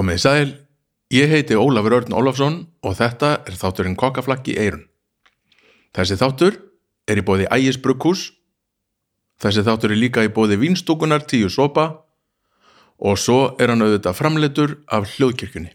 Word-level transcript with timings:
Komið 0.00 0.16
í 0.16 0.20
sæl, 0.22 0.52
ég 1.12 1.28
heiti 1.28 1.56
Ólafur 1.60 1.92
Örn 1.98 2.14
Ólafsson 2.16 2.54
og 2.88 2.94
þetta 2.96 3.34
er 3.44 3.56
þátturinn 3.60 3.98
Kokkaflakki 4.00 4.54
Eirun. 4.56 4.86
Þessi 5.92 6.16
þáttur 6.16 6.54
er 7.04 7.20
í 7.20 7.24
bóði 7.28 7.48
Ægis 7.52 7.76
Brukkús, 7.84 8.22
þessi 9.44 9.66
þáttur 9.66 9.92
er 9.92 10.00
líka 10.00 10.24
í 10.24 10.30
bóði 10.32 10.56
Vínstúkunar 10.62 11.26
tíu 11.28 11.52
sopa 11.52 11.84
og 12.96 13.20
svo 13.20 13.58
er 13.60 13.74
hann 13.74 13.84
auðvitað 13.84 14.16
framleitur 14.16 14.72
af 14.88 15.04
hljóðkirkjunni. 15.18 15.74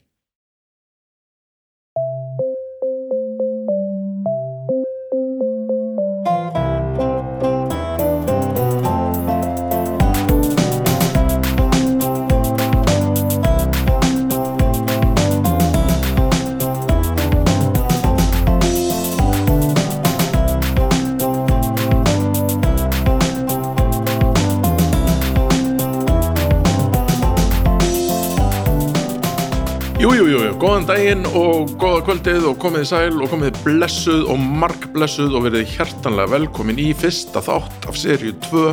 Daginn 31.15 31.37
og 31.37 31.69
góða 31.79 32.01
kvöldið 32.03 32.45
og 32.49 32.57
komið 32.59 32.85
sæl 32.89 33.21
og 33.23 33.29
komið 33.31 33.57
blessuð 33.63 34.25
og 34.31 34.39
markblessuð 34.59 35.35
og 35.37 35.45
verið 35.45 35.69
hjertanlega 35.71 36.31
velkomin 36.33 36.79
í 36.81 36.89
fyrsta 36.97 37.39
þátt 37.43 37.87
af 37.87 37.95
seríu 37.95 38.33
2 38.49 38.63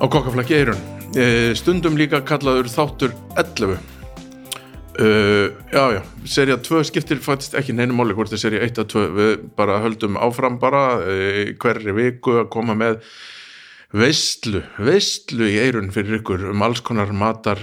á 0.00 0.04
Kokkaflakki 0.08 0.56
Eirun. 0.56 0.80
Eh, 1.16 1.52
Stundum 1.54 1.98
líka 1.98 2.22
kallaður 2.24 2.70
þáttur 2.72 3.12
11. 3.36 3.76
Uh, 4.94 5.50
já, 5.74 5.98
já, 5.98 6.02
seria 6.24 6.56
2 6.56 6.84
skiptir 6.86 7.18
faktisk 7.18 7.56
ekki 7.58 7.74
neinu 7.74 7.96
máli 7.98 8.14
hvort 8.14 8.32
er 8.32 8.38
seria 8.38 8.62
1 8.62 8.78
að 8.78 8.92
2 8.94 9.04
við 9.16 9.32
bara 9.58 9.80
höldum 9.82 10.16
áfram 10.16 10.60
bara 10.62 11.00
uh, 11.02 11.50
hverri 11.58 11.96
viku 11.96 12.38
að 12.44 12.50
koma 12.54 12.76
með 12.78 13.00
veistlu, 13.90 14.62
veistlu 14.78 15.50
í 15.50 15.58
eirun 15.58 15.90
fyrir 15.90 16.20
ykkur 16.20 16.46
um 16.52 16.62
alls 16.62 16.84
konar 16.86 17.10
matar 17.10 17.58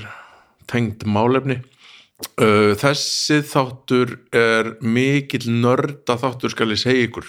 tengd 0.68 1.08
málefni 1.08 1.62
þessi 2.82 3.42
þáttur 3.48 4.16
er 4.36 4.76
mikill 4.82 5.48
nörda 5.62 6.18
þáttur 6.22 6.54
skal 6.54 6.74
ég 6.74 6.82
segja 6.82 7.08
ykkur. 7.08 7.28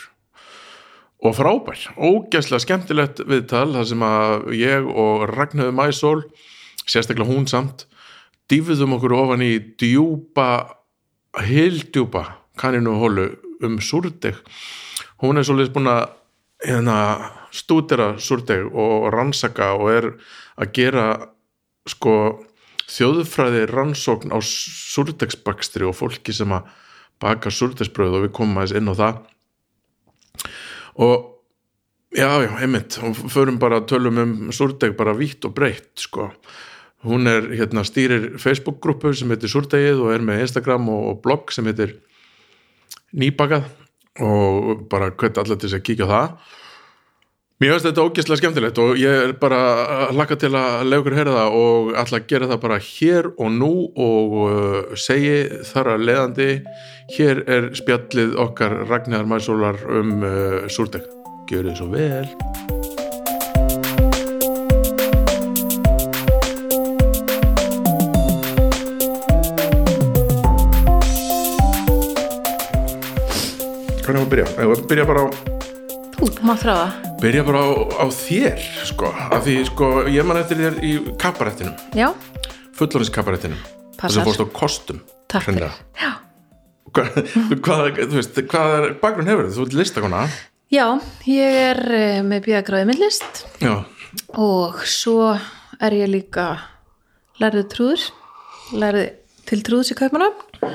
Og 1.23 1.37
frábær, 1.39 1.85
ógæslega 1.95 2.65
skemmtilegt 2.65 3.23
viðtal 3.29 3.69
þar 3.77 3.87
sem 3.87 4.03
að 4.03 4.49
ég 4.59 4.89
og 4.89 5.29
Ragnhjöðu 5.31 5.75
Mæsól 5.79 6.23
sérstaklega 6.83 7.31
hún 7.31 7.47
samt 7.51 7.87
dýfðum 8.51 8.97
okkur 8.99 9.15
ofan 9.17 9.45
í 9.45 9.53
djúpa 9.81 10.49
hildjúpa 11.47 12.25
kanninu 12.61 12.99
hólu 13.01 13.29
um 13.65 13.79
súrdeg 13.81 14.41
hún 15.23 15.39
er 15.39 15.47
svolítið 15.47 15.77
búin 15.77 15.91
að 15.93 16.03
hérna, 16.67 16.97
stúdera 17.55 18.17
súrdeg 18.19 18.67
og 18.69 19.09
rannsaka 19.15 19.73
og 19.79 19.93
er 19.93 20.09
að 20.59 20.73
gera 20.77 21.07
sko 21.89 22.17
þjóðfræði 22.93 23.67
rannsókn 23.71 24.35
á 24.35 24.39
súrdegsbakstri 24.45 25.87
og 25.89 25.97
fólki 25.97 26.35
sem 26.37 26.53
að 26.53 26.69
baka 27.23 27.53
súrdegsbröð 27.55 28.19
og 28.19 28.27
við 28.27 28.35
komum 28.37 28.61
aðeins 28.61 28.77
inn 28.79 28.91
á 28.91 28.95
það. 28.99 29.21
Og 31.03 31.17
já, 32.13 32.29
já, 32.45 32.51
einmitt 32.61 32.99
og 33.01 33.17
förum 33.33 33.61
bara 33.63 33.81
að 33.81 33.89
tölum 33.95 34.21
um 34.23 34.35
súrdeg 34.53 34.97
bara 34.99 35.17
vítt 35.17 35.47
og 35.49 35.55
breytt, 35.57 35.95
sko. 36.03 36.31
Hún 37.03 37.27
er, 37.27 37.49
hérna, 37.51 37.83
stýrir 37.83 38.37
Facebook-grúpu 38.39 39.11
sem 39.19 39.31
heitir 39.35 39.51
Súrdegið 39.51 40.05
og 40.05 40.13
er 40.15 40.23
með 40.23 40.45
Instagram 40.45 40.87
og, 40.93 41.07
og 41.11 41.23
blogg 41.25 41.51
sem 41.51 41.67
heitir 41.67 41.97
Nýbakað 43.19 43.67
og 44.23 44.85
bara 44.93 45.11
hvert 45.11 45.41
allar 45.41 45.59
til 45.59 45.67
þess 45.67 45.81
að 45.81 45.87
kíkja 45.89 46.07
það 46.11 46.53
Mér 47.63 47.77
finnst 47.77 47.87
þetta 47.87 48.03
ógeðslega 48.03 48.41
skemmtilegt 48.41 48.79
og 48.83 48.97
ég 48.99 49.13
er 49.29 49.33
bara 49.39 49.59
að 50.09 50.17
laka 50.19 50.35
til 50.35 50.49
að 50.59 50.81
lega 50.83 50.99
ykkur 50.99 51.15
heyra 51.15 51.35
það 51.37 51.57
og 51.61 51.91
ætla 52.01 52.19
að 52.19 52.25
gera 52.33 52.47
það 52.51 52.59
bara 52.65 52.79
hér 52.83 53.29
og 53.31 53.53
nú 53.55 53.69
og 54.03 54.33
uh, 54.35 54.97
segi 54.99 55.37
þar 55.69 55.91
að 55.93 56.03
leiðandi 56.09 56.49
hér 57.15 57.43
er 57.47 57.69
spjallið 57.79 58.35
okkar 58.43 58.75
Ragnar 58.89 59.31
Mæsólar 59.31 59.79
um 59.95 60.27
uh, 60.27 60.67
súrdeg. 60.67 61.07
Gjör 61.53 61.71
þið 61.71 61.79
svo 61.79 61.87
vel. 61.95 62.27
Hvernig 74.03 74.19
var 74.19 74.27
að 74.27 74.35
byrja? 74.35 74.51
Ég 74.51 74.75
var 74.75 74.77
að 74.83 74.87
byrja 74.91 75.09
bara 75.15 75.23
á 75.23 75.29
Þú, 76.19 76.35
maður 76.43 76.63
þráða. 76.67 77.12
Byrja 77.23 77.45
bara 77.47 77.63
á, 77.63 77.71
á 78.03 78.07
þér 78.11 78.59
sko, 78.89 79.11
af 79.15 79.45
því 79.47 79.55
sko 79.69 79.91
ég 80.11 80.27
man 80.27 80.41
eftir 80.41 80.59
þér 80.59 80.79
í 80.83 80.93
kabarettinum, 81.23 81.77
Já, 81.97 82.09
fullorðinskabarettinum 82.79 83.61
þess 83.63 84.01
Passar. 84.03 84.23
að 84.23 84.29
fórst 84.29 84.43
á 84.43 84.47
kostum 84.57 84.99
takk 85.31 85.47
fyrir. 85.47 85.63
hreinlega. 85.63 85.75
Já. 86.03 86.13
hvað, 86.93 87.21
hvað, 87.63 88.01
þú 88.03 88.19
veist, 88.19 88.41
hvað 88.51 88.89
bakgrunn 89.03 89.31
hefur 89.31 89.53
þú 89.55 89.67
ert 89.69 89.79
listakona 89.79 90.25
Já, 90.73 90.87
ég 91.29 91.57
er 91.69 91.81
eh, 91.93 92.21
með 92.25 92.47
bíagráði 92.49 92.89
myndlist 92.89 93.43
já, 93.61 93.75
og 94.41 94.83
svo 94.89 95.31
er 95.83 95.97
ég 95.99 96.09
líka 96.11 96.47
lærið 97.43 97.67
trúður, 97.73 98.07
lærið 98.73 99.09
til 99.49 99.59
trúðs 99.67 99.91
í 99.93 99.97
Kaupmannafn. 99.99 100.71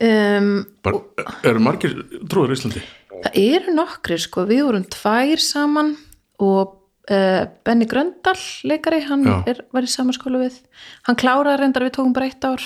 Um, 0.00 0.48
bara, 0.82 1.02
eru 1.44 1.60
margir 1.62 1.92
trúður 2.30 2.54
í 2.54 2.56
Íslandi 2.56 2.82
það 3.24 3.38
eru 3.40 3.74
nokkri, 3.76 4.18
sko, 4.18 4.44
við 4.48 4.62
vorum 4.68 4.84
tvær 4.90 5.42
saman 5.44 5.94
og 6.40 6.76
uh, 7.10 7.44
Benny 7.66 7.86
Gröndal, 7.90 8.36
leikari, 8.64 9.02
hann 9.08 9.24
Já. 9.26 9.36
er, 9.50 9.64
var 9.74 9.86
í 9.86 9.90
sama 9.92 10.14
skóla 10.16 10.40
við. 10.42 10.60
Hann 11.08 11.18
kláraði 11.20 11.60
reyndar, 11.62 11.84
við 11.88 11.96
tókum 11.98 12.14
bara 12.16 12.30
eitt 12.30 12.44
ár 12.48 12.64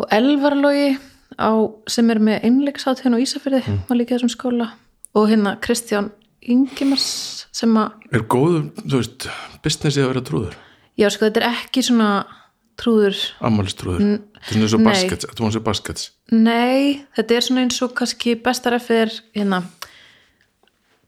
og 0.00 0.08
Elvarlogi 0.16 0.94
á, 1.38 1.50
sem 1.88 2.10
er 2.10 2.18
með 2.24 2.46
einleiksháttíðan 2.48 3.18
á 3.20 3.22
Ísafirði, 3.22 3.62
Mm. 3.68 3.82
var 3.88 3.96
líka 4.00 4.16
þessum 4.16 4.32
skóla 4.32 4.70
og 5.14 5.28
hérna 5.28 5.56
Kristján 5.60 6.10
Ingimars 6.40 7.46
sem 7.52 7.74
að 7.76 7.92
er 8.16 8.22
góðu, 8.24 8.70
þú 8.80 8.96
veist, 8.96 9.26
businessið 9.62 10.04
að 10.06 10.08
vera 10.14 10.22
trúður 10.24 10.54
Já, 10.98 11.08
sko, 11.12 11.26
þetta 11.28 11.40
er 11.42 11.48
ekki 11.52 11.82
svona 11.84 12.08
trúður, 12.80 13.18
ammælistrúður, 13.46 14.06
þetta 14.40 14.64
er 14.64 14.70
svona 14.70 14.70
eins 14.70 14.74
og 14.78 14.84
baskets 14.88 15.26
þetta 15.28 15.42
var 15.44 15.50
eins 15.50 15.58
og 15.60 15.66
baskets 15.68 16.06
nei, 16.32 17.04
þetta 17.18 17.36
er 17.38 17.46
svona 17.46 17.64
eins 17.66 17.80
og 17.84 17.94
kannski 17.98 18.34
bestar 18.46 18.76
eftir 18.78 19.04
er 19.04 19.14
hérna 19.36 19.62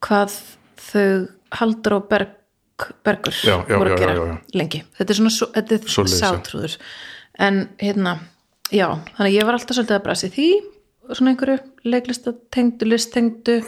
hvað 0.03 0.37
þau 0.83 1.07
Haldur 1.53 1.99
og 1.99 2.07
Berg, 2.09 2.31
Bergur 3.05 3.35
Já, 3.45 3.59
já, 3.69 3.77
voru 3.77 3.93
að 3.93 4.01
gera 4.01 4.15
já, 4.17 4.37
lengi. 4.57 4.79
Þetta 4.97 5.13
er 5.13 5.19
svona, 5.19 5.33
svo- 5.35 5.51
þetta 5.53 5.77
er 5.77 5.91
Svoleiðis, 5.93 6.23
sátrúður. 6.23 6.77
En 7.47 7.59
hérna, 7.83 8.15
já, 8.73 8.87
þannig 9.13 9.27
að 9.29 9.35
ég 9.37 9.45
var 9.49 9.59
alltaf 9.59 9.77
svolítið 9.77 9.99
að 9.99 10.05
brasi 10.07 10.31
því, 10.33 10.47
svona 11.13 11.35
einhverju 11.35 11.59
leiklistatengdu, 11.93 12.89
listtengdu, 12.89 13.59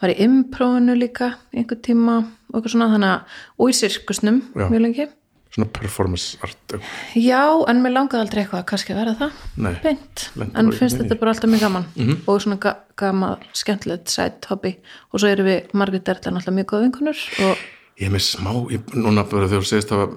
var 0.00 0.12
í 0.12 0.16
imprófinu 0.22 0.94
líka 1.00 1.32
einhver 1.52 1.80
tíma 1.82 2.16
og 2.22 2.60
eitthvað 2.60 2.74
svona, 2.76 2.88
þannig 2.94 3.10
að, 3.10 3.36
og 3.58 3.72
í 3.72 3.76
sirkusnum 3.82 4.40
mjög 4.54 4.84
lengi. 4.86 5.08
Svona 5.56 5.68
performance 5.72 6.36
art 6.44 6.76
Já, 7.16 7.40
en 7.68 7.80
mér 7.82 7.94
langaði 7.96 8.22
aldrei 8.26 8.42
eitthvað 8.44 8.60
að 8.62 8.66
kannski 8.70 8.94
verða 8.96 9.14
það. 9.22 9.32
Nei. 9.66 9.72
beint, 9.82 10.26
en 10.54 10.70
finnst 10.76 11.00
þetta 11.00 11.18
bara 11.20 11.32
alltaf 11.32 11.50
mjög 11.50 11.64
gaman 11.66 11.86
Mhm. 11.96 12.16
og 12.28 12.40
svona 12.44 12.58
ga 12.60 12.74
gama 12.96 13.38
skemmtilegt 13.56 14.08
sætt 14.12 14.44
hobby. 14.50 14.76
Og 15.12 15.20
svo 15.20 15.28
erum 15.32 15.46
við 15.48 15.72
Margrét 15.72 16.08
Erla 16.12 16.36
náttúrulega 16.36 16.58
mjög 16.60 16.66
góð 16.72 16.84
vinkunur 16.86 17.18
og 17.50 17.56
ég 17.98 18.06
er 18.06 18.12
með 18.12 18.24
smá, 18.28 18.52
ég, 18.70 18.80
núna 18.94 19.24
bara 19.28 19.48
þegar 19.48 19.64
þú 19.64 19.70
segist 19.72 19.92
að 19.96 20.16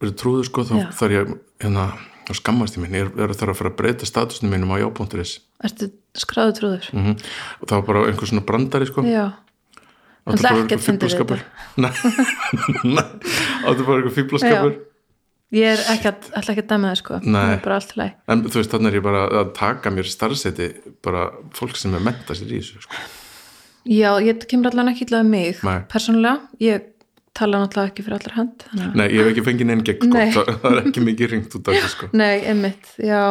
verið 0.00 0.14
trúður 0.16 0.44
sko, 0.48 0.62
þá 0.64 0.74
Já. 0.78 0.86
þarf 0.94 1.12
ég 1.12 1.32
hérna, 1.60 1.84
þá 2.28 2.32
skammast 2.38 2.76
ég 2.76 2.82
minn, 2.84 2.94
ég 2.94 3.04
er, 3.18 3.22
er 3.28 3.34
þarf 3.34 3.52
að 3.52 3.58
fara 3.58 3.70
að 3.70 3.76
breyta 3.76 4.06
statusnum 4.06 4.50
mínum 4.52 4.72
á 4.72 4.76
já.is 4.80 5.38
ertu 5.64 5.90
skráðu 6.14 6.52
trúður? 6.54 6.88
Mm 6.94 7.16
og 7.60 7.66
það 7.68 7.74
var 7.76 7.86
bara 7.88 8.06
einhver 8.06 8.28
svona 8.30 8.44
brandari 8.46 8.86
sko. 8.86 9.02
Já, 9.02 9.32
Náttúrulega 10.28 10.52
bara 10.52 10.66
ekkert 10.66 10.84
fyndið 10.84 11.16
fíflaskapur? 11.16 11.42
Nei, 11.82 11.90
Nei, 12.84 13.04
áttu 13.68 13.88
bara 13.88 13.98
einhver 13.98 14.14
fíblaskapur 14.14 14.78
ég 15.54 15.70
er 15.72 15.84
ekki 15.94 16.10
að, 16.10 16.28
alltaf 16.36 16.52
ekki 16.52 16.64
að 16.64 16.72
dæma 16.72 16.90
það 16.90 16.98
sko. 17.00 17.20
Nei. 17.24 17.38
það 17.38 17.54
er 17.54 17.62
bara 17.64 17.78
allt 17.78 17.94
í 17.94 17.98
lagi. 18.02 18.14
En 18.28 18.44
þú 18.44 18.60
veist, 18.60 18.74
þannig 18.74 18.90
er 18.90 18.98
ég 18.98 19.06
bara 19.06 19.22
að 19.40 19.54
taka 19.56 19.92
mér 19.94 20.10
starfseti 20.12 20.68
bara 21.04 21.24
fólk 21.56 21.80
sem 21.80 21.96
er 21.96 22.04
menta 22.04 22.36
sér 22.36 22.52
í 22.52 22.60
þessu 22.60 22.84
sko. 22.84 23.02
Já, 23.88 24.10
ég 24.20 24.44
kemur 24.50 24.72
allan 24.72 24.92
ekki 24.92 25.06
illa 25.08 25.22
um 25.24 25.30
mig 25.32 25.62
persónulega, 25.88 26.42
ég 26.60 26.90
tala 27.38 27.62
náttúrulega 27.62 27.92
ekki 27.92 28.04
fyrir 28.04 28.18
allar 28.18 28.40
að 28.42 28.98
Nei, 28.98 29.06
ég 29.06 29.22
hef 29.22 29.30
ekki 29.32 29.46
fengið 29.46 29.70
neinn 29.70 29.84
gegn 29.86 30.10
sko. 30.10 30.26
Það, 30.36 30.50
það 30.64 30.74
er 30.74 30.82
ekki 30.82 31.04
mikið 31.06 31.32
ringt 31.32 31.56
út 31.56 31.70
af 31.70 31.78
þessu 31.78 31.94
sko. 31.94 32.10
Nei, 32.18 32.34
einmitt, 32.50 32.90
já 33.00 33.22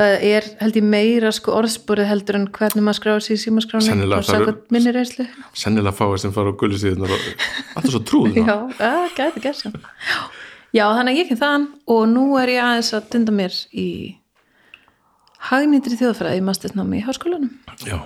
það 0.00 0.26
er 0.30 0.50
held 0.62 0.78
ég 0.80 0.86
meira 0.96 1.32
sko 1.36 1.54
orðspúrið 1.60 2.10
heldur 2.10 2.40
en 2.40 2.46
hvernig 2.56 2.86
maður 2.86 3.00
skráður 3.00 3.26
sér 3.26 3.36
í 3.36 3.42
símaskráni 3.44 3.96
og 3.96 4.14
það 4.16 4.28
sagði 4.30 4.54
mínu 4.74 4.94
reynslu 4.96 5.26
sennilega 5.52 5.96
fáið 5.98 6.22
sem 6.24 6.32
fara 6.36 6.54
á 6.54 6.58
gullusíðunar 6.62 7.12
og 7.16 7.26
alltaf 7.76 7.90
svo 7.92 8.04
trúð 8.08 8.38
Já, 8.48 8.56
það 8.80 9.04
gæti 9.18 9.44
gert 9.44 9.60
sem 9.60 9.76
Já, 10.70 10.84
þannig 10.94 11.16
að 11.16 11.18
ég 11.18 11.28
kem 11.30 11.38
þaðan 11.40 11.66
og 11.90 12.02
nú 12.12 12.24
er 12.38 12.52
ég 12.52 12.62
aðeins 12.62 12.92
að 12.94 13.06
dunda 13.10 13.34
mér 13.34 13.56
í 13.74 13.86
hagnýtri 15.50 15.98
þjóðfræði 15.98 16.40
í 16.40 16.44
mastersnámi 16.46 17.00
í 17.00 17.06
háskólanum. 17.06 17.54
Já, 17.88 17.96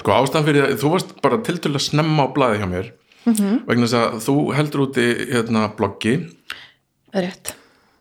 sko 0.00 0.14
ástæðan 0.16 0.48
fyrir 0.48 0.66
að 0.66 0.80
þú 0.82 0.90
varst 0.94 1.12
bara 1.22 1.38
til 1.46 1.58
til 1.62 1.74
að 1.74 1.84
snemma 1.84 2.26
á 2.26 2.34
blaði 2.34 2.62
hjá 2.62 2.68
mér 2.72 2.90
-hmm. 3.26 3.60
vegna 3.68 3.86
þess 3.86 3.98
að 4.00 4.18
þú 4.26 4.36
heldur 4.56 4.84
úti 4.86 5.06
hérna 5.32 5.68
bloggi 5.76 6.14
Rétt. 7.12 7.54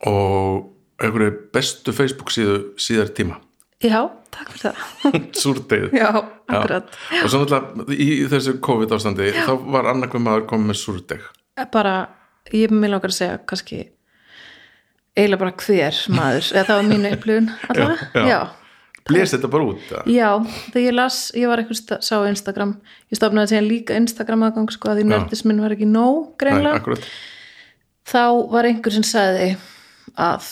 og 0.06 0.74
einhverju 1.02 1.34
bestu 1.54 1.94
Facebook 1.96 2.32
síðu 2.34 2.58
síðar 2.82 3.12
tíma 3.18 3.42
Já, 3.84 4.08
takk 4.34 4.50
fyrir 4.56 4.74
það. 4.74 5.18
súrdegið 5.44 5.92
Já, 6.00 6.08
akkurat. 6.50 6.96
og 7.22 7.28
svo 7.30 7.42
náttúrulega 7.44 7.98
í 8.02 8.08
þessu 8.32 8.56
COVID 8.66 8.96
ástandi 8.98 9.28
þá 9.38 9.52
var 9.76 9.92
annarkvæm 9.94 10.24
maður 10.26 10.48
komið 10.50 10.72
með 10.72 10.80
súrdeg 10.82 11.28
Bara, 11.74 11.94
ég 12.54 12.70
vil 12.74 12.90
langar 12.90 13.10
að 13.14 13.18
segja 13.20 13.38
kannski 13.50 13.84
eiginlega 15.18 15.42
bara 15.42 15.54
hver 15.58 16.00
maður, 16.14 16.48
eða 16.54 16.66
það 16.68 16.80
var 16.80 16.88
mínu 16.92 17.12
upplifun 17.18 17.52
allavega. 17.72 18.08
Já, 18.14 18.22
já. 18.22 18.28
Já. 18.30 18.42
blés 19.08 19.32
þetta 19.34 19.50
bara 19.54 19.66
út 19.72 19.86
eða? 19.94 20.02
Já, 20.14 20.28
þegar 20.74 20.84
ég 20.88 20.96
las, 20.98 21.18
ég 21.38 21.50
var 21.50 21.62
eitthvað 21.64 22.04
sá 22.06 22.16
Instagram, 22.30 22.74
ég 23.14 23.18
stofnaði 23.22 23.54
síðan 23.54 23.70
líka 23.72 23.98
Instagram 24.02 24.46
aðgang 24.50 24.74
sko 24.76 24.92
að 24.92 25.00
því 25.02 25.06
nördisminn 25.14 25.62
var 25.64 25.74
ekki 25.78 25.88
nóg 25.90 26.34
greinlega, 26.42 26.98
þá 28.10 28.22
var 28.54 28.70
einhver 28.70 28.98
sem 28.98 29.06
sagði 29.08 29.50
að 30.18 30.50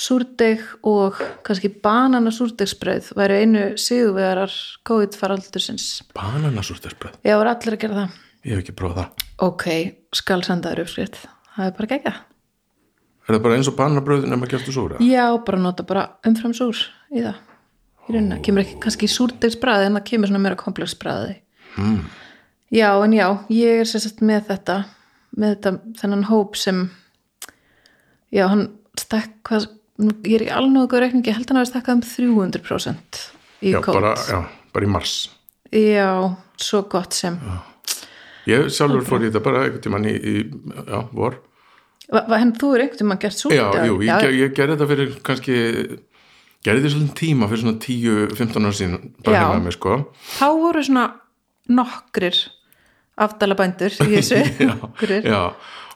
súrdeg 0.00 0.62
og 0.88 1.18
kannski 1.46 1.68
banana 1.84 2.32
súrdegsbrauð 2.32 3.10
væru 3.18 3.36
einu 3.42 3.64
sigurvegarar 3.80 4.54
COVID 4.88 5.16
faraldursins. 5.20 6.02
bananasúrdegbröð, 6.16 7.18
Já, 7.24 7.36
var 7.36 7.52
allir 7.52 7.76
að 7.76 7.82
gera 7.84 7.98
það. 8.00 8.16
ég 8.44 8.54
hef 8.56 8.62
ekki 8.64 8.76
prófað 8.80 9.02
það 9.04 9.26
Ok, 9.40 9.66
skal 10.12 10.42
senda 10.44 10.72
þér 10.72 10.82
uppskrift. 10.84 11.16
Það 11.56 11.66
er 11.66 11.76
bara 11.78 11.88
gegja. 11.92 12.14
er 13.28 13.34
það 13.34 13.42
bara 13.42 13.56
eins 13.56 13.68
og 13.70 13.76
bananabröð 13.78 14.26
nema 14.28 14.48
gertu 14.50 14.72
súra? 14.72 14.98
Já, 15.00 15.26
bara 15.46 15.58
nota 15.58 15.82
bara 15.82 16.02
umfram 16.26 16.52
súr 16.56 16.76
í 17.12 17.22
það. 17.24 17.36
Í 18.08 18.12
rauninna, 18.12 18.40
kemur 18.42 18.64
ekki 18.64 18.80
kannski 18.82 19.08
súrdegsbræði 19.08 19.86
en 19.86 19.96
það 19.98 20.04
kemur 20.10 20.28
svona 20.28 20.42
meira 20.42 20.56
komplexbræði. 20.60 21.36
Mm. 21.78 22.00
Já, 22.70 22.88
en 23.04 23.12
já, 23.12 23.26
ég 23.50 23.80
er 23.80 23.88
sérst 23.88 24.20
með 24.20 24.48
þetta, 24.50 24.76
með 25.36 25.54
þetta, 25.54 25.72
þennan 26.00 26.24
hóp 26.28 26.56
sem, 26.58 26.90
já, 28.34 28.46
hann 28.50 28.66
stakk, 28.98 29.36
hvað, 29.48 29.68
ég 30.26 30.36
er 30.40 30.46
í 30.46 30.50
góð 30.90 31.02
reikningi, 31.04 31.30
ég 31.30 31.36
held 31.38 31.50
að 31.52 31.60
hafa 31.60 31.70
stakkað 31.72 31.98
um 31.98 32.02
300% 32.06 33.20
í 33.60 33.74
Já, 33.74 33.80
kót. 33.84 33.94
bara, 33.98 34.14
já, 34.28 34.40
bara 34.74 34.86
í 34.86 34.90
mars 34.90 35.14
Já, 35.70 36.10
svo 36.60 36.82
gott 36.90 37.14
sem. 37.14 37.36
ég 38.48 38.70
sjálfur 38.72 39.04
fór 39.06 39.22
í 39.24 39.30
þetta 39.30 39.44
bara 39.44 39.64
einhvern 39.66 39.84
tímann 39.84 40.08
í, 40.08 40.14
í 40.16 40.34
já, 40.88 41.00
vor 41.12 41.38
en 42.10 42.52
þú 42.58 42.70
er 42.74 42.84
einhvern 42.86 43.10
veginn 43.12 43.20
gert 43.22 43.38
súrt 43.38 43.54
já, 43.54 43.66
jú, 43.86 43.98
ég, 44.02 44.08
já, 44.08 44.16
já. 44.26 44.30
ég 44.40 44.54
gerði 44.56 44.76
þetta 44.76 44.88
fyrir 44.90 45.12
kannski 45.26 45.58
gerði 46.64 46.82
þetta 46.82 46.94
svolítið 46.94 47.18
tíma 47.20 47.48
fyrir 47.50 47.62
svona 47.64 47.82
10-15 47.84 48.66
ára 48.66 48.78
síðan 48.80 49.04
bara 49.24 49.36
Já. 49.36 49.44
heima 49.46 49.66
með 49.66 49.76
sko 49.76 49.98
þá 50.38 50.46
voru 50.60 50.82
svona 50.86 51.04
nokkrir 51.70 52.40
afdalabændur 53.20 53.94
í 54.06 54.08
þessu 54.16 54.40
nokkrir. 54.72 55.28
já, 55.28 55.42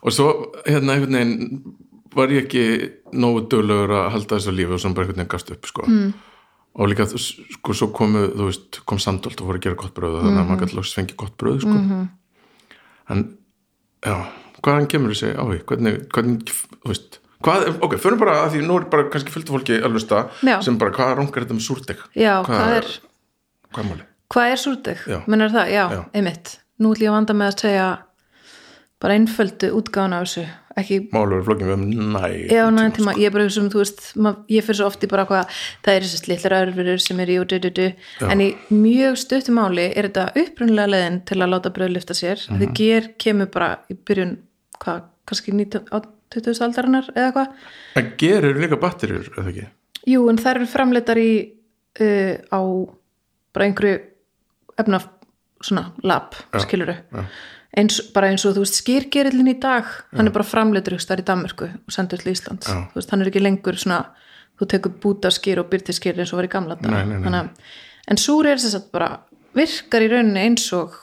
og 0.04 0.14
svo 0.14 0.28
hérna 0.68 0.96
einhvern 0.96 1.18
veginn 1.18 1.74
var 2.16 2.32
ég 2.34 2.44
ekki 2.46 2.64
nógu 3.18 3.44
döglegur 3.52 3.92
að 3.98 4.06
halda 4.14 4.38
þessu 4.38 4.54
lífi 4.54 4.76
og 4.76 4.80
svona 4.82 4.94
bara 4.98 5.06
einhvern 5.06 5.20
veginn 5.22 5.32
gast 5.34 5.50
upp 5.54 5.66
sko 5.70 5.86
mm. 5.86 6.12
og 6.78 6.90
líka 6.90 7.06
sko 7.10 7.76
svo 7.76 7.88
komu 7.94 8.24
veist, 8.44 8.80
kom 8.88 8.98
Sandholt 9.02 9.40
og 9.42 9.50
voru 9.50 9.60
að 9.60 9.66
gera 9.68 9.80
gott 9.82 9.94
bröð 9.96 10.20
þannig 10.22 10.40
að 10.42 10.48
maður 10.50 10.64
gæti 10.64 10.78
loks 10.78 10.94
fengið 10.98 11.16
gott 11.24 11.36
bröð 11.40 11.60
sko 11.66 11.74
Mhm. 11.74 12.08
en 13.10 13.24
já, 14.04 14.16
hvaðan 14.62 14.88
kemur 14.88 15.12
þessi 15.12 15.34
áhug 15.36 15.64
hvernig, 15.68 16.00
hvernig, 16.14 16.54
þú 16.84 16.88
veist 16.92 17.20
hvað, 17.44 17.68
ok, 17.84 17.98
förum 18.00 18.18
bara 18.22 18.38
að 18.46 18.54
því 18.56 18.64
nú 18.66 18.78
er 18.80 18.88
bara 18.92 19.10
kannski 19.12 19.32
fylgta 19.34 19.52
fólki 19.52 19.76
að 19.82 19.92
lusta 19.98 20.24
sem 20.64 20.78
bara 20.80 20.90
hvað 20.96 21.16
rangar 21.18 21.44
þetta 21.44 21.58
með 21.58 21.66
súrdeg 21.68 22.04
Já, 22.16 22.42
hvað 22.46 22.76
er, 22.80 22.90
hvað 23.74 23.90
er 23.98 24.04
hvað 24.34 24.50
er 24.54 24.60
súrdeg? 24.60 25.04
Mennar 25.30 25.52
það? 25.52 25.70
Já, 25.70 25.84
Já. 25.92 26.00
einmitt. 26.16 26.58
Nú 26.80 26.90
ætlum 26.94 27.04
ég 27.06 27.10
að 27.12 27.16
vanda 27.18 27.34
með 27.38 27.50
að 27.52 27.60
segja 27.62 27.88
bara 29.04 29.16
einföldu 29.18 29.68
útgáðan 29.76 30.16
af 30.16 30.28
þessu. 30.28 30.44
Ekki, 30.74 30.96
Málur 31.14 31.44
flokkin 31.46 31.68
við 31.68 31.74
um 31.76 32.14
næ 32.16 32.22
já, 32.50 32.64
næðan 32.66 32.94
tíma, 32.96 33.12
ég 33.20 33.28
er 33.28 33.34
bara 33.36 33.50
sem 33.52 33.68
þú 33.70 33.78
veist, 33.78 34.00
mað, 34.18 34.40
ég 34.50 34.64
fyrir 34.66 34.78
svo 34.80 34.88
oft 34.90 35.04
í 35.06 35.10
bara 35.12 35.26
hvað, 35.28 35.60
það 35.86 35.98
er 35.98 36.06
þessi 36.06 36.30
litlar 36.32 36.56
örfurur 36.56 37.04
sem 37.04 37.20
er 37.22 37.30
í 37.30 37.36
og 37.38 37.46
du-du-du, 37.52 37.86
en 38.26 38.42
í 38.42 38.48
mjög 38.74 39.20
stuttum 39.22 39.60
máli 39.60 39.84
er 39.92 40.08
þetta 40.08 40.42
upprunnilega 40.42 40.90
leiðin 40.90 41.20
til 41.30 41.38
að 41.38 41.52
láta 41.52 41.72
bröð 41.76 41.94
lifta 41.94 42.18
sér. 42.18 42.42
Mm 42.48 42.58
-hmm. 42.58 42.74
Ger 42.80 43.08
kemur 43.22 43.52
bara 43.54 43.70
í 43.86 43.94
byrjun, 43.94 44.34
hvað, 44.82 45.00
kannski 45.30 45.54
19, 45.54 45.86
á 45.94 45.96
20. 46.34 46.62
aldarinnar 46.66 47.06
eða 47.14 47.32
hvað. 47.32 47.48
En 47.94 48.12
gerir 48.18 48.58
líka 48.58 48.76
batterjur, 48.76 49.30
eða 49.38 49.48
ekki? 49.48 49.66
Jú, 50.10 50.28
en 50.28 50.38
þær 50.42 50.56
eru 50.56 50.66
framleitar 50.66 51.18
í 51.18 51.32
uh, 52.00 52.34
á 52.50 52.60
bara 53.54 53.64
einhverju 53.68 54.00
efna 54.76 55.00
svona 55.62 55.92
lab, 56.02 56.34
skiluru 56.58 56.96
eins, 57.78 58.00
bara 58.14 58.30
eins 58.30 58.44
og 58.46 58.56
þú 58.56 58.64
veist 58.64 58.80
skýrgerillin 58.80 59.50
í 59.50 59.56
dag, 59.60 59.88
hann 60.14 60.30
er 60.30 60.34
bara 60.34 60.46
framleitur 60.46 60.96
ykkur 60.96 61.06
starf 61.06 61.24
í 61.24 61.28
Danmörku 61.28 61.70
og 61.70 61.94
sendur 61.94 62.22
til 62.22 62.32
Íslands. 62.34 62.68
Já. 62.68 62.84
þú 62.92 63.00
veist, 63.00 63.10
hann 63.10 63.24
er 63.24 63.30
ekki 63.30 63.42
lengur 63.42 63.78
svona 63.80 64.04
þú 64.60 64.68
tekur 64.70 64.94
búta 65.02 65.32
skýr 65.34 65.62
og 65.62 65.70
byrti 65.72 65.94
skýr 65.96 66.20
eins 66.22 66.32
og 66.32 66.40
var 66.40 66.48
í 66.48 66.52
gamla 66.52 66.78
dag 66.78 67.50
en 68.04 68.20
súr 68.20 68.50
er 68.50 68.60
þess 68.60 68.78
að 68.78 68.90
bara 68.94 69.08
virkar 69.56 70.04
í 70.04 70.10
rauninni 70.12 70.44
eins 70.44 70.66
og 70.76 70.96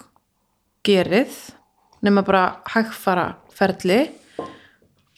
gerið 0.85 1.37
nema 2.05 2.23
bara 2.25 2.61
hægfara 2.73 3.27
ferli 3.55 3.99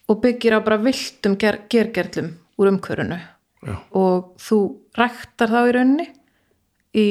og 0.10 0.20
byggir 0.24 0.58
á 0.58 0.60
bara 0.64 0.82
viltum 0.82 1.38
ger, 1.40 1.64
gergerlum 1.70 2.34
úr 2.60 2.72
umhverfinu. 2.72 3.20
Já. 3.64 3.78
og 3.96 4.36
þú 4.44 4.58
ræktar 4.98 5.48
þá 5.48 5.60
í 5.64 5.74
rauninni 5.78 6.08
í 6.94 7.10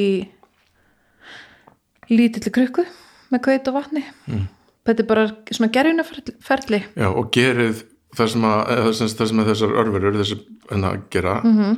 lítilli 2.13 2.51
krukku 2.53 2.85
með 3.33 3.43
kveit 3.47 3.67
og 3.71 3.77
vatni 3.79 4.03
mm. 4.27 4.43
þetta 4.87 5.03
er 5.03 5.09
bara 5.09 5.25
svona 5.51 5.71
gerjunaferli 5.75 6.81
Já, 6.95 7.07
og 7.09 7.31
gerið 7.35 7.83
það 8.13 8.33
sem 8.35 8.47
að, 8.49 8.59
eða 8.77 8.93
sem, 8.99 9.43
þessar 9.49 9.77
örfur 9.83 10.09
þessi 10.19 10.39
en 10.71 10.83
að 10.89 10.99
gera 11.13 11.39
Mhm. 11.43 11.55
-hmm. 11.59 11.77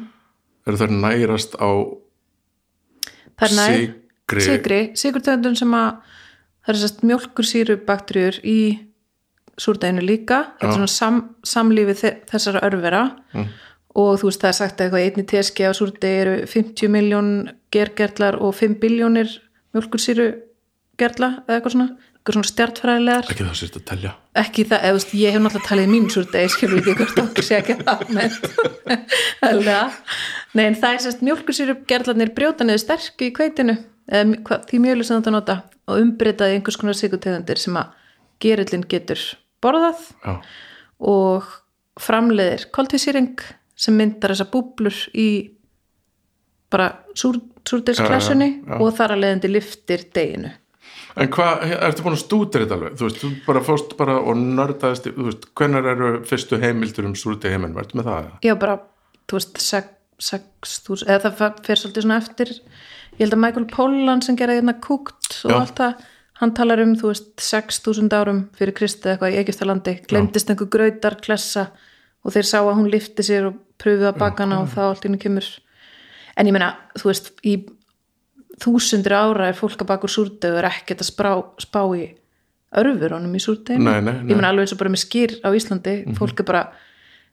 eru 0.67 0.81
þær 0.81 0.95
nærast 1.01 1.55
á 1.61 1.69
er 3.41 3.55
nær 3.55 3.75
sigri, 3.75 4.41
sigri, 4.41 4.79
sigurtöndun 4.95 5.55
sem 5.59 5.71
að 5.75 5.95
það 6.65 6.73
er 6.73 6.79
sérst 6.81 7.03
mjólkursýru 7.05 7.77
bakterjur 7.85 8.39
í 8.43 8.59
súrdeginu 9.57 10.01
líka 10.03 10.39
þetta 10.59 10.67
er 10.67 10.73
svona 10.73 10.91
sam, 10.91 11.21
samlífi 11.43 11.95
þe 12.01 12.11
þessara 12.31 12.63
örvera 12.67 13.03
Mm. 13.33 13.47
og 13.95 14.19
þú 14.19 14.23
veist 14.29 14.41
það 14.41 14.47
er 14.47 14.57
sagt 14.59 14.79
að 14.81 14.85
eitthvað 14.85 15.05
einni 15.05 15.25
teski 15.27 15.63
á 15.63 15.71
súrdegi 15.75 16.21
eru 16.21 16.35
50 16.47 16.89
miljón 16.89 17.29
gergerlar 17.71 18.35
og 18.41 18.55
5 18.55 18.79
biljónir 18.79 19.29
mjólkursýru 19.73 20.33
gerla 20.99 21.29
eða 21.45 21.57
eitthvað 21.57 21.75
svona, 21.75 21.87
eitthvað 22.15 22.37
svona 22.37 22.49
stjartfræðilegar 22.51 23.29
ekki 23.31 23.47
það 23.47 23.57
sérst 23.61 23.79
að 23.79 23.85
telja. 23.91 24.13
Ekki 24.41 24.65
það, 24.69 24.85
eða, 24.89 25.01
ég 25.21 25.35
hef 25.35 25.43
náttúrulega 25.45 25.69
talið 25.69 25.91
mín 25.91 26.07
súrdegi, 26.13 26.53
skilur 26.55 26.81
ekki 26.81 26.95
hvort 27.01 27.21
okkur 27.25 27.47
sé 27.47 27.59
ekki 27.59 27.77
það 27.81 27.99
Nei, 30.55 30.65
en 30.69 30.77
það 30.79 30.91
er 30.93 31.03
sérst 31.03 31.23
mjólkursýru 31.25 31.77
gerlarnir 31.89 32.31
brjóta 32.35 32.67
niður 32.67 32.83
sterku 32.85 33.27
í 33.27 33.33
kveitinu 33.35 33.75
eða 34.05 34.59
því 34.69 34.81
mjölu 34.83 35.05
sem 35.05 35.19
þetta 35.19 35.33
nota 35.33 35.55
og 35.89 36.01
umbreytaði 36.01 36.57
einhvers 36.59 36.77
konar 36.81 36.97
sigutegundir 36.97 37.59
sem 37.61 37.77
að 37.79 37.93
gerillin 38.43 38.85
getur 38.89 39.21
borðað 39.63 40.01
Já, 40.23 40.33
og 40.99 41.49
framleiðir 42.01 42.67
koltvísýring 42.75 43.41
sem 43.75 43.95
myndar 43.97 44.33
þessa 44.33 44.47
búblur 44.51 44.97
í 45.15 45.29
bara 46.71 46.91
súr, 47.17 47.39
súrdegsklassunni 47.67 48.49
Já, 48.49 48.55
já, 48.55 48.69
já. 48.71 48.79
og 48.81 48.93
þar 48.97 49.15
að 49.15 49.23
leiðandi 49.23 49.51
liftir 49.51 50.05
deginu 50.15 50.53
En 51.15 51.29
hvað, 51.31 51.61
ertu 51.87 52.03
búin 52.03 52.15
að 52.17 52.23
stútir 52.25 52.63
þetta 52.65 52.75
alveg? 52.75 52.95
Þú 52.99 53.05
veist, 53.07 53.19
þú 53.21 53.29
bara 53.45 53.61
fórst 53.63 53.93
bara 53.99 54.15
og 54.19 54.35
nördaðist, 54.41 55.05
í- 55.07 55.13
þú 55.15 55.27
veist, 55.29 55.45
hvenær 55.55 55.85
eru 55.93 56.09
fyrstu 56.27 56.59
heimildur 56.59 57.05
um 57.07 57.13
súrti 57.15 57.51
heiminn, 57.53 57.75
verður 57.77 58.01
með 58.01 58.09
það? 58.09 58.27
Já, 58.43 58.55
bara, 58.59 58.75
þú 59.31 59.37
veist, 59.39 59.61
6.000 60.19 61.07
eða 61.11 61.31
það 61.37 61.61
fer 61.65 61.79
svolítið 61.81 62.05
svona 62.05 62.17
eftir 62.21 62.51
ég 62.55 63.23
held 63.23 63.35
að 63.37 63.41
Michael 63.45 63.65
Pollan 63.71 64.21
sem 64.25 64.37
gerði 64.39 64.59
hérna 64.59 64.75
Cooked 64.83 65.31
og 65.45 65.51
Já. 65.53 65.57
allt 65.61 65.75
það 65.79 66.05
hann 66.41 66.53
talar 66.57 66.81
um, 66.83 66.93
þú 66.99 67.11
veist, 67.13 67.29
6.000 67.39 68.11
árum 68.19 68.41
fyrir 68.59 68.75
Kristi 68.75 69.11
eitthvað 69.13 69.35
í 69.35 69.39
Egyptalandi 69.43 69.93
glemdist 70.09 70.49
einhver 70.51 70.67
grautar 70.73 71.15
klessa 71.23 71.69
og 72.25 72.33
þeir 72.35 72.47
sá 72.49 72.57
að 72.59 72.73
hún 72.79 72.89
lifti 72.91 73.23
sér 73.23 73.47
og 73.51 73.59
pröfuð 73.79 74.09
að 74.11 74.19
baka 74.19 74.43
hana 74.43 74.59
og 74.63 74.71
það 74.73 74.89
allt 74.91 75.07
inni 75.07 75.19
kemur 75.21 75.47
en 76.35 76.49
ég 76.49 76.55
meina, 76.55 76.73
þú 76.99 77.07
veist, 77.11 77.31
í 77.47 77.55
þúsundir 78.61 79.15
ára 79.15 79.49
er 79.49 79.57
fólk 79.57 79.81
að 79.83 79.91
baka 79.91 80.07
úr 80.07 80.13
súrdegu 80.13 80.59
er 80.59 80.69
ekkert 80.69 81.03
að 81.03 81.09
sprá, 81.09 81.31
spá 81.61 81.81
í 81.97 82.07
örfur 82.75 83.15
honum 83.15 83.35
í 83.35 83.41
nei. 83.79 84.15
ég 84.29 84.35
meina 84.35 84.51
alveg 84.51 84.65
eins 84.65 84.75
og 84.75 84.81
bara 84.81 84.91
með 84.93 85.03
skýr 85.05 85.37
á 85.43 85.49
Íslandi 85.55 85.95
fólk 86.17 86.41
er 86.43 86.47
bara 86.47 86.63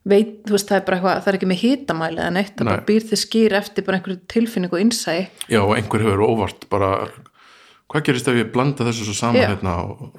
veit, 0.08 0.40
þú 0.46 0.56
veist, 0.56 0.70
það 0.70 0.78
er 0.78 0.86
bara 0.86 0.98
eitthvað, 0.98 1.18
það 1.22 1.30
er 1.30 1.38
ekki 1.38 1.48
með 1.50 1.60
hitamæli 1.62 2.18
eða 2.18 2.34
neitt, 2.34 2.54
það 2.56 2.66
Nei. 2.66 2.72
bara 2.72 2.86
býr 2.88 3.04
þið 3.10 3.20
skýr 3.22 3.56
eftir 3.58 3.86
bara 3.86 3.98
einhverju 3.98 4.18
tilfinningu 4.32 4.78
og 4.78 4.82
innsæi 4.82 5.18
Já, 5.52 5.60
og 5.62 5.74
einhver 5.76 6.04
hefur 6.06 6.24
óvart 6.26 6.66
bara, 6.72 6.90
hvað 7.92 8.06
gerist 8.08 8.30
ef 8.30 8.40
ég 8.40 8.50
blanda 8.54 8.86
þessu 8.88 9.06
svo 9.06 9.14
saman 9.18 9.42
Já. 9.42 9.48
hérna 9.52 9.76
og, 9.86 10.16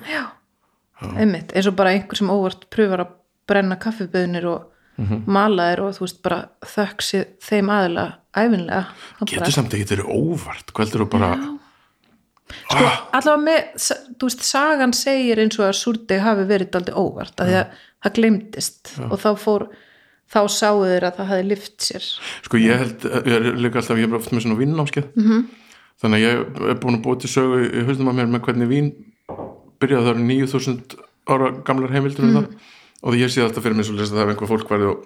einmitt, 1.11 1.51
eins 1.51 1.67
og 1.67 1.75
bara 1.79 1.95
einhver 1.95 2.19
sem 2.19 2.31
óvart 2.31 2.67
pröfar 2.71 3.03
að 3.03 3.17
brenna 3.49 3.79
kaffiböðnir 3.83 4.47
og 4.53 4.69
Mhm. 4.97 5.23
mala 5.25 5.63
þér 5.71 5.79
og 5.87 5.93
þú 5.95 5.99
veist 6.05 6.21
bara 6.21 6.39
þöksi 6.61 7.23
þeim 7.41 7.69
aðila 7.73 8.03
æfinlega 8.37 8.83
getur 9.25 9.51
samt 9.55 9.73
ekki 9.73 9.87
þeirri 9.89 10.05
óvart 10.05 10.73
hvað 10.73 10.85
heldur 10.85 11.05
þú 11.05 11.09
bara 11.09 11.29
sko, 12.69 12.83
allavega 13.17 13.39
með, 13.41 13.87
þú 14.19 14.27
veist, 14.27 14.43
sagan 14.45 14.93
segir 14.93 15.41
eins 15.41 15.57
og 15.59 15.65
að 15.69 15.79
súrdeg 15.79 16.21
hafi 16.21 16.45
verið 16.49 16.69
daldið 16.75 16.99
óvart 17.01 17.41
af 17.41 17.47
því 17.49 17.55
að 17.61 17.81
það 18.03 18.13
glemdist 18.19 18.91
og 19.09 19.15
þá 19.23 19.29
fór, 19.39 19.65
þá 20.33 20.39
sáu 20.49 20.83
þeir 20.85 21.07
að 21.09 21.17
það 21.17 21.31
hafi 21.31 21.47
lift 21.49 21.77
sér 21.87 22.05
sko 22.45 22.61
ég 22.61 22.77
held, 22.83 23.07
ég 23.25 23.33
er 23.39 23.59
líka 23.63 23.81
alltaf 23.81 23.97
ég 23.97 24.09
er 24.09 24.19
oft 24.19 24.31
með 24.35 24.45
svona 24.45 24.59
vinnámskeið 24.59 25.09
Mhm. 25.15 25.31
-hmm. 25.31 25.43
þannig 26.03 26.19
að 26.19 26.25
ég 26.27 26.69
er 26.69 26.79
búin 26.83 26.97
að 26.99 27.03
búa 27.03 27.19
til 27.19 27.29
sögu 27.29 27.57
í 27.65 27.85
haustum 27.85 28.09
að 28.09 28.17
mér 28.19 28.29
með 28.29 28.41
hvernig 28.45 28.67
vín 28.69 28.93
byrjaði 29.79 30.05
það 30.05 30.13
eru 30.13 30.23
9000 30.29 30.97
ára 31.27 31.51
gamlar 31.63 31.89
heimildur 31.91 32.23
um 32.25 32.33
Mhm. 32.35 32.55
Það 33.03 33.09
og 33.09 33.19
ég 33.19 33.33
sé 33.33 33.43
alltaf 33.43 33.65
fyrir 33.65 33.75
mig 33.77 33.87
svo 33.87 33.97
lesa 33.97 34.15
það 34.15 34.23
ef 34.23 34.33
einhver 34.33 34.51
fólk 34.53 34.69
farið 34.71 34.93
og 34.93 35.03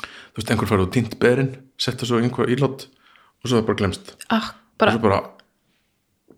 þú 0.00 0.40
veist, 0.40 0.54
einhver 0.54 0.70
farið 0.70 0.86
og 0.86 0.94
týnt 0.96 1.18
berin 1.20 1.52
setta 1.80 2.08
svo 2.08 2.20
einhver 2.20 2.50
ílót 2.52 2.88
og 2.88 3.44
svo 3.44 3.58
það 3.58 3.68
bara 3.68 3.80
glemst. 3.82 4.14
Ah, 4.32 4.50
og 4.56 4.80
bara, 4.80 4.96
svo 4.96 5.04
bara 5.04 5.20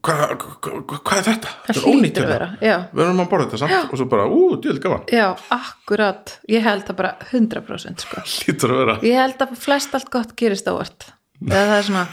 hvað 0.03 0.23
hva, 0.35 0.73
hva, 0.83 0.99
hva 0.99 1.19
er 1.21 1.27
þetta? 1.29 1.51
það 1.69 1.81
þetta 2.03 2.23
er 2.25 2.29
vera 2.33 2.49
já, 2.59 2.75
við 2.91 3.05
erum 3.05 3.23
að 3.23 3.29
borða 3.31 3.47
þetta 3.47 3.61
samt 3.63 3.93
og 3.95 4.01
svo 4.01 4.07
bara, 4.11 4.27
ú, 4.27 4.41
djöld 4.63 4.83
gaman. 4.83 5.05
Já, 5.15 5.29
akkurat. 5.55 6.37
Ég 6.51 6.67
held 6.67 6.87
það 6.89 6.99
bara 6.99 7.13
100% 7.31 8.07
sko. 8.07 8.25
lítur 8.49 8.75
að 8.75 8.83
vera. 8.83 8.97
Ég 9.07 9.21
held 9.23 9.45
að 9.47 9.55
flest 9.63 9.95
allt 9.99 10.11
gott 10.11 10.35
gerist 10.39 10.71
óvart. 10.71 11.13
Eða 11.47 11.63
það 11.71 11.77
er 11.77 11.89
svona 11.91 12.07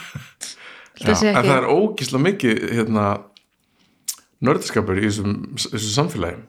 Já, 0.99 1.07
það 1.07 1.19
sé 1.21 1.29
en 1.29 1.39
ekki 1.39 1.49
það 1.49 1.57
er 1.57 1.67
ógísla 1.71 2.19
mikið 2.19 2.61
hérna, 2.75 3.03
nördiskapur 4.43 4.99
í 4.99 5.09
þessu 5.09 5.91
samfélagi 5.93 6.41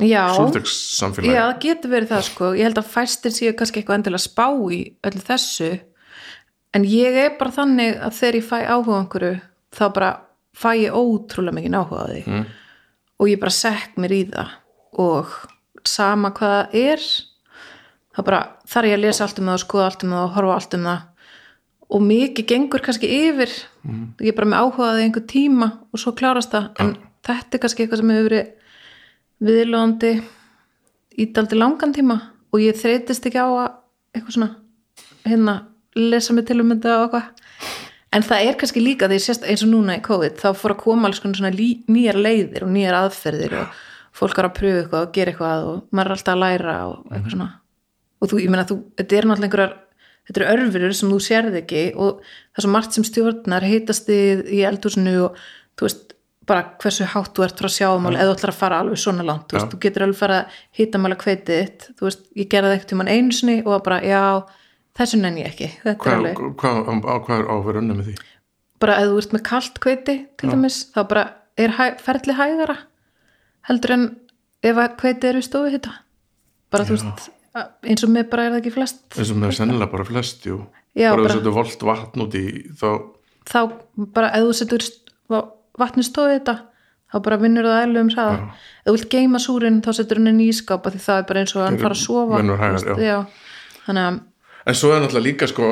já, 0.00 0.24
súrdegssamfélagi 0.36 1.34
Já, 1.34 1.44
getur 1.60 1.92
verið 1.92 2.12
það 2.14 2.26
sko. 2.28 2.50
Ég 2.56 2.68
held 2.68 2.80
að 2.80 2.90
fæstir 2.92 3.34
séu 3.34 3.54
kannski 3.56 3.80
eitthvað 3.80 3.98
endilega 4.00 4.24
spá 4.24 4.46
í 4.72 4.80
öllu 5.04 5.22
þessu. 5.26 5.70
En 6.72 6.86
ég 6.88 7.18
er 7.26 7.34
bara 7.38 7.52
þannig 7.52 7.98
að 8.00 8.16
þegar 8.18 8.38
ég 8.38 8.46
fæ 8.48 8.58
áhuga 8.64 8.98
einhverju 9.02 9.32
þá 9.76 9.84
bara 9.92 10.10
fæ 10.56 10.70
ég 10.80 10.96
ótrúlega 10.96 11.56
mikið 11.58 11.76
áhuga 11.78 12.02
á 12.02 12.06
því. 12.08 12.22
Mm. 12.26 12.46
og 13.22 13.28
ég 13.30 13.38
bara 13.38 13.54
sekk 13.54 14.00
mér 14.02 14.16
í 14.16 14.22
það. 14.32 14.56
Og 15.02 15.36
sama 15.88 16.32
hvað 16.34 16.56
það 16.56 16.74
er 16.80 17.04
þá 18.12 18.20
bara 18.26 18.40
þarf 18.68 18.88
ég 18.90 18.96
að 18.96 19.04
lesa 19.04 19.24
allt 19.26 19.38
um 19.40 19.50
það 19.50 19.58
og 19.58 19.62
skoða 19.62 19.86
allt 19.88 20.04
um 20.04 20.14
það 20.16 20.24
og 20.24 20.34
horfa 20.36 20.56
allt 20.56 20.76
um 20.78 20.88
það. 20.88 21.04
Og 21.92 22.02
mikið 22.08 22.48
gengur 22.48 22.82
kannski 22.82 23.08
yfir. 23.12 23.52
Ég 24.24 24.32
er 24.32 24.36
bara 24.36 24.48
með 24.48 24.64
áhugaði 24.64 25.06
einhver 25.06 25.26
tíma 25.28 25.68
og 25.92 26.00
svo 26.00 26.14
klárast 26.16 26.54
það. 26.54 26.70
En 26.80 26.94
þetta 27.28 27.58
er 27.58 27.62
kannski 27.62 27.84
eitthvað 27.84 28.00
sem 28.02 28.12
hefur 28.14 28.28
verið 28.30 28.50
viðlóðandi 29.42 30.12
í 31.18 31.28
daldi 31.34 31.58
langan 31.58 31.94
tíma 31.94 32.18
og 32.52 32.62
ég 32.62 32.78
þreytist 32.78 33.26
ekki 33.28 33.42
á 33.42 33.48
að 33.48 33.70
eitthvað 34.14 34.36
svona 34.36 34.50
hérna 35.26 35.56
lesa 35.96 36.34
mig 36.36 36.46
til 36.48 36.60
um 36.62 36.72
þetta 36.72 36.98
og 36.98 37.06
eitthvað. 37.06 37.30
En 38.12 38.24
það 38.26 38.48
er 38.48 38.58
kannski 38.60 38.82
líka 38.82 39.08
því 39.08 39.18
sérst 39.24 39.46
eins 39.48 39.62
og 39.64 39.70
núna 39.72 39.96
í 39.96 40.04
COVID 40.04 40.36
þá 40.40 40.50
fór 40.58 40.74
að 40.74 40.82
koma 40.82 41.08
alls 41.08 41.22
konar 41.22 41.40
svona 41.40 41.52
nýjar 41.54 42.18
leiðir 42.20 42.66
og 42.66 42.72
nýjar 42.74 42.98
aðferðir 42.98 43.56
og 43.62 43.78
fólk 44.16 44.40
er 44.40 44.48
að 44.48 44.56
pröfu 44.58 44.82
eitthvað 44.82 45.06
og 45.06 45.14
gera 45.16 45.32
eitthvað 45.32 45.68
og 45.70 45.78
maður 45.90 46.10
er 46.10 46.16
alltaf 46.18 46.34
að 46.34 46.42
læra 46.42 46.76
og 46.90 46.98
eitthvað 47.08 47.34
svona. 47.36 47.48
Og 48.22 48.30
þú, 48.30 48.42
ég 48.42 48.52
meina 48.52 48.66
þú, 48.68 48.76
þetta 49.00 49.16
er 49.16 49.28
náttúrulega 49.30 49.48
einhverjar 49.48 49.78
þetta 50.28 50.42
eru 50.42 50.50
örfurur 50.52 50.96
sem 50.96 51.12
þú 51.12 51.20
sérð 51.24 51.58
ekki 51.62 51.84
og 51.96 52.20
það 52.22 52.60
er 52.60 52.66
svo 52.66 52.72
margt 52.76 52.96
sem 52.96 53.06
stjórnar 53.08 53.66
heitast 53.66 54.10
í 54.12 54.60
eldhúsinu 54.68 55.14
og 55.24 55.40
þú 55.78 55.88
veist 55.88 56.14
bara 56.48 56.64
hversu 56.82 57.06
hátt 57.12 57.36
þú 57.36 57.44
ert 57.46 57.60
frá 57.62 57.70
sjáumáli 57.70 58.18
eða 58.18 58.32
þú 58.32 58.36
ætlar 58.38 58.52
að 58.52 58.58
fara 58.58 58.80
alveg 58.82 59.00
svona 59.02 59.26
langt. 59.26 59.46
Þú, 59.50 59.58
veist, 59.58 59.70
þú 59.72 59.80
getur 59.84 60.06
alveg 60.06 60.18
fara 60.18 60.38
að 60.40 60.56
hitamála 60.78 61.18
kveitið 61.20 61.60
þitt. 61.60 61.86
Þú 61.98 62.08
veist, 62.08 62.24
ég 62.40 62.50
gerði 62.52 62.76
ekkert 62.78 62.94
um 62.96 63.02
hann 63.02 63.12
einu 63.12 63.36
sinni 63.36 63.56
og 63.62 63.84
bara, 63.86 64.00
já, 64.02 64.22
þessu 64.98 65.20
nenni 65.22 65.44
ég 65.44 65.52
ekki. 65.52 65.68
Hvað, 65.84 66.16
alveg, 66.16 66.42
hvað, 66.62 66.80
á 66.90 67.14
hvað 67.26 67.36
er 67.36 67.46
á 67.46 67.54
að 67.54 67.66
vera 67.68 67.82
unni 67.82 67.98
með 67.98 68.10
því? 68.10 68.16
Bara 68.82 68.98
ef 68.98 69.12
þú 69.12 69.20
ert 69.22 69.36
með 69.36 69.44
kalt 69.46 69.78
kveiti 69.84 70.16
til 70.40 70.50
dæmis, 70.50 70.80
þá 70.90 71.00
bara 71.12 71.26
er 71.62 71.76
hæ, 71.76 71.84
ferli 72.02 72.34
hægara 72.34 72.78
heldur 73.68 73.94
en 73.94 74.08
ef 74.64 74.80
að 74.80 74.98
kveiti 74.98 75.30
er 75.30 75.38
við 75.38 75.46
stofu 75.46 75.72
hitta. 75.72 75.94
Bara 76.72 76.86
þú 76.88 76.96
veist, 76.96 77.26
eins 77.86 78.04
og 78.06 78.12
með 78.12 78.28
bara 78.32 78.46
er 78.46 78.54
það 78.54 78.62
ekki 78.62 78.74
flest. 78.74 79.02
Eins 79.14 79.32
og 79.32 79.38
með 79.38 79.56
sennilega 79.58 79.92
bara 79.92 80.06
flest 80.08 80.46
jú. 80.48 80.62
Já, 80.98 81.12
bara 81.14 81.36
að 81.36 81.46
þú 81.46 81.54
volt 81.56 81.84
vatn 81.88 82.24
út 82.26 82.34
í 82.36 82.46
þá, 82.76 82.88
þá 83.48 83.60
bara 84.12 84.32
ef 84.36 84.48
þú 84.48 84.56
setur 84.58 84.86
vatni 85.78 86.04
stóði 86.06 86.38
þetta 86.38 86.56
þá 87.12 87.16
bara 87.26 87.38
vinnur 87.42 87.68
það 87.68 87.84
eðlum 87.86 88.10
hraða. 88.14 88.36
Ef 88.82 88.88
þú 88.88 88.96
vilt 88.96 89.08
geima 89.12 89.40
súrin 89.42 89.80
þá 89.84 89.90
setur 89.98 90.20
hann 90.20 90.32
inn 90.32 90.42
í 90.42 90.50
ískapa 90.52 90.92
því 90.92 91.00
það 91.06 91.22
er 91.22 91.26
bara 91.30 91.42
eins 91.42 91.56
og 91.56 91.64
hann 91.66 91.80
fara 91.80 91.96
að 91.96 92.02
sofa 92.02 92.40
hægar, 92.42 92.76
veist, 92.76 93.02
já. 93.04 93.18
þannig 93.86 94.08
að 94.08 94.20
en 94.62 94.78
svo 94.78 94.92
er 94.94 95.02
náttúrulega 95.02 95.26
líka 95.26 95.48
sko, 95.50 95.68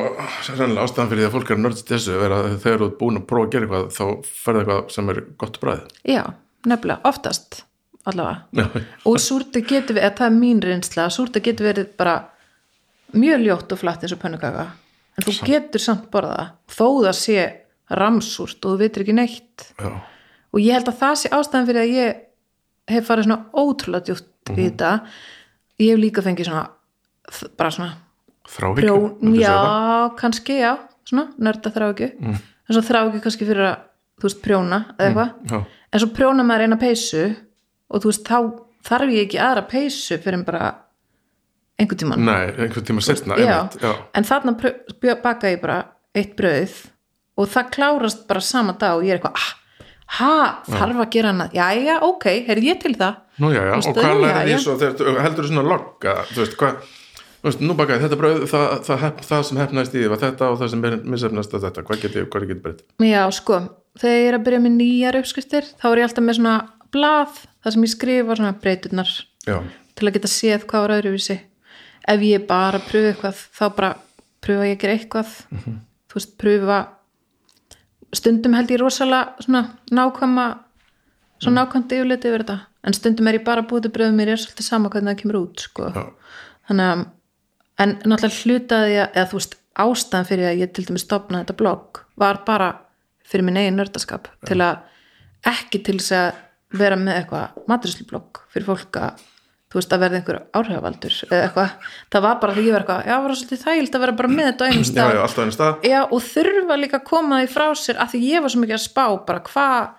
ástæðan 0.50 1.10
fyrir 1.12 1.22
því 1.22 1.26
að 1.28 1.34
fólk 1.36 1.52
er 1.54 1.60
nördist 1.62 1.90
þessu 1.92 2.16
er 2.16 2.34
þegar 2.62 2.80
þú 2.82 2.88
ert 2.88 2.96
búin 2.98 3.20
að 3.20 3.26
prófa 3.30 3.46
að 3.46 3.52
gera 3.54 3.66
eitthvað 3.68 3.90
þá 3.94 4.32
ferði 4.42 4.62
eitthvað 4.62 4.94
sem 4.96 5.12
er 5.12 5.20
gott 5.42 5.58
bræð 5.62 5.84
já, 6.10 6.22
nefnilega, 6.66 7.00
oftast 7.10 7.60
allavega. 8.10 8.40
Já, 8.56 8.84
og 9.06 9.18
súrti 9.22 9.62
getur 9.62 9.98
verið, 9.98 10.16
það 10.18 10.26
er 10.26 10.36
mín 10.40 10.62
reynsla 10.64 11.06
súrti 11.14 11.42
getur 11.44 11.70
verið 11.70 11.92
bara 12.00 12.16
mjög 13.14 13.46
ljótt 13.46 13.74
og 13.74 13.82
flatt 13.82 14.04
eins 14.04 14.16
og 14.16 14.22
pönnukaka 14.22 14.66
en 15.14 15.26
þú 15.26 15.36
getur 15.46 15.84
samt 15.84 16.10
borða 16.10 16.50
þó 16.70 16.86
það 17.04 17.16
sé 17.20 17.46
ramsúrt 17.90 18.64
og 18.64 18.74
þú 18.74 18.80
veitir 18.82 19.04
ekki 19.04 19.16
neitt. 19.16 19.70
Já, 19.78 19.90
og 20.50 20.60
ég 20.60 20.74
held 20.76 20.90
að 20.90 21.00
það 21.00 21.16
sé 21.20 21.32
ástæðan 21.36 21.68
fyrir 21.70 21.82
að 21.84 21.94
ég 21.94 22.20
hef 22.90 23.06
farið 23.06 23.28
svona 23.28 23.44
ótrúlega 23.54 24.04
djúpt 24.08 24.26
Mhm. 24.50 24.58
í 24.58 24.68
þetta. 24.70 24.92
Ég 25.80 25.90
hef 25.94 25.98
líka 26.00 26.22
fengið 26.22 26.48
svona 26.50 26.68
bara 27.56 27.70
svona 27.70 27.92
það? 29.30 29.38
já, 29.38 30.16
kannski, 30.18 30.56
já 30.58 30.72
svona, 31.06 31.28
nörda 31.38 31.72
þráhyggju 31.74 32.08
mm. 32.18 32.40
en 32.68 32.76
svo 32.76 32.82
þráhyggju 32.86 33.22
kannski 33.24 33.48
fyrir 33.48 33.66
að, 33.68 33.76
þú 34.20 34.28
veist, 34.28 34.42
prjóna 34.44 34.80
eða 34.96 35.06
eitthvað, 35.08 35.32
já, 35.50 35.60
en 35.92 36.02
svo 36.02 36.10
prjóna 36.16 36.46
maður 36.46 36.66
eina 36.66 36.80
peysu 36.80 37.24
og 37.90 38.02
þú 38.04 38.12
veist, 38.12 38.26
þá 38.26 38.38
þarf 38.90 39.14
ég 39.14 39.26
ekki 39.28 39.42
aðra 39.44 39.66
peysu 39.70 40.18
fyrir 40.22 40.40
en 40.40 40.46
bara 40.48 40.70
einhvern 41.80 42.00
tímann. 42.02 42.24
Nei, 42.26 42.50
einhvern 42.66 42.86
tíma 42.90 43.04
setna 43.04 43.38
einmitt, 43.38 43.78
en 44.14 44.28
þarna 44.28 44.56
baka 45.22 45.54
ég 45.54 45.62
bara 45.62 45.78
eitt 46.14 46.34
brauð 46.38 46.74
og 47.40 47.50
það 47.50 47.72
klárast 47.76 48.22
bara 48.28 48.44
sama 48.44 48.76
dag 48.78 48.98
og 48.98 49.06
ég 49.06 49.14
er 49.14 49.20
eitthvað 49.20 49.40
ah, 49.40 49.50
ha, 50.18 50.32
þarf 50.68 51.02
að 51.04 51.10
gera 51.14 51.32
hana 51.32 51.48
jæja, 51.54 51.98
ok, 52.06 52.26
er 52.52 52.62
ég 52.64 52.80
til 52.82 52.94
það? 52.98 53.20
Nú, 53.40 53.52
já, 53.54 53.60
já, 53.64 53.74
Þú 53.74 53.90
og 53.92 54.00
hvað 54.00 54.10
já, 54.10 54.22
lærið 54.24 54.40
því 54.40 54.54
já. 54.54 54.62
svo 54.64 54.78
þegar 54.80 55.22
heldur 55.24 55.46
þú 55.46 55.52
svona 55.52 55.66
logga, 55.70 56.16
þú 56.30 56.42
veist, 56.42 56.56
hvað 56.60 56.96
veist, 57.46 57.62
nú 57.64 57.76
bakaði 57.78 58.04
þetta 58.04 58.18
bröð, 58.20 58.42
það, 58.50 58.66
það, 58.86 59.04
það, 59.04 59.22
það 59.30 59.44
sem 59.48 59.60
hefnaðist 59.62 59.94
í 59.94 60.00
því 60.02 60.10
var 60.12 60.22
þetta 60.24 60.50
og 60.50 60.58
það 60.60 60.72
sem 60.74 60.86
missefnast 61.14 61.56
að 61.56 61.66
þetta, 61.68 61.84
hvað 61.88 62.02
getið, 62.04 62.26
hvað 62.32 62.46
getið 62.50 62.62
breytt? 62.66 62.82
Já, 63.06 63.22
sko, 63.36 63.60
þegar 64.00 64.18
ég 64.18 64.28
er 64.28 64.38
að 64.38 64.46
byrja 64.48 64.62
með 64.66 64.76
nýjar 64.76 65.20
uppskriftir, 65.20 65.70
þá 65.80 65.86
er 65.90 66.02
ég 66.02 66.08
alltaf 66.10 66.26
með 66.26 66.40
svona 66.40 66.56
blað, 66.90 67.40
það 67.62 67.76
sem 67.76 67.86
ég 67.86 67.94
skrifa 67.94 68.36
svona 68.36 68.52
breyturnar 68.60 69.14
já, 69.46 69.56
til 69.96 70.10
að 70.10 70.16
geta 70.18 70.32
séð 70.32 70.66
hvað 70.68 70.84
var 70.84 70.96
öðruvísi. 70.98 71.38
Ef 72.10 72.22
ég 72.24 72.46
bara 72.48 72.80
pröfu 72.82 73.12
eitthvað 73.12 73.40
þá 73.56 73.64
bara 73.76 73.90
pröfa 74.44 74.68
ég 74.68 74.76
að 74.76 74.82
gera 74.84 74.96
eitthvað. 74.96 75.34
Þú 76.10 76.16
veist, 76.18 76.32
pröfa 76.40 76.78
stundum 78.16 78.56
held 78.58 78.72
ég 78.72 78.80
rosalega 78.80 79.44
svona 79.44 79.62
nákvæma 79.94 80.46
svona 81.40 81.64
nákvæmt 81.64 81.94
yfirleiti 81.96 82.30
yfir 82.30 82.44
þetta. 82.44 82.58
En 82.84 82.96
stundum 82.96 83.28
er 83.28 83.38
ég 83.38 83.46
bara 83.46 83.64
búið 83.66 83.86
til 83.86 83.94
bröðum 83.96 84.20
mér 84.20 84.34
er 84.34 84.40
svolítið 84.40 84.66
sama 84.66 84.90
hvernig 84.92 85.12
það 85.12 85.22
kemur 85.22 85.40
út 85.40 85.64
sko. 85.64 85.88
þannig 86.68 86.92
að 86.92 87.06
en 87.80 87.96
náttúrulega 88.04 88.42
hlutaði 88.44 88.94
ég 88.94 89.16
eða 89.16 89.32
veist 89.32 89.56
ástæðan 89.80 90.28
fyrir 90.28 90.50
að 90.50 90.60
ég 90.60 90.72
til 90.74 90.84
dæmis 90.88 91.06
stopnaði 91.06 91.46
þetta 91.46 91.58
blogg 91.62 92.00
var 92.20 92.42
bara 92.46 92.70
fyrir 93.24 93.46
minn 93.46 93.60
eigin 93.60 93.78
nördaskap. 93.78 94.28
Til 94.46 94.60
að 94.60 94.82
ekki 95.48 95.80
til 95.86 95.98
þess 96.00 96.16
að 96.18 96.80
vera 96.80 96.98
með 97.00 97.20
eitthvað 97.20 97.62
maturislublogg 97.70 98.42
fyrir 98.52 98.68
fólk 98.68 98.98
að 99.00 99.22
þú 99.70 99.78
veist 99.78 99.92
að 99.94 100.02
verða 100.02 100.18
einhver 100.18 100.38
áhrifavaldur 100.58 101.16
eða 101.28 101.42
eitthvað, 101.46 101.90
það 102.10 102.24
var 102.26 102.38
bara 102.42 102.54
því 102.56 102.64
ég 102.66 102.74
var 102.74 102.84
eitthvað 102.84 103.10
já, 103.10 103.14
var 103.22 103.34
svolítið 103.38 103.60
þægild 103.64 103.94
að 103.96 104.04
vera 104.04 104.14
bara 104.18 104.30
með 104.32 104.48
þetta 104.48 104.66
á 104.66 104.68
einum 104.70 104.82
já, 104.86 104.90
stað. 104.90 105.12
já, 105.14 105.20
alltaf 105.22 105.44
einu 105.44 105.54
stað. 105.54 105.86
Já, 105.86 106.00
og 106.02 106.24
þurfa 106.26 106.78
líka 106.80 106.98
að 106.98 107.06
koma 107.10 107.38
því 107.40 107.52
frá 107.54 107.66
sér 107.78 108.00
af 108.02 108.10
því 108.10 108.22
ég 108.26 108.44
var 108.44 108.54
svo 108.54 108.64
mikið 108.64 108.78
að 108.78 108.84
spá 108.88 109.04
bara 109.28 109.44
hvað, 109.46 109.94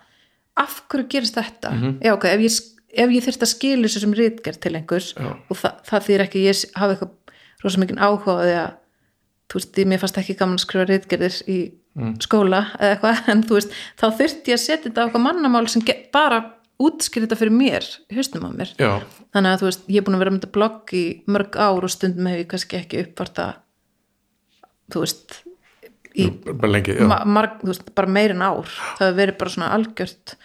af 0.62 0.76
hverju 0.92 1.08
gerist 1.16 1.40
þetta? 1.40 1.72
Já 2.04 2.12
ok, 2.12 2.28
ef 2.34 2.44
ég, 2.44 2.60
ef 3.06 3.16
ég 3.16 3.26
þyrst 3.26 3.46
að 3.46 3.52
skilja 3.54 3.88
þessu 3.88 4.04
sem 4.04 4.16
rítgerð 4.20 4.60
til 4.60 4.74
einhvers 4.76 5.10
Já. 5.16 5.30
og 5.32 5.60
það, 5.62 5.82
það 5.88 6.08
þýr 6.08 6.24
ekki, 6.26 6.46
ég 6.50 6.64
hafi 6.76 6.96
eitthvað 6.98 7.38
rosa 7.64 7.80
mikið 7.80 8.02
áhuga 8.02 8.36
á 8.36 8.42
því 8.42 8.56
að 8.60 8.72
þú 9.52 9.60
veist, 9.60 9.72
því 9.76 9.86
mér 9.88 10.02
fannst 10.02 10.18
ekki 10.20 10.36
gaman 10.36 10.58
að 10.58 10.64
skrifa 10.66 10.88
rítgerðir 10.90 11.38
í 11.48 11.58
skóla 12.24 12.66
eða 12.78 12.94
eitthvað 12.96 13.22
en 13.32 13.44
þú 13.48 13.58
veist, 13.58 13.78
þá 14.00 14.06
þyrfti 14.20 14.52
ég 14.52 14.58
að 14.58 14.64
setja 14.66 14.84
þetta 14.86 15.00
á 15.00 15.04
eitthvað 15.06 15.24
mannamál 15.26 15.64
sem 15.72 15.84
bara 16.12 16.42
útskýr 16.88 17.26
þetta 17.26 17.38
fyrir 17.40 17.54
mér, 17.56 17.86
í 18.10 18.18
hausnum 18.18 18.48
á 18.48 18.50
mér. 18.54 18.74
Já, 18.80 18.92
þannig 19.34 19.54
að 19.54 19.62
þú 19.62 19.68
veist, 19.68 19.86
ég 19.88 20.00
er 20.00 20.06
búin 20.06 20.18
að 20.18 20.24
vera 20.24 20.34
með 20.34 20.42
þetta 20.42 20.56
blogg 20.56 20.94
í 20.98 21.04
mörg 21.30 21.58
ár 21.58 21.86
og 21.86 21.94
stundum 21.94 22.28
hef 22.30 22.42
ég 22.42 22.50
kannski 22.50 22.78
ekki 22.80 23.02
uppvarta 23.06 23.48
þú 24.92 25.04
veist 25.04 25.40
í 26.12 26.26
lengi, 26.68 26.98
ma 27.08 27.22
marg, 27.24 27.60
þú 27.62 27.70
veist, 27.70 27.88
bara 27.96 28.10
meir 28.10 28.34
en 28.34 28.44
ár. 28.44 28.68
Það 28.98 29.06
hefur 29.06 29.18
verið 29.20 29.38
bara 29.40 29.54
svona 29.54 29.70
algjört. 29.76 30.36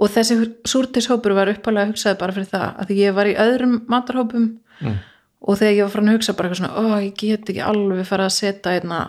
Og 0.00 0.12
þessi 0.14 0.36
súrtishópur 0.68 1.34
var 1.36 1.50
uppalega 1.52 1.90
hugsaði 1.90 2.20
bara 2.22 2.36
fyrir 2.36 2.48
það 2.48 2.80
að 2.80 2.92
ég 2.96 3.16
var 3.18 3.28
í 3.28 3.36
öðrum 3.44 3.76
matarhópum 3.92 4.46
og 4.80 5.58
þegar 5.60 5.74
ég 5.76 5.84
var 5.84 5.92
frá 5.92 6.02
að 6.04 6.14
hugsa 6.14 6.36
bara 6.38 6.48
eitthvað 6.48 6.62
svona 6.62 6.96
ó, 6.96 7.04
ég 7.04 7.14
get 7.20 7.52
ekki 7.52 7.62
alveg 7.64 8.08
fara 8.08 8.28
að 8.30 8.36
setja 8.38 8.74
einna, 8.76 9.00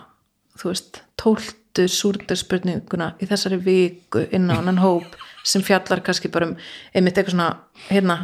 þú 0.60 0.68
veist, 0.68 1.00
tóltu 1.20 1.86
súrderspurninguna 1.88 3.14
í 3.20 3.28
þessari 3.30 3.58
viku 3.64 4.26
inn 4.36 4.52
á 4.52 4.60
annan 4.60 4.82
hóp 4.82 5.16
sem 5.44 5.64
fjallar 5.64 6.02
kannski 6.04 6.30
bara 6.32 6.50
um 6.50 6.54
einmitt 6.94 7.18
eitthvað 7.18 7.36
svona, 7.36 7.48
hérna 7.88 8.18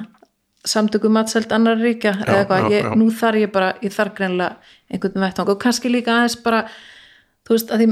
samtöku 0.69 1.11
matselt 1.13 1.53
annar 1.55 1.79
ríkja 1.81 2.15
eða 2.25 2.39
eitthvað, 2.43 2.67
já, 2.67 2.77
ég, 2.77 2.87
já. 2.87 2.95
nú 2.99 3.11
þarf 3.15 3.43
ég 3.43 3.53
bara 3.55 3.75
ég 3.83 3.95
þarf 3.95 4.15
greinlega 4.19 4.75
einhvern 4.93 5.25
vettvang 5.25 5.53
og 5.53 5.61
kannski 5.63 5.93
líka 5.93 6.17
aðeins 6.17 6.39
bara 6.45 6.65
þú 7.47 7.55
veist, 7.55 7.71
að 7.73 7.85
því 7.85 7.89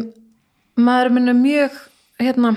maður 0.87 1.15
minn 1.17 1.33
er 1.33 1.39
mjög 1.39 1.79
hérna 2.21 2.53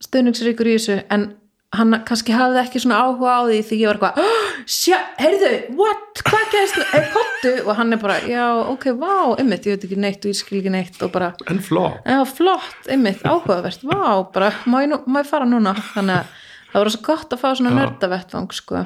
stöðningsríkur 0.00 0.70
í 0.70 0.76
þessu 0.78 0.98
en 1.12 1.28
hann 1.76 1.94
kannski 2.08 2.34
hafði 2.34 2.58
ekki 2.64 2.80
svona 2.82 2.96
áhuga 3.04 3.30
á 3.30 3.40
því 3.46 3.58
því 3.68 3.76
ég 3.78 3.86
var 3.90 3.98
eitthvað, 4.00 4.16
oh, 4.24 4.48
sjá, 4.66 4.96
heyrðu 5.22 5.50
what, 5.78 6.22
hvað 6.26 6.48
gerðist, 6.54 6.80
er 6.98 7.04
pottu 7.14 7.52
og 7.62 7.70
hann 7.78 7.94
er 7.94 8.00
bara, 8.02 8.16
já, 8.26 8.46
ok, 8.72 8.88
vá, 8.98 9.12
einmitt 9.38 9.68
ég 9.70 9.76
veit 9.76 9.86
ekki 9.86 10.00
neitt 10.02 10.26
og 10.26 10.32
ég 10.32 10.40
skil 10.40 10.58
ekki 10.58 10.72
neitt 10.74 10.98
og 11.06 11.12
bara 11.14 11.28
en 11.52 11.62
fló 11.62 11.84
já, 12.02 12.18
flott, 12.26 12.80
einmitt, 12.90 13.22
áhugavert 13.22 13.86
vá, 13.86 14.02
bara, 14.34 14.50
má 14.66 14.80
ég, 14.82 14.90
nú, 14.90 14.98
má 15.06 15.22
ég 15.22 15.30
fara 15.30 15.46
núna? 15.46 15.76
Þannig 15.94 16.18
að 16.18 16.34
það 16.72 16.80
voru 16.82 16.94
svo 16.96 17.04
gott 17.06 17.34
að 17.38 17.42
fá 17.44 17.48
svona 17.54 17.76
nördavettvang, 17.78 18.50
sko. 18.58 18.84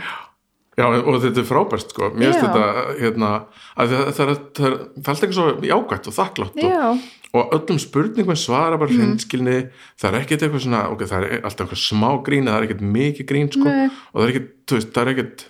Já, 0.74 0.84
og 0.90 1.20
þetta 1.22 1.40
er 1.40 1.46
frábært 1.48 1.92
sko, 1.94 2.08
mér 2.18 2.32
finnst 2.34 2.44
þetta 2.44 2.94
hérna, 3.00 3.32
að 3.78 3.92
það, 4.16 4.32
er- 4.34 4.78
er 5.04 5.12
ekki 5.14 5.36
svo 5.36 5.44
jágætt 5.62 6.08
og 6.10 6.16
þakklátt 6.16 6.56
og, 6.58 6.64
já, 6.68 6.88
og 7.34 7.50
öllum 7.56 7.78
spurningum 7.82 8.36
svara 8.38 8.76
bara 8.78 8.92
hreinskilni, 8.94 9.56
það 9.98 10.12
er 10.12 10.20
ekkert 10.20 10.44
eitthvað 10.46 10.62
svona, 10.66 10.82
ok, 10.94 11.00
það 11.10 11.24
er 11.26 11.40
alltaf 11.48 11.64
eitthvað 11.66 11.82
smá 11.82 12.10
grín 12.28 12.46
það 12.46 12.58
er 12.60 12.66
ekkert 12.68 12.84
mikið 12.94 13.26
grín 13.32 13.50
sko 13.50 13.64
Nei. 13.66 13.88
og 14.12 14.20
það 14.20 14.26
er 14.28 14.32
ekkert, 14.34 14.50
þú 14.70 14.78
veist, 14.78 14.92
það 14.94 15.02
er 15.08 15.12
ekkert 15.14 15.44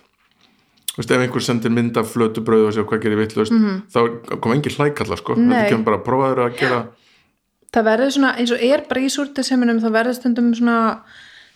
þú 0.95 0.97
veist, 1.01 1.11
ef 1.11 1.23
einhver 1.25 1.45
sendir 1.45 1.73
mynd 1.75 1.97
af 2.01 2.09
flötu 2.09 2.41
brauð 2.47 2.67
og 2.69 2.73
sér 2.77 2.87
hvað 2.89 3.03
gerir 3.05 3.19
vitlaust, 3.21 3.53
þá 3.93 3.99
kom 4.41 4.53
engin 4.55 4.75
hlækallar 4.79 5.19
sko, 5.21 5.35
Mhm. 5.35 5.47
Nei. 5.49 5.55
þetta 5.61 5.69
kemur 5.75 5.85
bara 5.91 5.97
að 6.01 6.05
prófa 6.09 6.29
þeirra 6.31 6.49
að 6.49 6.59
gera 6.63 6.81
það 7.75 7.83
verður 7.91 8.11
svona 8.15 8.35
eins 8.39 8.51
og 8.55 8.61
er 8.63 8.81
bara 8.89 9.01
í 9.03 9.09
súrtiseiminum 9.11 9.81
það 9.83 9.91
verður 9.99 10.15
stundum 10.15 10.53
svona 10.55 10.77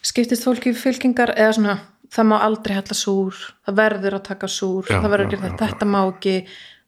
skiptist 0.04 0.44
fólki 0.46 0.74
fylkingar 0.76 1.32
eða 1.38 1.54
svona 1.56 1.78
það 2.12 2.26
má 2.28 2.38
aldrei 2.44 2.74
hella 2.76 2.96
súr 2.98 3.34
það 3.66 3.76
verður 3.80 4.18
að 4.20 4.24
taka 4.28 4.48
súr, 4.48 4.84
Já, 4.90 5.00
það 5.02 5.10
verður 5.14 5.32
já, 5.32 5.40
já, 5.46 5.58
þetta 5.64 5.86
má 5.88 6.00
ekki 6.12 6.36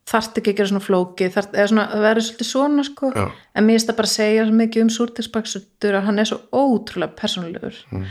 þarft 0.10 0.38
ekki 0.41 0.51
að 0.51 0.58
gera 0.58 0.70
svona 0.72 0.84
flóki 0.86 1.27
þarft, 1.31 1.53
eða 1.55 1.67
svona, 1.72 1.86
það 1.91 2.01
verður 2.08 2.25
svolítið 2.27 2.48
svona 2.50 2.84
sko 2.88 3.12
Já. 3.15 3.25
en 3.55 3.65
mér 3.67 3.75
finnst 3.77 3.89
það 3.91 3.98
bara 4.01 4.10
að 4.10 4.15
segja 4.15 4.46
mikið 4.51 4.81
um 4.86 4.89
súrtisbaksutur 4.98 5.98
að 6.00 6.05
hann 6.10 6.20
er 6.20 6.25
svo 6.31 6.39
ótrúlega 6.51 7.15
persónulegur 7.22 7.75
Mm. 7.91 8.05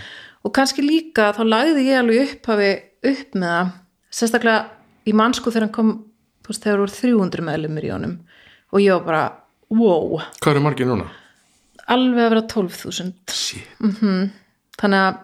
og 0.45 0.53
kannski 0.57 0.83
líka 0.87 1.33
þá 1.37 1.43
lagði 1.45 1.87
ég 1.91 1.99
alveg 2.01 2.23
upphafi 2.37 2.71
upp 3.11 3.35
með 3.35 3.51
það 3.51 3.73
sérstaklega 4.11 4.65
í 5.07 5.13
mannsku 5.13 5.51
þegar 5.51 5.67
hann 5.67 5.75
kom 5.75 5.91
þú 6.45 6.49
veist 6.55 6.65
þegar 6.65 6.79
voru 6.85 6.97
300 6.97 7.45
meðlumir 7.51 7.85
í 7.85 7.93
honum 7.93 8.19
og 8.73 8.81
ég 8.81 8.93
var 8.95 9.05
bara, 9.05 9.25
wow 9.71 10.21
Hvað 10.41 10.53
eru 10.55 10.61
margir 10.65 10.87
núna? 10.89 11.09
alveg 11.91 12.23
að 12.25 12.31
vera 12.31 12.47
12.000 12.47 13.13
Shit. 13.35 13.67
þannig 14.81 15.01
að 15.01 15.19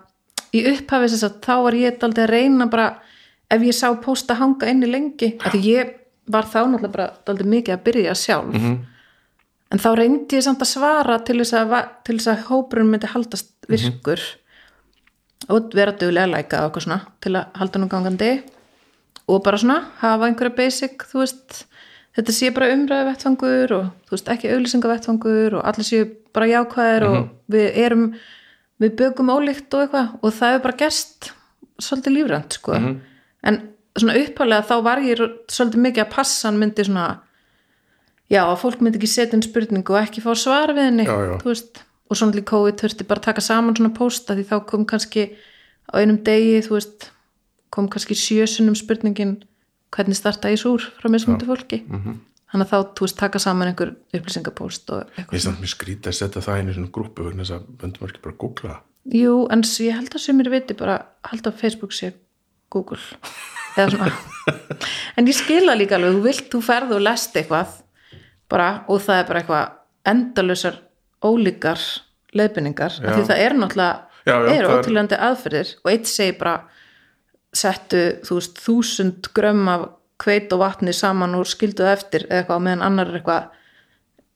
í 0.56 0.62
upphafi 0.72 1.08
þess 1.12 1.26
að 1.28 1.38
þá 1.46 1.54
var 1.66 1.76
ég 1.78 1.98
daldið 2.00 2.24
að 2.26 2.30
reyna 2.32 2.66
bara 2.72 2.88
ef 3.50 3.62
ég 3.62 3.76
sá 3.76 3.88
posta 4.02 4.34
hanga 4.40 4.68
inni 4.70 4.88
lengi 4.90 5.32
af 5.40 5.52
því 5.54 5.60
ég 5.70 5.94
var 6.32 6.48
þá 6.50 6.60
náttúrulega 6.66 6.92
bara 6.92 7.08
daldið 7.26 7.52
mikið 7.52 7.74
að 7.74 7.84
byrja 7.88 8.14
sjálf. 8.14 8.54
-hmm. 8.54 8.76
en 9.70 9.78
þá 9.78 9.90
reyndi 9.98 10.36
ég 10.36 10.42
samt 10.42 10.62
að 10.62 10.72
svara 10.72 11.18
til 11.18 11.38
þess 11.38 11.52
að, 11.52 11.76
til 12.04 12.18
þess 12.18 12.32
að 12.32 12.44
hópurinn 12.50 12.90
myndi 12.90 13.06
haldast 13.06 13.52
virkur 13.68 14.20
og 15.48 15.74
vera 15.74 15.92
duglega 15.92 16.26
læka 16.26 16.60
og 16.60 16.70
eitthvað 16.70 16.82
svona 16.82 17.00
til 17.20 17.36
að 17.36 17.46
halda 17.54 17.78
nú 17.78 17.88
gangandi 17.88 18.42
og 19.28 19.42
bara 19.42 19.58
svona 19.58 19.80
hafa 19.98 20.26
einhverja 20.26 20.56
basic 20.56 21.04
þú 21.10 21.22
veist, 21.22 21.66
þetta 22.16 22.32
sé 22.32 22.50
bara 22.54 22.72
umræðu 22.74 23.08
vettfangur 23.10 23.72
og 23.72 23.84
þú 24.06 24.16
veist 24.16 24.28
ekki 24.28 24.50
auðlýsinga 24.52 24.92
vettfangur 24.92 25.58
og 25.58 25.66
allir 25.68 25.86
séu 25.86 26.08
bara 26.34 26.46
jákvæðir 26.46 27.06
og 27.08 27.28
við 27.52 27.78
erum 27.84 28.14
við 28.82 28.96
bögum 29.00 29.32
ólíkt 29.32 29.74
og 29.74 29.86
eitthvað 29.86 30.12
og 30.20 30.34
það 30.36 30.52
hefur 30.52 30.64
bara 30.66 30.80
gerst 30.82 31.30
svolítið 31.82 32.16
lífrænt 32.16 32.58
sko. 32.58 32.76
En 33.46 33.60
svona 33.96 34.18
uppalega 34.20 34.66
þá 34.68 34.76
var 34.84 35.02
ég 35.04 35.22
svolítið 35.52 35.82
mikið 35.86 36.04
að 36.04 36.12
passan 36.12 36.60
myndi 36.60 36.86
svona 36.86 37.06
já 38.32 38.42
að 38.44 38.60
fólk 38.62 38.82
myndi 38.82 39.00
ekki 39.00 39.10
setja 39.10 39.38
inn 39.38 39.44
spurningu 39.44 39.94
og 39.94 40.00
ekki 40.02 40.24
fá 40.24 40.32
svar 40.38 40.74
við 40.76 40.90
henni 40.90 41.06
og 41.06 42.14
svona 42.18 42.36
líka 42.36 42.52
COVID 42.52 42.80
þurfti 42.82 43.06
bara 43.08 43.22
að 43.22 43.28
taka 43.30 43.44
saman 43.44 43.76
svona 43.78 43.94
pósta 43.96 44.36
því 44.36 44.46
þá 44.50 44.56
kom 44.70 44.86
kannski 44.88 45.28
á 45.90 45.94
einum 45.98 46.22
degi 46.26 46.62
þú 46.66 46.78
veist 46.78 47.10
kom 47.74 47.90
kannski 47.90 48.16
sjösunum 48.18 48.76
spurningin 48.78 49.40
hvernig 49.94 50.18
starta 50.18 50.50
ég 50.52 50.60
súr? 50.60 50.82
frá 51.00 51.10
mismundi 51.10 51.46
fólki. 51.46 51.82
-hmm. 51.86 52.18
þannig 52.52 52.66
að 52.66 52.72
þá, 52.72 52.78
þú 52.94 53.06
veist, 53.06 53.18
taka 53.18 53.38
saman 53.38 53.68
einhver 53.68 53.94
upplýsingapóst 54.14 54.90
og 54.90 54.98
Mér 55.02 55.16
eitthvað 55.16 55.30
finnst 55.30 55.46
það 55.46 55.60
mjög 55.60 55.74
skrítið 55.74 56.08
að 56.08 56.18
setja 56.18 56.42
það 56.42 56.60
inn 56.60 56.70
í 56.70 56.74
svona 56.74 56.94
grúpu 56.94 57.24
vegna 57.24 57.42
þess 57.42 57.56
að 57.56 57.66
böndum 57.80 58.08
ekki 58.08 58.22
bara 58.22 58.34
að 58.34 58.38
googla. 58.38 58.80
Jú, 59.06 59.34
en 59.50 59.62
ég 59.62 59.94
held 59.94 60.14
að 60.14 60.24
sumir 60.24 60.50
viti 60.50 60.74
bara 60.74 60.96
held 61.30 61.46
að 61.46 61.58
Facebook 61.62 61.92
sé 61.92 62.14
Google 62.70 62.98
en 65.16 65.26
ég 65.28 65.36
skila 65.36 65.74
líka 65.76 65.98
alveg, 65.98 66.16
þú 66.16 66.22
vilt, 66.24 66.46
þú 66.52 66.62
ferð 66.64 66.94
og 66.96 67.04
lest 67.04 67.36
eitthvað 67.36 67.74
bara 68.50 68.68
og 68.88 69.02
það 69.02 69.20
er 69.20 69.28
bara 69.30 69.42
eitthvað 69.42 70.12
endalusar 70.12 70.78
ólíkar 71.26 71.82
leiðbynningar, 72.36 73.00
af 73.02 73.16
því 73.16 73.26
það 73.30 73.42
er 73.46 73.56
náttúrulega 73.60 74.02
Já, 74.26 74.34
já, 74.42 74.48
eru 74.58 74.70
það 74.82 75.12
er- 75.14 75.20
aðferðir 75.28 75.68
og 75.84 75.90
eitt 75.92 76.08
segir 76.10 76.38
bara 76.40 76.56
settu, 77.56 78.00
þú 78.26 78.38
veist, 78.40 78.58
þúsund 78.58 79.28
grömm 79.36 79.68
af 79.70 79.84
hveit 80.22 80.52
og 80.52 80.60
vatni 80.64 80.92
saman 80.96 81.36
og 81.38 81.46
skildu 81.46 81.84
það 81.84 81.92
eftir 81.92 82.26
eða 82.26 82.40
eitthvað, 82.42 82.64
meðan 82.66 82.82
annar 82.82 83.12
er 83.12 83.20
eitthvað 83.20 83.52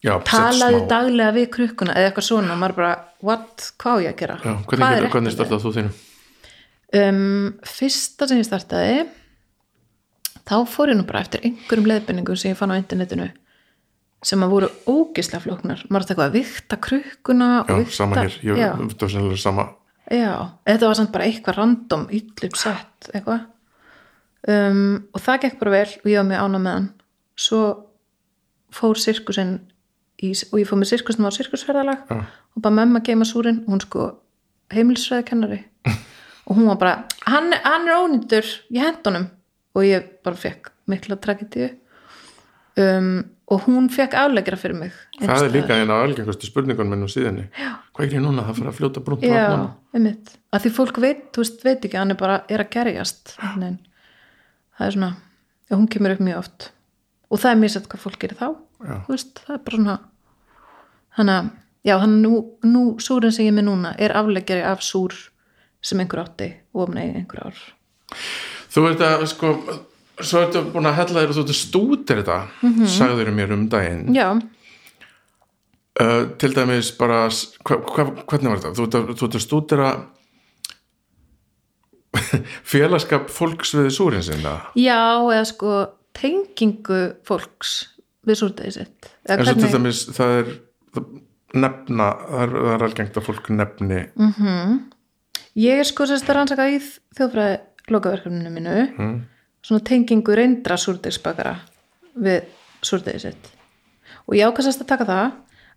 Já, 0.01 0.15
talaðu 0.25 0.87
daglega 0.89 1.33
við 1.37 1.49
krukkuna 1.53 1.93
eða 1.93 2.09
eitthvað 2.09 2.25
svona, 2.31 2.55
maður 2.57 2.77
bara, 2.79 2.93
what, 3.21 3.67
hvað 3.83 4.05
ég 4.07 4.15
að 4.15 4.21
gera? 4.23 4.37
Já, 4.41 4.53
hvernig, 4.71 4.87
er 4.97 5.09
hvernig 5.13 5.33
að 5.33 5.37
startað 5.37 5.65
þú 5.65 5.73
þínu? 5.77 5.91
um, 7.01 7.51
fyrsta 7.69 8.29
sem 8.31 8.41
ég 8.41 8.49
startaði 8.49 8.95
þá 10.49 10.57
fór 10.69 10.93
ég 10.93 10.99
nú 10.99 11.07
bara 11.09 11.23
eftir 11.25 11.45
einhverjum 11.47 11.89
leiðbenningum 11.91 12.39
sem 12.39 12.53
ég 12.53 12.59
fann 12.59 12.73
á 12.73 12.81
internetinu 12.81 13.31
sem 14.27 14.43
að 14.45 14.53
voru 14.53 14.69
ógislega 14.91 15.43
flóknar. 15.45 15.85
Maður 15.89 16.05
átti 16.05 16.13
eitthvað 16.15 16.27
að 16.27 16.37
vikta 16.37 16.79
krukkuna 16.85 17.49
og 17.63 17.71
Já, 17.71 17.77
vikta, 17.79 17.97
sama 17.97 18.19
hér, 18.21 18.37
ég 18.45 18.61
já, 18.61 18.67
það 18.75 19.05
var 19.05 19.13
sennilega 19.15 19.41
sama. 19.41 19.67
Já, 20.11 20.33
þetta 20.69 20.91
var 20.91 20.99
samt 20.99 21.13
bara 21.15 21.29
eitthvað 21.29 21.59
random 21.61 22.05
yllum 22.19 22.59
sett 22.59 23.11
eitthvað. 23.15 23.47
Um, 24.51 24.83
og 25.13 25.25
það 25.25 25.43
gekk 25.45 25.59
bara 25.61 25.75
vel 25.77 25.89
og 26.01 26.11
ég 26.11 26.21
var 26.21 26.29
með 26.29 26.45
ána 26.45 26.61
með 26.61 26.77
hann. 26.77 26.91
Svo 27.41 27.63
fór 28.77 29.01
sirkusinn 29.01 29.57
í, 30.21 30.33
og 30.51 30.57
ég 30.61 30.69
fór 30.69 30.81
með 30.81 30.93
sirkusinn 30.93 31.29
á 31.29 31.33
sirkusferðalag 31.37 32.05
Já. 32.11 32.21
og 32.21 32.65
bara 32.65 32.77
mömmu 32.77 33.01
að 33.01 33.09
geima 33.09 33.29
súrin 33.29 33.63
og 33.65 33.75
hún 33.75 33.85
sko 33.85 34.13
heimilisfræðikennari. 34.75 35.65
Og 36.51 36.57
hún 36.59 36.67
var 36.67 36.79
bara, 36.81 36.93
hann, 37.31 37.53
hann 37.63 37.85
er 37.87 37.95
ónýttur 38.01 38.47
ég 38.75 38.83
hent 38.83 39.05
honum 39.07 39.29
og 39.77 39.87
ég 39.87 40.09
bara 40.25 40.39
fekk 40.39 40.73
mikla 40.91 41.19
tragedíu. 41.23 41.71
Um, 42.81 43.23
og 43.51 43.65
hún 43.67 43.89
fekk 43.91 44.15
afleggera 44.15 44.57
fyrir 44.59 44.79
mig. 44.79 44.93
Það 45.19 45.45
er 45.45 45.55
líka 45.57 45.77
eina 45.77 45.97
minn 46.87 47.03
á 47.03 47.09
síðinni 47.11 47.49
Já. 47.59 47.73
Hvað 47.93 48.07
er 48.07 48.15
ég 48.15 48.23
núna? 48.25 48.45
Það 48.47 48.59
fyrir 48.61 48.71
að 48.71 48.77
fljóta 48.79 49.03
brúnt 49.05 49.27
já, 49.27 49.47
einmitt, 49.93 50.31
að 50.55 50.63
því 50.65 50.71
fólk 50.77 51.01
veit, 51.03 51.25
þú 51.35 51.43
veist, 51.43 51.65
veit 51.67 51.85
ekki 51.89 51.99
hann 51.99 52.15
er 52.15 52.19
bara, 52.21 52.37
er 52.49 52.63
að 52.63 52.71
gerjast 52.77 53.35
en 53.43 53.81
það 54.79 54.87
er 54.87 54.95
svona 54.95 55.11
já, 55.19 55.75
hún 55.75 55.91
kemur 55.91 56.15
upp 56.15 56.23
mjög 56.25 56.43
oft. 56.45 56.71
Og 57.31 57.43
það 57.43 57.51
er 57.51 57.61
mjög 57.65 57.75
sett 57.75 57.91
hvað 57.91 58.05
fólk 58.07 58.23
gerir 58.23 58.39
þá 58.39 58.49
veist, 59.09 59.43
það 59.45 59.57
er 59.57 59.63
bara 59.67 59.81
svona 59.81 59.97
þannig 61.19 61.35
að, 61.35 61.51
já, 61.85 61.95
þannig 61.97 62.15
að 62.15 62.25
nú, 62.25 62.41
nú 62.71 62.85
súrin 63.03 63.35
sem 63.35 63.47
ég 63.47 63.53
er 63.53 63.59
með 63.59 63.69
núna 63.69 63.93
er 63.99 64.15
afleggjari 64.17 64.65
af 64.71 64.85
súr 64.85 65.17
sem 65.85 66.01
einhver 66.01 66.23
átti 66.25 66.51
og 66.77 66.95
nei, 66.95 67.11
einhver 67.11 67.51
ár 67.51 67.61
Þú 68.71 68.87
veit 68.87 69.01
að 69.03 69.27
sko 69.33 69.53
svo 70.21 70.45
ertu 70.45 70.63
búin 70.71 70.87
að 70.87 70.99
hella 71.01 71.23
þér 71.23 71.33
og 71.33 71.37
þú 71.39 71.45
ert 71.47 71.59
stútir 71.59 72.21
þetta 72.21 72.39
mm 72.63 72.73
-hmm. 72.73 72.87
sagður 72.87 73.31
mér 73.35 73.53
um 73.53 73.69
daginn. 73.69 74.15
Já, 74.15 74.29
uh, 76.01 76.23
til 76.39 76.55
dæmis 76.55 76.93
bara 76.99 77.29
hva, 77.29 77.79
hva, 77.81 78.07
hvernig 78.29 78.51
var 78.51 78.63
þetta? 78.63 78.75
Þú 78.77 78.87
ert 78.87 78.99
að, 78.99 79.13
þú 79.19 79.29
ert 79.29 79.39
að 79.39 79.47
stúdira 79.47 79.91
félagskap 82.73 83.31
fólks 83.31 83.75
við 83.75 83.91
súrin 83.95 84.25
sinna 84.27 84.57
já, 84.75 84.99
eða 85.31 85.45
sko 85.47 85.75
tengingu 86.17 87.03
fólks 87.27 87.75
við 88.27 88.41
súrdegi 88.43 88.73
sitt. 88.81 89.11
Eða 89.29 89.39
en 89.39 89.47
svo 89.47 89.59
til 89.61 89.75
dæmis 89.77 90.05
það 90.17 90.37
er 90.39 90.55
nefna, 91.61 92.09
það 92.31 92.43
er, 92.43 92.57
er 92.75 92.87
algengt 92.87 93.19
að 93.19 93.27
fólk 93.27 93.53
nefni 93.55 94.01
ég 95.59 95.83
er 95.83 95.89
sko 95.89 96.07
sérst 96.07 96.29
að 96.31 96.37
rannsaka 96.39 96.69
í 96.71 96.81
þjóðfræði 97.19 97.57
lokaverkefninu 97.95 98.51
mínu 98.55 98.75
mm. 98.97 99.15
svona 99.67 99.85
tengingu 99.85 100.37
reyndra 100.37 100.77
súrdegsbakara 100.81 101.57
við 102.17 102.43
súrdegi 102.83 103.25
sitt 103.27 103.53
og 104.27 104.37
ég 104.39 104.49
ákast 104.49 104.83
að 104.85 104.91
taka 104.95 105.09
það 105.09 105.31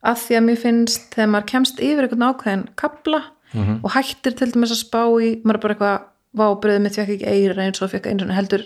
að 0.04 0.20
því 0.26 0.38
að 0.38 0.46
mér 0.48 0.60
finnst 0.60 1.14
þegar 1.16 1.32
maður 1.32 1.50
kemst 1.54 1.80
yfir 1.80 2.08
einhvern 2.08 2.28
ákveðin 2.30 2.68
kabla 2.76 3.24
Mhm. 3.54 3.84
og 3.86 3.92
hættir 3.94 4.34
til 4.34 4.52
dæmis 4.52 4.72
að 4.74 4.82
spá 4.82 5.02
í 5.22 5.42
maður 5.46 5.58
er 5.58 5.62
bara 5.62 5.74
eitthvað 5.76 6.06
vábröðið 6.34 6.82
mitt 6.82 6.96
fekk 6.98 7.12
ekki 7.14 7.28
eira 7.30 7.66
eins 7.68 7.82
og 7.86 7.92
fekk 7.92 8.08
einu 8.10 8.24
svona 8.24 8.38
heldur 8.40 8.64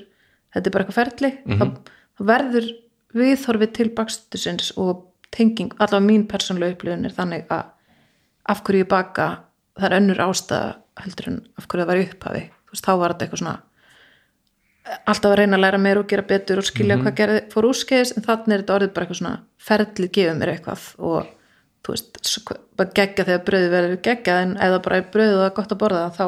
þetta 0.56 0.70
er 0.70 0.72
bara 0.72 0.86
eitthvað 0.86 1.00
ferli 1.02 1.32
þá, 1.44 1.66
þá 2.16 2.22
verður 2.32 2.68
viðhorfið 3.18 3.74
til 3.76 3.90
bakstusins 3.98 4.72
og 4.80 5.04
tenging, 5.36 5.74
allavega 5.76 6.08
mín 6.08 6.24
persónlega 6.32 6.78
upplifun 6.78 7.04
er 7.06 7.16
þannig 7.18 7.52
að 7.52 7.66
af 8.48 8.64
hverju 8.64 8.86
ég 8.86 8.88
baka 8.88 9.28
það 9.76 9.90
er 9.90 9.98
önnur 10.00 10.24
ástæða 10.24 10.76
heldur 11.04 11.28
en 11.28 11.40
af 11.58 11.68
hverju 11.68 11.84
það 11.84 11.92
var 11.92 12.04
upphafi 12.06 12.44
veist, 12.74 12.86
þá 12.86 12.94
var 13.02 13.14
þetta 13.14 13.28
eitthvað 13.28 13.44
svona 13.44 13.58
alltaf 14.88 15.32
að 15.32 15.40
reyna 15.42 15.58
að 15.58 15.64
læra 15.66 15.80
meir 15.82 16.00
og 16.00 16.08
gera 16.10 16.26
betur 16.28 16.62
og 16.62 16.68
skilja 16.68 16.98
hvað 17.02 17.16
gerði, 17.18 17.40
fór 17.52 17.68
úrskeiðis 17.70 18.14
en 18.16 18.26
þannig 18.26 18.54
er 18.56 18.62
þetta 18.64 18.76
orðið 18.78 18.94
bara 18.96 19.08
eitthvað 19.08 19.20
svona 19.22 19.34
ferlið 19.68 20.12
gefið 20.18 20.38
mér 20.40 20.52
eitthvað 20.54 20.86
og 20.98 21.32
þú 21.84 21.96
veist, 21.96 22.22
bara 22.80 22.94
gegga 23.00 23.26
þegar 23.28 23.44
brauðið 23.48 23.74
verður 23.74 24.00
gegga 24.08 24.38
en 24.44 24.54
það 24.60 24.78
bara 24.86 25.00
er 25.00 25.10
brauðið 25.16 25.34
og 25.34 25.42
það 25.42 25.50
er 25.50 25.58
gott 25.58 25.74
að 25.74 25.82
borða 25.84 26.06
þá 26.16 26.24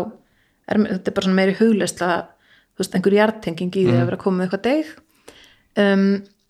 er 0.69 0.81
þetta 0.89 1.11
er 1.11 1.15
bara 1.17 1.27
svona 1.27 1.39
meiri 1.39 1.55
hugleysla 1.59 2.09
þú 2.19 2.83
veist, 2.83 2.97
einhver 2.97 3.17
hjartenging 3.19 3.71
í 3.75 3.85
því 3.85 3.95
að 3.95 4.09
vera 4.09 4.21
komið 4.23 4.39
með 4.39 4.47
eitthvað 4.47 4.65
deg 4.67 4.91
um, 5.83 6.05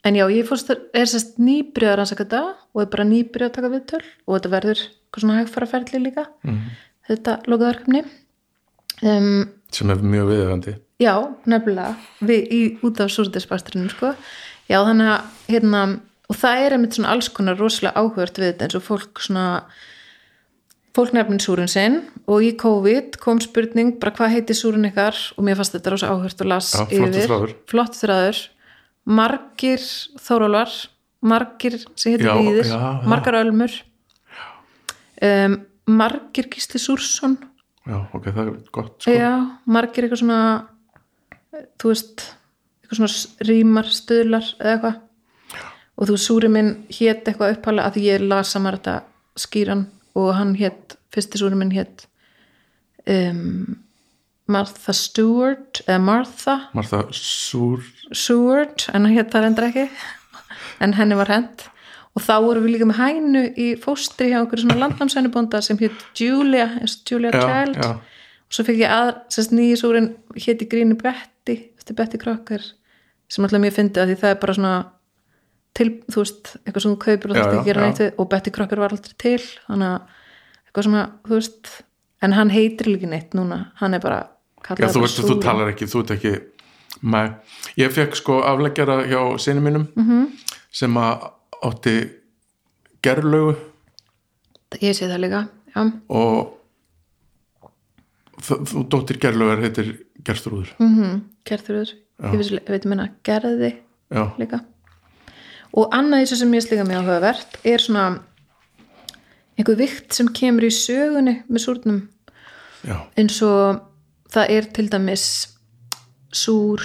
en 0.10 0.20
já, 0.20 0.26
ég 0.34 0.50
fórst 0.50 0.74
er 0.74 1.10
sérst 1.12 1.38
nýbrið 1.42 1.94
að 1.94 1.98
rannsaka 2.00 2.26
þetta 2.26 2.44
og 2.74 2.84
er 2.84 2.92
bara 2.94 3.08
nýbrið 3.10 3.50
að 3.50 3.56
taka 3.58 3.74
viðtöl 3.74 4.04
og 4.04 4.36
þetta 4.36 4.54
verður 4.56 4.84
eitthvað 4.84 5.26
svona 5.26 5.40
hægfara 5.40 5.72
ferli 5.74 6.04
líka 6.04 6.26
þetta 7.10 7.40
lokaðarkefni 7.50 8.04
um, 9.04 9.48
sem 9.76 9.90
er 9.94 10.02
mjög 10.02 10.30
viðöfandi 10.34 10.76
Já, 11.00 11.14
nefnilega. 11.48 11.94
Við 12.28 12.50
í 12.52 12.62
út 12.84 13.00
af 13.00 13.12
súrdispastrinu 13.14 13.88
sko. 13.94 14.10
já 14.68 14.80
þannig 14.84 15.08
að 15.14 15.22
hérna, 15.54 15.84
og 16.30 16.36
það 16.36 16.64
er 16.66 16.74
einmitt 16.76 16.98
svona 16.98 17.14
alls 17.14 17.30
konar 17.32 17.56
rosalega 17.58 17.96
áhugart 18.02 18.38
við 18.42 18.50
þetta 18.52 18.66
eins 18.68 18.76
og 18.76 18.84
fólk 18.84 19.22
svona 19.24 19.46
fólk 20.98 21.14
nefnir 21.16 21.40
súrin 21.40 21.70
sinn 21.72 22.00
og 22.28 22.44
í 22.44 22.52
COVID 22.60 23.16
kom 23.22 23.40
spurning 23.40 23.94
bara 24.02 24.12
hvað 24.18 24.34
heiti 24.36 24.54
súrin 24.58 24.90
ykkar 24.90 25.16
og 25.38 25.46
mér 25.48 25.56
fannst 25.62 25.78
þetta 25.78 25.94
rosa 25.94 26.10
áhugart 26.12 26.42
og 26.44 26.50
las 26.52 26.74
Já, 26.76 26.84
þráður. 26.90 27.54
flott 27.70 27.96
þráður. 27.96 28.42
Margir 29.10 29.80
þórólvar 30.20 30.74
margir 31.22 31.78
sem 31.96 32.14
heitir 32.14 32.28
Já, 32.28 32.36
Víðir 32.36 32.68
já, 32.68 32.76
já. 32.76 33.08
margar 33.08 33.40
ölmur. 33.40 33.72
Um, 35.22 35.56
margir 35.88 36.48
Gísli 36.52 36.80
Súrsson 36.80 37.38
já, 37.90 37.98
ok, 38.14 38.26
það 38.30 38.42
er 38.46 38.52
gott 38.78 38.96
sko. 39.02 39.14
Já, 39.18 39.32
margir 39.66 40.06
eitthvað 40.08 40.22
svona 40.24 40.42
þú 41.82 41.92
veist 41.94 42.26
eitthvað 42.84 43.00
svona 43.00 43.12
s- 43.14 43.48
rímar, 43.50 43.90
stuðlar 43.94 44.50
eða 44.60 44.74
eitthvað 44.76 45.00
og 46.00 46.08
þú 46.08 46.14
veist, 46.16 46.28
súri 46.30 46.50
minn 46.54 46.70
hét 46.96 47.26
eitthvað 47.28 47.58
upphálega 47.58 47.90
að 47.92 48.02
ég 48.06 48.24
las 48.30 48.54
samar 48.56 48.78
þetta 48.80 48.98
skýran 49.40 49.86
og 50.20 50.30
hann 50.38 50.54
hét 50.60 50.96
fyrsti 51.14 51.42
súri 51.42 51.58
minn 51.60 51.74
hét 51.76 52.06
um, 53.10 53.76
Martha 54.50 54.94
Stewart 54.98 55.82
eða 55.86 56.00
Martha 56.02 56.56
Martha 56.74 57.04
Súr 57.14 57.84
Seward 58.16 58.88
en 58.94 59.06
hann 59.06 59.14
hét 59.18 59.30
það 59.34 59.50
endur 59.52 59.68
ekki 59.70 59.84
en 60.82 60.96
henni 60.98 61.18
var 61.20 61.30
hent 61.34 61.68
og 62.20 62.26
þá 62.28 62.36
vorum 62.44 62.66
við 62.68 62.76
líka 62.76 62.88
með 62.90 63.00
hænu 63.00 63.44
í 63.56 63.68
fóstri 63.80 64.30
hjá 64.34 64.40
einhverju 64.42 64.66
svona 64.66 64.80
landnámsænubónda 64.84 65.62
sem 65.66 65.80
hétt 65.80 66.06
Julia, 66.20 66.68
Julia 67.10 67.32
Já, 67.32 67.42
Child 67.48 67.80
já. 67.80 67.90
og 67.96 68.54
svo 68.58 68.66
fekk 68.68 68.82
ég 68.84 68.94
að 69.00 69.12
sérst 69.34 69.56
nýjusúrin 69.56 70.12
hétt 70.36 70.64
í 70.66 70.70
gríni 70.70 70.98
Betty 71.00 71.56
eftir 71.80 71.96
Betty 71.98 72.18
Crocker 72.22 72.64
sem 73.30 73.46
alltaf 73.46 73.62
mjög 73.64 73.76
fyndi 73.78 74.02
að 74.02 74.12
því 74.12 74.20
það 74.24 74.34
er 74.36 74.40
bara 74.42 74.54
svona 74.58 74.74
til, 75.78 75.90
þú 76.10 76.24
veist, 76.24 76.50
eitthvað 76.66 76.82
sem 76.84 76.92
þú 76.96 77.00
kaupir 77.04 77.30
og 77.32 77.38
þetta 77.38 77.64
já. 77.70 77.78
neitt 77.86 78.00
við 78.02 78.18
og 78.20 78.30
Betty 78.32 78.52
Crocker 78.52 78.82
var 78.82 78.96
aldrei 78.96 79.14
til 79.22 79.38
þannig 79.68 79.92
að 79.94 80.00
eitthvað 80.66 80.88
svona, 80.90 81.04
þú 81.30 81.38
veist 81.38 81.70
en 82.26 82.34
hann 82.36 82.50
heitir 82.52 82.90
líka 82.90 83.08
neitt 83.08 83.34
núna 83.38 83.60
hann 83.80 83.94
er 83.94 84.02
bara 84.04 84.20
Já, 84.60 84.76
kallaður 84.76 84.96
þú 84.98 85.04
bara 85.06 85.28
þú 85.30 85.36
talar 85.46 85.70
ekki, 85.72 85.86
þú 85.88 86.00
ert 86.04 86.16
ekki 86.18 86.34
með, 87.06 87.30
ég 87.80 87.94
fekk 87.96 88.18
sko 88.20 88.40
afleggjara 88.44 88.98
hjá 89.08 89.22
sinni 89.40 89.62
mínum 89.64 89.86
Mhm. 89.96 90.10
-hmm. 90.10 90.26
sem 90.72 90.94
að 90.98 91.30
átti 91.66 91.96
gerlögu. 93.04 93.56
Ég 94.80 94.96
sé 94.96 95.10
það 95.10 95.24
líka, 95.26 95.42
já. 95.74 95.82
Og 96.08 96.56
þú, 98.44 98.86
dóttir 98.92 99.20
gerlögar 99.22 99.64
heitir 99.64 99.96
Gerstrúður 100.24 100.76
mm 100.80 100.96
ég 101.50 102.38
veist, 102.38 102.52
ég 102.52 102.70
veit 102.70 102.86
minna 102.86 103.10
gerði 103.24 103.72
já, 104.12 104.24
líka. 104.38 104.60
Og 105.74 105.88
annað 105.94 106.26
þessu 106.26 106.36
sem 106.42 106.54
ég 106.54 106.64
slíka 106.66 106.84
mjög 106.84 107.06
áhugavert 107.06 107.60
er 107.64 107.80
svona 107.80 108.24
einhver 109.58 109.78
vikt 109.80 110.14
sem 110.14 110.28
kemur 110.28 110.66
í 110.68 110.72
sögunni 110.74 111.44
með 111.48 111.64
súrnum. 111.64 112.02
Eins 113.18 113.42
og 113.42 113.82
það 114.32 114.50
er 114.56 114.68
til 114.76 114.90
dæmis 114.90 115.26
súr 116.32 116.84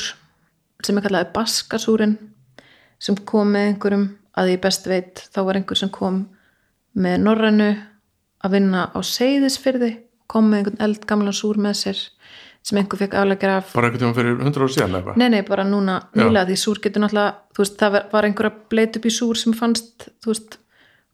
sem 0.84 0.98
er 0.98 1.02
kallaði 1.06 1.32
baskasúrin 1.34 2.18
sem 2.98 3.16
kom 3.16 3.52
með 3.54 3.72
einhverjum 3.72 4.06
að 4.38 4.54
ég 4.54 4.62
best 4.64 4.88
veit 4.90 5.22
þá 5.34 5.40
var 5.46 5.58
einhver 5.60 5.78
sem 5.78 5.92
kom 5.94 6.24
með 6.94 7.20
norrænu 7.24 7.68
að 8.44 8.56
vinna 8.56 8.88
á 8.92 8.98
seyðisfyrði 9.00 9.92
kom 10.30 10.50
með 10.50 10.60
einhvern 10.62 10.82
eldgamlan 10.88 11.36
súr 11.36 11.60
með 11.60 11.78
sér 11.80 12.02
sem 12.64 12.78
einhver 12.80 13.00
fekk 13.02 13.14
afleggjar 13.20 13.58
af. 13.58 13.72
Bara 13.76 13.90
einhvern 13.90 14.02
tíma 14.06 14.16
fyrir 14.16 14.38
100 14.40 14.60
ára 14.62 14.72
síðan 14.72 14.98
eða 15.00 15.16
Nei, 15.20 15.28
nei, 15.34 15.42
bara 15.44 15.66
núna 15.68 15.98
nýlega 16.16 16.48
því 16.48 16.58
súr 16.62 16.80
getur 16.80 17.04
náttúrulega, 17.04 17.34
þú 17.52 17.60
veist, 17.64 17.78
það 17.80 17.96
var- 18.12 18.28
einhver 18.28 18.48
að 18.48 18.60
bleit 18.72 18.96
upp 18.96 19.04
í 19.04 19.12
súr 19.12 19.36
sem 19.36 19.52
fannst, 19.52 20.08
þú 20.24 20.32
veist 20.32 20.56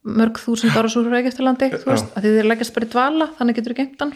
mörg 0.05 0.39
þúsund 0.41 0.77
ára 0.79 0.89
súr 0.89 1.11
á 1.11 1.15
Reykjaftalandi 1.17 1.71
þú 1.75 1.91
veist, 1.91 2.15
að 2.15 2.23
því 2.25 2.35
þeir 2.37 2.49
leggjast 2.49 2.75
bara 2.75 2.87
í 2.87 2.93
dvala 2.95 3.27
þannig 3.39 3.57
getur 3.59 3.75
þú 3.75 3.81
gengt 3.81 4.01
hann. 4.05 4.15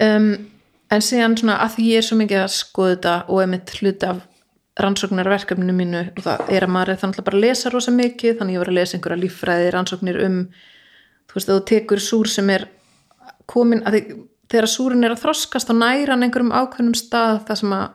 Um, 0.00 0.28
en 0.90 1.00
síðan 1.04 1.36
svona 1.38 1.56
að 1.64 1.74
því 1.76 1.86
ég 1.90 2.02
er 2.02 2.06
svo 2.06 2.18
mikið 2.20 2.42
að 2.44 2.52
skoða 2.54 2.94
þetta 2.94 3.14
og 3.28 3.40
er 3.42 3.50
mitt 3.50 3.72
hluti 3.80 4.06
af 4.10 4.20
rannsóknarverkefninu 4.78 5.74
mínu 5.74 6.02
og 6.14 6.24
það 6.24 6.50
er 6.54 6.66
að 6.66 6.72
maður 6.74 6.92
er 6.92 7.00
þannig 7.00 7.24
bara 7.26 7.38
að 7.38 7.44
lesa 7.46 7.72
rosa 7.72 7.94
mikið 7.94 8.36
þannig 8.38 8.56
ég 8.56 8.62
var 8.62 8.70
að 8.70 8.78
lesa 8.78 8.96
einhverja 8.96 9.22
líffræði 9.24 9.70
rannsóknir 9.74 10.20
um 10.24 10.36
þú 11.30 11.36
veist, 11.36 11.48
að 11.50 11.56
þú 11.56 11.64
tekur 11.70 12.02
súr 12.04 12.30
sem 12.30 12.52
er 12.54 12.66
komin, 13.50 13.82
að 13.86 13.96
því, 13.96 14.02
þegar 14.52 14.70
súrin 14.70 15.06
er 15.06 15.14
að 15.14 15.24
þroskast 15.24 15.70
þá 15.70 15.74
næra 15.78 16.14
hann 16.14 16.26
einhverjum 16.26 16.54
ákveðnum 16.54 16.98
stað 16.98 17.42
það 17.48 17.60
sem 17.62 17.74
að 17.76 17.86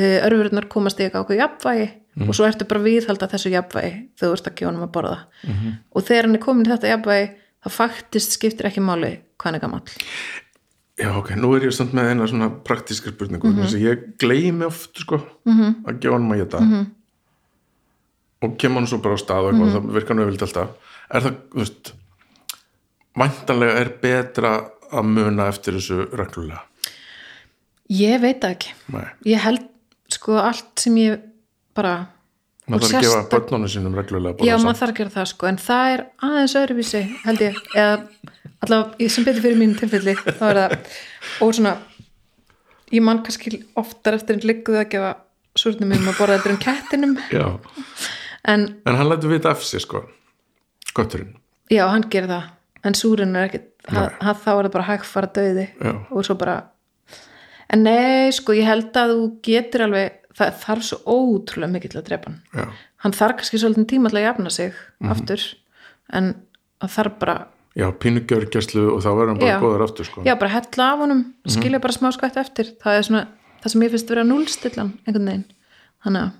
uh, 0.00 0.18
örfurnar 0.30 0.68
komast 0.72 1.00
í 1.00 1.06
eitthvað 1.06 1.26
ákveð 1.26 1.42
jafnvægi 1.44 1.88
og 2.26 2.34
svo 2.36 2.48
ertu 2.48 2.66
bara 2.68 2.80
að 2.82 2.88
viðhalda 2.88 3.28
þessu 3.30 3.52
jafnvægi 3.52 3.92
þegar 4.18 4.32
þú 4.32 4.36
ert 4.36 4.48
að 4.50 4.56
gefa 4.58 4.70
hann 4.70 4.80
að 4.82 4.92
borða. 4.96 5.18
Og 5.94 6.04
þegar 6.04 6.26
hann 6.26 6.36
er 6.36 6.42
komin 6.42 6.66
í 6.66 6.72
þetta 6.72 6.90
jafnvægi 6.90 7.28
þá 7.60 7.68
faktist 7.76 8.36
skiptir 8.36 8.68
ekki 8.68 8.82
máli 8.84 9.12
hvað 9.36 9.46
hann 9.46 9.58
er 9.60 9.62
gamall 9.64 9.84
já, 11.00 11.10
ok, 11.16 11.34
nú 11.40 11.52
er 11.56 11.66
ég 11.68 11.74
samt 11.74 11.94
með 11.96 12.12
eina 12.12 12.28
svona 12.30 12.48
praktíska 12.66 13.12
spurningu 13.12 13.48
mm 13.48 13.58
-hmm. 13.58 13.78
ég 13.84 14.04
gleymi 14.18 14.64
oft 14.64 14.98
sko 14.98 15.16
-hmm. 15.46 15.74
að 15.86 16.00
gefa 16.00 16.14
hann 16.14 16.32
að 16.32 16.38
geta 16.38 16.58
-hmm. 16.58 16.86
og 18.42 18.56
kemur 18.58 18.80
hann 18.80 18.86
svo 18.86 18.98
bara 18.98 19.14
á 19.14 19.18
stað 19.18 19.44
og 19.44 19.52
eitthvað, 19.52 19.72
það 19.72 19.92
virkar 19.94 20.16
hann 20.16 20.24
auðvild 20.24 20.42
alltaf 20.42 20.68
er 21.10 21.20
það, 21.22 21.34
þú 21.52 21.58
veist 21.58 21.92
væntanlega 23.16 23.80
er 23.80 23.88
betra 24.02 24.70
að 24.92 25.04
muna 25.04 25.48
eftir 25.48 25.74
þessu 25.74 26.08
reglulega 26.12 26.62
ég 27.88 28.20
veit 28.20 28.44
ekki 28.44 28.74
Nei, 28.92 29.06
ég 29.24 29.38
held 29.38 29.66
sko 30.08 30.38
allt 30.38 30.80
sem 30.80 30.96
ég 30.96 31.20
bara 31.74 32.06
maður 32.70 32.86
þarf 32.86 32.98
að 33.00 33.06
gefa 33.06 33.22
börnunum 33.34 33.72
sínum 33.72 33.96
reglulega 33.98 34.46
já 34.46 34.54
borða 34.54 34.66
maður 34.66 34.80
þarf 34.80 34.92
að 34.94 34.98
gera 35.00 35.14
það 35.16 35.30
sko 35.32 35.48
en 35.50 35.60
það 35.64 35.94
er 35.94 36.04
aðeins 36.28 36.56
öðruvísi 36.60 37.02
held 37.24 37.44
ég 37.44 37.60
eða 37.74 37.94
allavega 38.64 39.10
sem 39.14 39.26
betur 39.26 39.44
fyrir 39.46 39.60
mínu 39.60 39.78
tilfelli 39.80 40.14
þá 40.20 40.44
er 40.50 40.60
það 40.60 40.76
og 41.46 41.56
svona 41.58 41.74
ég 42.94 43.04
man 43.06 43.22
kannski 43.26 43.60
oftar 43.80 44.18
eftir 44.18 44.38
en 44.38 44.46
ligguð 44.50 44.80
að 44.82 44.88
gefa 44.94 45.12
súrnum 45.58 45.90
mínum 45.90 46.10
að 46.12 46.18
borða 46.20 46.38
eftir 46.38 46.54
en 46.54 46.62
kettinum. 46.62 47.16
Já, 47.34 47.46
en 48.48 48.66
en 48.86 48.98
hann 49.00 49.10
lætur 49.10 49.32
vita 49.32 49.50
af 49.50 49.62
sér 49.66 49.82
sko 49.84 50.04
gotturinn, 50.96 51.34
já 51.70 51.84
hann 51.90 52.06
gerir 52.10 52.30
það 52.30 52.86
en 52.86 52.96
súrin 52.96 53.36
er 53.36 53.48
ekkit 53.48 53.66
hann, 53.90 54.14
hann, 54.20 54.36
þá 54.36 54.50
er 54.52 54.66
það 54.66 54.72
bara 54.76 54.88
hægfara 54.88 55.32
döði 55.36 55.66
já, 55.68 55.92
og 56.10 56.26
svo 56.26 56.36
bara 56.40 56.56
en 57.70 57.84
nei 57.86 58.30
sko 58.34 58.56
ég 58.56 58.66
held 58.68 58.96
að 58.96 59.14
þú 59.14 59.26
getur 59.46 59.86
alveg 59.86 60.19
það 60.40 60.58
þarf 60.64 60.82
svo 60.88 60.98
ótrúlega 61.06 61.72
mikið 61.76 61.90
til 61.94 62.00
að 62.00 62.08
drepa 62.10 62.30
hann 62.30 62.40
já 62.54 62.66
hann 63.04 63.12
þarf 63.16 63.36
kannski 63.40 63.60
svolítið 63.62 63.86
tíma 63.94 64.10
til 64.12 64.18
að 64.20 64.26
jafna 64.28 64.50
sig 64.50 64.72
Mhm. 65.00 65.10
aftur 65.14 65.40
en 66.12 66.34
það 66.80 66.90
þarf 66.96 67.18
bara 67.18 67.36
já, 67.76 67.86
pínugjörgjastlu 68.02 68.86
og 68.94 69.00
þá 69.02 69.08
verður 69.14 69.28
hann 69.28 69.38
bara 69.38 69.50
Já. 69.54 69.60
góður 69.62 69.84
aftur 69.86 70.04
sko 70.04 70.22
já 70.26 70.34
bara 70.38 70.50
hella 70.50 70.92
af 70.92 70.98
honum, 70.98 71.24
Mhm. 71.44 71.50
skilja 71.54 71.80
bara 71.80 71.92
smá 71.92 72.10
skvætt 72.12 72.36
eftir 72.36 72.64
það 72.82 72.98
er 72.98 73.02
svona, 73.02 73.26
það 73.62 73.70
sem 73.70 73.80
ég 73.82 73.90
finnst 73.90 74.08
vera 74.08 74.24
núlstillan 74.24 74.92
einhvern 75.06 75.26
veginn 75.26 75.44
þannig 76.04 76.22
að, 76.22 76.32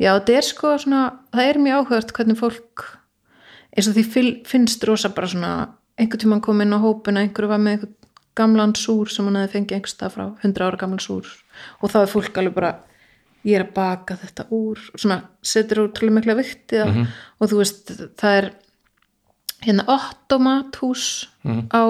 já 0.00 0.10
þetta 0.20 0.36
er 0.38 0.42
sko 0.42 0.78
svona, 0.78 1.02
það 1.32 1.48
er 1.50 1.58
mjög 1.58 1.86
áhugast 1.86 2.12
hvernig 2.12 2.38
fólk 2.38 2.84
eins 3.76 3.88
og 3.88 3.94
því 3.94 4.46
finnst 4.46 4.84
rosa 4.88 5.08
bara 5.08 5.26
svona, 5.26 5.68
einhvern 5.98 6.20
tímann 6.20 6.40
kom 6.42 6.60
inn 6.60 6.72
á 6.72 6.78
hópina, 6.80 7.20
einhverju 7.24 7.48
var 7.48 7.58
með 7.58 7.72
einhvern 7.78 7.94
gamlan 8.34 8.72
súr 8.74 9.08
sem 9.10 9.26
hann 9.26 9.34
hefði 9.36 9.52
fengið 9.52 9.76
einhvers 9.76 9.94
stað 9.96 10.12
frá 10.14 10.26
100 10.42 10.64
ára 10.64 10.78
gamlan 10.78 10.98
súr 11.02 11.26
og 11.80 11.92
þá 11.92 11.98
er 12.02 12.12
fólk 12.12 12.40
alveg 12.40 12.56
bara 12.56 12.72
ég 13.42 13.58
er 13.58 13.64
að 13.66 13.74
baka 13.74 14.16
þetta 14.20 14.46
úr. 14.54 14.80
Svona 14.94 15.18
setur 15.42 15.86
útrúlega 15.86 16.18
mikla 16.20 16.38
vikti 16.38 16.82
mm 16.84 17.06
og 17.42 17.50
þú 17.50 17.58
veist, 17.58 17.90
það 18.20 18.36
er 18.38 18.46
hérna 19.66 19.84
Ottomathús 19.90 21.28
á 21.74 21.82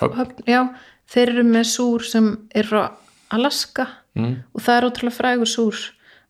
Höfn. 0.00 0.44
já, 0.44 0.60
þeir 1.08 1.28
eru 1.30 1.44
með 1.44 1.64
súr 1.70 2.04
sem 2.04 2.48
er 2.54 2.66
frá 2.68 2.90
Alaska. 3.30 3.86
Mm. 4.14 4.44
og 4.54 4.62
það 4.62 4.76
er 4.76 4.86
ótrúlega 4.86 5.16
frægur 5.16 5.50
súr. 5.50 5.74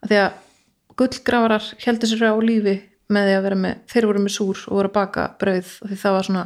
Af 0.03 0.09
því 0.09 0.19
að 0.23 0.33
gullgrafarar 0.97 1.65
heldur 1.85 2.09
sér 2.09 2.31
á 2.33 2.37
lífi 2.41 2.77
með 3.13 3.27
því 3.29 3.35
að 3.37 3.45
vera 3.45 3.59
með 3.61 3.75
þeir 3.93 4.07
voru 4.07 4.23
með 4.25 4.35
súr 4.39 4.63
og 4.69 4.79
voru 4.79 4.89
að 4.89 4.95
baka 4.95 5.27
brauð. 5.41 5.73
Og 5.83 5.91
því 5.91 5.99
það 6.01 6.17
var 6.17 6.29
svona 6.29 6.45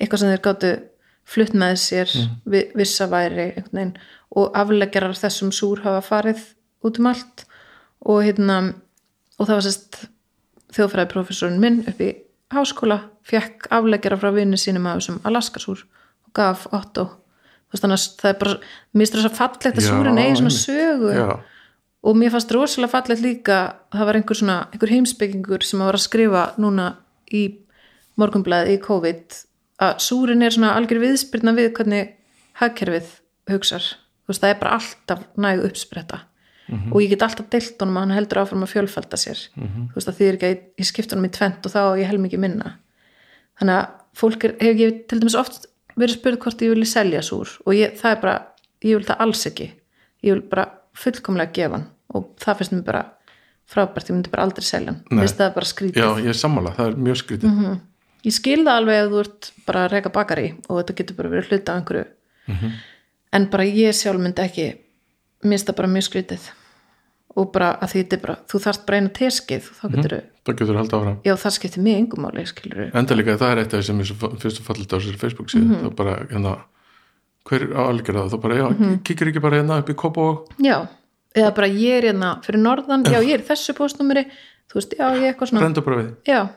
eitthvað 0.00 0.20
sem 0.20 0.32
þeir 0.32 0.44
gáttu 0.48 0.72
flutt 1.24 1.54
með 1.54 1.76
sér 1.80 2.10
vi, 2.44 2.64
vissa 2.74 3.06
væri 3.08 3.46
og 4.34 4.54
afleggjarar 4.58 5.16
þessum 5.18 5.52
súr 5.54 5.82
hafa 5.84 6.02
farið 6.04 6.42
út 6.84 6.98
um 7.00 7.10
allt. 7.10 7.46
Og 8.04 8.24
hérna 8.26 8.58
og 9.38 9.48
það 9.48 9.56
var 9.56 9.66
sérst 9.66 10.00
þjóðfræði 10.74 11.10
professorinn 11.12 11.60
minn 11.62 11.82
upp 11.88 12.00
í 12.02 12.10
háskóla 12.54 13.00
fekk 13.26 13.68
afleggjara 13.74 14.18
frá 14.20 14.30
vinnu 14.34 14.58
sínum 14.60 14.86
af 14.90 15.00
þessum 15.00 15.20
Alaskasúr 15.26 15.84
og 16.26 16.34
gaf 16.36 16.66
Otto. 16.74 17.08
Þannig 17.74 17.98
að 17.98 18.20
það 18.20 18.30
er 18.30 18.36
bara 18.38 18.52
mér 18.54 19.00
finnst 19.02 19.16
þess 19.16 19.28
að 19.28 19.38
fallegt 19.40 19.78
að 19.80 19.86
súrin 19.88 20.20
eigi 20.22 20.36
svona 20.38 20.54
sögu. 20.54 21.08
Já, 21.10 21.26
og 22.04 22.18
mér 22.20 22.30
fannst 22.34 22.52
rosalega 22.54 22.92
fallegt 22.92 23.24
líka 23.24 23.58
það 23.94 24.06
var 24.06 24.18
einhver 24.18 24.38
svona, 24.38 24.58
einhver 24.70 24.92
heimsbyggingur 24.92 25.66
sem 25.66 25.82
að 25.82 25.90
var 25.90 25.98
að 25.98 26.04
skrifa 26.04 26.44
núna 26.60 26.86
í 27.34 27.42
morgunblæði 28.20 28.76
í 28.76 28.82
COVID 28.84 29.38
að 29.82 29.98
súrin 30.04 30.44
er 30.46 30.54
svona 30.54 30.76
algjör 30.78 31.02
viðspyrna 31.02 31.56
við 31.56 31.72
hvernig 31.74 32.14
hagkerfið 32.60 33.10
hugsar. 33.50 33.82
þú 33.82 34.03
veist, 34.28 34.40
það 34.42 34.50
er 34.54 34.58
bara 34.60 34.76
alltaf 34.78 35.24
næg 35.36 35.64
uppspretta. 35.68 36.20
Og 36.92 37.02
ég 37.02 37.10
get 37.10 37.22
alltaf 37.22 37.50
deilt 37.52 37.78
honum 37.82 37.96
að 37.96 38.00
hann 38.06 38.14
heldur 38.16 38.38
áfram 38.40 38.62
að 38.64 38.72
fjölfalda 38.72 39.16
sér. 39.20 39.40
Þú 39.54 39.94
veist 39.98 40.08
að 40.08 40.16
því 40.16 40.28
er 40.28 40.34
ekki 40.38 40.46
að 40.48 40.54
ég- 40.54 40.64
ég 40.80 40.86
skipt 40.88 41.10
honum 41.12 41.26
í 41.28 41.32
tvent 41.36 41.66
og 41.66 41.72
þá 41.72 41.80
á 41.84 41.92
ég 42.00 42.06
hel 42.08 42.18
mikið 42.18 42.38
minna. 42.40 42.76
Þannig 43.60 43.74
að 43.80 43.88
fólk 44.16 44.44
er, 44.44 44.52
hefur 44.60 44.80
ég 44.80 45.08
til 45.08 45.20
dæmis 45.20 45.34
oft 45.38 45.66
verið 45.96 46.16
spurð 46.18 46.38
hvort 46.38 46.62
ég 46.64 46.72
vilja 46.72 46.86
selja 46.94 47.20
súr 47.20 47.48
og 47.66 47.74
ég, 47.74 47.92
það 48.00 48.10
er 48.16 48.20
bara, 48.22 48.46
ég 48.82 48.96
vil 48.96 49.04
það 49.04 49.20
alls 49.20 49.44
ekki. 49.46 49.70
Ég 50.24 50.32
vil 50.32 50.40
bara 50.40 50.64
fullkomlega 50.94 51.52
gefa 51.52 51.70
hann 51.76 51.86
og 52.14 52.30
það 52.38 52.56
finnst 52.58 52.72
mér 52.72 52.84
bara 52.84 53.04
frábært, 53.68 54.08
ég 54.08 54.14
myndi 54.16 54.30
bara 54.30 54.42
aldrei 54.44 54.64
selja 54.64 54.86
hann. 54.94 55.02
Það 55.38 55.54
bara 55.54 55.66
skrítið. 55.66 56.00
Já, 56.00 56.08
ég 56.24 56.28
er 56.28 56.40
sammála, 56.40 56.74
það 56.76 56.86
er 56.88 56.96
mjög 56.96 57.16
skrítið. 57.22 57.50
Mhm. 57.52 57.80
ég 58.24 58.32
skil 58.32 58.64
það 58.64 58.76
alveg 58.80 59.04
ef 59.04 59.10
þú 59.12 59.20
ert 59.20 59.50
bara 59.66 59.80
að 59.86 59.90
reka 59.92 60.08
bakari 60.10 60.54
og 60.70 60.80
þetta 60.80 60.94
getur 60.96 61.16
bara 61.16 61.28
verið 61.28 61.48
hluta 61.50 61.68
af 61.76 61.82
einhverju 61.84 62.06
Mhm. 62.48 62.70
En 63.34 63.48
bara 63.52 63.64
ég 63.66 63.94
sjálf 63.96 64.20
myndi 64.22 64.44
ekki 64.44 64.66
minnst 65.44 65.66
það 65.68 65.76
bara 65.80 65.88
mjög 65.92 66.06
skrítið. 66.08 66.44
Og 67.34 67.48
bara 67.52 67.72
að 67.82 67.90
því 67.90 68.02
þetta 68.04 68.16
er 68.16 68.20
bara 68.22 68.36
þú 68.46 68.60
þarft 68.62 68.84
bara 68.86 68.98
eina 69.00 69.10
teskið 69.10 69.64
þá 69.74 69.84
Mhm. 69.88 69.94
getur 69.96 70.12
þú 70.14 70.44
það 70.44 70.58
getur 70.60 70.76
haldið 70.78 70.98
áfram. 70.98 71.16
Já 71.24 71.34
það 71.34 71.54
skiptir 71.56 71.82
mig 71.82 72.08
máli 72.14 72.44
skilur 72.46 72.90
enda 72.94 73.14
líka 73.18 73.36
það 73.40 73.50
er 73.52 73.58
eitt 73.58 73.74
af 73.74 73.80
því 73.80 73.86
sem 73.86 73.98
svo 74.04 74.28
fyrst 74.38 74.60
og 74.60 74.66
fallit 74.68 74.92
á 74.92 74.96
þessari 74.98 75.18
Facebook 75.18 75.48
síðu. 75.50 75.66
Mhm. 75.66 75.82
þá 75.90 75.96
bara, 75.96 76.14
hérna 76.30 76.58
hver 77.44 77.74
á 77.74 77.82
algjör 77.90 78.14
það, 78.14 78.30
þá 78.30 78.40
bara, 78.40 78.54
já, 78.54 78.68
Mhm. 78.70 79.02
kíkir 79.04 79.28
ekki 79.28 79.40
bara 79.42 79.56
hérna 79.62 79.78
upp 79.78 79.88
í 79.90 79.94
kopa 79.94 80.20
og 80.20 80.48
já, 80.58 80.88
eða 81.34 81.54
bara 81.54 81.66
ég 81.68 81.98
er 81.98 82.12
hérna 82.12 82.40
fyrir 82.44 82.60
norðan, 82.62 83.04
já 83.04 83.18
ég 83.20 83.34
er 83.34 83.42
þessu 83.42 83.74
postnúmeri 83.74 84.24
þú 84.70 84.74
veist, 84.74 84.94
já 84.96 85.10
ég 85.12 85.22
er 85.22 85.34
eitthvað 85.34 85.50
svona 85.50 86.14
já, 86.24 86.48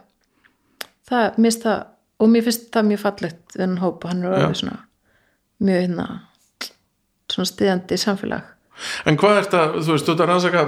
það 1.10 1.38
minnst 1.38 1.64
það 1.64 1.86
og 2.20 2.30
mér 2.30 2.44
finnst 2.44 2.72
það 2.72 2.86
mjög 2.88 3.00
fallegt 3.00 3.54
þennan 3.58 3.80
hóp 3.80 4.06
og 4.06 4.12
hann 4.12 4.24
er 4.24 4.32
alveg 4.34 4.56
svona 4.56 4.78
mjög 5.62 5.82
hérna 5.88 6.22
svona 7.38 7.52
stiðandi 7.54 8.00
samfélag. 8.02 8.54
En 9.10 9.18
hvað 9.18 9.40
er 9.40 9.48
þetta, 9.48 9.64
þú 9.78 9.94
veist, 9.94 10.06
þú 10.06 10.14
ert 10.14 10.24
að 10.24 10.32
rannsaka 10.32 10.68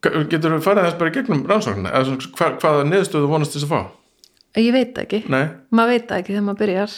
getur 0.00 0.56
við 0.56 0.64
farið 0.64 0.86
þess 0.86 0.98
bara 1.00 1.14
gegnum 1.14 1.46
rannsóknina? 1.48 1.92
Eða 1.92 2.08
svona, 2.08 2.34
hva, 2.38 2.50
hvaða 2.62 2.84
niðurstöðu 2.88 3.30
vonast 3.30 3.56
þess 3.56 3.66
að 3.66 3.72
fá? 3.72 3.80
Ég 4.58 4.74
veit 4.74 4.98
ekki, 4.98 5.22
nei, 5.30 5.44
maður 5.70 5.94
veit 5.94 6.12
ekki 6.16 6.32
þegar 6.34 6.46
maður 6.48 6.62
byrjar. 6.64 6.94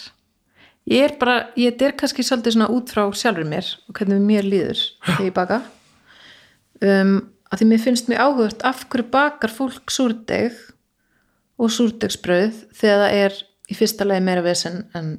Ég 0.91 1.05
er 1.07 1.15
bara, 1.21 1.35
ég 1.59 1.83
er 1.85 1.95
kannski 1.99 2.25
svolítið 2.27 2.57
svona 2.57 2.71
út 2.75 2.91
frá 2.91 3.05
sjálfur 3.15 3.47
mér 3.47 3.69
og 3.87 3.99
hvernig 3.99 4.23
mér 4.25 4.47
líður 4.49 4.81
þegar 5.05 5.27
ég 5.29 5.37
baka. 5.37 5.59
Um, 6.83 7.13
að 7.53 7.61
því 7.61 7.69
mér 7.71 7.83
finnst 7.85 8.09
mér 8.11 8.23
áhugast 8.25 8.65
af 8.67 8.87
hverju 8.91 9.11
bakar 9.13 9.53
fólk 9.53 9.93
súrdeg 9.95 10.57
og 11.61 11.71
súrdegsbrauð 11.71 12.65
þegar 12.75 13.05
það 13.05 13.19
er 13.21 13.37
í 13.71 13.77
fyrsta 13.79 14.09
lagi 14.09 14.25
meira 14.27 14.43
vesen 14.43 14.83
en 14.99 15.13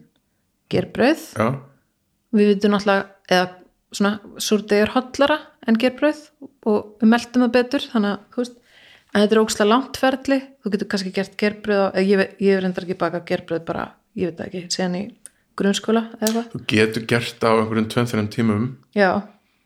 gerbrauð. 0.74 1.24
Já, 1.38 1.48
við 2.34 2.54
vitum 2.54 2.74
náttúrulega 2.74 3.38
eða 3.38 3.50
svona 3.94 4.42
súrdeg 4.42 4.84
er 4.84 4.94
hotlara 4.96 5.40
en 5.70 5.78
gerbrauð 5.80 6.22
og 6.70 6.96
við 7.02 7.12
meldum 7.14 7.46
það 7.46 7.56
betur 7.58 7.88
þannig 7.92 8.14
að 8.16 8.24
þú 8.34 8.44
veist 8.44 8.56
en 9.14 9.22
þetta 9.22 9.36
er 9.36 9.42
ókslega 9.44 9.70
langt 9.70 10.00
ferli. 10.02 10.40
Þú 10.64 10.72
getur 10.74 10.90
kannski 10.94 11.14
gert 11.14 11.36
gerbrauð 11.40 11.84
á, 11.86 11.88
eða 11.94 12.08
ég, 12.10 12.34
ég 12.42 12.64
reyndar 12.64 12.88
ekki 12.88 12.98
bakað 13.04 13.28
gerbrauð 13.30 13.68
bara, 13.68 13.92
ég 14.18 14.32
veit 14.32 14.42
ekki, 14.48 14.64
síðan 14.74 14.98
í 14.98 15.04
grunnskóla 15.60 16.08
eða 16.18 16.48
þú 16.50 16.64
getur 16.72 17.06
gert 17.10 17.46
á 17.46 17.52
einhverjum 17.54 17.92
tveim-þreim 17.94 18.32
tímum. 18.34 18.66
Já 18.98 19.22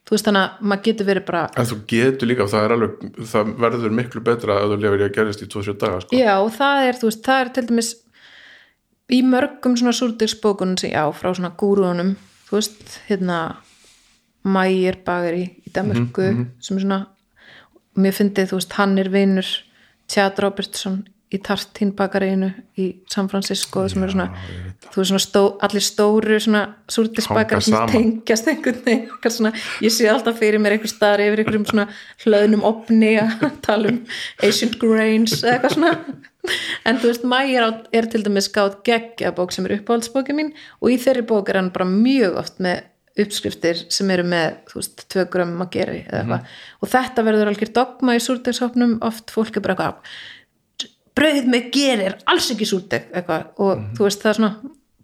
þú 0.08 0.16
veist 0.16 0.28
þannig 0.28 0.44
að 0.44 0.68
maður 0.72 0.84
getur 0.88 1.08
verið 1.10 1.26
bara 1.28 1.46
en 1.60 1.68
þú 1.68 1.78
getur 1.92 2.30
líka, 2.30 2.48
það 2.48 2.66
er 2.66 2.74
alveg 2.76 3.24
það 3.32 3.50
verður 3.64 3.96
miklu 3.98 4.22
betra 4.24 4.60
að 4.62 4.74
þú 4.74 4.78
lefur 4.84 5.02
í 5.02 5.06
að 5.08 5.16
gerist 5.18 5.44
í 5.44 5.48
2-7 5.52 5.74
daga, 5.82 6.04
sko. 6.04 6.20
Já 6.20 6.36
það 6.58 6.84
er, 6.84 7.00
þú 7.00 7.10
veist, 7.10 7.24
það 7.26 7.42
er 7.42 7.52
til 7.56 7.66
dæmis 7.72 7.90
í 9.18 9.20
mörgum 9.28 9.76
svona 9.80 9.96
súrdegsbókunum 9.96 10.80
sem 10.80 10.94
já, 10.94 11.04
frá 11.16 11.32
svona 11.34 11.52
gúrunum 11.60 12.16
þú 12.48 12.60
veist, 12.60 13.00
hérna 13.10 13.38
Mægir 14.48 15.02
bagari 15.04 15.44
í 15.68 15.72
Danmörku 15.76 16.28
sem 16.64 16.78
er 16.78 16.84
svona 16.86 17.00
mér 17.98 18.14
fyndið, 18.16 18.52
þú 18.52 18.60
veist, 18.62 18.76
hann 18.80 18.98
er 19.02 19.10
vinur 19.12 19.50
Chad 20.08 20.40
Robertson 20.40 21.02
í 21.28 21.40
Tartín 21.44 21.92
bakaríinu 21.98 22.54
í 22.80 22.86
San 23.12 23.28
Francisco 23.28 23.84
sem 23.92 24.04
eru 24.06 24.14
svona, 24.14 24.28
þú 24.86 25.02
veist, 25.02 25.10
svona 25.10 25.24
stó, 25.24 25.42
allir 25.66 25.84
stóru 25.84 26.38
svona 26.40 26.62
súrdisbakar 26.88 27.60
Hanga 27.60 27.66
sem 27.66 27.92
tengjast 27.92 28.48
einhvern 28.48 28.80
veginn 28.86 29.52
ég 29.84 29.92
sé 29.92 30.08
alltaf 30.08 30.40
fyrir 30.40 30.62
mér 30.64 30.78
einhver 30.78 30.92
staðar 30.92 31.26
yfir 31.26 31.44
einhverjum 31.44 31.68
svona 31.68 31.88
hlöðnum 32.24 32.64
opni 32.70 33.18
að 33.20 33.48
tala 33.68 33.92
um 33.92 34.02
ancient 34.48 34.80
grains 34.80 35.42
eða 35.42 35.58
eitthvað 35.58 35.76
svona. 35.76 35.94
En 36.88 37.02
þú 37.02 37.12
veist, 37.12 37.26
Mægir 37.28 37.66
er 37.92 38.08
til 38.08 38.24
dæmis 38.24 38.48
skátt 38.48 38.80
geggja 38.88 39.34
bók 39.36 39.52
sem 39.52 39.68
er 39.68 39.82
uppáhaldsbókin 39.82 40.38
mín 40.38 40.54
og 40.80 40.94
í 40.94 41.02
þeirri 41.02 41.26
bók 41.28 41.52
er 41.52 41.60
hann 41.60 41.74
bara 41.76 41.90
mjög 41.90 42.40
oft 42.40 42.64
með 42.64 42.86
uppskriftir 43.18 43.84
sem 43.92 44.10
eru 44.14 44.24
með, 44.30 44.62
þú 44.70 44.80
veist, 44.80 45.04
tvö 45.12 45.28
grömmum 45.34 45.66
að 45.66 45.72
gera 45.76 45.98
eða 45.98 46.22
eitthvað. 46.22 46.58
Og 46.80 46.92
þetta 46.94 47.28
verður 47.28 47.52
algjör 47.52 47.72
dogma 47.76 48.16
í 48.16 48.24
súrdegshopnum 48.24 48.98
oft 49.08 49.34
fólk 49.34 49.58
er 49.58 49.66
bara 49.66 49.76
eitthvað 49.76 50.18
brauð 51.18 51.48
með 51.54 51.72
gerir, 51.76 52.16
alls 52.30 52.52
ekki 52.54 52.68
súrdeg 52.70 53.10
eitthvað 53.12 53.48
og 53.66 53.84
þú 53.98 54.06
veist, 54.08 54.22
það 54.24 54.30
er 54.34 54.38
svona 54.40 54.52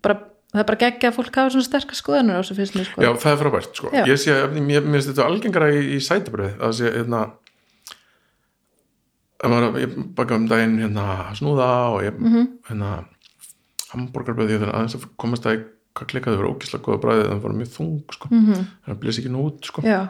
bara, 0.05 0.17
það 0.53 0.61
er 0.63 0.67
bara 0.69 0.81
geggja 0.83 1.09
að 1.09 1.15
fólk 1.17 1.39
hafa 1.41 1.53
svona 1.55 1.67
sterkar 1.69 1.99
skoðanur 1.99 2.37
á 2.37 2.41
þessu 2.43 2.57
fyrst 2.59 2.75
mér 2.77 2.89
sko 2.89 3.01
Já, 3.05 3.09
það 3.23 3.31
er 3.33 3.39
frábært, 3.43 3.71
sko. 3.79 3.91
Já. 3.93 4.03
Ég 4.11 4.19
sé, 4.21 4.35
mér, 4.53 4.81
mér 4.85 4.99
finnst 4.99 5.09
þetta 5.13 5.25
algengara 5.29 5.71
í, 5.73 5.81
í 5.97 5.99
sætabröð, 6.03 6.53
að 6.61 6.75
sé, 6.79 6.91
hérna, 6.93 7.23
að 9.43 9.51
maður, 9.51 9.79
ég 9.83 9.95
baka 10.15 10.37
um 10.39 10.45
daginn, 10.47 10.77
hérna, 10.79 11.05
snúða 11.35 11.69
og 11.93 12.01
ég, 12.05 12.19
Mhm. 12.19 12.45
hérna, 12.69 12.91
hamburgarbröð, 13.93 14.53
ég 14.55 14.61
þarf 14.63 14.73
aðeins 14.77 14.95
að 14.95 15.07
komast 15.17 15.45
að 15.45 15.65
hvað 15.93 16.07
klikaði 16.09 16.37
verið 16.39 16.53
ógislega 16.53 16.83
góða 16.87 17.01
bræðið, 17.03 17.27
það 17.29 17.41
var 17.43 17.51
mjög 17.59 17.71
þung, 17.75 17.97
sko. 18.15 18.27
Mm 18.31 18.45
-hmm. 18.47 18.65
Það 18.87 18.99
blés 19.03 19.19
ekki 19.19 19.29
nú 19.33 19.43
út, 19.45 19.59
sko. 19.65 19.81
Já, 19.81 20.09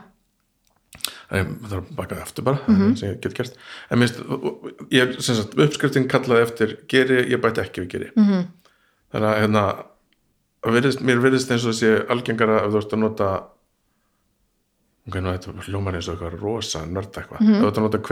En 1.30 1.40
ég 1.40 1.54
þarf 1.70 1.80
að 1.80 1.96
baka 1.98 2.16
það 2.16 2.26
aftur 2.28 2.48
bara, 2.50 2.60
mm 2.68 2.76
-hmm. 2.76 2.98
sem 3.00 3.10
ég 3.10 3.22
get 3.22 3.38
gert. 3.38 3.56
En 3.90 4.00
mér 4.00 4.12
finnst, 4.12 4.84
ég, 4.92 5.16
sem 5.20 5.36
sagt, 5.36 5.58
uppskriftin 5.58 6.08
kallaði 6.08 6.46
eftir 6.48 6.78
geri, 6.88 7.24
ég 7.32 7.42
bæti 7.42 7.62
ekki 7.62 7.82
við 7.82 7.90
geri. 7.96 8.12
Mm. 8.16 8.28
-hmm. 8.28 8.46
Þannig 9.14 9.30
að, 9.30 9.40
hérna, 9.42 9.64
virðist, 10.72 11.02
mér 11.04 11.22
virðist 11.24 11.52
eins 11.52 11.66
og 11.66 11.74
þessi 11.74 12.08
algengara 12.14 12.62
ef 12.64 12.72
þú 12.72 12.80
ert 12.80 12.96
að 12.96 13.04
nota 13.04 13.30
ok, 15.08 15.18
nú 15.20 15.34
þetta 15.34 15.68
hljómar 15.68 15.98
eins 15.98 16.10
og 16.10 16.16
eitthvað 16.16 16.42
rosa 16.42 16.84
nörd 16.88 17.20
eitthvað, 17.20 17.42
ef 17.44 17.60
þú 17.60 17.70
ert 17.70 17.80
að 17.80 17.88
nota 17.88 18.04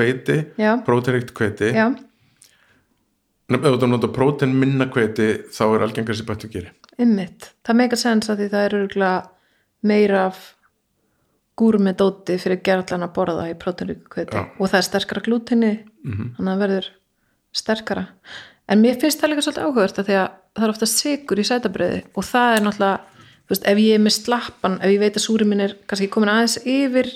próteinríkt 0.87 1.35
hveiti 1.37 1.71
já, 1.71 1.85
Nei, 3.51 3.57
ef 3.59 3.67
þú 3.67 3.75
ert 3.75 3.85
að 3.85 3.93
nota 3.93 4.11
prótein 4.15 4.55
minna 4.55 4.87
hveiti 4.91 5.29
þá 5.51 5.63
er 5.69 5.85
algengar 5.87 6.17
sér 6.17 6.27
bættu 6.27 6.51
geri 6.51 6.73
ymmit 7.01 7.51
það 7.67 7.79
meika 7.83 7.99
sens 7.99 8.31
að 8.31 8.43
því 8.43 8.49
það 8.51 8.65
er 8.67 9.29
meira 9.81 10.25
af 10.29 10.41
gúr 11.61 11.77
með 11.85 11.97
dóti 12.01 12.37
fyrir 12.41 12.61
gerðlan 12.65 13.05
að 13.07 13.13
borða 13.15 13.47
í 13.51 13.55
próteinríku 13.61 14.09
kveiti 14.15 14.37
Já. 14.37 14.43
og 14.57 14.67
það 14.71 14.79
er 14.81 14.87
sterkara 14.89 15.25
glútinni 15.29 15.71
Mhm. 16.01 16.27
þannig 16.35 16.49
að 16.49 16.55
það 16.55 16.63
verður 16.65 16.87
sterkara 17.61 18.05
en 18.71 18.81
mér 18.81 18.99
finnst 19.01 19.21
það 19.21 19.29
líka 19.33 19.43
svolítið 19.45 19.65
áhugast 19.67 19.99
að 20.01 20.07
því 20.09 20.15
að 20.21 20.29
það 20.55 20.63
er 20.67 20.73
ofta 20.73 20.87
sigur 20.89 21.41
í 21.41 21.45
sætabröði 21.47 21.99
og 22.17 22.23
það 22.27 22.55
er 22.55 22.63
náttúrulega, 22.65 22.99
þú 23.45 23.53
veist, 23.53 23.67
ef 23.71 23.77
ég 23.81 23.93
er 23.97 24.01
með 24.05 24.15
slappan 24.17 24.77
ef 24.81 24.89
ég 24.93 24.99
veit 25.03 25.19
að 25.19 25.25
súri 25.25 25.45
minn 25.47 25.61
er 25.65 25.75
kannski 25.87 26.09
komin 26.11 26.31
aðeins 26.31 26.57
yfir 26.65 27.09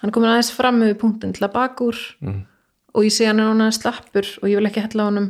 hann 0.00 0.10
er 0.10 0.14
komin 0.14 0.30
aðeins 0.30 0.52
fram 0.52 0.82
yfir 0.84 0.98
punktin 1.00 1.32
til 1.36 1.46
að 1.48 1.52
baka 1.56 1.84
úr 1.88 1.98
mm. 2.20 2.40
og 2.94 3.04
ég 3.06 3.12
sé 3.16 3.26
hann 3.26 3.40
er 3.40 3.50
hann 3.50 3.64
aðeins 3.64 3.80
slappur 3.82 4.30
og 4.42 4.48
ég 4.50 4.60
vil 4.60 4.68
ekki 4.70 4.84
hella 4.84 5.02
á 5.02 5.08
honum 5.10 5.28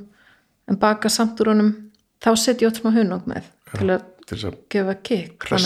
en 0.69 0.77
baka 0.83 1.09
samt 1.13 1.41
úr 1.41 1.53
honum 1.55 1.73
þá 2.21 2.31
set 2.37 2.63
ég 2.63 2.69
ótt 2.73 2.81
smá 2.83 2.91
hunang 2.93 3.25
með 3.31 3.49
til 3.79 3.91
að 3.95 4.03
til 4.27 4.39
að 4.43 4.55
gefa 4.75 4.95
kikk 5.07 5.47
hann 5.53 5.63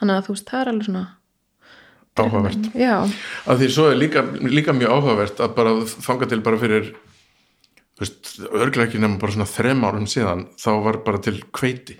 þannig 0.00 0.16
að 0.16 0.24
þú 0.26 0.34
veist, 0.34 0.48
það 0.50 0.60
er 0.60 0.70
alveg 0.72 0.86
svona 0.88 1.06
áhugavert. 2.18 2.70
Að 2.74 3.62
því 3.62 3.70
svo 3.70 3.88
er 3.90 3.98
líka, 4.00 4.24
líka 4.42 4.74
mjög 4.76 4.96
áhugavert 4.96 5.40
að 5.40 5.56
bara 5.56 5.74
þanga 5.86 6.30
til 6.30 6.42
bara 6.44 6.60
fyrir 6.60 6.92
örglega 8.00 8.88
ekki 8.88 9.00
nema 9.00 9.20
bara 9.20 9.34
svona 9.34 9.48
þrem 9.50 9.84
árum 9.84 10.06
síðan 10.08 10.46
þá 10.60 10.70
var 10.86 11.02
bara 11.06 11.20
til 11.22 11.36
hveiti. 11.52 11.98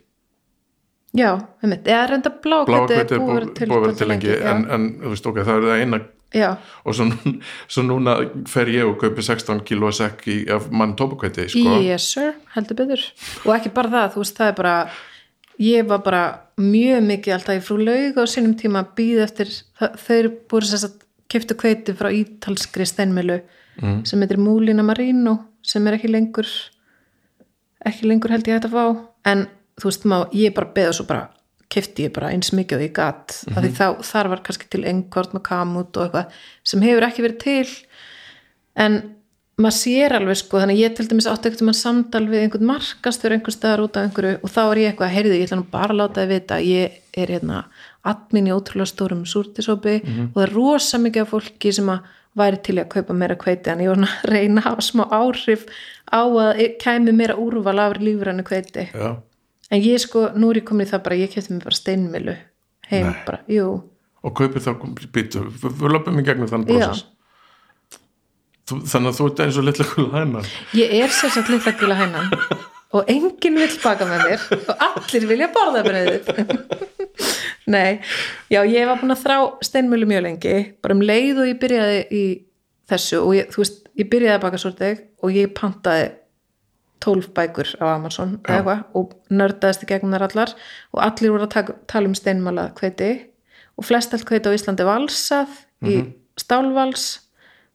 Já, 1.17 1.35
einmitt, 1.59 1.89
eða 1.91 2.07
reynda 2.13 2.31
blákvæti 2.31 3.17
er 3.17 3.19
búið 3.19 3.47
búið 3.67 3.73
að 3.75 3.85
vera 3.85 3.95
til 3.99 4.09
lengi 4.13 4.31
já, 4.31 4.45
en, 4.53 4.61
en 4.71 4.85
þú 5.01 5.11
veist 5.11 5.25
ok, 5.27 5.41
það 5.43 5.57
er 5.57 5.65
það 5.67 5.81
eina 5.83 5.99
já, 6.39 6.49
og 6.87 6.95
svo, 6.95 7.07
svo 7.75 7.83
núna 7.89 8.15
fer 8.51 8.71
ég 8.71 8.87
og 8.87 8.95
kaupi 9.01 9.25
16 9.27 9.65
kíló 9.67 9.91
sekk 9.95 10.29
af 10.55 10.69
mann 10.71 10.95
tópakvæti 10.99 11.49
sko. 11.51 11.81
yes 11.83 12.07
sir, 12.15 12.37
heldur 12.55 12.79
byggður 12.79 13.09
og 13.43 13.57
ekki 13.57 13.75
bara 13.75 13.91
það, 13.97 14.15
þú 14.15 14.23
veist, 14.23 14.39
það 14.39 14.53
er 14.53 14.57
bara 14.63 14.77
ég 15.61 15.87
var 15.89 16.03
bara 16.05 16.25
mjög 16.61 17.05
mikið 17.07 17.37
alltaf 17.37 17.59
í 17.59 17.65
frú 17.65 17.79
laug 17.81 18.19
á 18.21 18.25
sínum 18.29 18.57
tíma 18.59 18.85
að 18.85 18.93
býða 18.99 19.27
eftir, 19.27 19.53
þeir 20.07 20.31
búið 20.51 20.73
þess 20.73 20.89
að 20.89 20.99
keftu 21.31 21.57
kveiti 21.59 21.95
frá 21.97 22.11
ítalskri 22.15 22.87
steinmilu 22.89 23.41
mm. 23.81 24.03
sem 24.09 24.23
heitir 24.23 24.41
Múlina 24.41 24.85
Marino 24.87 25.37
sem 25.63 25.87
er 25.87 25.99
ekki 25.99 26.11
lengur 26.11 26.49
ekki 27.87 28.09
lengur 28.09 28.33
held 28.35 28.49
ég 28.49 28.65
að 28.65 28.73
fá 28.75 28.85
en 29.31 29.47
þú 29.81 29.91
veist, 29.91 30.09
má, 30.09 30.17
ég 30.37 30.57
bara 30.57 30.73
beða 30.75 30.97
svo 30.97 31.07
bara 31.09 31.29
kefti 31.71 32.09
ég 32.09 32.15
bara 32.17 32.33
eins 32.35 32.51
mikið 32.57 32.81
og 32.81 32.85
ég 32.85 32.97
gatt 32.97 33.37
mm 33.47 33.55
-hmm. 33.55 33.63
því 33.63 33.71
þá, 33.79 34.03
þar 34.11 34.29
var 34.29 34.43
kannski 34.43 34.67
til 34.69 34.85
engvort 34.85 35.33
með 35.35 35.43
kamut 35.43 35.97
og 35.97 36.05
eitthvað 36.05 36.27
sem 36.65 36.83
hefur 36.83 37.07
ekki 37.07 37.23
verið 37.23 37.39
til 37.39 37.69
en 38.75 39.03
maður 39.65 39.77
sér 39.77 40.15
alveg 40.17 40.39
sko, 40.41 40.61
þannig 40.61 40.79
að 40.79 40.83
ég 40.83 40.95
til 40.97 41.07
dæmis 41.11 41.29
átti 41.31 41.51
ekkert 41.51 41.65
um 41.65 41.73
að 41.73 41.79
samtal 41.81 42.23
við 42.29 42.45
einhvern 42.45 42.69
markastur 42.69 43.35
einhvern 43.35 43.57
staðar 43.57 43.83
út 43.85 43.99
af 43.99 44.07
einhverju 44.07 44.39
og 44.41 44.53
þá 44.53 44.61
er 44.63 44.81
ég 44.81 44.91
eitthvað, 44.93 45.13
heyrðu, 45.17 45.35
ég 45.37 45.47
ætla 45.49 45.59
nú 45.61 45.67
bara 45.73 45.95
að 45.95 46.01
láta 46.01 46.25
þið 46.25 46.33
vita 46.35 46.57
að 46.57 46.69
ég 46.71 46.97
er 47.21 47.35
hérna 47.35 47.61
admin 48.11 48.49
í 48.49 48.55
ótrúlega 48.55 48.91
stórum 48.91 49.27
súrtisópi 49.29 49.97
og 50.01 50.35
það 50.39 50.45
er 50.47 50.55
rosa 50.55 51.01
mikið 51.03 51.25
af 51.25 51.33
fólki 51.35 51.73
sem 51.77 51.93
að 51.93 52.11
væri 52.41 52.61
til 52.63 52.79
að 52.79 52.91
kaupa 52.95 53.17
meira 53.17 53.37
kveiti 53.37 53.73
en 53.73 53.83
ég 53.83 53.91
var 53.91 53.99
svona 53.99 54.13
að 54.15 54.31
reyna 54.31 54.63
að 54.71 54.83
smá 54.87 55.05
áhrif 55.11 55.67
á 56.07 56.23
að 56.23 56.63
kæmi 56.81 57.13
meira 57.13 57.37
úrval 57.37 57.79
af 57.83 57.99
lífrænu 57.99 58.47
kveiti 58.47 58.87
Já. 58.95 59.17
en 59.71 59.83
ég 59.83 59.99
sko, 59.99 60.29
nú 60.39 60.53
er 60.53 60.63
ég 60.63 60.69
komin 60.71 60.87
í 60.87 60.91
það 60.91 61.05
bara 61.09 61.19
ég 61.19 61.35
kefti 61.35 61.57
mér 61.57 61.67
bara 61.67 61.81
steinmilu 61.81 62.37
heim 62.91 63.11
Nei. 63.11 63.25
bara, 63.27 63.43
jú, 63.51 63.83
og 64.23 64.37
kaupir 64.37 64.63
þá 64.63 64.75
býtu, 65.13 65.47
við, 65.63 65.87
löpum 65.93 66.21
í 66.21 66.25
gegnum 66.27 66.51
þann 66.51 66.67
prósess. 66.69 67.05
Þú, 67.05 67.20
þannig 68.71 69.13
að 69.13 69.19
þú 69.21 69.31
ert 69.31 69.45
eins 69.47 69.61
og 69.61 69.69
litla 69.69 69.89
kula 69.95 70.25
hennar 70.25 70.53
ég 70.79 70.99
er 71.01 71.15
sérsagt 71.15 71.53
litla 71.53 71.75
gula 71.81 71.99
hænan 71.99 72.33
og 72.97 73.11
enginn 73.11 73.61
vill 73.61 73.77
baka 73.83 74.09
með 74.09 74.27
mér 74.27 74.47
og 74.61 74.87
allir 74.89 75.29
vilja 75.31 75.51
borða 75.55 75.85
bröðið 75.87 76.33
nei, 77.75 78.01
já 78.51 78.63
ég 78.67 78.89
var 78.89 79.01
búin 79.01 79.15
að 79.15 79.25
þrá 79.25 79.37
steinmilu 79.65 80.09
mjög 80.09 80.25
lengi. 80.27 80.55
Bara 80.83 80.97
um 80.97 81.05
leið 81.05 81.43
og 81.43 81.51
ég 81.51 81.61
byrjaði 81.63 82.01
í 82.11 82.25
þessu 82.91 83.21
og 83.23 83.37
ég, 83.37 83.51
þú 83.53 83.63
veist, 83.63 83.79
ég 83.99 84.11
byrjaði 84.11 84.37
að 84.37 84.45
baka 84.45 84.61
svolítið 84.63 85.05
og 85.21 85.37
ég 85.37 85.55
pantaði 85.57 86.09
12 87.01 87.31
bækur 87.37 87.71
á 87.81 87.85
Amazon 87.95 88.37
eða 88.45 88.57
eitthvað 88.59 88.99
og 89.01 89.13
nördaðist 89.33 89.85
í 89.87 89.89
gegnum 89.89 90.13
þær 90.17 90.27
allar 90.27 90.51
og 90.93 91.03
allir 91.07 91.33
voru 91.33 91.47
að 91.47 91.71
tala 91.89 92.11
um 92.11 92.17
steinmala 92.19 92.67
kveiti 92.77 93.13
og 93.81 93.87
flest 93.89 94.13
allt 94.13 94.27
kveiti 94.29 94.53
á 94.53 94.57
Íslandi 94.57 94.85
valsað 94.85 95.55
í 95.89 96.03
stálvals 96.37 97.07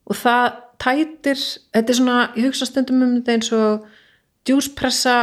og 0.05 0.19
það 0.19 0.59
tætir 0.85 1.39
þetta 1.73 1.89
er 1.93 1.97
svona, 1.99 2.17
ég 2.37 2.45
hugsa 2.49 2.67
stundum 2.69 3.01
um 3.05 3.15
þetta 3.17 3.35
eins 3.39 3.51
og 3.57 3.85
djúspressa 4.45 5.15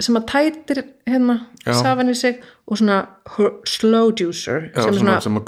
sem 0.00 0.14
að 0.20 0.26
tætir 0.30 0.80
hérna 1.08 1.34
safan 1.66 2.12
í 2.12 2.14
sig 2.14 2.36
og 2.68 2.78
svona 2.78 2.98
slow 3.66 4.12
juicer 4.14 4.68
Já, 4.74 4.82
sem 4.84 4.98
svona, 5.00 5.16
sem 5.24 5.38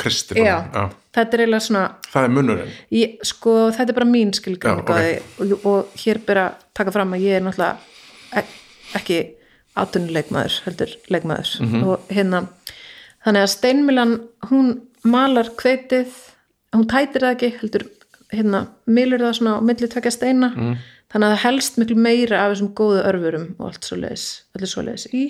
já, 0.40 0.56
já. 0.74 0.84
þetta 1.14 1.36
er 1.36 1.42
eiginlega 1.44 1.66
svona 1.66 1.82
það 2.10 2.24
er 2.26 2.32
munnurinn 2.34 2.72
ég, 2.96 3.12
sko, 3.28 3.54
þetta 3.76 3.92
er 3.92 3.98
bara 4.00 4.08
mín 4.10 4.32
skilgjöng 4.34 4.80
Já, 4.80 4.82
ok. 4.82 4.90
og, 5.44 5.66
og 5.70 6.00
hér 6.02 6.18
byrja 6.26 6.46
að 6.48 6.64
taka 6.80 6.94
fram 6.96 7.14
að 7.14 7.26
ég 7.28 7.36
er 7.38 7.44
náttúrulega 7.46 8.40
ek, 8.40 8.56
ekki 8.98 9.20
atunuleikmaður 9.80 10.56
heldur 10.66 10.96
leikmaður 11.14 11.52
Mhm. 11.60 11.84
og 11.86 12.10
hérna 12.10 12.42
þannig 13.24 13.44
að 13.46 13.52
steinmilan 13.54 14.16
hún 14.50 14.72
malar 15.04 15.52
kveitið 15.60 16.10
hún 16.74 16.88
tætir 16.90 17.22
það 17.22 17.36
ekki 17.36 17.52
heldur 17.60 17.86
hérna, 18.34 18.64
milur 18.86 19.22
það 19.22 19.36
svona 19.38 19.58
á 19.58 19.60
milli 19.66 19.88
tvekja 19.90 20.12
steina 20.14 20.50
mm. 20.54 20.74
þannig 21.12 21.26
að 21.26 21.34
það 21.34 21.44
helst 21.44 21.78
miklu 21.80 21.96
meira 21.98 22.42
af 22.44 22.54
þessum 22.54 22.72
góðu 22.78 23.04
örfurum 23.10 23.46
og 23.58 23.70
allt 23.70 23.88
svo 23.88 23.98
leiðis 24.00 24.26
allir 24.56 24.72
svo 24.72 24.84
leiðis 24.86 25.06
í. 25.10 25.24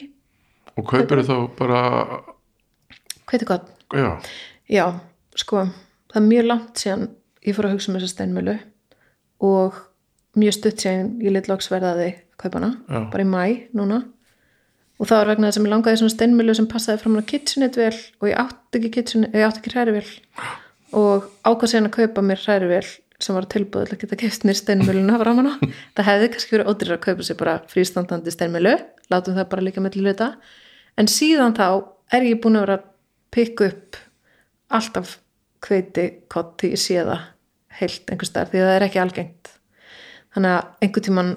Og 0.79 0.87
kaupir 0.89 1.25
þá 1.27 1.37
bara 1.59 1.81
kveiti 3.31 3.49
gott 3.49 3.69
já, 3.95 4.13
Já, 4.71 4.85
sko, 5.39 5.65
það 6.13 6.21
er 6.21 6.27
mjög 6.29 6.47
langt 6.47 6.81
síðan 6.83 7.09
ég 7.47 7.57
fór 7.57 7.67
að 7.67 7.77
hugsa 7.77 7.91
um 7.91 7.97
þessa 7.99 8.13
steinmjölu 8.13 8.57
og 9.49 9.79
mjög 10.39 10.57
stutt 10.57 10.85
síðan 10.85 11.13
ég 11.25 11.35
lit 11.35 11.51
loks 11.51 11.71
verðaði 11.73 12.13
kaupana, 12.41 12.75
Já. 12.87 13.01
bara 13.11 13.25
í 13.25 13.29
mæ 13.29 13.43
núna. 13.77 14.05
Og 15.01 15.09
það 15.09 15.23
var 15.23 15.31
vegna 15.33 15.49
þess 15.49 15.59
að 15.59 15.65
ég 15.65 15.73
langaði 15.73 16.01
svona 16.01 16.15
steinmjölu 16.15 16.55
sem 16.57 16.69
passaði 16.71 17.03
fram 17.03 17.19
á 17.19 17.23
kitchenit 17.33 17.79
vel 17.81 17.95
og 18.21 18.29
ég 18.29 18.41
átti 18.41 18.81
ekki 18.81 19.03
átti 19.03 19.31
ekki 19.49 19.73
hrærivél 19.75 20.11
og 20.97 21.29
ákvað 21.47 21.73
síðan 21.73 21.89
að 21.91 21.97
kaupa 21.99 22.25
mér 22.25 22.43
hrærivél 22.43 22.85
sem 23.21 23.37
var 23.37 23.47
tilbúið 23.53 23.91
til 23.91 23.97
að 23.97 24.03
geta 24.03 24.19
keft 24.23 24.47
mér 24.49 24.59
steinmjöluna 24.59 25.19
fram 25.21 25.41
hana 25.43 25.55
það 25.97 26.09
hefði 26.09 26.31
kannski 26.35 26.57
verið 26.57 26.71
ódýrar 26.73 26.97
að 26.97 27.05
kaupa 27.07 27.27
sér 27.27 27.39
bara 27.41 27.57
frístandandi 27.71 28.35
steinmjölu, 28.35 28.77
látum 29.13 29.37
það 29.37 29.51
bara 29.53 29.67
líka 29.67 29.85
með 29.85 29.97
til 29.97 30.05
hluta. 30.07 30.31
En 30.99 31.11
síðan 31.11 31.57
þá 31.59 31.67
er 32.17 32.27
ég 32.27 32.41
búin 32.43 32.59
að 32.59 32.67
vera 32.67 32.79
að 32.81 32.89
pikka 33.35 33.69
upp 33.71 34.01
alltaf 34.71 35.19
kveiti 35.65 36.07
kott 36.33 36.57
því 36.61 36.73
ég 36.75 36.83
sé 36.83 36.99
það 37.05 37.29
heilt 37.81 38.11
einhvers 38.11 38.33
staðar 38.33 38.51
því 38.51 38.61
að 38.61 38.69
það 38.69 38.77
er 38.77 38.87
ekki 38.87 39.03
algengt. 39.05 39.55
Þannig 40.35 40.57
að 40.57 40.85
einhvern 40.85 41.07
tímann 41.07 41.33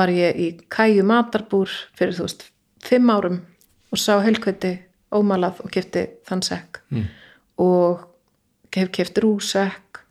var 0.00 0.12
ég 0.14 0.38
í 0.38 0.48
kæju 0.70 1.06
matarbúr 1.06 1.72
fyrir 1.98 2.16
þú 2.16 2.26
veist 2.26 2.46
fimm 2.86 3.10
árum 3.10 3.40
og 3.90 4.00
sá 4.00 4.14
heilkveiti 4.22 4.76
ómalað 5.14 5.64
og 5.64 5.72
kefti 5.74 6.06
þann 6.28 6.44
sekk. 6.46 6.80
Mm. 6.90 7.08
og 7.60 8.06
hef 8.76 8.92
keft 8.94 9.18
rúsekk 9.22 10.02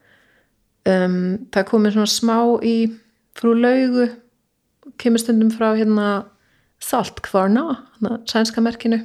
um, 0.88 1.38
það 1.52 1.68
komið 1.70 1.96
svona 1.96 2.10
smá 2.10 2.36
í 2.66 2.74
frú 3.38 3.54
laugu 3.56 4.08
kemur 5.00 5.22
stundum 5.22 5.52
frá 5.54 5.72
hérna 5.78 6.10
Saltkvarna, 6.80 7.74
sænska 8.24 8.62
merkinu. 8.64 9.02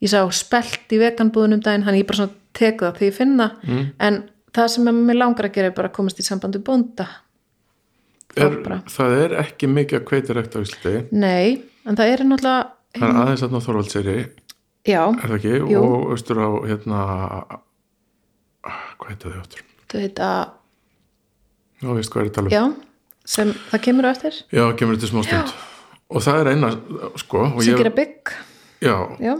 Ég 0.00 0.08
sá 0.08 0.22
spelt 0.32 0.88
í 0.88 0.98
veganbúðunum 1.02 1.60
daginn, 1.60 1.84
hann 1.84 1.98
ég 1.98 2.06
bara 2.08 2.22
svona 2.22 2.32
tek 2.56 2.80
það 2.80 2.96
þegar 2.96 3.10
ég 3.10 3.16
finna 3.18 3.48
mm. 3.60 3.82
en 4.00 4.16
það 4.56 4.70
sem 4.72 4.88
mér 4.88 5.18
langar 5.20 5.48
að 5.50 5.58
gera 5.58 5.68
er 5.68 5.76
bara 5.76 5.90
að 5.90 5.98
komast 5.98 6.22
í 6.22 6.24
sambandi 6.24 6.62
bónda. 6.64 7.06
Er, 8.40 8.56
það 8.88 9.18
er 9.18 9.34
ekki 9.42 9.68
mikið 9.68 9.98
að 10.00 10.06
kveiti 10.08 10.36
rekt 10.36 10.56
á 10.56 10.64
Íslandi? 10.64 11.02
Nei, 11.12 11.60
en 11.84 11.98
það 12.00 12.14
er 12.14 12.24
náttúrulega 12.24 12.62
það 12.96 13.08
er 13.08 13.20
aðeins 13.22 13.44
að 13.44 13.58
Þorvaldseri 13.66 14.16
já, 14.88 15.02
er 15.04 15.26
það 15.26 15.36
ekki, 15.38 15.52
Jú. 15.72 15.82
og 15.82 16.14
austur 16.14 16.40
á 16.40 16.48
hérna 16.70 17.02
hvað 18.62 19.12
heitir 19.12 19.32
þau 19.34 19.44
áttur? 19.44 19.68
þau 19.92 20.00
heita 20.00 20.32
Já, 21.82 21.90
veist 21.96 22.12
hvað 22.14 22.22
er 22.22 22.28
að 22.28 22.34
tala 22.36 22.48
um. 22.48 22.52
Já, 22.54 23.22
sem 23.34 23.54
það 23.72 23.80
kemur 23.88 24.06
á 24.06 24.10
eftir. 24.12 24.36
Já, 24.54 24.64
kemur 24.78 24.98
þetta 24.98 25.08
smá 25.10 25.24
stund. 25.26 25.54
Og 26.12 26.22
það 26.22 26.42
er 26.42 26.50
eina, 26.52 26.68
sko 27.18 27.46
sem 27.56 27.72
ég, 27.72 27.80
gera 27.80 27.94
bygg. 27.96 28.34
Já, 28.84 28.94
já, 29.22 29.32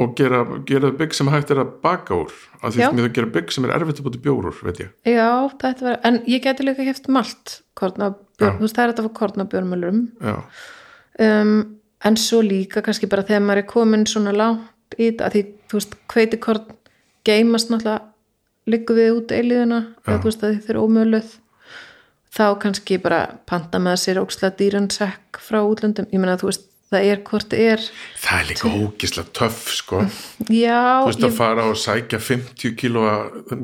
og 0.00 0.14
gera, 0.16 0.40
gera 0.68 0.92
bygg 0.96 1.16
sem 1.18 1.28
hægt 1.32 1.52
er 1.52 1.60
að 1.60 1.74
baka 1.84 2.16
úr. 2.16 2.32
Af 2.62 2.72
því 2.72 2.84
að 2.86 3.00
það 3.02 3.10
gera 3.18 3.30
bygg 3.34 3.52
sem 3.52 3.66
er 3.66 3.74
erfitt 3.76 4.00
að 4.00 4.06
búti 4.08 4.22
bjór 4.24 4.48
úr, 4.48 4.62
veit 4.64 4.80
ég. 4.84 4.94
Já, 5.04 5.28
þetta 5.60 5.88
var 5.88 5.98
en 6.08 6.20
ég 6.32 6.44
geti 6.46 6.66
líka 6.66 6.86
keft 6.88 7.10
malt 7.12 7.58
kornabjörn, 7.78 8.56
þú 8.56 8.64
veist 8.64 8.78
það 8.78 8.84
er 8.84 8.94
þetta 8.94 9.04
að 9.04 9.08
fá 9.08 9.18
kornabjörnmölurum 9.20 10.00
Já, 10.22 10.36
um, 11.26 11.52
en 12.08 12.18
svo 12.20 12.40
líka 12.46 12.84
kannski 12.84 13.08
bara 13.10 13.26
þegar 13.26 13.44
maður 13.44 13.62
er 13.64 13.68
komin 13.72 14.06
svona 14.08 14.32
langt 14.36 14.96
í 14.96 15.10
þetta, 15.10 15.28
að 15.28 15.36
því 15.36 15.44
þú 15.68 15.80
veist 15.80 15.98
hveitikorn 16.14 16.78
geimast 17.28 17.72
náttúrulega 17.72 18.11
liggur 18.70 18.98
við 18.98 19.14
út 19.16 19.32
eiliðuna 19.34 19.80
eða 20.04 20.18
þú 20.18 20.28
veist 20.28 20.44
að 20.44 20.58
þið 20.58 20.74
eru 20.74 20.84
ómöluð 20.86 21.32
þá 22.32 22.44
kannski 22.62 22.98
bara 23.02 23.22
panta 23.48 23.80
með 23.82 23.98
sér 24.04 24.20
ókslega 24.22 24.56
dýran 24.58 24.90
sekk 24.92 25.40
frá 25.42 25.60
útlöndum. 25.60 26.08
Ég 26.12 26.22
meina 26.22 26.38
þú 26.40 26.48
veist, 26.48 26.64
það 26.92 27.08
er 27.08 27.20
hvort 27.28 27.56
er. 27.56 27.84
Það 28.22 28.38
er 28.38 28.48
líka 28.48 28.70
ógislega 28.72 29.34
töff, 29.36 29.60
sko. 29.76 30.00
Já, 30.62 30.80
Þú 31.02 31.10
veist 31.10 31.26
að 31.26 31.28
ég, 31.28 31.36
fara 31.36 31.66
og 31.68 31.78
sækja 31.80 32.20
50 32.22 32.74
kíló 32.80 33.04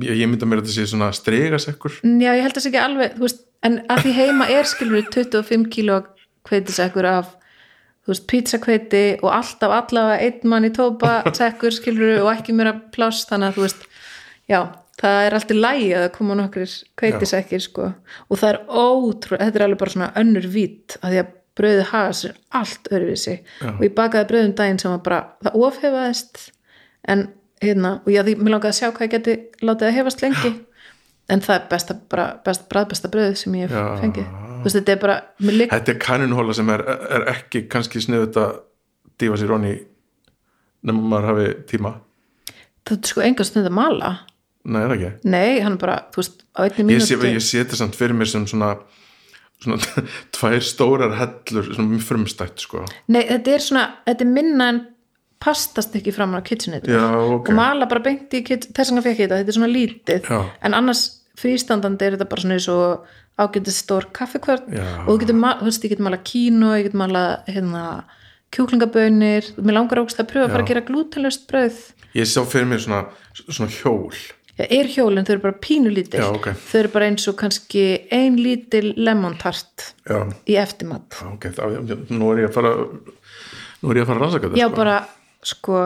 ég, 0.05 0.26
mynda 0.28 0.49
mér 0.49 0.62
að 0.62 0.68
þetta 0.68 0.76
sé 0.76 0.86
svona 0.92 1.11
stregasekkur 1.16 1.99
já, 2.03 2.30
ég 2.32 2.44
held 2.44 2.53
að 2.53 2.59
það 2.59 2.64
sé 2.64 2.70
ekki 2.72 2.84
alveg 2.84 3.18
veist, 3.22 3.42
en 3.66 3.80
að 3.90 4.05
því 4.05 4.14
heima 4.18 4.49
er 4.53 4.68
skilur 4.70 5.11
25 5.14 5.68
kíló 5.72 5.99
hveitisekkur 6.49 7.09
af 7.09 7.32
þú 8.05 8.12
veist, 8.12 8.26
pizzakveiti 8.30 9.05
og 9.20 9.32
alltaf 9.36 9.74
allavega 9.78 10.28
einn 10.28 10.53
mann 10.53 10.68
í 10.68 10.72
tópa 10.76 11.18
sekkur 11.36 11.74
skilur 11.76 12.22
og 12.22 12.30
ekki 12.32 12.57
mér 12.57 12.72
að 12.72 12.84
pláss 12.96 13.28
þannig 13.28 13.51
að 13.51 13.59
þú 13.59 13.66
veist, 13.66 13.88
já 14.49 14.61
það 14.99 15.24
er 15.24 15.36
alltaf 15.38 15.59
lægi 15.59 15.88
að 15.96 16.07
koma 16.16 16.36
nokkrir 16.38 16.76
kveitisekkir 16.99 17.62
sko. 17.62 17.90
Og 18.28 18.40
það 18.40 18.53
er 18.53 18.61
ótrúlega, 18.68 19.49
þetta 19.49 19.61
er 19.61 19.66
alveg 19.66 19.82
bara 19.82 19.94
svona 19.94 20.12
önnur 20.22 20.49
vít 20.53 20.96
að 21.01 21.12
því 21.14 21.20
að 21.22 21.34
brauðið 21.59 21.90
haga 21.90 22.14
sér 22.14 22.38
allt 22.55 22.88
öðruvísi. 22.92 23.34
Já. 23.62 23.72
og 23.72 23.82
ég 23.82 23.94
bakaði 23.96 24.30
brauðum 24.30 24.55
daginn 24.59 24.80
sem 24.82 24.94
var 24.94 25.03
bara, 25.07 25.20
það 25.42 25.61
ofhefaðist 25.68 26.42
en 27.09 27.26
hérna, 27.62 27.92
og 28.05 28.11
ég, 28.14 28.32
mér 28.38 28.55
langaði 28.55 28.74
að 28.74 28.78
sjá 28.78 28.90
hvað 28.92 29.07
ég 29.07 29.14
geti 29.16 29.36
látið 29.66 29.90
að 29.90 29.96
hefast 29.99 30.24
lengi. 30.24 30.53
En 31.28 31.42
það 31.44 31.59
er 31.59 31.64
besta, 31.68 31.94
bara, 32.09 32.26
best, 32.44 32.62
bræðbesta 32.70 33.11
brauð 33.12 33.34
sem 33.36 33.57
ég 33.59 33.68
hef 33.68 33.76
Já. 33.76 33.99
fengið. 34.01 34.28
Veist, 34.62 34.78
þetta 34.78 34.94
er 34.94 35.01
bara, 35.03 35.16
mér 35.44 35.57
ligg 35.59 35.74
Þetta 35.74 35.92
er 35.92 35.99
kaninhóla 36.03 36.55
sem 36.57 36.70
er, 36.72 36.82
er 37.18 37.26
ekki 37.34 37.66
kannski 37.70 38.01
sniðut 38.03 38.38
að 38.40 38.55
dífa 39.20 39.36
sér 39.38 39.53
onni 39.59 39.74
nema 40.88 41.05
maður 41.11 41.28
hafi 41.32 41.51
tíma. 41.68 41.92
Það 42.88 42.96
er 42.96 43.12
sko 43.12 43.24
enga 43.26 43.46
stund 43.46 43.68
að 43.68 43.76
mala 43.76 44.12
Nei, 44.68 44.82
er 44.84 44.90
það 44.92 44.96
ekki? 44.98 45.30
nei, 45.32 45.60
hann 45.64 45.78
bara, 45.80 45.96
þú 46.12 46.20
veist, 46.22 46.42
á 46.52 46.60
einni 46.66 46.94
Ég, 46.98 47.02
sé, 47.06 47.16
mínútu 47.16 47.34
ég 47.38 47.44
sé 47.48 47.62
þetta 47.64 47.78
samt 47.80 47.96
fyrir 47.98 48.16
mér 48.18 48.28
sem 48.30 48.44
svona, 48.50 48.74
svona 49.64 49.78
tvær 50.36 50.60
stórar 50.66 51.14
hellur 51.18 51.70
svona 51.72 51.88
mjög 51.94 52.04
frumstætt 52.10 52.64
sko. 52.66 52.84
nei, 53.08 53.22
þetta 53.30 53.54
er 53.56 53.64
svona, 53.64 53.84
þetta 54.06 54.26
er 54.26 54.32
minna 54.36 54.68
en 54.74 54.80
pastast 55.38 55.94
ekki 55.94 56.10
fram 56.12 56.32
á 56.34 56.42
kitchenit 56.42 56.88
Já, 56.90 57.04
ok 57.14 57.48
og 57.52 57.54
mala 57.56 57.86
bara 57.90 58.02
beint 58.02 58.32
í 58.34 58.42
kitchen, 58.42 58.72
þess 58.74 58.90
vegna 58.92 59.04
fekk 59.06 59.20
ég 59.22 59.28
þetta, 59.28 59.40
þetta 59.44 59.52
er 59.54 59.58
svona 59.60 59.72
lítið 59.72 60.28
Já. 60.32 60.40
en 60.66 60.74
annars 60.74 61.02
frístandandi 61.38 62.02
er 62.08 62.16
þetta 62.16 62.26
bara 62.32 62.42
svona 62.42 62.56
eins 62.58 62.66
og 62.74 63.06
ágætið 63.38 63.76
stór 63.78 64.08
kaffekvörn 64.18 64.72
Já. 64.74 64.86
og 65.06 65.12
þú 65.12 65.18
getur, 65.22 65.36
ma- 65.38 65.54
þú 65.60 65.68
veist, 65.70 65.84
ég 65.86 65.92
getur 65.94 66.08
mala 66.08 66.18
kíno 66.26 66.72
ég 66.74 66.88
getur 66.88 66.98
mala, 67.04 67.22
hérna 67.46 67.84
kjúklingabönir, 68.58 69.44
mér 69.62 69.76
langar 69.76 70.00
ógst 70.02 70.18
að 70.18 70.30
pröfa 70.32 70.48
að 70.48 70.54
fara 70.56 70.64
að 70.64 70.70
gera 70.72 70.84
glútenlöst 70.88 71.46
brauð 71.50 71.78
Ég 72.16 72.26
sá 72.26 72.40
fyrir 72.48 72.66
mér 72.70 72.80
svona, 72.82 73.04
svona 73.46 73.70
hjól 73.70 74.16
er 74.66 74.90
hjólinn, 74.90 75.26
þau 75.26 75.34
eru 75.36 75.44
bara 75.44 75.59
pínu 75.62 75.92
lítil. 75.94 76.20
Já, 76.22 76.28
ok. 76.34 76.48
þau 76.66 76.80
eru 76.80 76.90
bara 76.94 77.09
eins 77.11 77.28
og 77.30 77.36
kannski 77.38 77.84
ein 78.14 78.38
lítil 78.40 78.90
lemon 78.98 79.36
tart 79.38 79.92
Já, 80.09 80.24
í 80.50 80.59
eftirmat. 80.59 81.14
Já, 81.14 81.30
ok, 81.34 81.46
það, 81.54 81.94
nú 82.11 82.32
er 82.32 82.42
ég 82.42 82.50
að 82.50 82.59
fara 82.59 82.74
nú 83.78 83.92
er 83.92 84.00
ég 84.00 84.04
að 84.04 84.11
fara 84.11 84.18
að 84.18 84.24
rannsaka 84.24 84.48
þetta 84.48 84.61
já 84.61 84.66
sko. 84.66 84.76
bara, 84.80 84.98
sko 85.52 85.84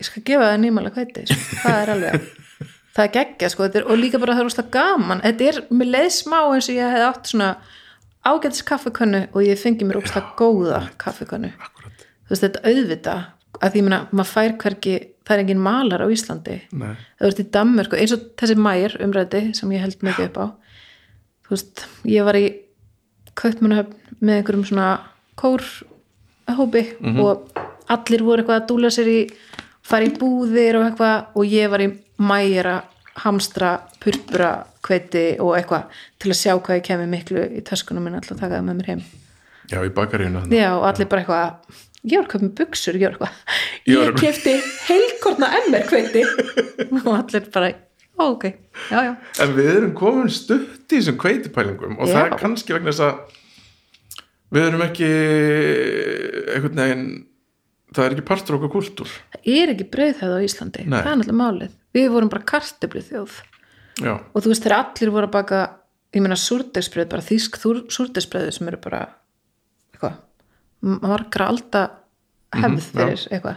ég 0.00 0.10
skal 0.10 0.22
gefa 0.28 0.50
það 0.50 0.62
nýmála 0.66 0.94
hvæti 0.96 1.26
sko. 1.30 1.58
það 1.64 1.80
er 1.80 1.92
alveg 1.94 2.30
það 2.96 3.04
er 3.06 3.12
geggja, 3.16 3.52
sko, 3.54 3.68
er, 3.70 3.86
og 3.86 4.00
líka 4.00 4.20
bara 4.22 4.36
það 4.36 4.44
er 4.44 4.50
úrst 4.50 4.64
gaman. 4.74 5.24
Þetta 5.24 5.50
er, 5.52 5.60
mér 5.72 5.92
leið 5.96 6.10
smá 6.20 6.38
eins 6.42 6.68
og 6.68 6.76
ég 6.76 6.96
hef 6.96 7.06
átt 7.08 7.32
svona 7.32 7.50
ágætis 8.26 8.64
kaffekönnu 8.68 9.22
og 9.32 9.44
ég 9.46 9.60
fengi 9.60 9.86
mér 9.88 10.02
úrst 10.02 10.18
góða 10.36 10.84
kaffekönnu 11.00 11.54
þú 11.56 12.34
veist, 12.34 12.44
þetta 12.44 12.64
auðvita 12.68 13.14
að 13.60 13.74
því 13.74 13.82
meina, 13.86 14.00
maður 14.12 14.30
fær 14.30 14.56
hvergi 14.60 14.96
það 15.30 15.36
er 15.36 15.44
engin 15.44 15.62
malar 15.62 16.02
á 16.02 16.08
Íslandi. 16.10 16.56
Nei. 16.74 16.94
Það 17.20 17.28
verður 17.28 17.44
í 17.44 17.50
Danmörku, 17.54 17.98
eins 18.00 18.14
og 18.16 18.26
þessi 18.40 18.56
mæir 18.58 18.96
umræði 19.04 19.42
sem 19.54 19.74
ég 19.76 19.84
held 19.84 20.02
mikið 20.02 20.26
upp 20.26 20.40
á. 20.42 20.46
Þú 21.46 21.54
veist, 21.54 21.84
ég 22.10 22.26
var 22.26 22.38
í 22.38 22.44
kaupmannahöfn 23.38 24.18
með 24.20 24.40
einhverjum 24.40 24.66
svona 24.66 24.88
kórhópi 25.38 26.84
og 27.22 27.60
allir 27.90 28.24
voru 28.26 28.42
eitthvað 28.42 28.58
að 28.58 28.68
dúla 28.72 28.90
sér 28.92 29.10
í 29.10 29.20
fara 29.86 30.06
í 30.06 30.14
búðir 30.18 30.80
og 30.80 30.88
eitthvað 30.88 31.38
og 31.38 31.54
ég 31.54 31.70
var 31.72 31.84
í 31.84 31.88
mæjara 32.20 32.80
hamstra, 33.20 33.76
purpura, 34.02 34.50
kveiti 34.84 35.24
og 35.42 35.54
eitthvað 35.58 36.02
til 36.20 36.32
að 36.32 36.40
sjá 36.40 36.52
hvað 36.56 36.80
ég 36.80 36.86
kemi 36.86 37.08
miklu 37.10 37.46
í 37.58 37.62
töskunum 37.66 38.06
minn 38.06 38.18
alltaf 38.18 38.36
að 38.36 38.42
taka 38.44 38.58
það 38.58 38.66
með 38.68 38.80
mér 38.80 38.90
heim. 38.92 39.06
Já, 39.70 39.78
í 39.86 39.94
bakarínu 39.94 40.42
þannig 40.42 40.58
Já, 40.58 40.68
og 40.74 40.86
allir 40.90 41.08
bara 41.10 41.24
eitthvað 41.24 41.86
ég 42.08 42.16
var 42.16 42.26
að 42.26 42.32
köpa 42.32 42.44
með 42.46 42.54
buksur, 42.60 42.98
ég 43.00 43.20
Ég 43.90 44.16
kefti 44.20 44.56
heilkorna 44.86 45.48
emmer 45.60 45.86
kveiti 45.88 46.24
og 47.00 47.14
allir 47.16 47.48
bara 47.52 47.72
ok, 48.20 48.44
já, 48.90 49.00
já. 49.06 49.12
En 49.40 49.54
við 49.56 49.70
erum 49.72 49.92
komin 49.96 50.30
stutt 50.32 50.92
í 50.92 50.98
þessum 50.98 51.18
kveitipælingum 51.20 51.98
og 51.98 52.10
það 52.10 52.18
Já. 52.18 52.26
er 52.26 52.38
kannski 52.42 52.76
vegna 52.76 52.92
þess 52.92 53.04
að 53.06 53.36
við 54.50 54.66
erum 54.66 54.84
ekki 54.84 55.10
einhvern 56.54 56.82
veginn 56.82 57.04
það 57.96 58.04
er 58.04 58.16
ekki 58.16 58.26
partur 58.28 58.58
okkur 58.58 58.72
kúltúr 58.76 59.12
það 59.34 59.52
er 59.56 59.74
ekki 59.74 59.88
brauðhæð 59.94 60.34
á 60.36 60.38
Íslandi, 60.46 60.86
Nei. 60.86 60.98
það 61.00 61.12
er 61.12 61.20
náttúrulega 61.20 61.40
málið. 61.40 61.76
Við 61.96 62.08
vorum 62.14 62.30
bara 62.30 62.46
kartöflu 62.46 63.02
þjóð. 63.02 63.38
Já, 64.00 64.12
og 64.20 64.44
þú 64.44 64.52
veist 64.52 64.64
þegar 64.64 64.76
allir 64.78 65.14
voru 65.16 65.28
að 65.28 65.34
baka 65.34 65.62
ég 66.14 66.24
meina 66.24 66.38
súrdegsbröð, 66.38 67.08
bara 67.10 67.26
þýsk 67.26 67.58
súrdegsbröðu 67.94 68.52
sem 68.54 68.70
eru 68.70 68.78
bara 68.82 69.00
eitthvað, 69.94 70.20
margra 70.82 71.48
alda 71.52 71.82
hefð 72.54 72.70
Mhm, 72.70 72.78
já. 72.78 72.82
fyrir 72.90 73.26
eitthvað. 73.36 73.56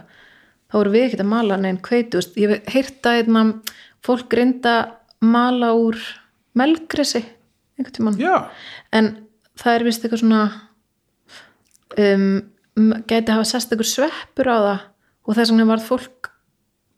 Þá 0.70 0.74
voru 0.78 0.90
við 0.94 1.04
ekkert 1.08 1.20
að 1.24 1.30
mala 1.30 1.56
neinn 1.56 1.78
kveitu 1.82 2.18
ég 2.36 2.50
hef 2.50 2.72
heyrt 2.74 3.02
að 3.06 3.18
einna, 3.22 3.42
fólk 4.04 4.32
reynda 4.32 4.74
mala 5.22 5.72
úr 5.74 5.96
tímann. 7.96 8.18
Já, 8.18 8.48
en 8.92 9.26
það 9.58 9.74
er 9.80 9.84
vist 9.84 10.02
eitthvað 10.04 10.22
svona 10.22 10.42
um, 11.98 12.42
gæti 13.08 13.32
hafa 13.34 13.46
sest 13.48 13.72
eitthvað 13.72 13.90
sveppur 13.92 14.50
á 14.50 14.56
það 14.58 14.80
og 15.24 15.36
þess 15.38 15.52
vegna 15.54 15.66
var 15.70 15.82
fólk 15.84 16.30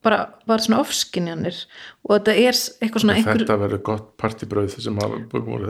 bara 0.07 0.19
var 0.47 0.63
svona 0.63 0.79
ofskinjanir 0.85 1.57
og 2.07 2.13
þetta 2.21 2.35
er 2.39 2.55
eitthvað 2.85 3.03
svona 3.03 3.17
einhver 3.19 3.41
þetta 3.43 3.57
verður 3.59 3.83
gott 3.89 4.07
partibrauð 4.21 4.77
sem 4.79 4.97
hafa 5.03 5.19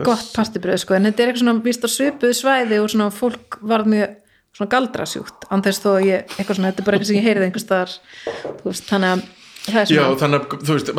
þess. 0.03 0.05
Gott 0.05 0.27
partibröð 0.37 0.79
sko, 0.83 0.93
en 0.97 1.07
þetta 1.09 1.23
er 1.23 1.31
eitthvað 1.31 1.43
svona 1.45 1.65
víst 1.65 1.87
á 1.87 1.89
svipuðu 1.89 2.37
svæði 2.37 2.79
og 2.83 2.91
svona 2.93 3.07
fólk 3.17 3.57
varð 3.61 3.89
mjög 3.95 4.15
svona 4.57 4.71
galdrasjúkt 4.73 5.47
án 5.53 5.61
þess 5.65 5.83
þó 5.83 5.89
að 5.95 6.05
ég, 6.09 6.23
eitthvað 6.37 6.55
svona, 6.57 6.71
þetta 6.71 6.81
er 6.81 6.87
bara 6.87 6.97
eitthvað 6.97 7.11
sem 7.11 7.19
ég 7.21 7.27
heyrið 7.29 7.45
einhvers 7.47 7.65
staðar, 7.67 7.91
þú 8.61 8.71
veist, 8.71 8.87
þannig 8.89 9.11
að 9.13 9.21
er 9.67 9.91
Já, 9.91 10.01
svona, 10.01 10.17
þannig 10.21 10.39
að, 10.39 10.57
þú 10.63 10.75
veist, 10.77 10.89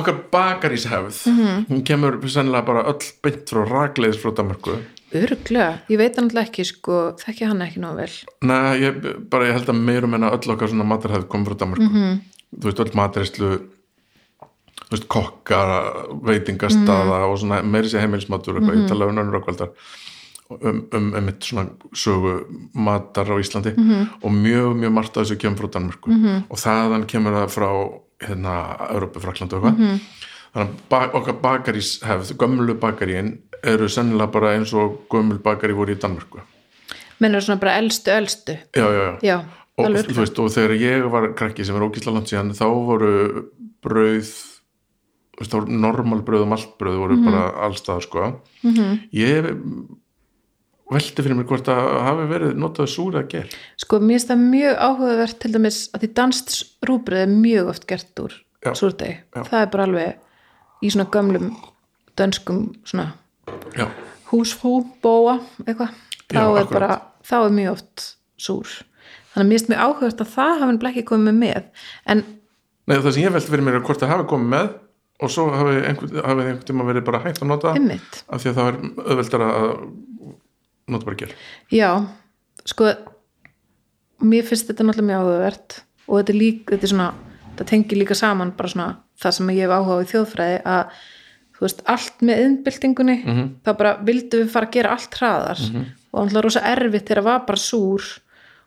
okkar 0.00 0.18
bakaríshefð 0.32 1.16
Mhm. 1.30 1.64
hún 1.70 1.82
kemur 1.84 2.18
sennilega 2.28 2.64
bara 2.66 2.84
öll 2.90 3.08
beint 3.22 3.50
frá 3.52 3.64
ragleiðis 3.68 4.20
frá 4.22 4.32
Danmarku 4.34 4.78
öruglega 5.14 5.78
ég 5.92 5.98
veit 6.00 6.16
hann 6.16 6.24
alltaf 6.30 6.48
ekki, 6.48 6.64
sko, 6.66 7.14
þekki 7.20 7.46
hann 7.46 7.60
ekki 7.62 7.78
nóg 7.84 7.96
vel 8.00 8.10
Nei, 8.42 8.80
ég, 8.80 8.96
bara 9.30 9.44
ég 9.46 9.52
held 9.58 9.68
að 9.70 9.78
meirum 9.84 10.14
en 10.14 10.22
að 10.26 10.38
öll 10.40 10.54
okkar 10.56 10.68
svona 10.72 10.88
matarhefð 10.88 11.28
kom 11.28 11.44
frá 11.46 11.54
Danmarku 11.60 11.86
Mhm. 11.86 12.20
þú 12.58 12.64
veist, 12.70 12.80
öll 12.80 12.94
matarislu 12.98 13.50
þú 14.84 14.90
veist, 14.90 15.06
kokka 15.08 15.60
veitingastaða 16.24 17.20
Mhm. 17.20 17.28
og 17.30 17.38
svona 17.38 17.62
meiri 17.62 17.88
sér 17.92 18.00
heimilismatur 18.08 18.56
eitthvað, 18.58 18.80
ég 18.82 18.88
tala 18.88 19.06
um 19.06 19.16
önnur 19.18 19.40
ákvöldar 19.40 19.70
um, 20.62 20.86
um, 20.94 21.14
um 21.14 21.28
eitt 21.28 21.42
svona 21.42 21.66
sögu 21.94 22.34
matar 22.74 23.26
á 23.30 23.36
Íslandi 23.40 23.74
Mhm. 23.76 24.08
og 24.22 24.30
mjög, 24.32 24.76
mjög 24.80 24.92
margt 24.92 25.16
af 25.16 25.24
þessu 25.26 25.36
kemur 25.38 25.58
frá 25.58 25.70
Danmarku 25.70 26.10
og 26.50 26.58
þaðan 26.58 27.06
kemur 27.06 27.32
það 27.32 27.48
frá 27.50 27.70
hérna, 28.24 28.54
Európu, 28.90 29.20
Frakland 29.20 29.52
og 29.52 29.62
eitthvað 29.62 29.78
Mhm. 29.78 30.00
þannig 30.54 30.68
að 30.68 30.88
ba 30.88 31.10
okkar 31.12 31.34
bakarís 31.42 32.00
gömlu 32.38 32.74
bakaríin 32.78 33.38
eru 33.62 33.88
sennilega 33.88 34.30
bara 34.32 34.54
eins 34.56 34.72
og 34.74 35.08
gömul 35.10 35.38
bakarí 35.42 35.74
voru 35.74 35.92
í 35.94 35.98
Danmarku 36.00 36.40
menn 37.20 37.34
eru 37.34 37.40
svona 37.42 37.60
bara 37.60 37.78
elstu, 37.78 38.10
elstu 38.10 38.52
já, 38.72 38.86
já, 38.86 39.18
já 39.18 39.18
já, 39.22 39.44
og, 39.78 39.92
veist, 39.92 40.38
og 40.38 40.50
þegar 40.50 40.78
ég 40.78 41.10
var 41.10 41.34
krakki 41.34 41.64
sem 41.64 41.76
er 41.76 41.82
ógísla 41.82 42.12
langt 42.12 42.26
síðan 42.28 42.52
þá 42.54 42.64
voru 42.64 43.44
brauð 43.82 44.54
voru 45.34 46.22
brauð 46.22 46.42
og 46.42 46.48
maltbrauð 46.48 46.98
voru 46.98 47.16
Mhm. 47.16 47.24
bara 47.24 47.52
allstað 47.66 48.02
sko. 48.02 48.40
-hmm. 48.64 48.98
ég 49.12 49.56
velti 50.92 51.24
fyrir 51.24 51.38
mér 51.38 51.48
hvort 51.48 51.70
að 51.72 51.90
hafi 52.08 52.26
verið 52.30 52.56
notað 52.60 52.90
súra 52.92 53.24
ger 53.30 53.48
sko, 53.80 54.00
mér 54.00 54.18
finnst 54.18 54.32
það 54.32 54.42
mjög 54.52 54.82
áhugavert 54.88 55.38
til 55.40 55.52
dæmis 55.54 55.78
að 55.94 56.04
því 56.04 56.10
danst 56.20 56.56
rúbrið 56.84 57.24
er 57.24 57.32
mjög 57.32 57.70
oft 57.72 57.86
gert 57.90 58.24
úr 58.24 58.36
súrdegi, 58.74 59.16
það 59.36 59.60
er 59.60 59.70
bara 59.72 59.88
alveg 59.88 60.84
í 60.84 60.92
svona 60.92 61.08
gömlum 61.12 61.50
dönskum 62.18 62.66
svona 62.84 63.10
já, 63.76 63.88
húsfrú 64.30 64.82
bóa 65.04 65.38
eitthvað, 65.64 65.92
þá 66.28 66.38
Já, 66.38 66.44
er 66.44 66.62
akkurat. 66.62 66.72
bara 66.74 66.94
þá 67.24 67.36
er 67.40 67.54
mjög 67.58 67.74
oft 67.74 68.06
súr. 68.40 68.70
Þannig 69.34 69.44
að 69.44 69.48
mér 69.50 69.58
finnst 69.58 69.70
mjög 69.72 69.84
áhugavert 69.84 70.22
að 70.24 70.32
það 70.34 70.62
hafi 70.62 70.88
ekki 70.90 71.04
komið 71.10 71.38
með 71.40 71.60
en 72.06 72.24
Nei, 72.84 72.98
það 73.00 73.12
sem 73.14 73.22
ég 73.24 73.32
velti 73.32 73.48
fyrir 73.52 73.64
mér 73.64 73.78
er 73.78 73.84
hvort 73.86 74.02
það 74.02 74.12
hafi 74.12 74.26
komið 74.28 74.50
með 74.52 74.66
og 75.24 75.30
svo 75.32 75.44
hafi 75.54 75.76
einhvern, 75.88 76.58
tíma 76.68 76.84
verið 76.88 77.06
bara 77.06 77.22
hægt 77.24 77.40
að 77.40 77.48
nota 77.48 77.72
einmitt. 77.72 78.18
af 78.28 78.42
því 78.42 78.50
að 78.50 78.58
það 78.58 78.68
er 78.68 78.78
auðveldar 79.04 79.44
að 79.46 79.68
nota 80.88 81.04
bara 81.08 81.16
ger 81.22 81.32
Já, 81.72 81.90
sko 82.68 82.90
mér 84.24 84.46
finnst 84.46 84.68
þetta 84.70 84.86
náttúrulega 84.86 85.08
mjög 85.10 85.24
áhugavert 85.24 85.78
og 86.08 86.20
þetta 86.20 86.36
líka, 86.36 86.74
þetta 86.74 86.86
er 86.88 86.92
svona 86.94 87.08
þetta 87.54 87.66
tengir 87.70 88.00
líka 88.00 88.16
saman 88.18 88.52
bara 88.56 88.72
svona 88.72 88.88
það 89.22 89.36
sem 89.38 89.50
ég 89.54 89.64
hef 89.64 89.74
áhuga 89.78 89.96
á 89.96 90.02
í 90.04 90.08
þjóðfræði 90.12 90.60
að 90.74 90.94
þú 91.54 91.64
veist, 91.66 91.82
allt 91.94 92.22
með 92.26 92.44
innbyltingunni 92.44 93.16
Mhm. 93.24 93.44
þá 93.64 93.70
bara 93.78 93.92
vildum 94.04 94.40
við 94.44 94.50
fara 94.50 94.66
að 94.66 94.72
gera 94.78 94.90
allt 94.96 95.18
hraðar 95.20 95.60
og 96.12 96.26
náttúrulega 96.26 96.44
rosa 96.48 96.60
erfitt 96.72 97.06
þegar 97.08 97.20
það 97.22 97.28
var 97.30 97.44
bara 97.46 97.62
súr 97.64 98.02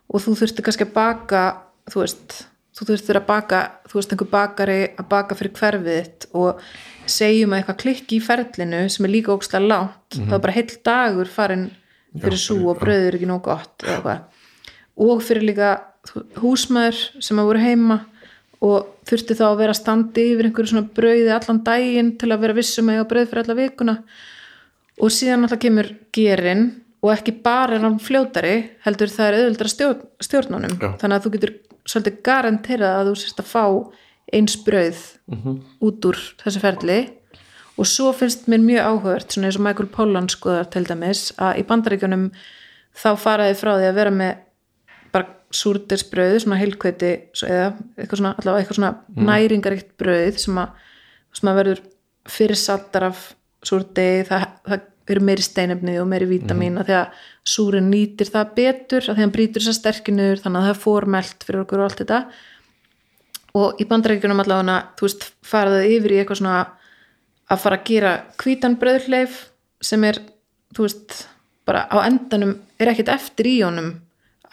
og 0.08 0.20
þú 0.24 0.36
þurfti 0.40 0.62
kannski 0.64 0.86
að 0.88 0.94
baka 0.94 1.42
þú 1.90 2.00
veist, 2.04 2.36
þú 2.78 2.86
þurftir 2.88 3.16
að 3.20 3.26
baka 3.26 3.58
þú 3.88 3.94
veist, 3.98 4.12
einhver 4.12 4.30
bakari 4.32 4.78
að 4.98 5.08
baka 5.08 5.34
fyrir 5.34 5.52
hverfið 5.52 5.98
þitt 5.98 6.26
og 6.34 6.60
segjum 7.08 7.52
að 7.52 7.58
eitthvað 7.62 7.80
klikki 7.82 8.16
í 8.18 8.24
ferlinu 8.24 8.80
sem 8.92 9.04
er 9.04 9.10
líka 9.12 9.32
ógstlega 9.36 9.68
langt 9.68 10.16
þá 10.16 10.32
er 10.34 10.42
bara 10.44 10.52
heill 10.56 10.76
dagur 10.84 11.26
farin 11.28 11.70
fyrir 12.16 12.40
sú 12.40 12.58
og 12.70 12.80
brauður 12.80 13.18
ekki 13.18 13.28
nóg 13.28 13.42
gott 13.44 13.84
og 14.98 15.22
fyrir 15.22 15.44
líka 15.50 15.74
húsmaður 16.40 16.98
sem 17.22 17.38
að 17.38 17.50
voru 17.50 17.62
heima 17.62 17.98
og 18.64 18.88
þurfti 19.06 19.36
þá 19.38 19.44
að 19.52 19.60
vera 19.60 19.76
standi 19.76 20.24
yfir 20.32 20.48
einhverju 20.48 20.72
svona 20.72 20.90
brauði 20.96 21.30
allan 21.30 21.62
daginn 21.66 22.16
til 22.18 22.32
að 22.32 22.42
vera 22.42 22.56
vissum 22.56 22.90
að 22.90 22.98
eiga 22.98 23.08
brauð 23.12 23.30
fyrir 23.30 23.44
alla 23.44 23.58
vikuna. 23.58 23.94
Og 24.98 25.12
síðan 25.14 25.46
alltaf 25.46 25.60
kemur 25.62 25.92
gerin 26.14 26.64
og 26.98 27.12
ekki 27.14 27.36
bara 27.44 27.76
er 27.76 27.84
hann 27.86 28.00
fljótari 28.02 28.56
heldur 28.82 29.12
það 29.12 29.28
er 29.28 29.36
auðvöldra 29.38 29.70
stjórn, 29.70 30.00
stjórnunum 30.26 30.74
Já. 30.74 30.88
þannig 30.98 31.14
að 31.14 31.24
þú 31.24 31.32
getur 31.36 31.52
svolítið 31.88 32.16
garanterað 32.26 32.96
að 32.96 33.10
þú 33.10 33.14
sérst 33.20 33.42
að 33.44 33.52
fá 33.52 33.64
eins 34.34 34.56
brauð 34.66 35.04
út 35.86 36.08
úr 36.10 36.18
þessu 36.42 36.64
ferli 36.64 36.98
og 37.78 37.86
svo 37.86 38.10
finnst 38.16 38.48
mér 38.50 38.62
mjög 38.64 38.88
áhugavert 38.90 39.34
svona 39.34 39.48
eins 39.48 39.58
og 39.58 39.64
Michael 39.66 39.90
Pollan 39.94 40.28
skoðar 40.32 40.68
til 40.72 40.84
dæmis 40.88 41.28
að 41.38 41.60
í 41.62 41.64
bandaríkjunum 41.68 42.28
þá 42.98 43.10
faraði 43.22 43.56
frá 43.60 43.72
því 43.76 43.88
að 43.88 43.98
vera 44.00 44.14
með 44.14 44.44
bara 45.14 45.28
súrdersbrauð 45.54 46.38
svona 46.42 46.60
heilkveiti 46.60 47.12
eða 47.46 47.70
eitthvað 47.96 48.20
svona, 48.22 48.34
allavega 48.40 48.64
eitthvað 48.64 48.80
svona 48.80 49.28
næringaríkt 49.30 49.94
brauð 50.00 50.42
sem 50.42 50.60
að, 50.60 50.84
sem 51.38 51.50
að 51.50 51.60
verður 51.62 51.82
fyrir 52.28 52.60
saltar 52.60 53.08
af 53.08 53.24
súrdegi 53.66 54.26
það, 54.28 54.46
það 54.68 54.86
eru 55.08 55.24
meiri 55.24 55.44
steinefni 55.44 55.96
og 56.02 56.08
meiri 56.10 56.28
vítamín 56.28 56.76
mm. 56.76 56.84
því 56.84 56.96
að 56.98 57.22
súrin 57.48 57.88
nýtir 57.92 58.28
það 58.28 58.50
betur 58.58 59.00
að 59.00 59.06
því 59.08 59.14
að 59.14 59.22
hann 59.22 59.34
brýtur 59.34 59.64
þess 59.64 59.72
að 59.72 59.78
sterkinur 59.78 60.42
þannig 60.42 60.60
að 60.60 60.66
það 60.66 60.74
er 60.74 60.82
formelt 60.82 61.46
fyrir 61.46 61.62
okkur 61.62 61.80
og 61.80 61.86
allt 61.86 62.02
þetta 62.02 62.18
og 63.58 63.80
í 63.80 63.86
bandarækjunum 63.88 64.42
allavega 64.44 64.76
þú 64.98 65.06
veist, 65.06 65.24
faraðið 65.46 65.94
yfir 65.96 66.14
í 66.14 66.20
eitthvað 66.20 66.40
svona 66.42 66.58
að 67.48 67.62
fara 67.64 67.78
að 67.78 67.86
gera 67.88 68.12
hvítan 68.40 68.76
brauðleif 68.80 69.46
sem 69.84 70.04
er, 70.04 70.20
þú 70.74 70.88
veist 70.88 71.22
bara 71.68 71.86
á 71.88 71.96
endanum 72.06 72.56
er 72.80 72.92
ekkit 72.92 73.10
eftir 73.12 73.48
í 73.48 73.56
honum 73.62 73.96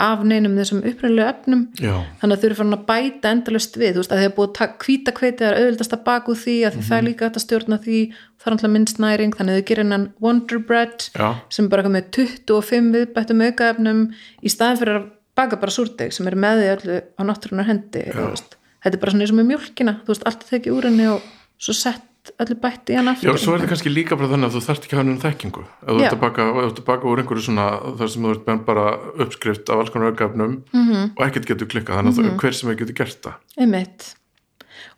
af 0.01 0.23
neinum 0.27 0.57
þessum 0.59 0.81
upprænlega 0.83 1.31
efnum 1.31 1.61
Já. 1.79 1.93
þannig 2.19 2.35
að 2.35 2.41
þau 2.41 2.47
eru 2.49 2.57
farin 2.59 2.75
að 2.75 2.85
bæta 2.89 3.31
endalust 3.31 3.77
við, 3.79 3.93
þú 3.95 4.01
veist, 4.01 4.11
að 4.11 4.21
þið 4.21 4.27
er 4.27 4.33
búið 4.35 4.59
að 4.65 4.73
hvíta 4.83 5.13
kveitið 5.15 5.47
er 5.47 5.59
auðvildast 5.59 5.95
að 5.95 6.01
baka 6.09 6.31
úr 6.33 6.39
því 6.41 6.55
að 6.67 6.75
því 6.75 6.83
það 6.89 6.97
er 6.97 7.05
líka 7.07 7.27
hægt 7.29 7.39
að 7.39 7.45
stjórna 7.45 7.77
því, 7.85 7.99
það 8.41 8.49
er 8.49 8.55
alltaf 8.55 8.73
minnst 8.73 8.99
næring 8.99 9.37
þannig 9.37 9.55
að 9.55 9.61
þau 9.61 9.67
gerir 9.69 9.85
hennan 9.85 10.07
Wonder 10.25 10.59
Bread 10.67 11.07
Já. 11.15 11.29
sem 11.55 11.69
bara 11.71 11.93
með 11.95 12.09
25 12.17 12.89
viðbættum 12.97 13.45
aukaefnum 13.45 14.01
í 14.43 14.51
staðin 14.51 14.81
fyrir 14.81 14.99
að 14.99 15.07
baka 15.39 15.61
bara 15.63 15.75
súrdeg 15.77 16.11
sem 16.15 16.27
er 16.27 16.37
með 16.43 16.59
því 16.59 16.67
öllu 16.73 16.99
á 17.15 17.21
náttúrunar 17.29 17.69
hendi 17.69 18.03
þú 18.11 18.27
veist. 18.33 18.59
þetta 18.83 18.97
er 18.97 19.01
bara 19.05 19.15
svona 19.15 19.25
eins 19.25 19.33
og 19.35 19.39
með 19.39 19.49
mjólkina 19.53 19.95
þú 20.03 20.11
veist, 20.11 20.27
allt 20.27 20.45
tekið 20.51 20.75
úr 20.75 20.89
henni 20.89 21.07
og 21.13 21.31
svo 21.55 21.75
sett 21.75 22.03
öllu 22.41 22.55
bætt 22.61 22.89
í 22.89 22.95
hann 22.97 23.05
Já, 23.05 23.11
aftur 23.11 23.38
svo 23.38 23.53
er 23.53 23.59
þetta 23.59 23.71
kannski 23.73 23.91
líka 23.93 24.17
bara 24.19 24.30
þannig 24.34 24.49
að 24.49 24.55
þú 24.55 24.61
þarft 24.65 24.86
ekki 24.86 24.95
að 24.95 24.99
hafa 24.99 25.07
henni 25.09 25.23
þekkingu 25.26 25.63
ef 25.65 25.89
þú 25.89 25.99
Já. 25.99 26.05
ert 26.05 26.15
að 26.17 26.21
baka, 26.26 26.45
ert 26.65 26.80
að 26.82 26.86
baka 26.89 27.07
úr 27.11 27.21
einhverju 27.21 27.43
svona 27.45 27.65
þar 27.99 28.09
sem 28.13 28.26
þú 28.26 28.32
ert 28.36 28.65
bara 28.65 28.86
uppskrift 29.26 29.69
af 29.69 29.80
alls 29.80 29.89
konar 29.93 30.11
ögafnum 30.13 30.53
Mhm. 30.73 30.91
-hmm. 30.91 31.11
og 31.17 31.26
ekkert 31.28 31.45
getur 31.45 31.67
klikkað 31.67 31.95
þannig 31.97 32.13
að 32.13 32.21
mm 32.21 32.30
-hmm. 32.30 32.39
hver 32.39 32.53
sem 32.53 32.69
er 32.69 32.76
getur 32.76 32.93
gert 32.95 33.21
það 33.21 33.34
einmitt 33.57 34.15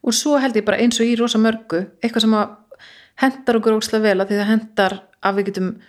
og 0.04 0.14
svo 0.14 0.38
held 0.38 0.56
ég 0.56 0.66
bara 0.66 0.78
eins 0.78 1.00
og 1.00 1.06
í 1.06 1.16
rosa 1.20 1.38
mörgu 1.38 1.88
eitthvað 2.02 2.22
sem 2.22 2.34
að 2.34 2.50
hendar 3.16 3.56
okkur 3.56 3.78
ókslega 3.78 4.02
vel 4.04 4.22
að 4.22 4.28
því 4.28 4.36
það 4.40 4.52
hendar 4.54 5.02
að 5.24 5.36
við 5.36 5.46
getum 5.46 5.80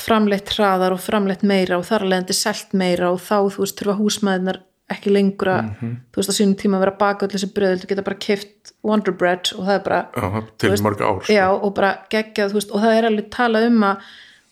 framleitt 0.00 0.48
hraðar 0.56 0.92
og 0.92 1.00
framleitt 1.00 1.42
meira 1.42 1.78
og 1.78 1.84
þar 1.84 2.06
alveg 2.06 2.32
selt 2.34 2.72
meira 2.72 3.10
og 3.12 3.20
þá 3.20 3.50
þú 3.52 3.58
veist 3.64 3.80
þurfa 3.80 3.98
húsmaðinar 3.98 4.60
ekki 4.90 5.12
lengur 5.14 5.50
að 5.52 5.68
þú 5.80 6.18
veist 6.20 6.32
á 6.32 6.38
sínum 6.38 6.56
tíma 6.58 6.78
að 6.78 6.84
vera 6.86 6.96
baka 7.00 7.26
öll 7.26 7.32
þessi 7.34 7.48
bröð 7.54 7.82
þú 7.84 7.90
geta 7.92 8.04
bara 8.08 8.18
keift 8.26 8.72
Wonder 8.86 9.14
Bread 9.14 9.52
og 9.56 9.64
það 9.68 9.74
er 9.76 9.84
bara 9.86 10.00
Já, 10.16 10.42
til 10.58 10.70
veist, 10.72 10.84
mörg 10.86 11.04
ár 11.04 11.20
sko. 11.22 11.32
já, 11.36 11.46
og 11.52 11.74
bara 11.76 11.90
geggjað, 12.12 12.52
þú 12.52 12.58
veist, 12.60 12.74
og 12.74 12.84
það 12.84 12.96
er 12.98 13.08
alveg 13.10 13.30
talað 13.36 13.66
um 13.70 13.84
að 13.90 14.10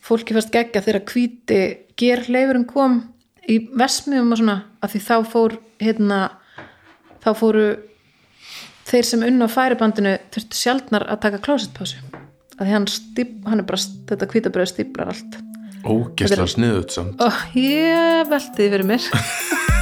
fólki 0.08 0.36
fannst 0.36 0.52
geggjað 0.54 0.86
þegar 0.88 1.04
hvíti 1.12 1.60
gerleifurinn 1.98 2.68
kom 2.70 2.98
í 3.48 3.58
vesmiðum 3.80 4.32
og 4.36 4.40
svona, 4.42 4.56
að 4.84 4.94
því 4.94 5.00
þá 5.08 5.14
fór 5.32 5.58
hérna, 5.82 6.18
þá 7.24 7.30
fóru 7.40 7.66
þeir 8.88 9.04
sem 9.08 9.24
unna 9.26 9.48
á 9.48 9.52
færibandinu 9.52 10.14
þurftu 10.32 10.60
sjaldnar 10.62 11.04
að 11.08 11.22
taka 11.26 11.42
klósetpásu 11.44 11.98
að 12.58 12.64
því 12.66 12.72
hann, 12.74 12.88
stíp, 12.90 13.34
hann 13.46 13.62
er 13.62 13.66
bara 13.68 13.78
þetta 14.08 14.26
hvítabröð 14.32 14.70
stíplar 14.72 15.12
allt. 15.12 15.36
Ógisla 15.86 16.46
sniðut 16.50 16.90
samt. 16.90 17.20
Og 17.22 17.36
ég 17.54 18.26
velti 18.32 18.56
því 18.58 18.70
fyrir 18.72 18.88
mér 18.88 19.04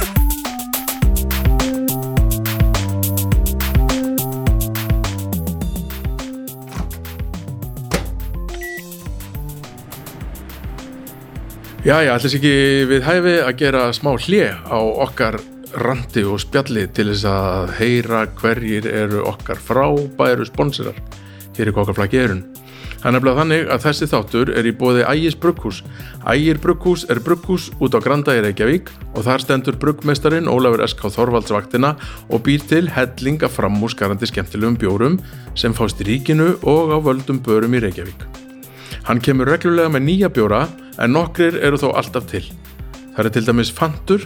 Já, 11.87 12.01
já, 12.03 12.17
ætlis 12.17 12.33
ekki 12.35 12.49
við 12.89 13.05
hæfi 13.05 13.33
að 13.39 13.53
gera 13.61 13.81
smá 13.95 14.09
hlje 14.19 14.49
á 14.51 14.75
okkar 14.75 15.37
randi 15.79 16.25
og 16.27 16.41
spjalli 16.43 16.81
til 16.91 17.05
þess 17.13 17.27
að 17.31 17.69
heyra 17.77 18.23
hverjir 18.41 18.89
eru 18.91 19.21
okkar 19.29 19.61
frábæru 19.63 20.43
sponsorar 20.49 20.97
hér 21.55 21.71
í 21.71 21.73
kokkaflaki 21.77 22.19
erun. 22.19 22.41
Það 22.97 23.07
er 23.07 23.15
nefnilega 23.15 23.39
þannig 23.39 23.71
að 23.71 23.85
þessi 23.85 24.09
þáttur 24.11 24.51
er 24.59 24.67
í 24.67 24.73
bóði 24.75 25.05
Ægis 25.07 25.37
Brugghús. 25.39 25.79
Ægir 26.27 26.59
Brugghús 26.65 27.05
er 27.07 27.21
brugghús 27.23 27.69
út 27.79 27.95
á 27.95 28.03
Granda 28.03 28.35
í 28.35 28.41
Reykjavík 28.43 28.91
og 29.13 29.23
þar 29.29 29.45
stendur 29.45 29.77
bruggmestarin 29.79 30.51
Ólafur 30.51 30.83
S.K. 30.89 31.13
Þorvaldsvaktina 31.15 31.93
og 32.27 32.43
býr 32.49 32.67
til 32.67 32.91
hellinga 32.97 33.47
framúsgarandi 33.47 34.27
skemmtilegum 34.27 34.75
bjórum 34.75 35.15
sem 35.55 35.77
fást 35.77 36.03
í 36.03 36.09
ríkinu 36.11 36.57
og 36.67 36.91
á 36.91 36.99
völdum 36.99 37.39
börum 37.39 37.79
í 37.79 37.85
Reykjavík. 37.85 38.27
Hann 39.07 39.21
kemur 39.23 39.47
reglulega 39.47 39.87
með 39.87 40.03
nýja 40.03 40.27
bjóra 40.35 40.65
en 40.99 41.13
nokkrir 41.15 41.55
eru 41.63 41.77
þó 41.79 41.93
alltaf 41.95 42.25
til. 42.27 42.41
Það 43.15 43.29
er 43.29 43.33
til 43.37 43.45
dæmis 43.47 43.69
Fantur 43.71 44.25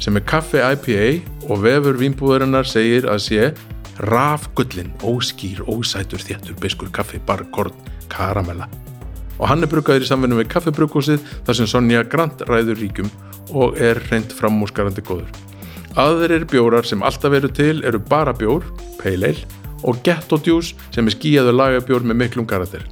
sem 0.00 0.16
er 0.16 0.24
kaffi 0.24 0.62
IPA 0.64 1.10
og 1.50 1.60
vefur 1.60 1.98
vínbúðarinnar 2.00 2.64
segir 2.64 3.04
að 3.04 3.20
sé 3.26 3.50
rafgullin, 4.00 4.88
óskýr, 5.04 5.60
ósætur, 5.68 6.24
þéttur, 6.24 6.56
biskur, 6.56 6.88
kaffi, 6.88 7.20
barkorn, 7.28 7.76
karamella. 8.08 8.70
Og 9.36 9.44
hann 9.50 9.60
er 9.60 9.70
bruggaður 9.70 10.06
í 10.06 10.08
samvinnu 10.08 10.40
við 10.40 10.50
kaffibruggúsið 10.56 11.20
þar 11.44 11.60
sem 11.60 11.68
Sonja 11.68 12.02
Grant 12.08 12.48
ræður 12.48 12.80
ríkum 12.80 13.12
og 13.52 13.76
er 13.76 14.00
reynd 14.08 14.32
framúskarandi 14.32 15.04
góður. 15.04 15.28
Aðrir 16.00 16.48
bjórar 16.48 16.88
sem 16.88 17.04
alltaf 17.04 17.36
eru 17.36 17.52
til 17.52 17.84
eru 17.84 18.00
bara 18.00 18.32
bjór, 18.32 18.64
ale 19.04 19.36
og 19.84 20.00
juice 20.00 20.72
sem 20.90 21.04
er 21.04 21.12
skíjaður 21.12 21.60
lagabjór 21.60 22.08
með 22.08 22.22
miklum 22.24 22.48
karakter. 22.48 22.88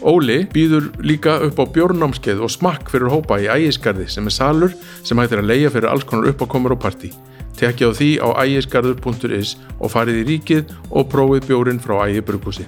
Óli 0.00 0.46
býður 0.48 0.86
líka 1.04 1.34
upp 1.44 1.58
á 1.60 1.64
bjórnámskeið 1.74 2.38
og 2.40 2.52
smakk 2.52 2.88
fyrir 2.88 3.12
hópa 3.12 3.36
í 3.36 3.50
ægisgarði 3.52 4.06
sem 4.08 4.24
er 4.24 4.32
salur 4.32 4.72
sem 5.04 5.18
hægt 5.20 5.34
er 5.36 5.42
að 5.42 5.50
leia 5.50 5.72
fyrir 5.72 5.90
alls 5.92 6.06
konar 6.08 6.32
uppákomur 6.32 6.72
og 6.72 6.80
partí. 6.80 7.12
Tekja 7.60 7.92
á 7.92 7.96
því 7.98 8.10
á 8.24 8.28
ægisgarður.is 8.40 9.58
og 9.76 9.92
farið 9.92 10.22
í 10.22 10.24
ríkið 10.30 10.72
og 10.88 11.10
prófið 11.12 11.50
bjórin 11.50 11.82
frá 11.84 11.98
ægibrukúsi. 12.08 12.64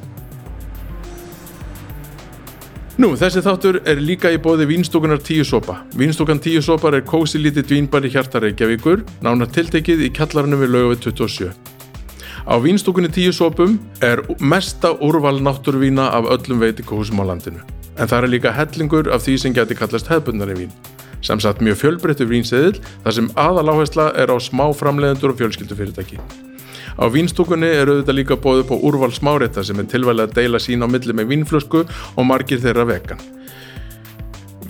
Nú, 3.01 3.15
þessi 3.17 3.41
þáttur 3.41 3.81
er 3.89 4.05
líka 4.05 4.29
í 4.29 4.37
bóði 4.37 4.69
Vínstúkunar 4.69 5.23
10 5.25 5.49
sopa. 5.49 5.81
Vínstúkan 5.97 6.37
10 6.37 6.61
sopar 6.69 6.99
er 6.99 7.07
kósi 7.09 7.41
lítið 7.41 7.79
vínbar 7.79 8.05
í 8.05 8.13
hjarta 8.13 8.45
Reykjavíkur, 8.45 9.07
nánar 9.25 9.49
tiltekið 9.49 10.05
í 10.05 10.13
kjallarinu 10.13 10.61
við 10.61 10.77
lögu 10.77 10.93
við 10.93 11.07
27. 11.09 11.72
Á 12.43 12.59
vínstúkunni 12.59 13.07
10 13.07 13.33
sopum 13.33 13.79
er 14.03 14.19
mesta 14.41 14.91
úrval 14.99 15.39
náttúruvína 15.39 16.11
af 16.11 16.27
öllum 16.27 16.59
veitingahúsum 16.59 17.23
á 17.23 17.25
landinu. 17.31 17.63
En 17.95 18.09
það 18.11 18.25
er 18.25 18.33
líka 18.35 18.51
hellingur 18.51 19.07
af 19.15 19.23
því 19.23 19.37
sem 19.39 19.55
geti 19.55 19.75
kallast 19.79 20.11
hefbundari 20.11 20.57
vín. 20.59 20.73
Sem 21.23 21.39
sagt 21.39 21.63
mjög 21.63 21.79
fjölbreyttu 21.79 22.27
vínseðil 22.27 22.81
þar 23.05 23.15
sem 23.15 23.31
aðaláhersla 23.39 24.11
er 24.19 24.35
á 24.35 24.37
smá 24.43 24.75
framleiðendur 24.75 25.31
og 25.31 25.39
fjölskyldufyrirtæki. 25.39 26.19
Á 26.99 27.07
vínstúkunni 27.07 27.71
er 27.71 27.87
auðvitað 27.87 28.19
líka 28.19 28.35
bóðið 28.35 28.67
på 28.73 28.81
úrval 28.91 29.15
smárétta 29.15 29.63
sem 29.63 29.79
er 29.79 29.87
tilvæli 29.87 30.27
að 30.27 30.35
deila 30.35 30.59
sín 30.59 30.83
á 30.83 30.91
milli 30.91 31.15
með 31.15 31.31
vínflösku 31.31 31.87
og 31.87 32.27
margir 32.27 32.59
þeirra 32.59 32.89
vegan. 32.91 33.23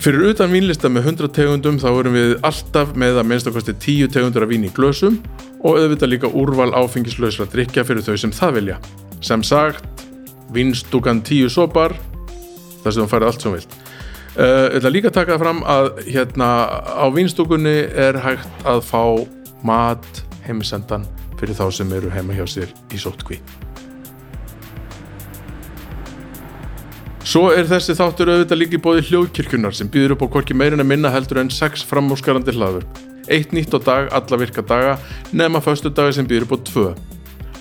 Fyrir 0.03 0.33
utan 0.33 0.51
vínlista 0.51 0.89
með 0.91 1.05
100 1.13 1.29
tegundum 1.31 1.77
þá 1.79 1.85
erum 1.87 2.15
við 2.17 2.31
alltaf 2.43 2.89
með 2.99 3.21
að 3.21 3.27
minnstakosti 3.29 3.71
10 3.85 4.09
tegundur 4.11 4.43
af 4.43 4.49
vín 4.51 4.65
í 4.67 4.71
glösum 4.75 5.15
og 5.63 5.77
auðvitað 5.79 6.11
líka 6.11 6.31
úrval 6.41 6.73
áfengislausra 6.75 7.47
drikja 7.47 7.85
fyrir 7.87 8.03
þau 8.03 8.17
sem 8.19 8.35
það 8.35 8.57
vilja. 8.57 8.77
Sem 9.23 9.47
sagt, 9.47 10.03
vínstúkan 10.51 11.23
10 11.23 11.55
sopar, 11.55 11.95
þar 12.83 12.97
sem 12.97 12.99
þú 12.99 13.09
færið 13.13 13.29
allt 13.29 13.47
sem 13.47 13.55
vilt. 13.55 13.79
Uh, 14.35 14.43
ég 14.43 14.79
ætla 14.81 14.91
líka 14.91 15.13
að 15.13 15.19
taka 15.21 15.37
það 15.37 15.43
fram 15.45 15.65
að 15.71 15.91
hérna 16.11 16.53
á 16.99 17.05
vínstúkunni 17.15 17.77
er 18.09 18.19
hægt 18.27 18.67
að 18.67 18.83
fá 18.83 19.03
mat 19.63 20.25
heimisendan 20.43 21.07
fyrir 21.39 21.55
þá 21.55 21.69
sem 21.79 21.95
eru 21.95 22.11
heima 22.11 22.35
hjá 22.35 22.43
sér 22.59 22.75
í 22.91 22.99
sótkví. 22.99 23.39
Svo 27.23 27.47
er 27.55 27.63
þessi 27.63 27.93
þáttur 27.95 28.33
auðvitað 28.33 28.59
líka 28.59 28.75
í 28.75 28.81
bóði 28.83 29.03
hljóðkirkjunar 29.07 29.75
sem 29.77 29.87
býður 29.87 30.17
upp 30.17 30.25
á 30.27 30.31
hvorki 30.33 30.55
meirinn 30.59 30.83
að 30.83 30.89
minna 30.89 31.11
heldur 31.13 31.39
en 31.39 31.51
sex 31.55 31.85
framúskarandi 31.87 32.51
hlaður. 32.51 32.83
Eitt 33.31 33.55
nýtt 33.55 33.71
á 33.71 33.79
dag, 33.79 34.09
alla 34.11 34.39
virka 34.41 34.59
daga, 34.59 34.97
nema 35.31 35.61
föstu 35.63 35.87
daga 35.87 36.11
sem 36.11 36.27
býður 36.27 36.49
upp 36.49 36.53
á 36.53 36.59
tvö. 36.67 36.85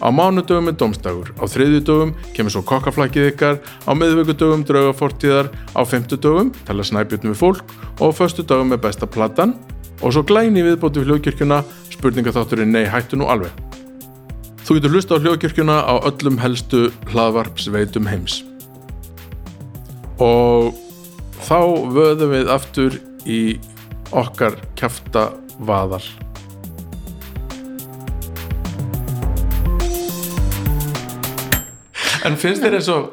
Á 0.02 0.10
mánudögum 0.10 0.66
er 0.66 0.74
domstagur, 0.74 1.30
á 1.38 1.46
þriðjudögum 1.46 2.10
kemur 2.34 2.56
svo 2.56 2.64
kokkaflækið 2.66 3.28
ykkar, 3.30 3.62
á 3.86 3.90
miðvíkudögum 3.94 4.66
draugafortíðar, 4.66 5.54
á 5.78 5.80
fimmtudögum 5.86 6.50
tala 6.66 6.82
snæbjörnum 6.82 7.30
við 7.30 7.38
fólk 7.38 7.62
og 8.02 8.10
á 8.10 8.18
föstu 8.18 8.42
dögum 8.42 8.74
er 8.74 8.82
besta 8.82 9.06
platan 9.06 9.54
og 10.02 10.10
svo 10.10 10.26
glæni 10.26 10.66
viðbóti 10.66 11.04
við 11.04 11.12
hljóðkirkjuna, 11.12 11.62
spurningaþátturinn 11.94 12.74
nei 12.74 12.88
hættu 12.90 13.14
nú 13.14 13.30
alveg. 13.30 13.54
Þú 14.66 14.80
getur 14.80 14.98
hlusta 14.98 15.14
á 15.14 15.22
hljóðkirkjuna 15.22 15.84
á 15.86 15.94
öllum 16.02 16.42
helstu 16.42 16.88
hlaðvarpsveitum 17.14 18.10
heims. 18.10 18.42
Og 20.22 20.76
þá 21.42 21.58
vöðum 21.96 22.34
við 22.36 22.50
aftur 22.52 22.98
í 23.26 23.40
okkar 24.14 24.54
kjafta 24.78 25.32
vaðal. 25.58 26.04
En 32.22 32.38
finnst 32.38 32.62
þér 32.62 32.78
eins 32.78 32.90
og 32.92 33.10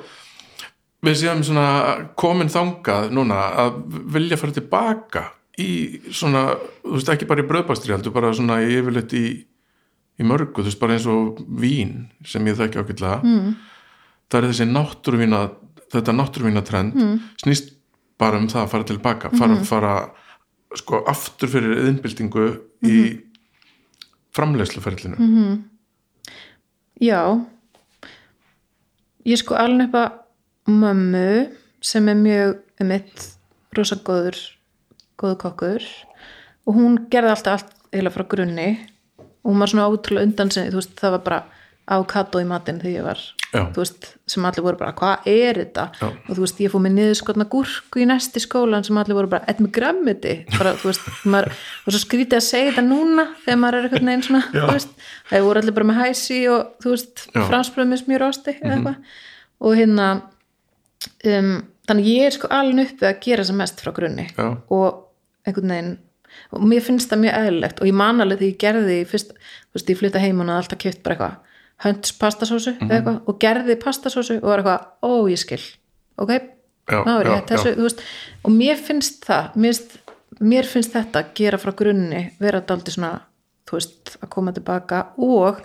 við 1.05 1.22
séum 1.24 1.41
svona 1.45 1.68
komin 2.20 2.51
þangað 2.51 3.10
núna 3.16 3.41
að 3.64 3.80
vilja 4.14 4.38
fara 4.38 4.57
tilbaka 4.60 5.24
í 5.60 5.72
svona, 6.14 6.51
þú 6.84 6.97
veist 6.97 7.14
ekki 7.14 7.28
bara 7.30 7.43
í 7.43 7.47
bröðbastri 7.49 7.95
heldur 7.95 8.14
bara 8.16 8.36
svona 8.36 8.60
yfirleitt 8.64 9.16
í 9.18 9.26
í 10.20 10.28
mörgu, 10.28 10.62
þú 10.62 10.68
veist 10.68 10.82
bara 10.82 10.97
eins 10.97 11.07
og 11.10 11.39
vín 11.62 12.10
sem 12.28 12.47
ég 12.49 12.57
þekki 12.60 12.82
ákveðlega 12.82 13.20
mm. 13.24 13.51
það 14.28 14.39
er 14.39 14.47
þessi 14.49 14.68
náttúruvína 14.68 15.41
þetta 15.93 16.13
náttúruvína 16.15 16.63
trend 16.65 16.95
mm. 16.95 17.19
snýst 17.43 17.73
bara 18.19 18.37
um 18.37 18.47
það 18.51 18.63
að 18.65 18.69
fara 18.73 18.83
tilbaka 18.89 19.29
fara, 19.37 19.55
Mhm. 19.55 19.63
fara 19.65 19.93
sko 20.75 21.03
aftur 21.07 21.49
fyrir 21.49 21.77
yðinbyltingu 21.79 22.45
í 22.83 22.97
Mhm. 22.99 23.21
framleiðsluferlinu 24.35 25.63
Já 27.01 27.45
ég 29.25 29.37
sko 29.39 29.55
alveg 29.55 29.87
upp 29.89 29.95
að 29.95 30.11
mömmu 30.67 31.55
sem 31.81 32.07
er 32.09 32.15
mjög 32.15 32.59
um 32.81 32.91
eitt 32.91 33.25
rosa 33.77 33.95
góður 33.95 34.37
góður 35.17 35.37
kokkur 35.43 35.83
og 36.67 36.75
hún 36.75 36.97
gerði 37.09 37.33
alltaf 37.33 37.53
allt 37.63 37.73
eiginlega 37.91 38.15
frá 38.17 38.27
grunni 38.27 38.69
og 39.17 39.53
hún 39.53 39.59
var 39.59 39.67
svona 39.71 39.87
ótrúlega 39.89 40.27
undan 40.27 40.51
sinni, 40.51 40.69
þú 40.71 40.81
veist, 40.81 40.95
það 40.99 41.11
var 41.15 41.23
bara 41.25 41.39
avokado 41.89 42.41
í 42.41 42.47
matinn 42.47 42.79
þegar 42.81 42.95
ég 42.95 43.05
var 43.07 43.21
veist, 43.73 44.11
sem 44.29 44.45
allir 44.45 44.61
voru 44.61 44.77
bara, 44.77 44.93
hvað 44.93 45.27
er 45.31 45.57
þetta 45.63 45.85
Já. 45.97 46.07
og 46.09 46.29
þú 46.37 46.43
veist, 46.43 46.59
ég 46.61 46.73
fór 46.73 46.83
með 46.85 46.93
niður 46.99 47.17
skotna 47.17 47.47
gúrku 47.49 48.01
í 48.03 48.05
næsti 48.09 48.43
skólan 48.43 48.85
sem 48.85 48.99
allir 49.01 49.17
voru 49.17 49.31
bara, 49.31 49.47
eitthvað 49.49 49.65
með 49.65 49.73
grammiti 49.79 50.35
bara, 50.53 50.75
þú 50.77 50.91
veist, 50.91 51.07
maður 51.25 51.49
og 51.55 51.95
svo 51.95 52.01
skrítið 52.03 52.37
að 52.37 52.45
segja 52.45 52.73
þetta 52.75 52.85
núna 52.85 53.25
þegar 53.45 53.61
maður 53.63 53.79
er 53.79 53.87
eitthvað 53.87 54.05
neginn 54.09 54.25
svona, 54.27 54.43
Já. 54.53 54.61
þú 54.67 54.75
veist, 54.75 54.93
það 55.31 55.47
voru 55.47 55.63
allir 55.63 55.77
bara 55.79 55.89
með 55.89 56.01
hæsi 56.03 56.39
og 56.53 56.85
þú 56.85 56.93
veist, 56.93 57.25
Já. 57.25 57.39
Mhm. 57.39 57.47
fransbröð 57.49 57.89
með 57.89 58.03
smjúrósti 58.03 58.55
eða 58.59 58.75
eitthvað 58.77 59.17
og 59.59 59.75
hérna 59.81 60.09
um, 61.25 61.51
þannig 61.89 62.11
ég 62.13 62.27
er 62.29 62.37
sko 62.37 62.51
alveg 62.53 62.93
uppið 62.93 63.09
að 63.09 63.19
gera 63.25 63.49
sem 63.49 63.57
mest 63.59 63.81
frá 63.81 63.91
grunni 63.95 64.29
Já. 64.29 64.45
og 64.69 65.05
einhvern 65.47 65.73
veginn 65.73 65.97
og 66.53 66.63
mér 66.69 66.83
finnst 66.85 67.09
það 67.09 67.23
mjög 67.25 67.37
eðlilegt 67.41 67.81
og 67.81 67.89
ég 67.89 67.97
man 67.97 68.21
alveg 68.21 68.39
því 68.43 68.49
ég 68.53 68.59
gerði 68.61 68.97
fyrst, 69.09 69.33
þú 69.33 69.79
veist, 69.79 69.89
ég 69.89 69.97
flytta 69.99 70.21
heim 70.21 70.41
og 70.43 70.51
alltaf 70.53 70.79
kjöpt 70.81 71.01
bara 71.03 71.15
eitthvað 71.17 71.37
hönds 71.84 72.11
pastasósu 72.19 72.73
Mhm. 72.75 72.89
eða 72.89 72.97
eitthvað 72.99 73.21
og 73.27 73.39
gerði 73.39 73.75
pastasósu 73.84 74.38
og 74.41 74.49
var 74.49 74.59
eitthvað, 74.63 74.86
ó 75.03 75.11
ég 75.32 75.38
skil. 75.39 75.61
Ok, 76.17 76.30
er 76.30 77.25
já, 77.25 77.36
ég 77.39 77.47
þessu, 77.47 77.75
veist 77.77 78.01
og 78.43 78.51
mér 78.51 78.75
finnst 78.75 79.25
það, 79.25 79.53
mér 79.55 79.73
finnst, 79.73 79.97
mér 80.41 80.65
finnst 80.65 80.93
þetta 80.93 81.19
að 81.23 81.34
gera 81.36 81.57
frá 81.57 81.71
grunni, 81.75 82.32
vera 82.39 82.61
daldi 82.61 82.91
svona 82.91 83.21
veist, 83.71 84.17
að 84.23 84.30
koma 84.30 84.51
tilbaka 84.51 85.07
og 85.17 85.61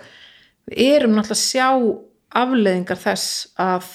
við 0.69 0.77
erum 1.01 1.15
náttúrulega 1.15 1.31
að 1.31 1.45
sjá 1.49 1.69
afleðingar 2.35 2.97
þess 2.97 3.47
að 3.57 3.85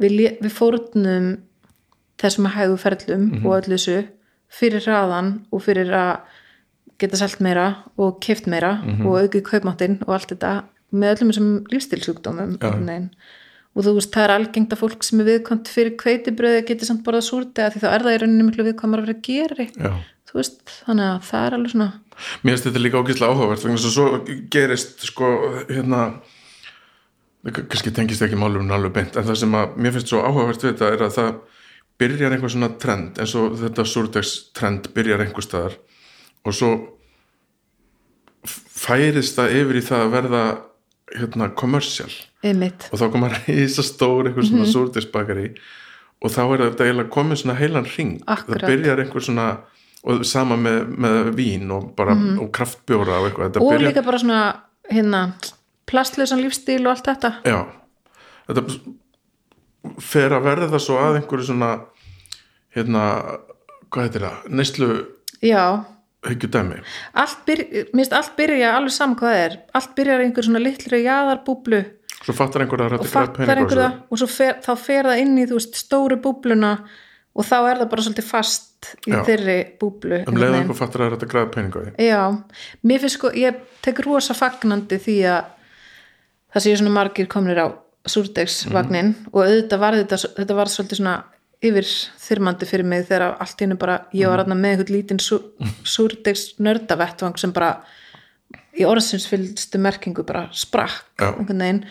við, 0.00 0.38
við 0.42 0.50
fórnum 0.52 1.26
þessum 2.22 2.46
að 2.48 2.56
hægu 2.58 2.76
ferlum 2.78 3.24
og 3.46 3.56
öllu 3.62 3.76
þessu 3.78 3.96
fyrir 4.52 4.84
hraðan 4.84 5.32
og 5.52 5.62
fyrir 5.64 5.90
að 5.96 6.20
geta 6.98 7.16
selt 7.16 7.40
meira 7.40 7.64
og 7.98 8.20
keft 8.20 8.46
meira 8.46 8.76
og 9.06 9.16
aukið 9.22 9.42
kaupmáttinn 9.48 9.98
og 10.06 10.14
allt 10.14 10.28
þetta 10.34 10.52
með 10.92 11.14
öllum 11.16 11.32
þessum 11.32 11.52
lífstilsjúkdómum 11.72 12.56
og 13.72 13.86
þú 13.86 13.94
veist 13.96 14.12
það 14.12 14.26
er 14.26 14.34
algengt 14.34 14.74
að 14.74 14.82
fólk 14.82 15.06
sem 15.06 15.22
er 15.22 15.28
viðkvæmt 15.30 15.70
fyrir 15.72 15.94
kveitibröði 16.00 16.64
geti 16.68 16.88
samt 16.88 17.04
borðað 17.06 17.28
súrti 17.30 17.68
því 17.72 17.80
þá 17.80 17.88
er 17.88 18.04
það 18.04 18.16
í 18.16 18.18
rauninni 18.22 18.48
miklu 18.48 18.66
viðkvæmar 18.66 19.00
að 19.00 19.08
vera 19.08 19.22
geri. 19.24 19.68
Já. 19.72 19.94
þú 20.28 20.38
veist, 20.38 20.60
þannig 20.84 21.08
að 21.08 21.22
það 21.30 21.46
er 21.46 21.56
alveg 21.56 21.72
svona 21.72 21.88
Mér 22.42 22.52
finnst 22.52 22.68
þetta 22.68 22.82
líka 22.82 23.00
ógeðslega 23.00 23.32
áhugavert 23.32 23.62
þess 23.64 23.88
að 23.88 23.94
svo 23.96 24.36
gerist 24.52 25.06
sko 25.08 25.30
hérna 25.70 26.02
kannski 27.42 27.92
tengist 27.94 28.22
ekki 28.22 28.38
málurinn 28.38 28.74
alveg 28.74 28.94
beint 28.98 29.16
en 29.16 29.26
það 29.26 29.40
sem 29.40 29.56
að 29.58 29.78
mér 29.80 29.96
finnst 29.96 30.12
svo 30.12 30.20
áhugavert 30.22 30.62
við 30.62 30.74
þetta 30.74 30.90
er 30.92 31.06
að 31.06 31.16
það 31.16 31.32
byrjar 32.02 32.34
einhver 32.34 32.52
svona 32.52 32.70
trend 32.82 33.22
eins 33.22 33.34
og 33.38 33.56
þetta 33.62 33.86
súrdegs 33.88 34.34
trend 34.56 34.90
byrjar 34.94 35.24
einhver 35.24 35.46
staðar 35.46 35.78
og 36.44 36.56
svo 36.56 36.70
færist 38.44 39.38
það 39.38 39.56
yfir 39.60 39.78
í 39.78 39.84
það 39.86 40.04
að 40.04 40.14
verða 40.16 40.44
hérna 41.18 41.50
kommersial 41.58 42.10
og 42.42 42.98
þá 42.98 43.06
koma 43.12 43.30
reysa 43.36 43.84
stór 43.86 44.30
einhver 44.30 44.46
svona 44.48 44.66
mm 44.66 44.72
súrdegsbakari 44.72 45.52
og 46.22 46.30
þá 46.30 46.42
er 46.44 46.64
þetta 46.68 46.86
eiginlega 46.86 47.12
komið 47.12 47.42
svona 47.42 47.58
heilan 47.58 47.86
ring 47.96 48.18
Akkurat. 48.26 48.62
það 48.62 48.68
byrjar 48.70 49.02
einhver 49.02 49.24
svona 49.26 49.46
og 50.02 50.24
sama 50.26 50.56
með, 50.58 50.80
með 50.98 51.30
vín 51.38 51.70
og 51.74 51.92
bara 51.98 52.16
og 52.42 52.48
kraftbjóra 52.54 53.20
og 53.20 53.28
eitthvað. 53.28 53.52
Þetta 53.52 53.62
og 53.62 53.70
byrjar, 53.70 53.84
líka 53.92 54.04
bara 54.06 54.18
svona 54.22 54.40
hérna, 54.90 55.20
plastlausan 55.90 56.42
lífstíl 56.42 56.80
og 56.82 56.92
allt 56.94 57.10
þetta. 57.10 57.30
Já, 57.46 57.60
þetta 58.48 58.64
fer 60.02 60.34
að 60.34 60.46
verða 60.48 60.82
svo 60.82 60.98
að 60.98 61.20
einhverju 61.20 61.48
svona 61.52 61.70
hérna, 62.74 63.04
hvað 63.92 64.08
heitir 64.08 64.26
það? 64.26 64.50
Neyslu 64.58 64.90
já, 65.42 65.64
hyggju 66.26 66.50
dæmi 66.54 66.80
allt 67.18 67.40
byrja, 67.48 67.84
minnst 67.96 68.14
allt 68.16 68.34
byrja 68.38 68.74
alveg 68.76 68.94
saman 68.94 69.18
hvað 69.18 69.34
það 69.34 69.44
er, 69.46 69.56
allt 69.78 69.94
byrjar 69.98 70.24
einhver 70.24 70.46
svona 70.46 70.62
litlu 70.62 71.00
jaðarbúblu. 71.02 71.80
Svo 72.22 72.34
fattar 72.38 72.64
einhver 72.64 72.84
að 72.84 72.98
og 73.00 73.08
fattar 73.10 73.56
einhver 73.56 73.80
það 73.80 73.96
og 74.06 74.20
svo 74.20 74.28
fer, 74.30 74.60
þá 74.62 74.72
fer 74.78 75.08
það 75.10 75.22
inn 75.24 75.40
í 75.42 75.46
veist, 75.50 75.80
stóru 75.80 76.18
búbluna 76.22 76.76
og 77.32 77.48
þá 77.48 77.56
er 77.58 77.80
það 77.80 77.90
bara 77.94 78.04
svolítið 78.06 78.28
fast 78.28 78.90
í 79.08 79.14
Já. 79.14 79.22
þeirri 79.26 79.56
búblu 79.80 80.20
um 80.20 80.36
veginn. 80.36 80.58
einhver 80.60 80.78
fattar 80.78 81.06
að 81.06 81.16
þetta 81.16 81.30
græða 81.32 81.50
pening 81.56 81.74
á 81.74 81.80
því. 81.82 81.92
Já, 82.06 82.22
mér 82.86 83.02
finnst 83.02 83.18
sko, 83.18 83.32
ég 83.38 83.62
tek 83.82 84.02
rosa 84.06 84.36
fagnandi 84.36 84.98
því 85.02 85.18
að 85.32 85.50
það 86.52 86.66
séu 86.66 86.78
svona 86.78 86.94
margir 86.98 87.30
komnir 87.32 87.62
á 87.62 87.66
súrdegsvagnin 88.12 89.14
og 89.30 89.44
auðvitað 89.44 89.82
var 89.82 89.96
þetta, 90.00 90.18
þetta 90.38 90.58
var 90.58 90.70
svolítið 90.70 91.00
svona 91.00 91.16
yfir 91.62 91.88
þyrmandi 92.22 92.66
fyrir 92.68 92.88
mig 92.88 93.04
þegar 93.08 93.36
allt 93.40 93.60
í 93.60 93.66
hennu 93.66 93.78
bara, 93.80 94.00
ég 94.16 94.30
var 94.30 94.42
aðna 94.42 94.56
með 94.58 94.76
einhvern 94.76 94.94
lítinn 94.96 95.20
sú, 95.22 95.38
súrdegs 95.94 96.52
nördavettvang 96.62 97.38
sem 97.40 97.52
bara 97.54 97.76
í 98.78 98.86
orðsins 98.88 99.28
fylgstu 99.30 99.80
merkingu 99.82 100.24
bara 100.26 100.48
sprakk 100.56 101.22
einhvern 101.22 101.62
veginn. 101.62 101.84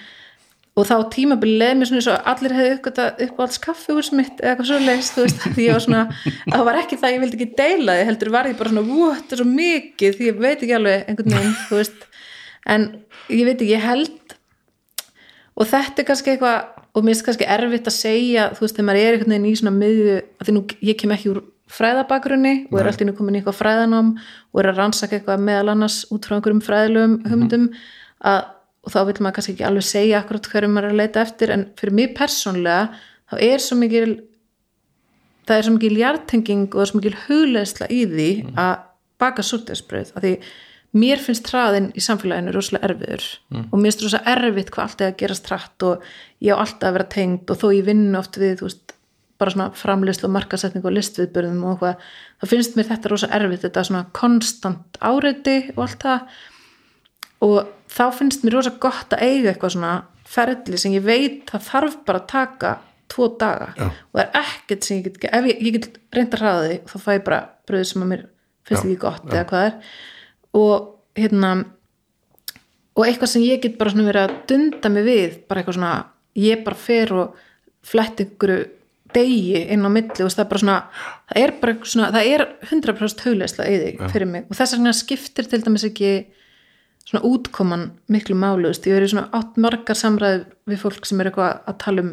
Og 0.79 0.85
þá 0.87 0.95
tímabili 1.11 1.57
leið 1.59 1.73
mér 1.77 1.89
svona 1.89 2.03
svo 2.05 2.13
að 2.15 2.27
allir 2.31 2.53
hefði 2.55 2.75
uppgötað 2.77 3.23
uppáhalds 3.25 3.59
kaffihús 3.59 4.09
mitt 4.15 4.37
eða 4.39 4.53
eitthvað 4.53 4.69
svo 4.69 4.77
leist, 4.79 5.15
þú 5.17 5.25
veist, 5.25 5.41
því 5.57 5.65
ég 5.65 5.75
var 5.75 5.83
svona 5.83 6.03
að 6.05 6.53
það 6.53 6.63
var 6.69 6.79
ekki 6.79 6.99
það, 7.01 7.15
ég 7.15 7.23
vildi 7.23 7.37
ekki 7.37 7.57
deila 7.59 7.95
því 7.97 8.05
heldur 8.07 8.31
var 8.31 8.47
ég 8.47 8.59
bara 8.61 8.71
svona, 8.71 8.85
vú, 8.87 9.09
þetta 9.17 9.35
er 9.35 9.41
svo 9.41 9.47
mikið 9.49 10.15
því 10.15 10.29
ég 10.29 10.39
veit 10.45 10.55
ekki 10.55 10.77
alveg 10.77 11.11
einhvern 11.11 11.35
veginn, 11.35 11.57
þú 11.67 11.81
veist. 11.81 12.07
En 12.71 12.87
ég 13.27 13.43
veit 13.49 13.57
ekki, 13.57 13.73
ég 13.73 13.83
held 13.83 14.37
og 15.59 15.67
þetta 15.67 16.01
er 16.01 16.07
kannski 16.07 16.33
eitthvað 16.33 16.80
og 16.91 17.03
mér 17.05 17.13
finnst 17.13 17.25
kannski 17.27 17.47
erfitt 17.47 17.87
að 17.87 17.97
segja 17.97 18.49
þú 18.55 18.65
veist, 18.65 18.75
þegar 18.75 18.87
maður 18.89 19.01
er 19.01 19.17
einhvern 19.17 19.33
veginn 19.35 19.49
í 19.49 19.57
svona 19.59 19.75
miðju 19.77 20.15
að 20.21 20.47
því 20.47 20.55
nú, 20.55 20.63
ég 20.89 20.97
kem 20.99 21.13
ekki 21.15 21.31
úr 21.31 21.41
fræðabakrunni 21.71 22.55
og 22.69 22.79
er 22.79 22.89
alltaf 22.89 23.13
komin 23.17 23.37
í 23.37 23.41
eitthvað 23.41 23.59
fræðanám 23.59 24.09
og 24.19 24.61
er 24.61 24.71
að 24.71 24.81
rannsaka 24.81 25.17
eitthvað 25.17 25.45
meðal 25.47 25.71
annars 25.71 26.01
út 26.11 26.27
frá 26.27 26.35
einhverjum 26.37 26.63
fræðilegum 26.65 27.13
hugmyndum 27.29 27.69
að, 28.27 28.49
og 28.83 28.93
þá 28.93 28.99
vil 29.07 29.15
maður 29.21 29.37
kannski 29.37 29.55
ekki 29.55 29.67
alveg 29.69 29.87
segja 29.87 30.19
akkurat 30.19 30.49
hverjum 30.51 30.75
maður 30.75 30.89
er 30.89 30.95
að 30.95 31.01
leita 31.01 31.23
eftir 31.23 31.53
en 31.55 31.65
fyrir 31.79 31.97
mig 32.01 32.11
persónlega 32.17 32.81
þá 33.31 33.35
er 33.47 33.63
svo 33.63 33.77
mikil 33.79 34.09
það 35.47 35.55
er 35.57 35.67
svo 35.67 35.75
mikil 35.77 35.93
hjartenging 36.01 36.67
og 36.73 36.83
er 36.83 36.91
svo 36.91 36.99
mikil 36.99 37.15
hugleðsla 37.27 37.87
í 37.93 38.01
því 38.11 38.29
að 38.59 38.75
baka 39.21 39.45
súrdegsbröð 39.45 40.11
af 40.17 40.25
því 40.25 40.35
mér 40.91 41.21
finnst 41.23 41.47
hraðin 41.51 41.91
í 41.95 42.03
samfélaginu 42.03 42.51
rosalega 42.55 42.89
erfiður 42.89 43.27
og 43.61 43.75
mér 43.77 43.91
finnst 43.91 44.05
rosalega 44.05 44.33
erfitt 44.37 44.71
hvað 44.73 44.87
allt 44.87 45.03
er 45.03 45.11
að 45.13 45.19
gerast 45.21 45.51
hratt 45.51 45.85
og 45.87 46.09
ég 46.43 46.57
á 46.57 46.61
alltaf 46.61 46.89
að 46.89 46.97
vera 46.97 47.11
tengd 47.15 47.53
og 47.53 47.61
þó 47.61 47.67
ég 47.71 47.85
vinn 47.87 48.17
oft 48.19 48.39
við 48.41 48.65
veist, 48.65 48.95
bara 49.41 49.53
svona 49.53 49.71
framleyslu 49.77 50.27
og 50.27 50.35
markasetning 50.35 50.85
og 50.85 50.93
listviðbörðum 50.95 51.63
og 51.65 51.73
eitthvað, 51.73 52.05
þá 52.41 52.51
finnst 52.51 52.77
mér 52.77 52.89
þetta 52.91 53.11
rosa 53.11 53.29
erfitt 53.37 53.65
þetta 53.65 53.85
svona 53.87 54.03
konstant 54.17 54.99
áreiti 55.01 55.57
og 55.73 55.83
allt 55.87 56.05
það. 56.05 56.37
Og 57.47 57.71
þá 57.89 58.03
finnst 58.19 58.45
mér 58.45 58.59
rosa 58.59 58.75
gott 58.83 59.15
að 59.15 59.25
eiga 59.25 59.51
eitthvað 59.51 59.75
svona 59.75 59.95
ferli 60.31 60.79
sem 60.79 60.93
ég 60.95 61.05
veit 61.05 61.49
það 61.49 61.67
þarf 61.71 61.97
bara 62.07 62.21
að 62.21 62.29
taka 62.31 62.75
tvo 63.11 63.27
daga. 63.41 63.71
Já. 63.75 63.87
og 63.89 64.19
það 64.19 64.27
er 64.27 64.37
ekkert 64.45 64.85
sem 64.87 64.99
ég 64.99 65.07
get 65.07 65.25
ef 65.27 65.47
ég, 65.49 65.57
ég 65.65 65.77
get 65.77 65.97
reynd 66.15 66.37
að 66.37 66.43
hraða 66.45 66.67
því 66.67 66.77
þá 66.91 66.95
fæ 67.01 67.11
ég 67.11 67.25
bara 67.25 67.41
bröð 67.67 67.87
sem 67.89 68.05
að 68.05 68.11
mér 68.13 68.21
finnst 68.69 68.85
Já, 68.85 68.87
ekki 68.87 69.01
gott 69.01 69.33
eða 69.33 69.47
hvað 69.49 69.65
er 69.65 69.97
og 70.57 70.75
hérna 71.17 71.53
og 72.97 73.07
eitthvað 73.07 73.31
sem 73.33 73.45
ég 73.47 73.63
get 73.63 73.79
bara 73.79 73.93
svona 73.93 74.09
verið 74.09 74.27
að 74.27 74.35
dunda 74.51 74.91
mig 74.91 75.07
við 75.07 75.39
bara 75.47 75.61
eitthvað 75.61 75.77
svona 75.79 75.95
ég 76.41 76.63
bara 76.65 76.79
fer 76.79 77.13
og 77.15 77.41
flett 77.87 78.23
ykkur 78.25 78.53
degi 79.15 79.63
inn 79.73 79.83
á 79.83 79.89
milli 79.91 80.23
og 80.23 80.31
það 80.31 80.43
er 80.43 80.49
bara 80.51 80.61
svona 80.63 80.77
það 81.31 81.41
er 81.41 81.53
bara 81.61 81.75
svona, 81.83 82.11
það 82.15 82.29
er 82.33 82.43
100% 82.69 83.25
hugleisla 83.27 83.67
í 83.67 83.77
því 83.81 84.11
fyrir 84.13 84.29
mig. 84.29 84.45
Og 84.49 84.57
þess 84.59 84.75
vegna 84.75 84.93
skiptir 84.95 85.47
til 85.51 85.61
dæmis 85.65 85.87
ekki 85.87 86.11
svona 87.07 87.23
útkoman 87.27 87.87
miklu 88.11 88.35
málu, 88.37 88.69
þú 88.69 88.71
veist, 88.71 88.87
ég 88.87 88.97
verið 88.99 89.13
svona 89.13 89.29
átt 89.35 89.57
margar 89.59 89.97
samræði 89.97 90.43
við 90.69 90.83
fólk 90.83 91.07
sem 91.07 91.21
er 91.21 91.31
eitthvað 91.31 91.55
að 91.67 91.79
tala 91.81 92.05
um 92.05 92.11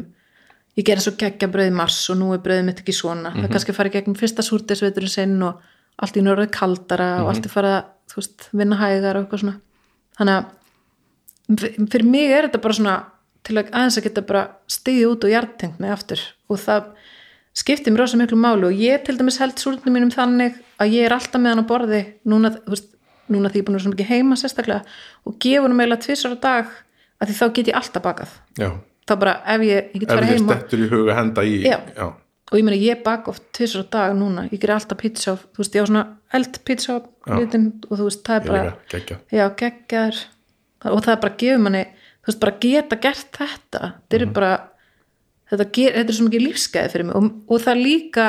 ég 0.79 0.87
gerði 0.87 1.05
svo 1.05 1.15
geggja 1.19 1.49
brauð 1.51 1.69
í 1.71 1.75
mars 1.75 1.99
og 2.11 2.19
nú 2.19 2.31
er 2.33 2.41
brauðið 2.43 2.67
mitt 2.67 2.81
ekki 2.83 2.95
svona. 2.95 3.33
Það 3.35 3.47
er 3.47 3.53
kannski 3.55 3.73
að 3.73 3.79
fara 3.79 3.91
í 3.91 3.95
gegnum 3.95 4.17
fyrsta 4.19 4.45
súrdesveiturinn 4.45 5.11
sinn 5.11 5.37
og 5.45 5.61
allt 5.99 6.17
í 6.19 6.23
norðið 6.25 6.51
kaldara 6.55 7.09
og 7.23 7.31
allt 7.33 7.47
er 7.47 7.53
farið 7.53 7.75
að, 7.77 7.87
veist, 8.15 8.49
vinna 8.55 8.79
hægar 8.79 9.19
og 9.19 9.25
eitthvað 9.25 9.43
svona. 9.43 9.55
Þannig 10.19 10.39
að 10.39 11.87
fyrir 11.93 12.05
mig 12.09 12.33
er 12.33 12.47
þetta 12.47 12.61
bara 12.63 12.77
svona 12.77 12.97
til 13.47 13.57
að 13.57 13.71
aðeins 13.73 13.97
að 13.99 14.05
geta 14.07 14.25
bara 14.29 14.43
stigið 14.69 15.13
út 15.13 15.25
og 15.25 15.33
hjartengt 15.33 15.79
mig 15.81 15.93
aftur. 15.93 16.21
Og 16.49 16.59
það 16.61 16.91
skiptir 17.59 17.93
mér 17.93 18.03
rosa 18.03 18.19
miklu 18.19 18.37
máli 18.39 18.67
og 18.67 18.77
ég 18.77 19.03
til 19.05 19.17
dæmis 19.19 19.39
held 19.41 19.57
súrnum 19.59 19.95
mínum 19.95 20.11
þannig 20.13 20.59
að 20.79 20.93
ég 20.95 21.07
er 21.07 21.15
alltaf 21.15 21.41
með 21.41 21.55
hann 21.55 21.63
á 21.65 21.71
borði 21.71 22.01
núna, 22.29 22.51
veist, 22.69 22.91
núna 23.29 23.49
því 23.51 23.59
ég 23.59 23.63
er 23.63 23.67
búin 23.67 23.75
að 23.75 23.79
vera 23.79 23.87
svo 23.87 23.93
mikið 23.95 24.11
heima 24.13 24.37
sérstaklega 24.39 24.83
og 25.25 25.39
gefur 25.43 25.67
hann 25.67 25.77
meila 25.79 25.97
tvisar 25.99 26.35
á 26.35 26.37
dag 26.45 26.69
að 27.19 27.31
því 27.31 27.37
þá 27.39 27.45
get 27.57 27.71
ég 27.71 27.79
alltaf 27.79 28.05
bakað. 28.05 28.35
Já, 28.59 28.69
þá 29.09 29.13
bara 29.25 29.35
ef 29.55 29.65
ég, 29.67 29.89
ég 29.95 30.03
get 30.03 30.09
ef 30.09 30.15
farið 30.15 30.29
þið 30.29 30.37
heima 30.37 30.59
stettur 30.59 30.83
í 30.85 30.89
huga 30.93 31.17
henda 31.17 31.45
í 31.45 31.55
Já. 31.65 31.77
já, 31.97 32.07
og 32.51 32.57
ég 32.57 32.63
meina 32.65 32.77
ég 32.81 33.03
baka 33.03 33.29
oft 33.31 33.43
tvisar 33.53 33.83
á 33.85 33.89
dag 33.93 34.15
núna. 34.17 34.47
Ég 34.51 34.59
ger 34.59 34.71
alltaf 34.73 34.97
pizza, 34.97 35.35
þú 35.37 35.57
veist, 35.63 35.75
ég 35.75 35.83
á 35.85 35.89
svona 35.89 36.03
eldpizza 36.33 36.95
litin 37.37 37.67
og 37.89 37.97
þú 37.99 38.07
veist, 38.09 38.23
það 38.25 38.35
er 38.35 38.47
bara 38.49 38.73
líka, 38.93 39.19
já, 39.31 39.45
geggjar. 39.61 40.15
Og 40.89 41.01
það 41.03 41.13
er 41.13 41.21
bara 41.21 41.35
gefur 41.37 41.61
manni, 41.65 41.83
þú 42.23 42.31
veist, 42.31 42.39
bara 42.39 42.57
geta 42.59 42.95
gert 43.03 43.31
þetta, 43.37 43.81
þetta 44.09 44.17
Mhm. 44.17 44.21
er 44.21 44.33
bara 44.33 44.51
þetta, 45.51 45.71
ger, 45.71 45.91
þetta 45.93 46.09
er 46.09 46.13
svo 46.17 46.27
mikið 46.29 46.45
lífsgæði 46.47 46.91
fyrir 46.91 47.05
mig. 47.05 47.15
Og, 47.15 47.23
og 47.49 47.61
það 47.61 47.83
líka 47.83 48.25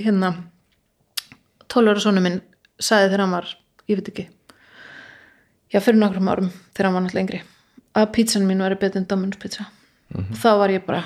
hérna 0.00 0.34
12 1.68 1.88
ára 1.92 2.00
sonu 2.00 2.20
minn 2.20 2.40
sagði 2.80 3.08
þegar 3.10 3.20
hann 3.24 3.30
var, 3.36 3.46
ég 3.88 3.96
veit 4.00 4.08
ekki. 4.12 4.26
Já, 5.70 5.78
fyrir 5.80 6.00
nokkrum 6.00 6.28
árum 6.32 6.50
þegar 6.74 6.88
hann 6.88 6.94
var 6.98 7.02
náttúrulega 7.04 7.26
yngri 7.26 7.42
að 8.00 8.12
pizzan 8.16 8.46
mín 8.48 8.62
væri 8.62 8.78
betur 8.80 8.96
en 9.02 9.06
Dominus 9.06 9.38
pizza. 9.38 9.66
Mhm. 10.10 10.32
og 10.32 10.38
þá 10.42 10.58
var 10.58 10.68
ég 10.70 10.84
bara 10.86 11.04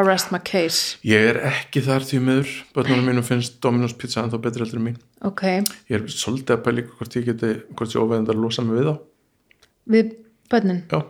arrest 0.00 0.30
my 0.32 0.38
case. 0.44 0.96
Ég 1.06 1.30
er 1.32 1.38
ekki 1.50 1.82
þar 1.86 2.04
því 2.06 2.20
miður. 2.26 2.52
Börnunum 2.76 3.06
mínum 3.10 3.24
finnst 3.26 3.60
Dominos 3.64 3.94
pizza 3.98 4.22
en 4.24 4.30
þá 4.32 4.38
betri 4.44 4.64
heldur 4.64 4.80
en 4.80 4.86
mín. 4.90 4.98
Ok, 5.26 5.42
ég 5.90 5.96
er 5.98 6.06
svolítið 6.12 6.60
að 6.60 6.76
líka 6.78 6.96
hvort 6.98 7.16
ég 7.18 7.26
geti 7.30 7.52
hvort 7.74 7.94
ég 7.96 8.02
óveðend 8.04 8.30
að 8.34 8.40
losa 8.44 8.62
mig 8.66 8.78
við 8.80 8.90
þá. 8.90 8.96
Við 9.96 10.12
bönnin 10.50 10.82
já, 10.90 11.00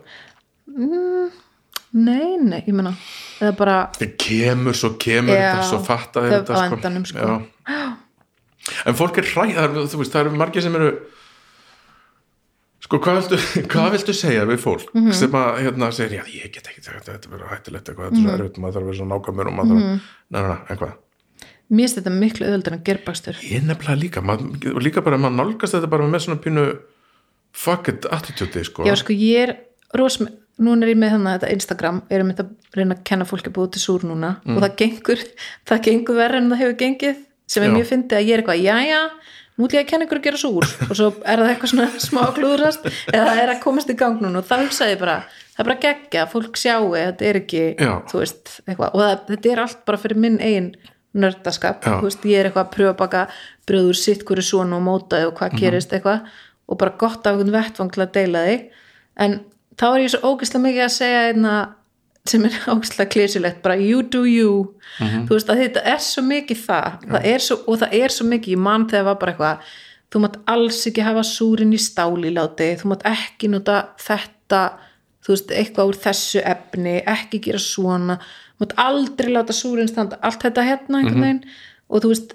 nei, 1.96 2.36
nei, 2.42 2.60
ég 2.66 2.74
meina 2.76 2.92
eða 3.40 3.52
bara, 3.56 3.76
það 3.96 4.14
kemur 4.20 4.76
svo 4.76 4.90
kemur 5.00 5.36
Já, 5.36 5.46
þetta 5.56 5.68
svo 5.70 5.78
fatta 5.86 6.22
það- 6.24 6.34
þetta 6.34 6.56
á 6.56 6.60
endanum, 6.66 7.04
sko. 7.08 7.18
Já. 7.18 7.96
en 8.86 8.94
fólk 8.98 9.18
er 9.18 9.28
hræð 9.32 9.54
það 9.54 9.64
er- 9.64 9.88
þú 9.92 10.00
veist, 10.02 10.12
það 10.12 10.20
eru 10.26 10.36
margir 10.36 10.62
sem 10.62 10.74
eru 10.76 10.90
sko, 12.86 13.00
hvað 13.02 13.16
viltu, 13.20 13.38
hvað 13.72 13.88
viltu 13.96 14.14
segja 14.16 14.44
við 14.48 14.60
fólk 14.62 14.92
Mhm. 14.94 15.12
sem 15.18 15.34
að 15.38 15.58
hérna 15.66 15.88
segir, 15.92 16.20
já, 16.20 16.24
ég 16.30 16.52
get 16.54 16.68
ekki 16.70 16.84
þetta, 16.86 17.16
þetta 17.16 17.32
verður 17.32 17.50
hættulegt 17.52 17.90
eitthvað, 17.90 18.10
Mhm. 18.10 18.16
þetta 18.16 18.32
er 18.32 18.38
svo 18.38 18.44
erfitt, 18.46 18.60
maður 18.62 18.76
þarf 18.76 18.82
að 18.82 18.90
vera 18.90 19.00
svo 19.00 19.08
nákvæmur 19.12 19.50
og 19.50 19.56
maður 19.58 19.74
þarf 19.74 19.82
að, 19.82 20.00
neina, 20.30 20.46
neina, 20.46 20.58
en 20.70 20.80
hvað 20.82 20.94
mér 21.66 21.82
finnst 21.82 21.96
þetta 21.98 22.12
miklu 22.14 22.46
öðuldur 22.46 22.72
en 22.76 22.82
gerbakstur 22.86 23.38
ég 23.42 23.64
nefnilega 23.66 23.98
líka, 24.04 24.20
maður, 24.22 24.74
og 24.76 24.82
líka 24.86 25.02
bara 25.02 25.18
maður 25.18 25.34
nálgast 25.40 25.74
þetta 25.74 25.90
bara 25.90 26.06
með 26.06 26.22
svona 26.28 26.38
pínu 26.44 26.66
fuck 27.52 27.88
it 27.88 28.06
attitude, 28.12 28.62
sko 28.64 28.84
Já, 28.86 28.94
sko, 29.00 29.12
ég 29.16 29.48
er 29.48 29.56
ros, 29.98 30.18
núna 30.60 30.86
er 30.86 30.92
ég 30.94 30.98
með 31.00 31.16
þannig 31.16 31.40
þetta 31.40 31.52
Instagram, 31.56 32.02
er 32.10 32.22
ég 32.22 32.26
með 32.30 32.42
að 32.44 32.50
reyna 32.76 32.94
að 32.94 33.04
kenna 33.04 33.24
fólki 33.28 33.50
að 33.50 33.56
búið 33.58 33.72
til 33.72 33.82
súr 33.82 34.06
núna 34.06 34.36
og 34.46 34.62
það 34.62 34.76
gengur, 34.76 35.24
það 35.66 35.82
gengur 35.88 36.16
verður 36.20 36.36
en 36.42 36.50
það 36.52 36.62
hefur 36.62 36.78
gengið 36.84 37.16
sem 37.46 37.62
Já. 37.62 37.70
mjög 37.74 37.86
fyndið 37.90 38.16
að 38.18 38.26
ég 38.26 38.32
er 38.36 38.42
eitthvað, 38.42 38.62
jæja 38.62 39.00
nú 39.02 39.10
ég 39.72 39.80
að 39.80 39.88
kenna 39.88 40.04
ykkur 40.06 40.18
að 40.20 40.26
gera 40.26 40.36
súr 40.40 40.66
og 40.90 40.96
svo 40.98 41.06
er 41.24 41.40
það 41.40 41.50
eitthvað 41.52 41.70
svona 41.72 42.00
smá 42.04 42.22
klúðrast. 42.36 42.88
Eða 43.12 43.26
það 43.30 43.40
er 43.42 43.52
að 43.54 43.60
komast 43.62 43.88
í 43.90 43.96
gang 43.96 44.18
núna. 44.20 44.42
Og 44.42 44.44
það 44.50 44.64
hugsaði 44.66 44.98
bara, 45.00 45.14
það 45.56 45.62
er 45.64 45.68
bara 45.70 45.78
geggja, 45.86 46.26
fólk 46.32 46.60
sjáu 46.60 46.90
þetta 46.92 47.24
er 47.30 47.38
ekki, 47.40 47.62
Já. 47.80 47.92
þú 48.10 48.20
veist 48.20 48.52
eitthvað, 48.66 48.90
og 48.92 49.00
það, 49.00 49.22
þetta 49.30 49.52
er 49.54 49.62
allt 49.64 49.80
bara 49.88 50.02
fyrir 50.02 50.20
minn 50.26 50.38
eigin 50.44 50.68
nördaskap, 51.16 51.80
Já. 51.86 51.94
þú 51.96 52.04
veist, 52.10 52.26
ég 52.28 52.38
er 52.42 52.50
eitthvað 52.50 52.66
að 52.66 52.74
pröfa 52.76 52.92
að 52.92 53.00
baka 53.00 53.22
bröður 53.66 53.96
sitt 53.96 54.24
hverju 54.28 54.44
svona 54.44 54.76
og 54.76 54.84
mótaði 54.84 55.26
og 55.30 55.34
hvað 55.38 55.52
Mhm. 55.52 55.60
gerist 55.64 55.92
eitthvað. 55.96 56.26
Og 56.68 56.78
bara 56.78 56.90
gott 56.98 57.26
af 57.26 57.32
einhvern 57.36 57.52
vettvang 57.56 57.92
til 57.92 58.02
að 58.04 58.12
deila 58.12 58.44
þig. 58.46 58.70
En 59.16 59.40
þá 59.78 59.84
er 59.94 60.00
ég 60.04 60.10
svo 60.10 60.20
ógeðslega 60.34 60.64
mikið 60.66 60.84
að 60.84 60.96
segja 60.98 61.20
einna 61.32 61.54
sem 62.30 62.46
er 62.48 62.56
ógeðslega 62.72 63.12
klísilegt 63.12 63.62
bara 63.64 63.76
you 63.80 64.02
do 64.02 64.24
you. 64.28 64.74
Mhm. 65.00 65.26
þú 65.28 65.36
veist 65.36 65.50
að 65.52 65.62
þetta 65.64 65.84
er 65.92 66.00
svo 66.04 66.22
mikið 66.26 66.62
það, 66.66 66.88
það 67.10 67.28
er 67.32 67.44
svo, 67.46 67.58
og 67.66 67.78
það 67.82 67.98
er 68.00 68.14
svo 68.14 68.26
mikið, 68.30 68.56
ég 68.56 68.64
man 68.68 68.88
þegar 68.88 69.04
var 69.10 69.20
bara 69.20 69.32
eitthvað 69.32 69.58
þú 70.14 70.22
mátt 70.22 70.36
alls 70.46 70.80
ekki 70.88 71.04
hafa 71.04 71.24
súrin 71.26 71.74
í 71.74 71.80
stáliláti, 71.82 72.70
þú 72.80 72.92
mátt 72.92 73.06
ekki 73.10 73.50
nota 73.50 73.78
þetta, 74.00 74.62
þú 75.26 75.34
veist 75.34 75.50
eitthvað 75.50 75.90
úr 75.90 75.98
þessu 76.06 76.42
efni, 76.46 76.96
ekki 77.04 77.42
gera 77.48 77.58
svona 77.62 78.18
þú 78.56 78.64
mátt 78.64 78.76
aldrei 78.80 79.32
láta 79.34 79.52
súrin 79.56 79.90
standa 79.90 80.18
allt 80.22 80.46
þetta 80.46 80.64
hérna 80.64 81.02
einhvern 81.02 81.24
veginn. 81.26 81.42
Og 81.90 82.02
þú 82.02 82.12
veist, 82.12 82.32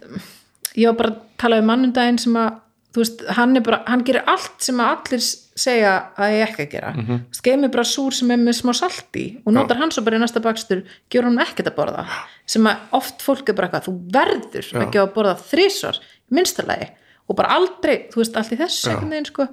ég 0.78 0.92
var 0.92 0.98
bara 1.00 1.14
að 1.16 1.22
tala 1.42 1.62
um 1.62 1.72
mannundaginn 1.72 2.20
sem 2.22 2.36
að 2.38 2.60
þú 2.94 3.04
veist, 3.04 3.24
hann 3.38 3.56
er 3.58 3.66
bara, 3.66 3.82
hann 3.88 4.04
gerir 4.06 4.28
allt 4.30 4.62
sem 4.62 4.80
að 4.84 4.92
allir 4.98 5.26
segja 5.58 5.92
að 6.16 6.34
ég 6.36 6.48
ekki 6.48 6.64
að 6.64 6.72
gera. 6.72 6.92
Mm 6.96 7.06
-hmm. 7.06 7.20
skeimir 7.36 7.72
bara 7.72 7.84
súr 7.84 8.14
sem 8.16 8.32
er 8.32 8.38
með 8.38 8.56
smá 8.62 8.74
salt 8.74 9.18
í 9.20 9.26
og 9.46 9.54
notar 9.54 9.78
hann 9.78 9.92
svo 9.92 10.04
bara 10.04 10.18
í 10.18 10.20
næsta 10.20 10.40
bakstur 10.40 10.84
gjör 11.12 11.28
hann 11.28 11.40
ekkert 11.40 11.68
að 11.68 11.76
borða. 11.76 12.06
Sem 12.46 12.68
að 12.68 12.78
oft 12.92 13.22
fólk 13.22 13.50
er 13.50 13.56
bara 13.56 13.68
eitthvað, 13.68 13.88
þú 13.88 13.94
verður 14.14 14.84
ekki 14.86 15.00
að 15.00 15.14
borða 15.14 15.36
þrísvar, 15.36 16.00
minnstalagi 16.30 16.88
og 17.28 17.36
bara 17.36 17.56
aldrei, 17.56 18.08
þú 18.12 18.24
veist, 18.24 18.38
allt 18.38 18.52
í 18.52 18.60
þessu 18.60 18.92
Já. 18.92 19.00
veginn, 19.00 19.26
sko. 19.26 19.48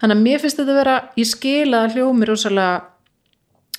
Þannig 0.00 0.16
að 0.16 0.22
mér 0.22 0.40
finnst 0.40 0.58
þetta 0.58 0.72
að 0.72 0.80
vera, 0.82 0.96
ég 1.16 1.26
skila 1.26 1.88
hljómi 1.88 2.28
rosalega 2.28 2.82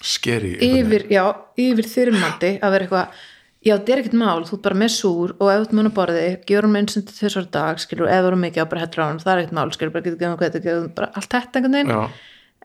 skeri 0.05 0.55
yfir, 0.61 1.07
já, 1.09 1.23
yfir 1.57 1.87
þyrmandi 1.89 2.51
að 2.61 2.75
vera 2.75 2.85
eitthvað, 2.85 3.23
já, 3.65 3.73
þetta 3.77 3.93
er 3.95 4.01
ekkert 4.03 4.17
mál 4.21 4.45
þú 4.45 4.53
ert 4.57 4.61
bara 4.67 4.75
með 4.81 4.91
súr 4.95 5.33
og 5.39 5.49
ef 5.51 5.57
þú 5.57 5.65
ert 5.65 5.73
með 5.73 5.81
hann 5.83 5.91
á 5.91 5.97
borði 5.99 6.25
gjörum 6.51 6.77
eins 6.79 6.97
og 6.99 7.03
þessar 7.09 7.47
dag, 7.51 7.79
skilur, 7.81 8.07
ef 8.07 8.21
þú 8.23 8.29
eru 8.31 8.39
mikið 8.43 8.61
á 8.61 8.71
bara 8.71 8.81
hættur 8.85 9.01
á 9.03 9.07
hann, 9.09 9.19
það 9.23 9.33
er 9.33 9.41
ekkert 9.43 9.57
mál, 9.57 9.71
skilur, 9.75 9.93
bara 9.95 10.05
getur 10.05 10.19
gefum 10.21 10.37
hvað 10.37 10.55
þetta, 10.59 10.95
bara 10.95 11.09
allt 11.15 11.29
þetta 11.35 11.59
einhvern 11.59 11.77
veginn 11.79 11.93
já, 11.95 12.09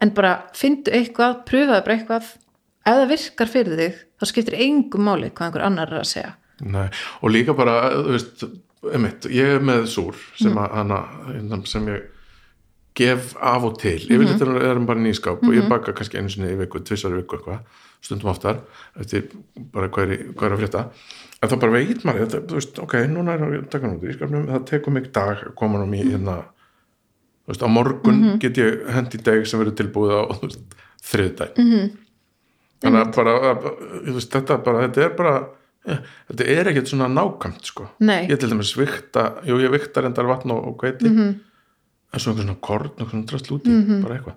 en 0.01 0.11
bara 0.17 0.33
fyndu 0.55 0.93
eitthvað, 0.93 1.41
pröfaðu 1.49 1.85
bara 1.87 1.97
eitthvað 1.97 2.31
ef 2.81 2.95
það 3.01 3.09
virkar 3.15 3.49
fyrir 3.53 3.77
þig 3.81 3.99
þá 4.21 4.25
skiptir 4.31 4.59
engum 4.61 5.05
máli 5.09 5.31
hvað 5.31 5.47
einhver 5.51 5.67
annar 5.67 5.89
er 5.93 6.01
að 6.05 6.11
segja 6.13 6.35
Nei, 6.61 6.89
og 7.25 7.31
líka 7.33 7.55
bara, 7.57 7.75
þú 7.97 8.13
veist, 8.13 8.43
einmitt, 8.93 9.25
ég 9.33 9.55
er 9.57 9.61
með 9.65 9.87
súr 9.89 10.17
sem, 10.37 10.53
Mm. 10.53 10.59
að, 10.61 10.71
hana, 10.77 11.65
sem 11.65 11.87
ég 11.89 12.03
gef 12.95 13.35
af 13.41 13.65
og 13.65 13.79
til, 13.81 13.97
Mhm. 13.97 14.13
yfirleitt 14.13 14.41
mm 14.41 14.49
-hmm. 14.49 14.63
er 14.63 14.75
hann 14.75 14.87
bara 14.87 14.99
nýskáp 14.99 15.43
og 15.43 15.55
ég 15.55 15.69
baka 15.69 15.93
kannski 15.93 16.19
einu 16.19 16.29
sinni 16.29 16.53
í 16.53 16.59
viku, 16.59 16.81
tvissar 16.81 17.11
í 17.13 17.23
viku 17.23 17.37
eitthvað, 17.37 17.61
stundum 18.01 18.31
oftar 18.33 18.61
eftir 19.01 19.27
bara 19.73 19.89
hvað 19.93 20.13
er, 20.15 20.23
hvað 20.35 20.47
er 20.47 20.55
að 20.57 20.63
frétta 20.63 20.85
en 21.43 21.49
þá 21.49 21.57
bara 21.61 21.73
veit 21.73 22.05
maður, 22.05 22.27
þetta, 22.27 22.41
þú 22.49 22.55
veist, 22.61 22.79
ok 22.85 22.95
núna 23.13 23.35
er 23.37 23.45
að 23.47 23.69
taka 23.73 23.91
út 23.95 24.03
í 24.09 24.15
skapnum, 24.17 24.47
það 24.49 24.65
tekur 24.71 24.93
mig 24.97 25.11
dag 25.13 25.37
að 25.47 25.55
koma 25.55 25.79
hann 25.83 25.95
í 25.95 26.03
hérna 26.05 26.37
þú 27.45 27.53
veist, 27.53 27.63
á 27.65 27.69
morgun 27.69 28.21
Mhm. 28.21 28.39
get 28.41 28.59
ég 28.59 28.87
hendi 28.95 29.19
deg 29.19 29.47
sem 29.47 29.61
verður 29.61 29.77
tilbúið 29.81 30.13
á 30.17 30.23
þú 30.41 30.49
veist, 30.49 30.61
þriðdag 31.03 31.57
Mhm. 31.59 31.73
-hmm. 31.73 31.91
þannig 32.81 33.01
að 33.07 33.15
bara, 33.17 33.33
að, 33.51 33.65
veist, 34.15 34.31
þetta 34.33 34.59
bara, 34.65 34.89
þetta 34.89 35.05
er 35.05 35.17
bara 35.17 35.35
ja, 35.87 35.97
þetta 36.31 36.45
er 36.49 36.65
ekkert 36.69 36.89
svona 36.89 37.09
nákvæmt 37.09 37.65
sko 37.65 37.89
Nei. 38.01 38.27
ég 38.29 38.39
til 38.39 38.49
dæmis 38.51 38.77
vikta, 38.77 39.43
jú 39.45 39.57
ég 39.61 39.71
vikta 39.73 40.01
reyndar 40.03 40.27
vatn 40.29 40.51
og, 40.51 40.77
hveiti 40.79 41.09
Mhm. 41.09 41.19
-hmm. 41.21 41.35
en 42.13 42.21
svo 42.21 42.33
einhver 42.33 42.45
svona 42.45 42.61
korn 42.61 42.91
og 43.01 43.09
svona 43.11 43.27
drast 43.27 43.51
lúti 43.51 44.03
bara 44.03 44.15
eitthvað 44.19 44.35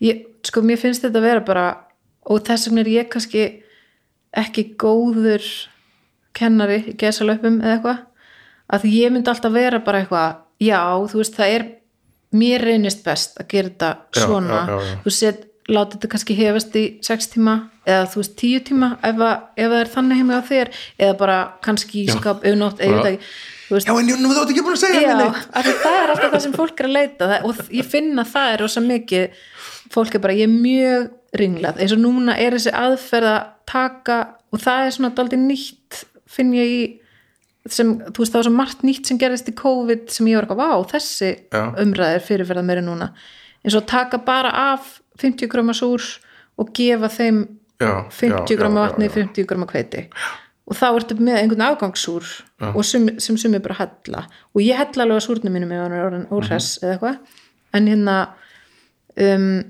ég, 0.00 0.26
sko, 0.44 0.60
mér 0.62 0.76
finnst 0.78 1.02
þetta 1.02 1.18
að 1.18 1.22
vera 1.22 1.40
bara 1.40 1.85
og 2.26 2.42
þess 2.46 2.68
vegna 2.68 2.82
er 2.82 2.92
ég 2.92 3.08
kannski 3.12 3.46
ekki 4.36 4.68
góður 4.80 5.44
kennari 6.36 6.82
í 6.92 6.96
gesalöpum 6.98 7.60
eða 7.62 7.76
eitthvað. 7.76 8.04
Að 8.66 8.86
ég 8.90 9.12
myndi 9.14 9.30
alltaf 9.30 9.54
vera 9.54 9.80
bara 9.84 10.02
eitthvað 10.02 10.40
já, 10.62 10.80
þú 11.10 11.20
veist, 11.22 11.36
það 11.36 11.56
er 11.56 11.66
mér 12.36 12.64
reynist 12.66 13.04
best 13.06 13.38
að 13.40 13.50
gera 13.52 13.70
þetta 13.70 13.90
svona. 14.24 14.62
já, 14.66 14.72
já, 14.72 14.88
já. 14.90 14.98
þú 15.04 15.14
set, 15.14 15.44
láti 15.66 15.96
þetta 15.96 16.10
kannski 16.12 16.38
hefast 16.38 16.76
í 16.78 16.84
sex 17.02 17.30
tíma 17.32 17.56
eða 17.86 18.06
þú 18.12 18.22
veist 18.22 18.36
tíu 18.38 18.62
tíma 18.66 18.92
ef, 19.00 19.18
að, 19.18 19.46
ef 19.56 19.70
það 19.72 19.80
er 19.80 19.92
þannig 19.94 20.20
heimi 20.20 20.38
á 20.38 20.42
þér. 20.50 20.72
Eða 20.98 21.18
bara 21.22 21.38
kannski 21.64 22.04
í 22.04 22.08
skap 22.10 22.44
auðnótt, 22.46 22.82
eða 22.82 23.12
ekki 23.14 23.30
já 23.70 23.92
en 23.92 24.10
nú 24.22 24.30
þú 24.30 24.42
ert 24.42 24.52
ekki 24.52 24.64
búin 24.64 24.76
að 24.76 24.82
segja 24.84 25.00
mér 25.02 25.20
neitt. 25.20 25.46
það 25.82 25.96
er 26.02 26.12
alltaf 26.12 26.34
það 26.34 26.42
sem 26.44 26.56
fólk 26.56 26.80
er 26.80 26.88
að 26.88 26.96
leita. 26.96 27.30
Og 27.48 27.62
ég 27.74 27.88
finna 27.88 28.22
að 28.22 28.32
það 28.34 28.52
er 28.52 28.62
rosa 28.62 28.82
mikið. 28.84 29.40
Fólk 29.94 30.14
er 30.14 30.22
bara, 30.22 30.36
ég 30.36 30.46
er 30.46 30.54
mjög 30.54 31.08
ringlað. 31.40 31.80
Eins 31.82 31.94
og 31.96 32.02
núna 32.02 32.36
er 32.42 32.56
þessi 32.56 32.74
aðferð 32.74 33.32
að 33.32 33.40
taka 33.66 34.20
og 34.54 34.62
það 34.62 34.84
er 34.84 34.94
svona 34.96 35.12
daldið 35.18 35.42
nýtt 35.48 36.04
finn 36.30 36.54
ég 36.56 36.72
í 36.76 36.80
sem, 37.72 37.96
þú 37.98 38.22
veist 38.22 38.34
það 38.34 38.38
var 38.38 38.46
svo 38.46 38.54
margt 38.54 38.84
nýtt 38.86 39.10
sem 39.10 39.18
gerðist 39.18 39.50
í 39.50 39.56
COVID 39.58 40.06
sem 40.14 40.28
ég 40.30 40.38
var 40.38 40.46
eitthvað, 40.46 40.62
vá, 40.62 40.90
þessi 40.92 41.30
Já. 41.50 41.62
umræð 41.82 42.14
er 42.14 42.24
fyrirferðað 42.26 42.68
meira 42.68 42.84
núna. 42.86 43.10
Eins 43.66 43.76
og 43.78 43.86
taka 43.90 44.20
bara 44.22 44.52
af 44.72 45.00
50 45.18 45.50
gröma 45.50 45.74
súr 45.74 46.04
og 46.60 46.70
gefa 46.76 47.10
þeim 47.12 47.42
já, 47.82 48.06
50 48.14 48.54
já, 48.54 48.58
gröma 48.60 48.84
já, 48.84 48.92
vatni, 48.92 49.08
já, 49.10 49.96
já. 49.98 50.28
50 50.66 50.74
gröma 50.74 50.74
hveiti 50.74 50.74
og 50.74 50.74
þá 50.74 50.86
ertu 50.98 51.14
með 51.22 51.36
einhvern 51.40 51.62
afgangssúr 51.62 52.24
og 52.74 52.84
sem, 52.84 53.18
sem 53.18 53.36
sumir 53.38 53.60
bara 53.62 53.74
hella 53.78 54.26
og 54.54 54.60
ég 54.62 54.76
hella 54.76 55.02
alveg 55.04 55.16
að 55.20 55.26
súrnum 55.28 55.52
mínum 55.54 55.72
ef 55.72 55.82
hann 55.84 55.92
er 55.92 56.06
orðin 56.06 56.28
óhress 56.30 56.78
Mhm. 56.78 56.84
eða 56.84 56.92
eitthvað 56.92 57.18
en 57.74 57.86
hérna 57.86 58.28
um, 59.16 59.64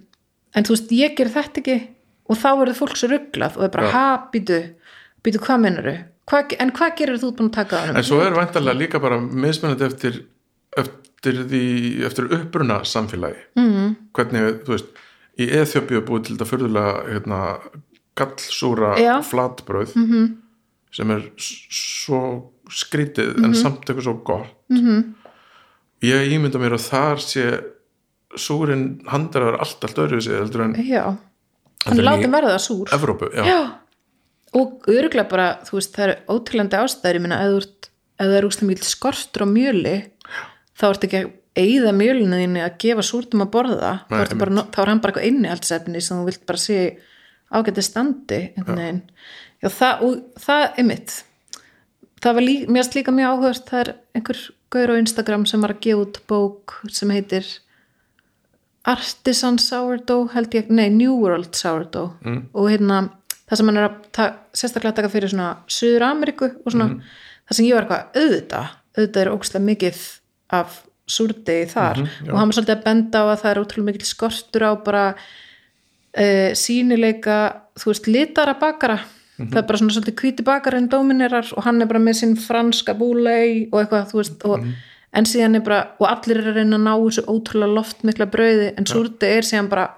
en 0.56 0.64
þú 0.64 0.70
veist, 0.76 0.92
ég 0.92 1.16
ger 1.16 1.28
þetta 1.28 1.60
ekki 1.60 1.88
og 2.28 2.36
þá 2.36 2.48
verður 2.58 2.78
fólk 2.80 2.96
svo 2.96 3.08
rugglað 3.12 3.56
og 3.56 3.64
er 3.64 3.68
bara, 3.68 3.86
Já. 3.86 3.92
ha, 3.92 4.28
býtu 4.32 4.74
býtu, 5.22 5.38
hvað 5.38 5.60
menuru? 5.60 5.96
Hva, 6.26 6.40
en 6.58 6.72
hvað 6.72 6.96
gerir 6.96 7.18
þú 7.18 7.36
búin 7.36 7.50
að 7.50 7.52
taka 7.52 7.76
hann? 7.86 7.96
en 7.96 8.02
svo 8.02 8.20
er 8.20 8.32
væntalega 8.34 8.78
líka 8.78 8.98
bara 9.00 9.20
mismunandi 9.20 9.84
eftir 9.84 10.24
eftir 10.76 11.44
því, 11.50 12.04
eftir 12.06 12.24
uppruna 12.32 12.80
samfélagi 12.84 13.44
mm. 13.56 13.96
hvernig, 14.16 14.64
þú 14.64 14.72
veist 14.74 14.86
í 15.38 15.46
Eþjópíu 15.52 16.00
er 16.00 16.06
búið 16.08 16.24
til 16.24 16.36
þetta 16.36 16.48
fyrðulega 16.48 16.92
hérna, 17.12 17.58
gallsúra 18.16 18.94
flatbröð 19.22 19.92
-hmm. 19.94 20.36
Sem 20.96 21.10
er 21.12 21.24
svo 21.38 22.20
skrítið 22.72 23.36
en 23.44 23.54
samt 23.56 23.84
eitthvað 23.84 24.06
svo 24.08 24.14
gott. 24.26 24.52
-hmm. 24.72 25.02
ég 26.02 26.32
ímynda 26.36 26.58
mér 26.60 26.76
að 26.78 26.86
þar 26.90 27.22
sé 27.22 27.46
súrin 28.36 28.84
hann 29.08 29.28
er 29.34 29.40
að 29.42 29.48
vera 29.50 29.62
allt 29.64 29.84
allt 29.84 29.98
öðru 30.04 30.20
sig 30.22 30.36
heldur 30.36 30.64
en 30.66 30.74
já, 30.74 31.04
hann 31.86 31.98
er 31.98 32.04
en 32.04 32.08
látið 32.10 32.30
verða 32.32 32.58
súr. 32.58 32.88
Evrópu, 32.92 33.30
já, 33.32 33.44
já, 33.46 33.60
og 34.56 34.84
örgulega 34.88 35.28
bara 35.28 35.48
þú 35.64 35.78
veist, 35.78 35.94
það 35.96 36.04
eru 36.08 36.16
ótrúlandi 36.34 36.76
ástæður. 36.80 37.14
Ég 37.18 37.24
meina, 37.24 37.40
ef 37.46 37.56
ert- 37.62 37.90
það 38.18 38.36
er 38.36 38.46
úslega 38.48 38.68
mjög 38.70 38.84
skortur 38.84 39.44
á 39.44 39.48
mjöli 39.48 39.96
þá 40.76 40.84
ertu 40.90 41.06
ekki 41.08 41.20
að 41.24 41.32
eyða 41.56 41.92
mjölinu 41.96 42.36
þínu 42.42 42.62
að 42.64 42.78
gefa 42.78 43.02
súrtum 43.02 43.42
að 43.44 43.50
borða. 43.54 43.92
Nei, 44.10 44.24
bara, 44.36 44.64
þá 44.72 44.78
er 44.82 44.90
hann 44.90 45.00
bara 45.00 45.12
eitthvað 45.12 45.28
innihaldsefni 45.30 46.00
sem 46.04 46.18
þú 46.18 46.24
vilt 46.28 46.46
bara 46.46 46.58
sé 46.60 46.78
ágæti 47.52 47.82
standi 47.84 48.40
veginn 48.66 49.02
já, 49.66 49.72
það, 49.74 50.04
og 50.06 50.42
það 50.46 50.66
er 50.66 50.88
mitt 50.90 51.16
það 52.22 52.38
var 52.38 52.46
líka, 52.46 52.70
mér 52.72 52.82
erst 52.82 52.96
líka 52.96 53.14
mjög 53.14 53.34
áhugast 53.34 53.70
það 53.70 53.82
er 53.82 53.92
einhver 54.16 54.42
gaur 54.74 54.92
á 54.92 55.00
Instagram 55.00 55.46
sem 55.46 55.62
var 55.62 55.76
að 55.76 55.84
gefa 55.86 56.04
út 56.06 56.20
bók 56.30 56.76
sem 56.94 57.12
heitir 57.14 57.52
Artisan 58.86 59.58
Sourdough 59.58 60.34
held 60.36 60.54
ég, 60.54 60.68
nei 60.70 60.88
New 60.94 61.16
World 61.18 61.56
Sourdough. 61.58 62.14
Mm. 62.22 62.42
og 62.54 62.68
hérna 62.70 63.00
það 63.46 63.60
sem 63.60 63.70
hann 63.70 63.80
er 63.80 63.88
að 63.88 63.96
ta 64.14 64.26
sérstaklega 64.54 65.00
taka 65.00 65.10
fyrir 65.12 65.32
svona 65.32 65.48
Suður 65.70 66.06
Ameríku 66.06 66.50
og 66.50 66.70
svona 66.70 66.88
það 67.46 67.58
sem 67.58 67.66
ég 67.66 67.76
var 67.76 67.86
eitthvað 67.86 68.20
auðvitað, 68.22 68.76
auðvitað 68.96 69.22
er 69.22 69.32
ógstlega 69.32 69.66
mikið 69.66 70.04
af 70.56 70.78
súrdegi 71.06 71.66
þar. 71.70 72.00
Já. 72.02 72.30
og 72.32 72.38
hann 72.38 72.50
var 72.50 72.56
svolítið 72.56 72.76
að 72.76 72.86
benda 72.86 73.22
á 73.22 73.24
að 73.26 73.42
það 73.42 73.50
er 73.50 73.60
ótrúlega 73.62 73.90
mikil 73.90 74.08
skortur 74.08 74.66
á 74.66 74.72
bara 74.86 75.04
uh, 75.14 76.50
sínileika 76.58 77.36
þú 77.78 77.92
veist, 77.92 78.10
litara 78.10 78.56
bakara 78.58 78.98
það 79.36 79.58
er 79.60 79.66
bara 79.68 79.80
svona 79.82 79.96
svolítið 79.96 80.18
hvíti 80.22 80.46
bakara 80.46 80.80
en 80.80 80.88
dominerar 80.92 81.52
og 81.56 81.66
hann 81.66 81.82
er 81.82 81.90
bara 81.90 82.02
með 82.02 82.20
sinn 82.22 82.36
franska 82.40 82.94
búlei 82.96 83.68
og 83.70 83.82
eitthvað, 83.82 84.08
þú 84.12 84.20
veist 84.22 84.46
og, 84.48 84.64
en 85.16 85.28
síðan 85.28 85.58
er 85.58 85.64
bara, 85.66 85.82
og 86.00 86.08
allir 86.08 86.40
er 86.40 86.50
að 86.52 86.58
reyna 86.60 86.78
að 86.78 86.86
ná 86.86 86.92
þessu 86.94 87.26
ótrúlega 87.28 87.76
loftmikla 87.76 88.28
brauði 88.32 88.72
en 88.76 88.88
súrdi 88.88 89.30
er 89.36 89.46
síðan 89.46 89.68
bara 89.72 89.90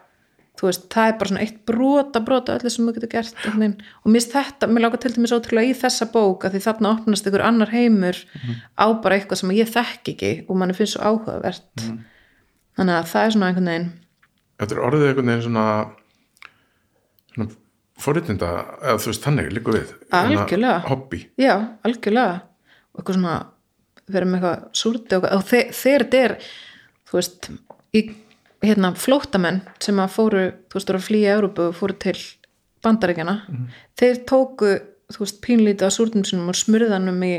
þú 0.59 0.67
veist, 0.67 0.89
það 0.91 1.11
er 1.11 1.17
bara 1.21 1.31
svona 1.31 1.45
eitt 1.45 1.59
brota 1.71 2.23
brota 2.27 2.57
öllu 2.59 2.73
sem 2.75 2.89
þú 2.89 2.95
getur 2.97 3.13
gert 3.13 3.47
og 3.47 4.11
mér 4.11 4.27
þetta, 4.27 4.67
mér 4.67 4.85
láka 4.89 5.01
til 5.05 5.13
dæmis 5.15 5.35
ótrúlega 5.37 5.71
í 5.71 5.77
þessa 5.79 6.09
bók 6.11 6.49
að 6.49 6.57
því 6.57 6.63
þarna 6.67 6.93
opnast 6.97 7.31
ykkur 7.31 7.45
annar 7.47 7.71
heimur 7.71 8.19
á 8.75 8.87
bara 8.99 9.19
eitthvað 9.19 9.43
sem 9.43 9.55
ég 9.55 9.71
þekk 9.71 10.13
ekki 10.15 10.33
og 10.49 10.59
manni 10.59 10.75
finnst 10.75 10.97
svo 10.97 11.07
áhugavert. 11.07 11.87
Þannig 12.79 12.95
að 12.97 13.09
það 13.13 13.29
er 13.29 13.35
svona 13.37 13.53
einhvern 13.53 13.71
veginn. 13.71 13.89
Þetta 14.59 14.75
er 14.75 14.83
orðið 14.89 15.09
einhvern 15.13 15.31
veginn 15.31 15.47
svona 15.47 15.67
svona 17.35 17.49
forréttinda 17.99 18.49
eða 18.83 18.99
þú 19.03 19.11
veist 19.13 19.25
þannig 19.27 19.53
líka 19.57 19.75
við 19.75 19.93
Hérna, 20.13 20.43
Algjörlega. 20.43 20.79
hobby 20.89 21.21
já, 21.41 21.55
algjörlega 21.85 22.35
og 22.39 23.01
eitthvað 23.03 23.19
svona 23.19 23.37
verið 24.09 24.31
með 24.33 24.39
eitthvað 24.39 24.81
súrdi 24.83 25.19
og, 25.19 25.27
og 25.37 25.45
þe 25.51 25.61
þetta 25.83 26.23
er 26.25 26.37
þú 27.09 27.19
veist, 27.19 27.51
í 27.97 28.03
hérna 28.65 28.93
flóttamenn 28.99 29.61
sem 29.83 29.99
að 30.03 30.15
fóru 30.15 30.45
þú 30.71 30.79
veist, 30.79 30.95
að 30.95 31.05
flýja 31.09 31.35
Európu 31.39 31.69
og 31.71 31.77
fóru 31.79 31.97
til 32.03 32.17
bandaríkjana, 32.87 33.35
þeir 33.99 34.19
tóku 34.29 34.73
þú 35.13 35.23
veist, 35.25 35.39
pínlítið 35.45 35.89
á 35.89 35.91
súrdum 35.95 36.25
sinum 36.27 36.51
og 36.53 36.59
smurðanum 36.59 37.23
í 37.27 37.35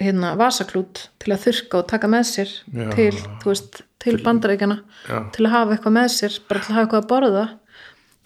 hérna 0.00 0.34
vasaklút 0.36 1.06
til 1.20 1.32
að 1.34 1.46
þurrka 1.46 1.78
og 1.80 1.86
taka 1.88 2.08
með 2.12 2.26
sér 2.28 2.50
Já. 2.72 2.88
til, 2.96 3.12
þú 3.40 3.48
veist, 3.52 3.80
til 4.00 4.16
bandaríkjana 4.24 4.76
Já. 5.08 5.18
til 5.36 5.46
að 5.46 5.54
hafa 5.54 5.76
eitthvað 5.76 5.96
með 5.96 6.10
sér 6.16 6.36
bara 6.48 6.60
til 6.64 6.72
að 6.72 6.76
hafa 6.78 6.84
eitthvað 6.86 7.02
að 7.04 7.10
borða 7.14 7.44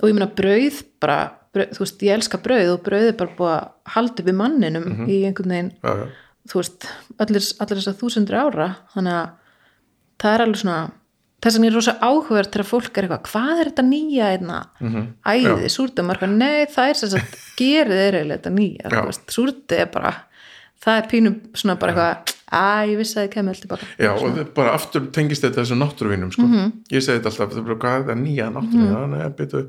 og 0.05 0.11
ég 0.11 0.19
meina 0.19 0.29
brauð 0.29 0.83
bara, 1.01 1.19
brauð, 1.55 1.71
þú 1.79 1.85
veist, 1.87 2.03
ég 2.05 2.19
elska 2.19 2.41
brauð 2.45 2.75
og 2.75 2.83
brauð 2.85 3.09
er 3.09 3.17
bara 3.21 3.39
búið 3.39 3.55
að 3.55 3.95
halda 3.95 4.25
upp 4.25 4.29
í 4.29 4.37
manninum 4.41 4.91
í 5.07 5.23
einhvern 5.25 5.55
veginn 5.57 5.73
já, 5.79 5.95
já. 6.03 6.05
þú 6.53 6.61
veist, 6.61 6.91
allir, 7.25 7.49
allir 7.65 7.81
þessar 7.81 7.97
þúsundir 8.03 8.39
ára. 8.43 8.69
Þannig 8.93 9.17
að 9.23 9.33
það 10.21 10.37
er 10.37 10.45
alveg 10.45 10.63
svona 10.63 10.83
þess 11.45 11.59
að 11.59 11.67
ég 11.67 11.73
er 11.73 11.77
rosa 11.77 11.95
áhugaður 12.01 12.51
til 12.51 12.63
að 12.63 12.69
fólk 12.71 12.99
er 12.99 13.07
eitthvað, 13.07 13.25
hvað 13.31 13.59
er 13.63 13.71
þetta 13.71 13.87
nýja 13.89 14.29
einna? 14.35 14.61
Æði, 15.29 15.73
súrdum, 15.73 16.13
er 16.13 16.21
eitthvað, 16.21 16.37
nei 16.41 16.71
það 16.73 16.93
er 16.93 17.01
sem 17.01 17.13
sagt, 17.15 17.35
gerið 17.61 18.05
er 18.05 18.19
eiginlega 18.21 18.41
þetta 18.41 18.55
nýja 18.55 19.05
súrdi 19.35 19.81
er 19.83 19.91
bara 19.93 20.15
það 20.85 21.01
er 21.01 21.11
pínum 21.11 21.37
svona 21.57 21.77
bara 21.81 21.95
eitthvað 21.95 22.35
að 22.55 22.93
ég 22.93 23.01
vissi 23.01 23.19
að 23.19 23.27
ég 23.27 23.33
kemur 23.35 23.55
alltaf 23.55 23.71
baka. 23.73 23.89
Já, 23.99 24.11
og 24.13 24.37
það 24.37 24.51
bara 24.57 24.75
aftur 24.79 25.07
tengist 25.15 25.45
þetta 25.45 25.63
þessu 25.63 25.79
náttúruvinum 25.81 26.31
sko. 26.35 26.45
ég 26.93 27.03
segi 27.03 27.19
þetta 27.19 27.33
alltaf, 27.33 27.55
það 27.55 27.61
er 27.61 27.67
bara 27.69 27.81
hvað 27.85 27.97
er 27.97 28.07
það 28.11 28.21
nýja 28.21 28.51
náttúruvín, 28.53 28.85
mm 28.85 28.93
-hmm. 28.93 29.01
þannig 29.03 29.25
að 29.25 29.37
byrju 29.41 29.65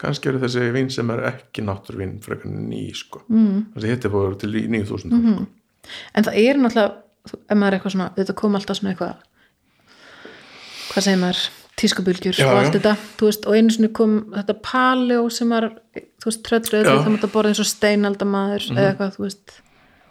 kannski 0.00 0.30
eru 0.30 0.40
þessi 0.42 0.68
vín 0.74 0.90
sem 0.92 1.10
er 1.14 1.24
ekki 1.32 1.64
náttúruvín 1.66 2.16
frekar 2.24 2.50
ný, 2.52 2.88
sko 2.96 3.24
mm. 3.28 3.72
þessi 3.74 3.92
hitti 3.92 4.12
búið 4.12 4.38
til 4.42 4.52
í 4.58 4.66
9000 4.72 5.12
mm 5.12 5.34
sko. 5.36 5.48
en 6.14 6.28
það 6.28 6.38
er 6.42 6.60
náttúrulega, 6.62 6.94
ef 7.32 7.58
maður 7.58 7.68
er 7.68 7.78
eitthvað 7.78 7.96
svona 7.96 8.08
þetta 8.16 8.38
kom 8.40 8.58
alltaf 8.58 8.80
svona 8.80 8.94
eitthvað 8.94 9.28
hvað 10.92 11.06
segir 11.06 11.20
maður, 11.22 11.42
tískubylgjur 11.80 12.40
og 12.44 12.58
allt 12.58 12.68
já. 12.68 12.74
þetta, 12.78 12.96
veist, 13.22 13.46
og 13.48 13.56
einu 13.56 13.74
sinni 13.74 13.92
kom 13.96 14.18
þetta 14.34 14.58
paleo 14.64 15.28
sem 15.32 15.54
var 15.54 15.70
þú 16.22 16.28
veist, 16.28 16.42
tröllröð, 16.46 16.84
Já. 16.84 16.98
það 16.98 17.14
mátt 17.14 17.24
að 17.26 17.32
borða 17.32 17.52
eins 17.52 17.62
og 17.62 17.70
steinaldamaður 17.70 18.66
eða 18.74 18.90
eitthvað, 18.90 19.14
þú 19.16 19.24
veist 19.24 19.54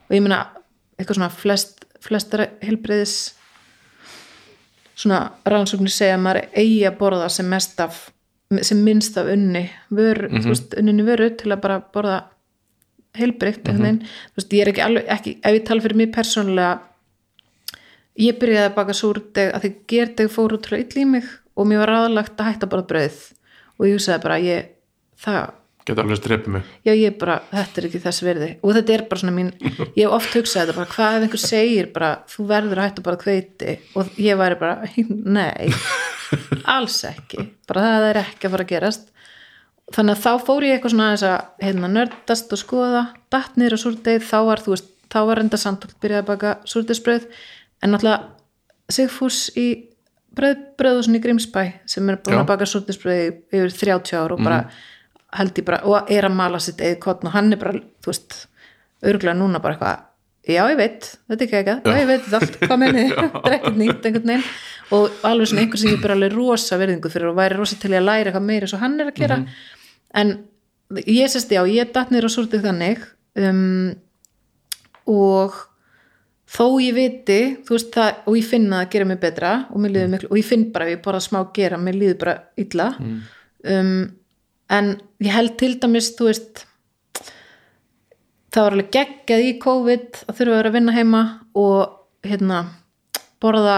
og 0.08 0.16
ég 0.18 0.26
meina, 0.26 0.40
eitthvað 0.98 1.20
svona 1.20 1.30
flest, 1.36 1.86
flestar 2.04 2.48
heilbreyðis 2.66 3.16
svona 5.02 5.22
rannsóknir 5.48 5.94
segja 5.94 6.18
að 6.18 6.26
maður 6.26 6.50
eigi 6.64 6.82
að 6.90 6.98
borða 7.00 7.30
sem 7.32 7.48
mest 7.50 7.80
af 7.84 8.02
sem 8.68 8.84
minnst 8.84 9.18
af 9.18 9.30
unni 9.32 9.70
vör, 9.90 10.28
þú 10.28 10.48
veist, 10.50 10.74
unninni 10.78 11.04
vöru 11.08 11.30
til 11.40 11.52
að 11.52 11.62
bara 11.64 11.82
borða 11.94 12.24
heilbreykt 13.16 13.68
mm 13.68 13.78
-hmm. 13.78 14.08
veist, 14.36 14.54
ég 14.54 14.62
er 14.62 14.68
ekki 14.68 14.82
alveg, 14.82 15.06
ekki, 15.08 15.38
ef 15.44 15.54
ég 15.54 15.66
tala 15.66 15.82
fyrir 15.82 15.96
mig 15.96 16.12
persónulega 16.16 16.80
ég 18.20 18.40
byrjaði 18.40 18.70
að 18.70 18.76
baka 18.76 18.94
súrdeg 18.94 19.54
að 19.54 19.62
því 19.62 19.72
gerdeg 19.88 20.32
fór 20.32 20.56
útrúlega 20.58 20.84
ill 20.84 21.02
í 21.02 21.06
mig 21.06 21.24
og 21.56 21.68
mér 21.68 21.84
var 21.84 21.92
ráðlagt 21.96 22.40
að 22.40 22.50
hætta 22.52 22.70
bara 22.72 22.88
brauð. 22.88 23.20
Og 23.78 23.88
ég 23.88 23.98
hugsaði 23.98 24.24
bara, 24.24 24.38
ég 24.40 24.70
það, 25.22 25.54
geta 25.88 26.04
alveg 26.04 26.20
strepið 26.20 26.56
mig. 26.56 26.72
Já 26.88 26.94
ég 26.94 27.18
bara 27.22 27.40
þetta 27.52 27.82
er 27.82 27.88
ekki 27.90 28.02
þess 28.06 28.24
verði 28.26 28.50
og 28.62 28.76
þetta 28.78 28.96
er 28.96 29.04
bara 29.10 29.24
svona 29.24 29.36
mín 29.36 29.52
ég 29.98 30.04
hef 30.06 30.16
oft 30.18 30.38
hugsað 30.38 30.64
þetta 30.64 30.78
bara, 30.78 30.92
hvað 30.96 31.18
ef 31.18 31.28
einhver 31.28 31.44
segir 31.44 31.92
bara, 31.96 32.12
þú 32.32 32.48
verður 32.52 32.82
að 32.82 32.90
hætta 32.90 33.06
bara 33.08 33.22
hveiti? 33.26 33.78
Og 33.98 34.20
ég 34.22 34.42
væri 34.42 34.60
bara, 34.62 34.92
nei 35.38 35.72
alls 36.70 37.00
ekki, 37.10 37.48
bara 37.70 37.88
það 37.88 38.10
er 38.12 38.22
ekki 38.26 38.48
að 38.48 38.56
fara 38.56 38.68
að 38.68 38.74
gerast. 38.76 39.08
Þannig 39.92 40.16
að 40.16 40.22
þá 40.24 40.46
fór 40.48 40.64
ég 40.64 40.78
eitthvað 40.78 40.94
svona 40.94 41.08
þess 41.12 41.28
að 41.28 41.66
hérna, 41.66 41.88
nördast 41.92 42.54
og 42.56 42.62
skoða, 42.62 43.02
datt 43.34 43.58
niður 43.60 43.76
á 43.76 43.80
súrdeg 43.82 44.24
þá 44.24 44.38
var, 44.48 44.62
þú 44.64 44.76
veist, 44.76 44.92
þá 45.12 45.18
var 45.28 45.42
reynda 45.42 45.60
samt 45.60 45.88
byrjaði 46.00 46.22
að 46.22 46.30
baka 46.30 46.54
súrdegsbrauð. 46.72 47.26
En 47.84 47.92
náttúrulega 47.92 48.38
Sigfús 48.92 49.50
í 49.60 49.68
brauð, 50.36 50.64
brauðusin 50.80 51.18
í 51.18 51.22
Grímsbæ 51.24 51.64
sem 51.90 52.10
er 52.12 52.20
búin 52.24 52.38
Já. 52.38 52.42
að 52.44 52.50
baka 52.54 52.68
súrdegsbrauð 52.70 53.28
yfir 53.52 53.76
30 53.82 54.18
ár 54.20 54.36
og 54.36 54.44
bara 54.44 54.62
held 55.38 55.60
ég 55.60 55.68
bara, 55.68 55.84
og 55.88 56.12
er 56.12 56.28
að 56.28 56.38
mala 56.38 56.60
sitt 56.60 56.82
eða 56.84 57.00
kotn 57.04 57.30
og 57.30 57.36
hann 57.36 57.54
er 57.54 57.62
bara, 57.62 57.80
þú 58.04 58.12
veist 58.12 58.40
örgulega 59.02 59.38
núna 59.40 59.62
bara 59.64 59.78
eitthvað 59.78 60.08
já 60.48 60.62
ég 60.66 60.78
veit, 60.78 61.08
þetta 61.30 61.38
er 61.38 61.48
ekki 61.48 61.58
eitthvað, 61.60 61.82
já 61.86 62.00
ég 62.02 62.08
veit 62.10 62.22
þetta 62.26 62.40
allt 62.40 62.56
hvað 62.64 62.80
menni, 62.82 63.04
þetta 63.14 63.42
er 63.46 63.56
ekkert 63.58 63.80
nýtt 63.80 64.06
einhvern 64.08 64.32
veginn. 64.32 64.46
Og 64.92 65.26
alveg 65.28 65.50
svona 65.52 65.64
einhver 65.64 65.80
sem 65.80 65.94
ég 65.94 66.04
bara 66.04 66.16
alveg 66.18 66.34
rosa 66.36 66.80
verðingu 66.82 67.12
fyrir 67.14 67.30
og 67.30 67.38
væri 67.38 67.58
rosa 67.60 67.78
til 67.80 67.92
að 67.94 68.08
læra 68.08 68.32
eitthvað 68.32 68.48
meira 68.48 68.70
svo 68.70 68.80
hann 68.82 68.98
er 69.00 69.12
að 69.12 69.20
gera. 69.22 69.38
En 70.18 70.34
ég 71.06 71.32
sést 71.32 71.54
já, 71.54 71.62
ég 71.70 71.92
datt 71.94 72.12
á 72.12 72.30
súrdið 72.34 72.66
þannig 72.66 73.04
um, 73.40 73.92
og 75.14 75.60
þó 76.52 76.66
ég 76.84 76.98
viti 76.98 77.42
þú 77.64 77.78
veist 77.78 77.94
það, 77.94 78.24
og 78.26 78.40
ég 78.42 78.50
finna 78.50 78.82
að 78.82 78.90
gera 78.96 79.08
mig 79.08 79.22
betra 79.22 79.54
og, 79.70 79.86
líður 79.86 80.10
miklu, 80.16 80.32
og 80.34 80.42
ég 80.42 80.50
finn 80.50 80.66
bara 80.74 80.90
ef 80.90 80.98
ég 80.98 81.06
borða 81.06 81.22
smá 81.24 81.40
gera 81.56 81.80
mér 81.80 82.02
líður 82.02 82.20
bara 82.26 82.36
illa. 82.60 82.90
Um, 83.62 83.94
en 84.72 84.94
ég 85.24 85.34
held 85.36 85.58
til 85.60 85.74
dæmis 85.82 86.12
þú 86.18 86.30
veist 86.30 86.66
það 88.52 88.66
var 88.66 88.76
alveg 88.76 88.94
geggjað 88.96 89.48
í 89.48 89.56
COVID 89.64 90.22
að 90.28 90.38
þurfa 90.38 90.52
að 90.52 90.58
vera 90.60 90.72
að 90.72 90.78
vinna 90.78 90.96
heima 90.96 91.24
og 91.60 92.28
hérna 92.28 92.62
borða 93.42 93.78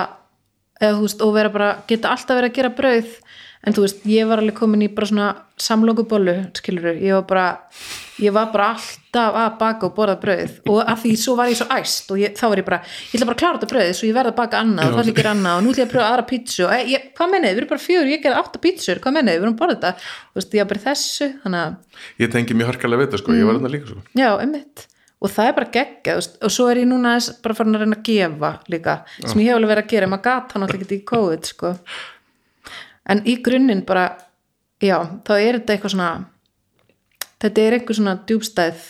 eða 0.82 0.98
þú 0.98 1.06
veist 1.06 1.24
og 1.24 1.34
vera 1.36 1.54
bara, 1.54 1.72
geta 1.88 2.14
alltaf 2.14 2.38
verið 2.38 2.52
að 2.52 2.58
gera 2.58 2.74
brauð 2.78 3.18
en 3.64 3.76
þú 3.76 3.86
veist, 3.86 4.02
ég 4.10 4.28
var 4.28 4.42
alveg 4.42 4.58
komin 4.58 4.84
í 4.84 4.90
bara 4.92 5.08
svona 5.08 5.28
samlokubollu, 5.64 6.34
skilur 6.58 6.98
ég 6.98 7.14
var 7.16 7.24
bara, 7.30 7.46
ég 8.20 8.34
var 8.36 8.50
bara 8.52 8.68
alltaf 8.74 9.38
að 9.40 9.58
baka 9.62 9.88
og 9.88 9.96
borða 9.96 10.16
brauð. 10.20 10.56
Og 10.74 10.82
að 10.82 11.02
því 11.04 11.14
svo 11.22 11.36
var 11.40 11.52
ég 11.52 11.60
svo 11.60 11.68
æst 11.72 12.12
og 12.12 12.20
ég, 12.20 12.36
þá 12.36 12.44
var 12.52 12.62
ég 12.62 12.68
bara 12.68 12.80
ég 12.84 13.16
ætla 13.16 13.30
bara 13.30 13.38
að 13.38 13.42
klára 13.44 13.60
þetta 13.62 13.72
brauð 13.74 13.92
svo 14.00 14.10
ég 14.10 14.18
verð 14.18 14.34
að 14.34 14.40
baka 14.42 14.62
annað 14.64 14.90
og 14.90 15.00
það 15.00 15.12
ekki 15.14 15.28
annað 15.32 15.58
og 15.58 15.64
nú 15.64 15.74
ætla 15.74 15.84
ég 15.84 15.90
að 15.90 15.94
pröfa 15.96 16.08
aðra 16.12 16.28
pítsu 16.34 16.66
og 16.68 16.94
ég, 16.94 17.10
hvað 17.16 17.34
mennið, 17.36 17.54
við 17.54 17.62
erum 17.64 17.74
bara 17.74 17.86
fjögur, 17.88 18.14
ég 18.14 18.24
gerði 18.26 18.42
átta 18.44 18.64
pítsur 18.68 19.04
hvað 19.04 19.18
mennið, 19.20 19.38
við 19.38 19.48
erum 19.48 19.60
borða 19.60 19.78
þetta. 19.78 19.94
Þú 20.34 20.42
veist, 20.42 20.58
ég 20.58 20.66
var 20.66 20.72
bara 20.74 20.86
þessu, 20.90 21.30
þannig 21.46 21.62
að 21.64 22.24
ég 22.26 22.34
tengi 22.34 22.58
mjög 22.60 22.74
harkalega 22.74 23.04
við 23.04 23.08
þetta, 23.08 23.22
sko, 23.24 23.38
ég 23.38 23.48
var 23.48 23.60
þarna 23.62 23.74
líka 23.78 23.94
sko. 23.94 24.04
Já, 24.20 24.30
einmitt. 24.44 24.88
Og 25.24 25.32
það 25.32 25.48
er 25.48 25.54
bara 25.56 25.72
geggjað 25.72 26.26
og 26.44 26.52
svo 26.52 26.66
er 26.68 26.82
ég 26.82 26.88
núna 26.90 27.14
bara 27.46 27.56
farin 27.56 27.78
að 27.78 27.86
reyna 27.86 27.96
að 27.96 28.08
gefa 28.10 28.50
líka, 28.74 28.96
sem 29.24 29.40
ég 29.40 29.54
hef 29.54 29.56
alveg 29.56 29.72
verið 29.72 29.86
að 29.86 29.94
gera. 29.94 30.10
Maður 30.12 30.26
gata 30.26 30.58
hann 30.58 30.66
alltaf 30.66 30.82
ekki 30.84 30.98
í 30.98 31.06
COVID 31.14 31.48
sko. 31.48 31.72
En 33.10 33.22
í 33.28 33.38
grunninn 33.44 33.84
bara 33.88 34.08
já, 34.84 34.98
þá 35.26 35.34
er 35.40 35.60
þetta 35.60 35.76
eitthvað 35.76 35.96
svona 35.96 36.10
þetta 37.44 37.62
er 37.66 37.78
eitthvað 37.78 38.00
svona 38.00 38.16
djúbstæð 38.30 38.84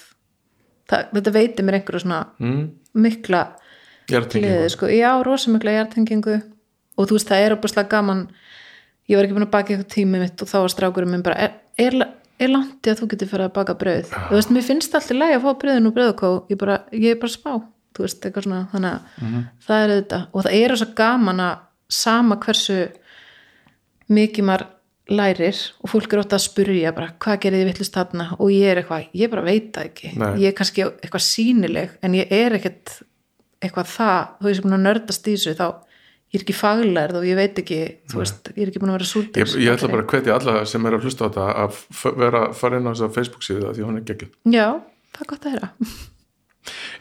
það, 0.89 1.05
þetta 1.17 1.35
veitir 1.37 1.65
mér 1.67 1.79
einhverju 1.79 2.03
svona 2.05 2.21
mm. 2.39 2.63
mikla 2.93 3.43
ég 4.11 4.17
að 4.19 4.27
gleði 4.35 4.71
sko. 4.73 4.89
já, 4.91 5.09
rosa 5.25 5.53
mikla 5.53 5.77
hjartengingu 5.77 6.39
og 6.93 7.07
þú 7.09 7.17
veist, 7.17 7.29
það 7.31 7.43
er 7.43 7.53
opaslega 7.55 7.89
gaman. 7.89 8.27
Ég 9.09 9.17
var 9.17 9.25
ekki 9.25 9.33
búin 9.35 9.47
að 9.47 9.53
baka 9.55 9.73
eitthvað 9.73 9.87
tími 9.95 10.19
mitt 10.21 10.41
og 10.43 10.49
þá 10.51 10.57
var 10.61 10.71
strákurinn 10.71 11.09
minn 11.11 11.23
bara, 11.25 11.47
er, 11.47 11.55
er, 11.81 11.95
er 12.37 12.51
langt 12.53 12.85
í 12.85 12.91
að 12.91 12.99
þú 13.01 13.07
getur 13.11 13.31
fyrir 13.31 13.47
að 13.47 13.55
baka 13.55 13.73
brauð? 13.79 14.11
Þú 14.13 14.37
veist, 14.37 14.51
mér 14.53 14.65
finnst 14.67 14.93
alltaf 14.95 15.17
lægi 15.17 15.37
að 15.39 15.43
fá 15.47 15.49
brauðin 15.63 15.89
úr 15.89 15.95
brauðkó 15.97 16.29
ég, 16.53 16.59
bara, 16.61 16.77
ég 16.93 17.15
er 17.15 17.19
bara 17.23 17.33
smá 17.33 17.55
þú 17.97 18.05
veist, 18.05 18.21
eitthvað 18.21 18.45
svona, 18.45 18.61
þannig 18.71 18.91
að 18.91 19.23
Mhm. 19.23 19.41
það 19.65 19.83
er 19.83 19.93
þetta 19.95 20.19
og 20.31 20.45
það 20.45 20.55
er 20.59 20.75
þess 20.75 20.93
gaman 21.01 21.41
að 21.47 21.57
sama 21.89 22.37
hversu 22.45 22.77
mikið 24.11 24.47
maður 24.49 24.67
lærir 25.13 25.57
og 25.83 25.91
fólk 25.91 26.13
er 26.13 26.21
ótt 26.23 26.35
að 26.35 26.45
spurja 26.45 26.93
bara, 26.95 27.13
hvað 27.21 27.39
gerir 27.43 27.61
þið 27.61 27.69
vittlust 27.71 27.95
þarna? 27.97 28.27
Og 28.39 28.51
ég 28.53 28.71
er 28.71 28.81
eitthvað, 28.81 29.09
ég 29.19 29.31
bara 29.31 29.45
veit 29.45 29.71
það 29.75 29.89
ekki. 29.89 30.11
Nei. 30.19 30.29
ég 30.43 30.51
er 30.51 30.57
kannski 30.57 30.85
eitthvað 30.87 31.25
sínileg 31.27 31.97
en 32.03 32.15
ég 32.17 32.31
er 32.33 32.55
ekkert 32.59 32.99
eitthvað 33.63 33.89
það, 33.93 34.21
þú 34.39 34.49
veist, 34.49 34.63
búin 34.63 34.77
að 34.77 34.85
nördast 34.87 35.27
í 35.27 35.35
þessu 35.35 35.55
þá 35.59 35.67
ég 36.33 36.39
er 36.39 36.45
ekki 36.45 36.55
faglærð 36.57 37.19
og 37.19 37.27
ég 37.27 37.37
veit 37.37 37.59
ekki 37.61 37.81
þú 38.11 38.21
veist, 38.23 38.49
ég 38.55 38.63
er 38.63 38.71
ekki 38.71 38.81
búin 38.81 38.91
að 38.91 38.97
vera 38.97 39.05
ég, 39.05 39.11
súldins 39.11 39.57
ég 39.59 39.75
ætla 39.75 39.91
bara 39.91 40.03
að 40.03 40.15
hvetja 40.15 40.37
alla 40.39 40.55
sem 40.67 40.87
er 40.89 40.97
að 40.97 41.05
hlusta 41.05 41.27
á 41.27 41.29
þetta 41.29 41.45
að 41.61 42.15
vera 42.23 42.41
að 42.47 42.55
fara 42.59 42.79
inn 42.79 42.89
á 42.89 42.91
þessa 42.91 43.11
Facebook 43.13 43.45
síðu 43.45 43.75
því 43.75 43.85
hún 43.85 43.99
er 43.99 44.07
geggjuð. 44.07 44.33
Já, 44.55 44.67
það 45.13 45.25
er 45.25 45.31
gott 45.33 45.45
að 45.45 45.53
heyra. 45.53 45.69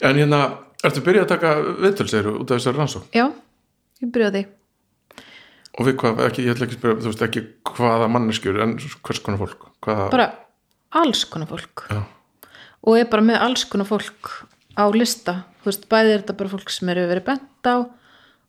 En 0.02 0.18
hérna, 0.18 0.42
ertu 0.82 1.02
byrjað 1.06 1.24
að 1.24 1.32
taka 1.32 1.52
viðtöl 1.84 2.08
segir 2.10 2.32
út 2.32 2.50
af 2.50 2.58
þessari 2.58 2.80
rannsók 2.80 3.14
já, 3.14 3.24
ég 4.02 4.12
byrjaði 4.14 4.42
og 5.78 5.86
við 5.88 5.96
hvað, 6.02 6.20
ekki, 6.28 6.44
ég 6.46 6.54
ætla 6.54 6.66
ekki 6.66 6.76
að 6.76 6.80
spyrja 6.80 7.00
þú 7.02 7.10
veist 7.12 7.24
ekki 7.28 7.42
hvaða 7.72 8.08
manneskjur 8.12 8.60
en 8.64 8.74
hvers 8.78 9.22
konar 9.24 9.40
fólk? 9.40 9.68
Hvaða, 9.84 10.10
bara 10.12 10.28
alls 11.02 11.24
konar 11.32 11.48
fólk. 11.48 11.86
Já, 11.88 12.02
og 12.82 12.98
er 12.98 13.08
bara 13.12 13.24
með 13.24 13.40
alls 13.46 13.64
konar 13.72 13.88
fólk 13.88 14.30
á 14.76 14.84
lista, 14.92 15.38
þú 15.62 15.70
veist, 15.70 15.88
bæði 15.92 16.12
er 16.14 16.22
þetta 16.22 16.36
bara 16.42 16.52
fólk 16.52 16.70
sem 16.74 16.92
eru 16.92 17.06
verið 17.08 17.26
bent 17.30 17.68
á 17.68 17.76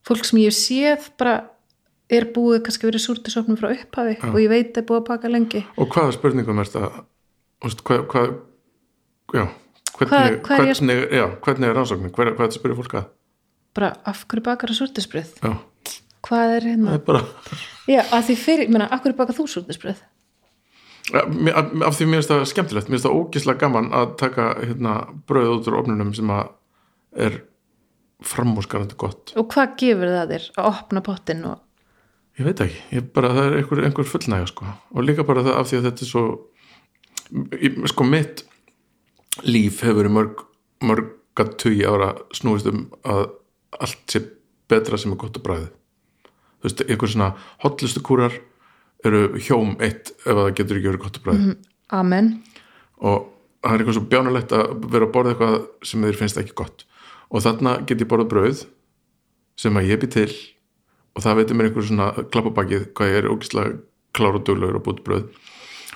fólk 0.04 0.24
sem 0.28 0.42
ég 0.44 0.52
séð 0.56 1.10
bara 1.20 1.34
er 2.12 2.26
búið 2.34 2.62
kannski 2.66 2.84
verið 2.90 3.00
súrtisofnum 3.06 3.56
frá 3.56 3.70
upphafi 3.72 4.18
og 4.28 4.36
ég 4.42 4.50
veit 4.52 4.76
er 4.76 4.84
búið 4.84 5.00
að 5.00 5.06
baka 5.08 5.30
lengi. 5.32 5.62
Og 5.80 5.88
hvaða 5.88 6.12
spurningum 6.18 6.60
er 6.60 6.68
þetta 6.68 7.04
hvað, 7.64 8.02
hvað 8.12 8.34
já, 9.34 9.44
hvernig, 9.96 10.10
Hvað- 10.10 10.40
hvað 10.44 10.58
er 10.58 10.66
ég 10.68 10.74
að 10.74 10.80
hvernig, 10.84 11.12
já, 11.16 11.26
hvernig 11.40 11.68
er 11.68 11.78
Hver, 11.80 12.10
hvað 12.12 12.26
er 12.28 12.34
þetta 12.34 12.44
að 12.52 12.58
spyrja 12.58 12.76
fólk 12.82 12.94
að? 13.00 13.06
Bara 13.74 13.88
af 14.06 14.26
hverju 14.28 14.44
bakar 14.44 14.68
það 14.70 14.80
súrtisbröð 14.82 15.30
já, 15.40 15.52
hvað 16.24 16.54
er 16.56 16.64
það 16.64 16.68
hérna, 16.70 16.96
er 16.98 17.04
bara 17.06 17.22
já, 17.90 18.00
að 18.02 18.26
því 18.28 18.36
fyrir, 18.40 18.66
ég 18.66 18.74
meina, 18.74 18.90
hverju 18.98 19.16
bakar 19.20 19.36
þú 19.38 19.48
súrtisbröð 19.54 20.02
Ja, 21.12 21.20
mér- 21.28 21.52
af 21.84 21.98
því 21.98 22.06
mér 22.08 22.22
finnst 22.22 22.30
það 22.32 22.44
skemmtilegt. 22.48 22.86
Mér 22.88 22.96
finnst 22.96 23.04
það 23.04 23.16
ógislega 23.18 23.60
gaman 23.60 23.90
að 23.92 24.14
taka 24.22 24.46
hérna, 24.62 24.92
brauð 25.28 25.50
út 25.58 25.66
úr 25.68 25.74
ofnunum 25.82 26.14
sem 26.16 26.30
að 26.32 26.46
er 27.26 27.36
framúskarandi 28.24 28.96
gott. 28.96 29.34
Og 29.36 29.50
hvað 29.52 29.74
gefur 29.82 30.08
það 30.14 30.32
þér 30.32 30.46
að 30.62 30.68
opna 30.70 31.02
pottin 31.04 31.44
og 31.50 31.60
ég 32.40 32.48
veit 32.48 32.62
ekki, 32.64 32.80
ég 32.96 33.12
bara, 33.14 33.34
það 33.36 33.50
er 33.50 33.58
einhver, 33.60 33.84
einhver 33.84 34.08
fullnægja 34.08 34.48
sko. 34.50 34.70
og 34.96 35.04
líka 35.04 35.26
bara 35.28 35.44
það 35.44 35.58
af 35.60 35.68
því 35.70 35.76
að 35.78 35.86
þetta 35.90 36.06
er 36.06 36.10
svo 36.14 36.24
ég, 37.60 37.78
sko 37.92 38.06
mitt 38.08 38.42
líf 39.44 39.82
hefur 39.84 40.08
í 40.08 40.12
mörg 40.16 40.42
mörga 40.84 41.46
tugi 41.60 41.84
ára 41.86 42.14
snúist 42.34 42.66
um 42.70 42.86
að 43.04 43.26
allt 43.80 44.02
sé 44.10 44.24
betra 44.70 44.98
sem 44.98 45.12
er 45.12 45.20
gott 45.20 45.36
að 45.38 45.44
bræði 45.46 45.68
þú 46.64 46.70
veist, 46.70 46.82
einhver 46.88 47.12
svona 47.12 47.30
hotlustu 47.62 48.02
kúrar 48.04 48.40
eru 49.04 49.26
hjóm 49.36 49.76
eitt 49.84 50.14
ef 50.24 50.32
að 50.32 50.42
það 50.42 50.56
getur 50.58 50.80
ekki 50.80 50.90
verið 50.90 51.04
gott 51.04 51.20
að 51.20 51.28
bræði 51.28 51.56
amen, 51.94 52.30
og 53.04 53.30
það 53.64 53.74
er 53.74 53.82
eitthvað 53.82 53.96
svo 53.96 54.08
bjánulegt 54.12 54.52
að 54.54 54.74
vera 54.92 55.06
að 55.08 55.14
borða 55.14 55.32
eitthvað 55.34 55.54
sem 55.88 56.04
þeir 56.04 56.18
finnst 56.20 56.40
ekki 56.40 56.56
gott. 56.58 56.84
Og 57.32 57.44
þarna 57.44 57.78
get 57.88 58.02
ég 58.02 58.10
borðað 58.10 58.30
brauð 58.32 58.64
sem 59.60 59.78
að 59.78 59.88
ég 59.88 60.02
bý 60.02 60.10
til 60.12 60.28
og 61.14 61.24
það 61.24 61.40
veitir 61.40 61.56
mér 61.56 61.70
einhver 61.70 61.88
svona 61.88 62.26
klappabakið 62.34 62.86
hvað 62.96 63.10
ég 63.10 63.20
er 63.20 63.30
ógislega 63.30 63.78
klára 64.14 64.40
og 64.40 64.46
duglegur 64.46 64.80
að 64.80 64.86
búti 64.88 65.06
brauð. 65.06 65.26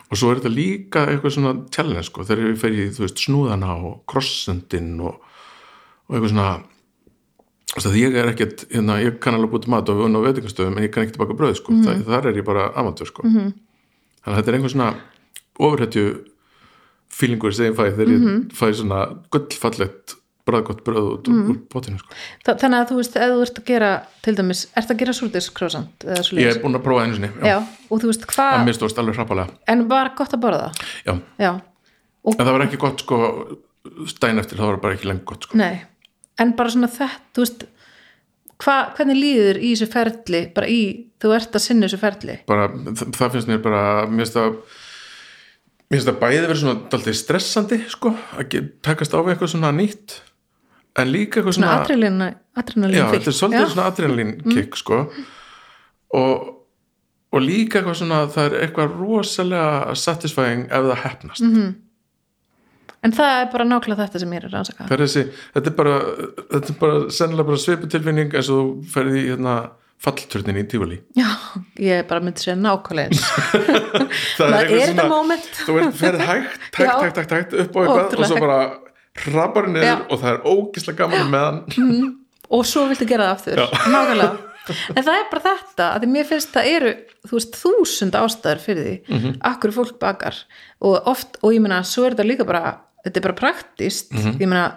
Og 0.09 0.17
svo 0.17 0.31
er 0.33 0.41
þetta 0.41 0.55
líka 0.55 1.05
eitthvað 1.11 1.35
svona 1.35 1.55
challenge 1.75 2.09
sko, 2.09 2.25
þegar 2.25 2.49
ég 2.49 2.61
fer 2.63 2.77
í 2.77 2.89
þú 2.97 3.05
veist 3.05 3.25
snúðana 3.27 3.75
og 3.85 3.99
krossendin 4.09 4.95
og, 5.05 5.19
og 6.09 6.17
eitthvað 6.17 6.33
svona 6.33 6.51
veist 7.77 7.91
að 7.91 7.99
ég 8.01 8.17
er 8.17 8.31
ekkert, 8.33 8.65
hérna, 8.73 8.99
ég 9.03 9.19
kann 9.23 9.37
alveg 9.37 9.53
búti 9.53 9.73
mat 9.73 9.89
og 9.93 10.03
vunna 10.03 10.23
á 10.23 10.27
veitingastöðum 10.29 10.79
en 10.79 10.87
ég 10.87 10.93
kann 10.95 11.05
ekkert 11.05 11.21
baka 11.21 11.37
brauð 11.37 11.59
sko, 11.61 11.77
mm 11.77 12.05
þar 12.09 12.31
er 12.31 12.41
ég 12.41 12.47
bara 12.47 12.71
amatör 12.75 13.11
sko 13.11 13.23
-hmm. 13.27 13.53
þannig 14.25 14.35
að 14.35 14.39
þetta 14.39 14.51
er 14.51 14.59
einhver 14.59 14.75
svona 14.75 14.95
ofurhetju 15.59 16.07
fílingur 17.09 17.55
sem 17.55 17.73
ég 17.73 17.77
fæ 17.77 17.91
þegar 17.91 18.15
ég 18.15 18.57
fæ 18.57 18.67
svona 18.73 19.03
gullfallett 19.31 20.19
bræðgott 20.49 20.83
bröð 20.87 21.09
út 21.13 21.29
úr, 21.29 21.41
úr 21.53 21.59
potinu 21.69 22.01
sko. 22.01 22.15
Þa, 22.47 22.55
þannig 22.63 22.79
að 22.79 22.91
þú 22.91 22.99
veist, 23.01 23.17
ef 23.19 23.33
þú 23.33 23.45
ert 23.45 23.61
að 23.61 23.67
gera 23.69 23.91
til 24.25 24.35
dæmis, 24.39 24.63
ert 24.81 24.93
að 24.95 25.01
gera 25.03 25.15
súrtiskrosant 25.19 26.07
eða 26.07 26.25
ég 26.41 26.51
er 26.55 26.61
búin 26.63 26.79
að 26.79 26.85
prófa 26.87 27.05
einu 27.05 27.19
sinni 27.19 27.31
já. 27.35 27.47
já, 27.51 27.59
og 27.89 28.03
þú 28.03 28.13
veist 28.13 28.25
en 28.25 28.33
hvað 28.33 28.65
mér 28.65 28.79
stóðst 28.79 29.03
alveg 29.03 29.19
hrapalega 29.19 29.75
en 29.75 29.85
var 29.91 30.13
gott 30.17 30.37
að 30.37 30.43
borða 30.47 30.71
það 30.71 30.95
já. 31.05 31.15
já, 31.45 31.53
en 32.33 32.41
það 32.41 32.53
var 32.57 32.67
ekki 32.67 32.81
gott 32.87 33.05
sko 33.05 33.21
stæn 34.09 34.41
eftir, 34.41 34.61
það 34.61 34.73
var 34.73 34.83
bara 34.87 34.99
ekki 34.99 35.11
lengur 35.11 35.35
gott 35.35 35.49
sko. 35.49 35.61
nei 35.61 35.85
en 36.39 36.53
bara 36.59 36.71
svona 36.75 36.89
þetta, 36.93 37.33
þú 37.35 37.45
veist 37.45 37.65
hva, 38.59 38.77
hvernig 38.97 39.19
líður 39.19 39.59
í 39.63 39.73
þessu 39.75 39.89
ferli 39.93 40.41
bara 40.55 40.67
í, 40.71 40.81
þú 41.23 41.33
ert 41.37 41.55
að 41.59 41.65
sinna 41.65 41.87
þessu 41.87 42.01
ferli? 42.03 42.39
Bara, 42.49 42.69
það, 42.69 43.13
það 43.19 43.35
finnst 43.37 43.51
mér 43.53 43.61
bara 43.63 43.83
mér 44.11 44.25
finnst 44.25 44.39
það 44.39 44.49
mér 45.89 45.97
finnst 45.97 46.09
það 46.11 46.19
bæði 46.23 46.41
verið 46.45 46.61
svona 46.63 46.81
daldið 46.93 47.19
stressandi 47.23 47.79
sko, 47.95 48.15
að 48.39 48.57
takast 48.85 49.15
á 49.15 49.19
við 49.23 49.35
eitthvað 49.37 49.53
svona 49.55 49.73
nýtt 49.79 50.19
en 50.99 51.13
líka 51.15 51.39
eitthvað 51.41 51.55
svona 51.61 51.75
adrenalín, 51.85 52.39
adrenalín 52.59 52.99
já, 52.99 53.05
þetta 53.13 53.31
er 53.31 53.37
svolítið 53.39 53.63
Já. 53.63 53.73
svona 53.75 53.91
adrenalín 53.93 54.33
kick 54.51 54.77
sko. 54.81 54.97
Og, 56.19 56.49
og 57.31 57.43
líka 57.45 57.79
eitthvað 57.79 57.99
svona 58.01 58.23
það 58.33 58.49
er 58.49 58.57
eitthvað 58.67 58.97
rosalega 58.99 59.95
satisfying 60.01 60.67
ef 60.67 60.89
það 60.91 61.03
hefnast 61.05 61.45
Mhm. 61.47 61.69
En 63.05 63.15
það 63.15 63.35
er 63.41 63.51
bara 63.53 63.67
nákvæmlega 63.69 64.07
þetta 64.07 64.23
sem 64.23 64.33
ég 64.35 64.41
er 64.41 64.49
að 64.49 64.57
rannsaka. 64.57 64.87
Þessi, 64.93 65.25
þetta 65.57 65.71
er 65.71 65.77
bara 65.79 65.99
þetta 66.39 66.73
er 66.73 66.79
bara 66.81 67.03
sennilega 67.19 67.51
bara 67.51 67.61
svipu 67.65 67.91
tilfinning 67.93 68.35
eins 68.35 68.51
og 68.55 68.59
þú 68.63 68.95
ferði 68.95 69.23
í 69.23 69.29
hérna 69.33 69.59
fallturnin 69.99 70.61
í 70.61 70.67
tífali 70.71 71.01
já, 71.19 71.27
ég 71.83 72.05
bara 72.11 72.23
myndi 72.23 72.45
segja 72.45 72.59
nákvæmlega 72.59 73.19
það 74.39 74.59
er 74.61 74.71
þetta 74.71 75.09
moment. 75.11 75.49
þú 75.65 75.81
ferð 75.99 76.23
hægt, 76.23 76.61
hægt, 76.79 76.85
Já. 76.85 76.93
hægt, 77.03 77.19
hægt, 77.19 77.35
hægt 77.35 77.57
upp 77.65 77.75
á 77.75 77.81
eitthvað 77.83 78.23
og 78.23 78.31
svo 78.31 78.43
bara 78.45 78.61
hrapar 79.25 79.71
niður 79.73 79.89
Já. 79.89 79.97
og 80.07 80.23
það 80.23 80.31
er 80.37 80.47
ógislega 80.55 81.03
gaman 81.03 81.33
meðan 81.35 82.15
og 82.49 82.65
svo 82.67 82.87
viltu 82.89 83.09
gera 83.09 83.29
það 83.29 83.35
aftur. 83.35 83.65
Nákvæmlega. 83.93 84.37
En 84.95 85.05
það 85.05 85.15
er 85.15 85.29
bara 85.31 85.43
þetta, 85.45 85.87
að 85.97 86.07
mér 86.13 86.27
finnst 86.29 86.51
það 86.53 86.69
eru 86.75 86.93
þú 87.29 87.39
veist, 87.39 87.57
þúsund 87.61 88.19
ástæður 88.19 88.61
fyrir 88.65 88.87
því. 88.87 88.97
Mm 89.09 89.19
-hmm. 89.19 89.39
akkur 89.51 89.73
fólk 89.73 89.99
bakar. 90.01 90.37
Og 90.81 91.09
oft, 91.09 91.39
og 91.43 91.53
ég 91.53 91.61
meina, 91.61 91.83
svo 91.83 92.05
er 92.05 92.15
þetta 92.15 92.29
líka 92.29 92.45
bara 92.45 92.81
þetta 93.09 93.21
er 93.23 93.27
bara 93.27 93.39
praktist 93.41 94.15
ég 94.15 94.45
meina, 94.47 94.69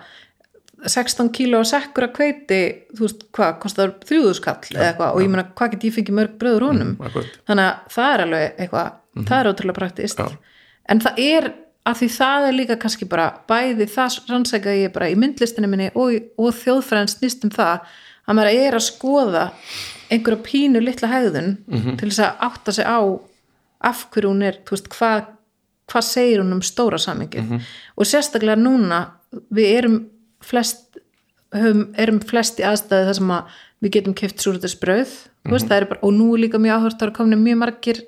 16 0.81 1.29
kíló 1.35 1.59
sekkur 1.67 2.07
að 2.07 2.13
kveiti, 2.15 2.59
þú 2.97 3.03
veist, 3.05 3.25
hvað 3.37 3.51
kostar 3.61 3.91
þrjúðuskall 4.09 4.71
eða 4.73 4.87
eitthvað? 4.87 5.11
Og 5.13 5.21
ég 5.21 5.29
meina, 5.29 5.43
hvað 5.59 5.75
get 5.75 5.83
ég 5.85 5.93
fengið 5.99 6.15
mörg 6.17 6.37
bröður 6.41 6.65
honum? 6.71 6.95
Akkurat. 7.05 7.35
þannig 7.49 7.67
að 7.67 7.91
það 7.97 8.13
er 8.15 8.23
alveg 8.25 8.63
eitthvað 8.65 9.27
það 9.27 9.35
er 9.43 9.49
ótrúlega 9.51 9.77
praktist 9.77 10.23
Já. 10.23 10.31
en 10.89 11.03
það 11.03 11.21
er 11.27 11.51
að 11.85 11.97
því 11.97 12.07
það 12.13 12.47
er 12.47 12.55
líka 12.55 12.77
kannski 12.81 13.07
bara 13.09 13.27
bæði 13.49 13.87
það 13.89 14.17
rannsæka 14.29 14.73
ég 14.77 14.93
bara 14.93 15.09
í 15.09 15.17
myndlistinu 15.17 15.69
minni 15.69 15.89
og, 15.97 16.13
og 16.37 16.53
þjóðfræðin 16.59 17.09
snýst 17.09 17.45
um 17.47 17.53
það 17.53 17.85
að 18.29 18.37
maður 18.37 18.59
er 18.61 18.77
að 18.77 18.85
skoða 18.85 19.45
einhverja 20.13 20.43
pínu 20.45 20.81
litla 20.83 21.09
hegðun 21.09 21.55
til 21.97 22.09
þess 22.11 22.21
að 22.25 22.43
átta 22.49 22.75
sig 22.77 22.85
á 22.85 22.99
af 23.81 24.03
hverju 24.13 24.29
hún 24.29 24.43
er, 24.45 24.59
þú 24.61 24.75
veist, 24.77 24.89
hvað 24.93 25.23
hvað 25.91 26.07
segir 26.07 26.43
hún 26.43 26.55
um 26.55 26.63
stóra 26.65 26.99
samingið 27.01 27.57
og 27.59 28.07
sérstaklega 28.07 28.59
núna 28.59 29.03
við 29.51 29.75
erum 29.77 29.99
flest 30.41 30.97
höfum, 31.53 31.91
erum 31.99 32.21
flest 32.23 32.59
í 32.59 32.65
aðstæði 32.67 33.09
þar 33.09 33.19
sem 33.19 33.35
að 33.35 33.59
við 33.81 33.95
getum 33.97 34.17
keft 34.17 34.41
súrðisbröð 34.41 35.13
mm 35.43 35.53
-hmm. 35.53 35.87
bara, 35.89 36.01
og 36.01 36.13
nú 36.13 36.33
er 36.35 36.45
líka 36.45 36.57
mjög 36.59 36.77
áhört 36.77 37.01
að 37.01 37.15
komna 37.17 37.35
mjög 37.35 37.57
margir 37.57 38.03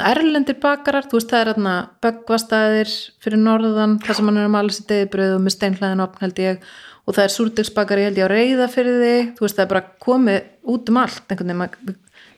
erlendir 0.00 0.56
bakarar, 0.60 1.04
þú 1.04 1.18
veist 1.18 1.32
það 1.32 1.42
er 1.42 1.50
hérna 1.50 1.74
böggvastæðir 2.04 2.92
fyrir 3.20 3.40
norðan 3.42 3.98
þar 4.00 4.16
sem 4.16 4.30
hann 4.30 4.40
er 4.40 4.48
að 4.48 4.54
mála 4.54 4.72
sér 4.72 4.86
degibröð 4.88 5.34
og 5.36 5.42
með 5.44 5.54
steinhlæðin 5.56 6.04
opn 6.06 6.24
held 6.24 6.40
ég. 6.40 6.66
Og 7.02 7.16
það 7.16 7.24
er 7.24 7.34
súrdegsbakari 7.34 8.04
held 8.06 8.20
ég 8.20 8.30
á 8.30 8.32
reyða 8.32 8.68
fyrir 8.70 9.00
þig, 9.02 9.32
þú 9.36 9.44
veist 9.44 9.58
það 9.58 9.64
er 9.64 9.72
bara 9.72 9.84
komið 10.06 10.38
út 10.72 10.92
um 10.92 11.00
allt, 11.02 11.34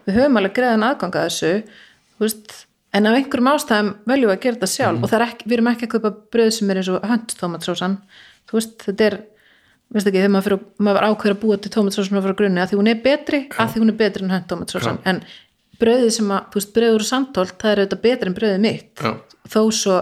við 0.05 0.17
höfum 0.19 0.39
alveg 0.41 0.57
greiðan 0.57 0.87
aðgang 0.89 1.19
að 1.21 1.29
þessu. 1.29 1.53
Þú 2.15 2.25
veist, 2.25 2.55
en 2.95 3.09
af 3.11 3.19
einhverjum 3.19 3.51
ástæðum 3.53 3.93
veljum 4.09 4.31
við 4.31 4.37
að 4.37 4.43
gera 4.45 4.59
þetta 4.59 4.71
sjálf 4.73 5.05
og 5.05 5.11
það 5.13 5.19
er 5.19 5.27
ekki, 5.29 5.49
við 5.49 5.57
erum 5.57 5.71
ekki 5.73 5.87
að 5.89 5.95
kaupa 5.95 6.13
bröð 6.35 6.51
sem 6.57 6.73
er 6.73 6.81
eins 6.81 6.91
og 6.93 7.07
höndtómatsósan 7.11 7.97
þú 8.51 8.59
veist, 8.59 8.77
þetta 8.85 9.09
er 9.09 9.17
veist 9.95 10.11
ekki, 10.11 10.21
þegar 10.21 10.35
maður, 10.35 10.59
maður 10.83 11.09
ákveður 11.09 11.37
að 11.37 11.41
búa 11.45 11.59
til 11.61 11.73
tómatsósan 11.75 12.25
frá 12.25 12.37
grunni, 12.39 12.63
að 12.63 12.73
því 12.73 12.81
hún 12.81 12.91
er 12.91 13.01
betri 13.05 13.41
að 13.53 13.73
því 13.73 13.83
hún 13.83 13.93
er 13.93 13.99
betri 14.01 14.27
en 14.27 14.35
höndtómatsósan 14.35 15.01
en 15.11 15.23
bröðið 15.81 16.13
sem 16.17 16.31
að, 16.31 16.45
þú 16.51 16.61
veist, 16.61 16.75
bröður 16.77 17.03
og 17.05 17.09
samtólt 17.09 17.57
það 17.61 17.73
er 17.73 17.83
auðvitað 17.83 18.05
betri 18.05 18.31
en 18.31 18.37
bröðið 18.39 18.61
mitt. 18.63 19.03
Já. 19.03 19.11
þó 19.51 19.61
svo 19.75 19.97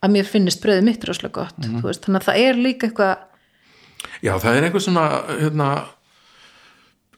að 0.00 0.14
mér 0.14 0.28
finnist 0.30 0.62
bröðið 0.62 0.86
mitt 0.86 1.06
rosalega 1.08 1.42
gott 1.42 1.66
þú 1.66 1.82
veist, 1.88 2.06
þannig 2.06 2.22
að 2.22 2.28
það 2.28 2.44
er 2.46 2.62
líka 2.66 2.88
eitthvað 2.88 3.26
Já, 4.24 4.34
það 4.40 4.56
er 4.56 4.66
einhver 4.66 4.84
svona 4.84 5.04
hérna, 5.28 5.68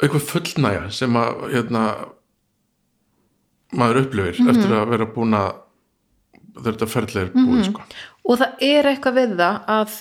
eitthvað 0.01 0.27
fullnæja 0.31 0.83
sem 0.95 1.19
að 1.19 1.45
hérna, 1.53 1.85
maður 3.73 4.03
upplifir 4.07 4.39
Mhm. 4.41 4.51
eftir 4.53 4.75
að 4.77 4.89
vera 4.93 5.07
búin 5.07 5.35
að 5.39 5.53
þetta 6.66 6.87
ferðlega 6.87 7.27
er 7.27 7.33
búið 7.33 7.64
sko. 7.70 7.83
og 8.29 8.39
það 8.39 8.53
er 8.61 8.85
eitthvað 8.91 9.14
við 9.20 9.37
það 9.41 9.61
að 9.66 9.95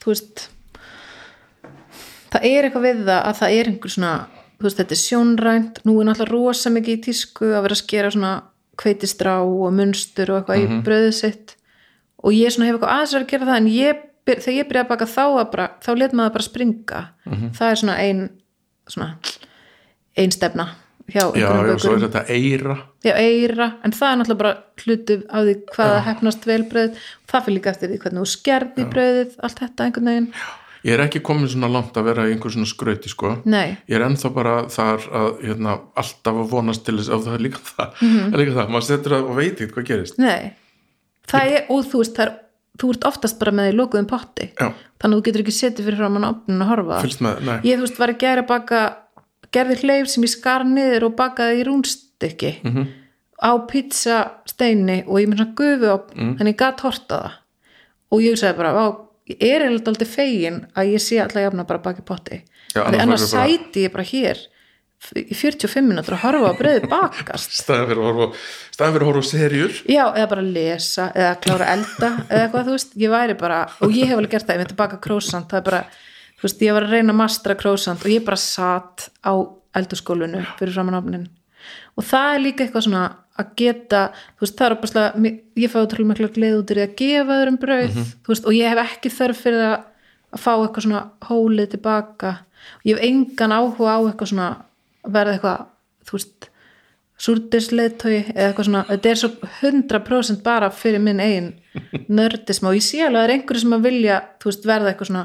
þú 0.00 0.06
veist 0.12 0.48
það 2.32 2.44
er 2.50 2.66
eitthvað 2.68 2.86
við 2.86 3.04
það 3.06 3.20
að 3.30 3.38
það 3.40 3.56
er 3.60 3.70
einhver 3.70 3.94
svona 3.94 4.12
veist, 4.60 4.78
þetta 4.80 4.96
er 4.96 5.02
sjónrænt, 5.02 5.80
nú 5.84 5.94
er 6.00 6.08
náttúrulega 6.08 6.32
rosa 6.32 6.70
mikið 6.72 6.96
í 6.98 7.02
tísku 7.06 7.50
að 7.52 7.62
vera 7.66 7.76
að 7.76 7.82
skera 7.82 8.10
svona 8.14 8.32
kveitistrá 8.80 9.34
og 9.44 9.72
munstur 9.76 10.30
og 10.32 10.38
eitthvað 10.42 10.62
í 10.64 10.82
bröðið 10.84 11.12
sitt. 11.16 11.54
Og 12.24 12.32
ég 12.32 12.52
svona 12.52 12.66
hef 12.68 12.76
eitthvað 12.76 12.94
aðeins 12.94 13.14
að 13.16 13.26
gera 13.28 13.46
það 13.46 13.56
en 13.56 13.68
ég, 13.72 14.00
þegar 14.26 14.56
ég 14.56 14.68
byrjaði 14.68 14.84
að 14.84 14.88
baka 14.88 15.06
þá, 15.06 15.24
að 15.40 15.50
bara, 15.52 15.66
þá 15.84 15.90
let 15.98 16.12
maður 16.12 16.32
bara 16.36 16.46
springa. 16.48 17.00
Það 17.56 17.70
er 17.70 17.80
svona 17.82 17.96
ein 17.98 18.20
svona 18.88 19.08
ein 20.16 20.30
stefna 20.30 20.66
hjá 21.12 21.22
Já, 21.38 21.48
já, 21.68 21.78
svo 21.78 21.94
er 21.96 22.04
þetta 22.06 22.22
eira. 22.34 22.76
Já, 23.06 23.12
eira, 23.22 23.66
en 23.86 23.92
það 23.94 24.12
er 24.12 24.20
náttúrulega 24.20 24.42
bara 24.42 24.54
hlutu 24.82 25.16
af 25.30 25.44
því 25.46 25.54
hvaða 25.76 25.98
hefnast 26.10 26.46
vel 26.50 26.62
bröð 26.70 27.00
það 27.30 27.44
fyrir 27.46 27.56
líka 27.58 27.70
eftir 27.74 27.90
því 27.92 27.98
hvernig 28.04 28.22
þú 28.24 28.30
skerði 28.32 28.86
bröðið 28.94 29.36
allt 29.46 29.60
þetta 29.62 29.84
einhvern 29.86 30.10
veginn. 30.12 30.30
Ég 30.86 30.94
er 30.94 31.02
ekki 31.02 31.20
komin 31.26 31.48
svona 31.50 31.66
langt 31.72 31.96
að 31.98 32.04
vera 32.06 32.24
í 32.28 32.32
einhver 32.34 32.52
svona 32.54 32.68
skrauti 32.70 33.10
sko. 33.10 33.32
Nei, 33.44 33.76
Ég 33.90 33.96
er 33.98 34.04
ennþá 34.06 34.30
bara 34.34 34.54
þar 34.70 35.06
að 35.20 35.40
hérna, 35.42 35.72
alltaf 35.98 36.34
að 36.44 36.50
vonast 36.52 36.84
til 36.86 36.94
þess 37.00 37.10
að 37.10 37.24
það 37.26 37.34
er 37.38 37.42
líka 37.46 37.62
það, 37.70 37.88
Mhm. 38.02 38.18
það 38.30 38.34
er 38.34 38.42
líka 38.44 38.56
það. 38.60 38.68
maður 38.70 38.86
setur 38.90 39.12
það 39.16 39.30
og 39.30 39.36
veit 39.36 39.52
ekkert 39.60 39.74
hvað 39.74 39.86
gerist. 39.90 40.18
Nei. 40.18 40.52
Það 41.26 41.56
er, 41.56 41.64
og 41.70 41.84
þú 41.90 41.98
veist, 42.02 42.14
það 42.14 42.26
er 42.26 42.34
þú 42.78 42.90
ert 42.92 43.04
oftast 43.08 43.38
bara 43.40 43.52
með 43.56 43.72
í 43.72 43.76
lokuðum 43.80 44.06
potti. 44.06 44.50
Já, 44.60 44.68
þannig 45.00 45.16
að 45.16 45.18
þú 45.18 45.24
getur 45.26 45.42
ekki 45.42 45.56
setið 45.56 45.86
fyrir 45.88 46.04
að 46.06 46.28
opnin 46.28 46.62
að 46.62 46.70
horfa. 46.70 47.62
Ég 47.64 47.78
þú 47.78 47.82
veist 47.86 47.98
var 47.98 48.08
að 48.12 48.18
gera 48.18 48.42
baka 48.46 48.96
gerði 49.52 49.76
hleyf 49.82 50.08
sem 50.08 50.22
ég 50.26 50.32
skar 50.32 50.64
niður 50.64 51.08
og 51.10 51.16
bakaði 51.16 51.60
í 51.62 51.66
rúnstykki 51.68 52.52
Mhm. 52.64 52.86
á 53.42 53.52
pizzasteini 53.68 55.02
og 55.06 55.18
ég 55.20 55.28
með 55.30 55.40
svona 55.42 55.54
gufu 55.58 55.86
á 55.92 55.96
Mm. 56.16 56.36
þannig 56.38 56.54
ég 56.54 56.56
gat 56.56 56.80
horta 56.80 57.16
það. 57.20 57.32
Og 58.12 58.20
ég 58.22 58.36
sagði 58.38 58.56
bara, 58.56 58.72
ég 59.28 59.36
er 59.40 59.60
eiginlega 59.62 59.88
aldrei 59.88 60.06
fegin 60.08 60.66
að 60.76 60.92
ég 60.94 61.00
sé 61.02 61.18
alltaf 61.20 61.42
jafna 61.42 61.66
bara 61.66 61.78
að 61.80 61.98
í 61.98 62.04
potti. 62.04 62.42
Já, 62.74 62.82
annars 62.86 63.02
annars 63.02 63.30
sæti 63.32 63.84
ég 63.86 63.92
bara 63.92 64.04
hér 64.04 64.36
í 65.16 65.34
45 65.34 65.84
minútur 65.86 66.14
að 66.16 66.22
horfa 66.24 66.50
á 66.50 66.58
bröði 66.58 66.88
bakast. 66.94 67.50
Staðan 67.52 67.86
fyrir 67.88 68.00
að 68.00 68.06
horfa, 68.12 68.26
á- 68.32 68.36
staðan 68.72 68.92
fyrir 68.94 69.02
að 69.02 69.10
horfa 69.12 69.22
serjur 69.30 69.72
Já, 69.88 70.04
eða 70.16 70.28
bara 70.28 70.42
lesa, 70.42 71.12
eða 71.14 71.40
klára 71.40 71.66
að 71.66 71.72
elda 71.76 72.10
eða 72.30 72.42
eitthvað, 72.48 72.64
þú 72.66 72.70
veist, 72.76 72.96
ég 72.96 73.10
væri 73.10 73.38
bara 73.38 73.60
og 73.82 73.90
ég 73.92 74.06
hef 74.08 74.16
alveg 74.18 74.30
gert 74.30 74.46
það, 74.46 74.54
ég 74.56 74.62
myndi 74.64 74.76
baka 74.76 74.96
krósant 74.98 75.48
það 75.50 75.58
er 75.58 75.66
bara, 75.70 75.84
þú 76.36 76.48
veist, 76.48 76.64
ég 76.64 76.76
var 76.76 76.86
að 76.86 76.96
reyna 76.96 77.14
að 77.14 77.20
mastra 77.20 77.56
krósant 77.58 78.04
og 78.04 78.12
ég 78.12 78.24
bara 78.26 78.40
satt 78.40 79.08
á 79.24 79.32
eldurskólinu 79.76 80.42
fyrir 80.58 80.74
framan 80.76 80.98
ofnin 81.00 81.28
og 81.96 82.06
það 82.06 82.32
er 82.32 82.42
líka 82.44 82.66
eitthvað 82.66 82.86
svona 82.88 83.04
að 83.36 83.52
geta, 83.60 84.02
þú 84.36 84.46
veist, 84.46 84.56
það 84.56 84.66
er 84.66 84.74
opaslega 84.76 85.30
ég 85.60 85.72
fá 85.72 85.78
ótrúlega 85.82 86.10
mikla 86.12 86.32
gleð 86.32 86.58
út 86.60 86.72
í 86.72 86.76
því 86.76 86.84
að 86.86 86.96
gefa 87.00 87.36
öðrum 87.36 87.58
brauð, 87.60 87.96
þú 88.24 88.32
veist, 88.32 88.48
og 88.48 88.56
ég 88.56 88.72
hef 88.72 88.82
ekki 88.84 89.12
þörf 89.12 89.42
fyrir 89.44 89.64
að, 89.66 89.76
að 90.32 90.44
fá 90.44 90.52
eitthvað 90.54 90.86
svona 90.86 91.02
hólið 91.28 91.70
tilbaka, 91.74 92.32
ég 92.88 92.96
hef 92.96 93.08
engan 93.10 93.56
áhuga 93.56 93.96
á 93.96 94.00
eitthvað 94.06 94.30
svona 94.32 94.48
að 94.56 95.18
verða 95.18 95.34
eitthvað, 95.36 95.66
þú 96.08 96.16
veist 96.16 96.48
súrdisleitói 97.26 98.16
eða 98.34 98.48
eitthvað 98.50 98.68
svona 98.68 98.82
þetta 98.90 99.10
er 99.10 99.20
svo 99.20 99.30
100% 99.62 100.42
bara 100.44 100.68
fyrir 100.74 101.00
minn 101.00 101.22
eigin 101.22 101.52
nördism 102.18 102.68
og 102.68 102.76
ég 102.76 102.84
sé 102.84 103.00
alveg 103.04 103.16
að 103.16 103.22
það 103.22 103.28
er 103.28 103.34
einhverju 103.36 103.62
sem 103.62 103.76
að 103.76 103.86
vilja 103.88 104.18
þú 104.42 104.50
veist 104.50 104.68
verða 104.68 104.92
eitthvað 104.92 105.10
svona 105.10 105.24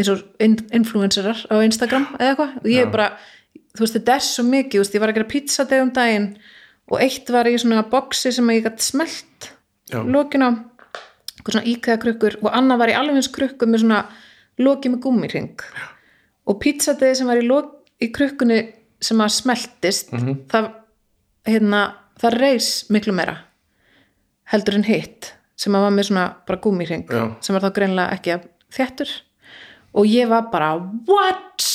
eins 0.00 0.10
og 0.12 0.22
in- 0.42 0.56
influencerar 0.80 1.44
á 1.52 1.54
Instagram 1.64 2.06
eða 2.16 2.30
eitthvað. 2.32 2.56
Og 2.62 2.70
ég 2.72 2.86
er 2.86 2.90
bara, 2.94 3.10
þú 3.76 3.84
veist 3.84 3.98
þetta 3.98 4.16
er 4.16 4.24
svo 4.26 4.44
mikið 4.48 4.78
þú 4.78 4.82
veist 4.84 4.96
ég 4.96 5.04
var 5.04 5.12
að 5.12 5.18
gera 5.20 5.30
pizza 5.34 5.66
deg 5.68 5.84
um 5.84 5.92
daginn 5.94 6.28
og 6.90 6.98
eitt 7.04 7.28
var 7.30 7.46
í 7.46 7.54
svona 7.60 7.84
boxi 7.90 8.32
sem 8.34 8.50
ég 8.50 8.64
gætt 8.66 8.82
smelt 8.82 9.50
Já. 9.92 10.00
lokin 10.02 10.42
á 10.42 10.50
eitthvað 10.50 11.54
svona 11.54 11.70
íkæða 11.72 12.00
krukkur 12.02 12.36
og 12.42 12.50
annað 12.56 12.80
var 12.82 12.90
í 12.92 12.96
alveg 12.98 13.20
eins 13.20 13.30
krukku 13.32 13.68
með 13.70 13.84
svona 13.84 14.00
loki 14.60 14.90
með 14.92 15.00
gúmiring 15.06 15.62
og 16.50 16.58
pizzadeði 16.60 17.20
sem 17.20 17.30
var 17.30 17.40
í, 17.40 17.46
í 18.04 18.10
krukkunni 18.12 18.58
sem 19.00 19.20
að 19.22 19.32
smeltist 19.38 20.10
það, 20.50 20.66
hérna, 21.48 21.80
það 22.20 22.36
reis 22.42 22.68
miklu 22.92 23.14
meira 23.16 23.38
heldur 24.52 24.76
en 24.80 24.84
hitt 24.88 25.32
sem 25.60 25.74
að 25.76 25.86
var 25.86 25.94
með 25.96 26.08
svona 26.10 26.26
bara 26.48 26.60
gúmiring 26.64 27.06
sem 27.40 27.54
var 27.56 27.64
þá 27.64 27.72
greinlega 27.78 28.18
ekki 28.18 28.34
að 28.36 28.46
þéttur 28.76 29.14
og 29.96 30.06
ég 30.08 30.30
var 30.30 30.48
bara 30.52 30.74
what? 31.08 31.66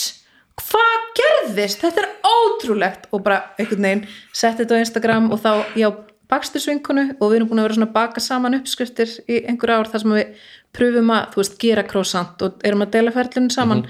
Hvað 0.65 1.07
gerðist? 1.19 1.83
Þetta 1.83 2.03
er 2.03 2.11
ótrúlegt 2.25 3.09
og 3.11 3.23
bara 3.25 3.41
einhvern 3.59 3.87
veginn 3.87 4.05
setti 4.31 4.63
þetta 4.63 4.79
á 4.79 4.83
Instagram 4.83 5.31
og 5.35 5.41
þá 5.43 5.51
ég 5.75 5.91
á 5.91 5.91
bakstursvinkonu 6.31 7.05
og 7.19 7.29
við 7.29 7.37
erum 7.39 7.49
búin 7.51 7.61
að 7.61 7.67
vera 7.67 7.77
svona 7.77 7.89
að 7.89 7.97
baka 7.97 8.23
saman 8.23 8.57
uppskriftir 8.57 9.11
í 9.29 9.43
einhver 9.45 9.75
ár 9.75 9.91
þar 9.91 10.03
sem 10.03 10.15
við 10.15 10.45
pröfum 10.75 11.11
að, 11.13 11.27
þú 11.33 11.41
veist, 11.41 11.57
gera 11.61 11.85
krósant 11.87 12.45
og 12.45 12.65
erum 12.65 12.85
að 12.85 12.93
dela 12.95 13.13
ferlinu 13.15 13.53
saman 13.53 13.83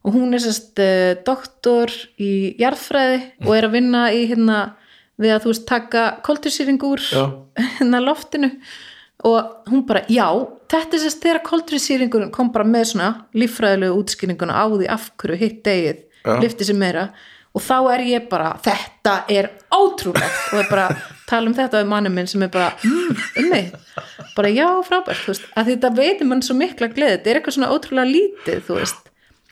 og 0.00 0.14
hún 0.16 0.36
er 0.36 0.44
sérst 0.44 0.80
uh, 0.80 1.16
doktor 1.26 1.92
í 2.20 2.54
jarðfræði 2.60 3.18
og 3.46 3.56
er 3.56 3.68
að 3.68 3.74
vinna 3.76 4.04
í 4.16 4.22
hérna 4.30 4.60
við 5.20 5.34
að 5.34 5.42
þú 5.44 5.52
veist 5.52 5.66
taka 5.68 6.04
Já. 7.10 7.24
hérna 7.78 8.00
loftinu 8.04 8.54
og 9.26 9.68
hún 9.68 9.82
bara, 9.88 10.04
já, 10.08 10.26
þetta 10.70 10.96
er 10.96 11.02
sérst 11.02 11.24
þegar 11.24 11.42
koltursýringurinn 11.48 12.32
kom 12.34 12.52
bara 12.54 12.64
með 12.64 12.92
svona 12.92 13.10
líffræðilegu 13.36 13.98
útskýringuna 14.00 14.56
á 14.56 14.64
því 14.70 14.88
af 14.94 15.10
hverju 15.20 15.36
hitt 15.40 15.60
degið 15.66 16.00
Já. 16.24 16.32
lifti 16.40 16.66
sér 16.68 16.78
meira. 16.80 17.10
Og 17.50 17.62
þá 17.66 17.76
er 17.96 18.04
ég 18.06 18.28
bara, 18.30 18.52
þetta 18.62 19.14
er 19.32 19.48
ótrúlegt. 19.74 20.42
Og 20.54 20.60
er 20.60 20.68
bara 20.70 20.84
tala 21.26 21.50
um 21.50 21.56
þetta 21.56 21.80
við 21.80 21.88
mannum 21.90 22.14
minn 22.14 22.28
sem 22.30 22.42
er 22.46 22.52
bara, 22.54 22.70
mm, 22.84 23.24
um 23.42 23.48
mig. 23.50 23.72
Bara 24.36 24.52
já, 24.54 24.68
frábært, 24.86 25.24
þú 25.24 25.32
veist. 25.32 25.48
Að 25.58 25.72
þetta 25.72 25.90
veitir 25.96 26.30
mann 26.30 26.44
svo 26.46 26.54
mikla 26.54 26.88
gleði, 26.94 27.16
þetta 27.18 27.32
er 27.32 27.40
eitthvað 27.40 27.56
svona 27.58 27.72
ótrúlega 27.74 28.12
lítið, 28.12 28.62
þú 28.68 28.78
veist. 28.78 29.10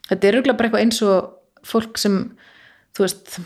Þetta 0.09 0.29
er 0.29 0.39
auðvitað 0.39 0.59
bara 0.61 0.69
eitthvað 0.69 0.85
eins 0.87 1.03
og 1.03 1.67
fólk 1.67 1.99
sem 1.99 2.21
þú 2.97 3.05
veist 3.05 3.41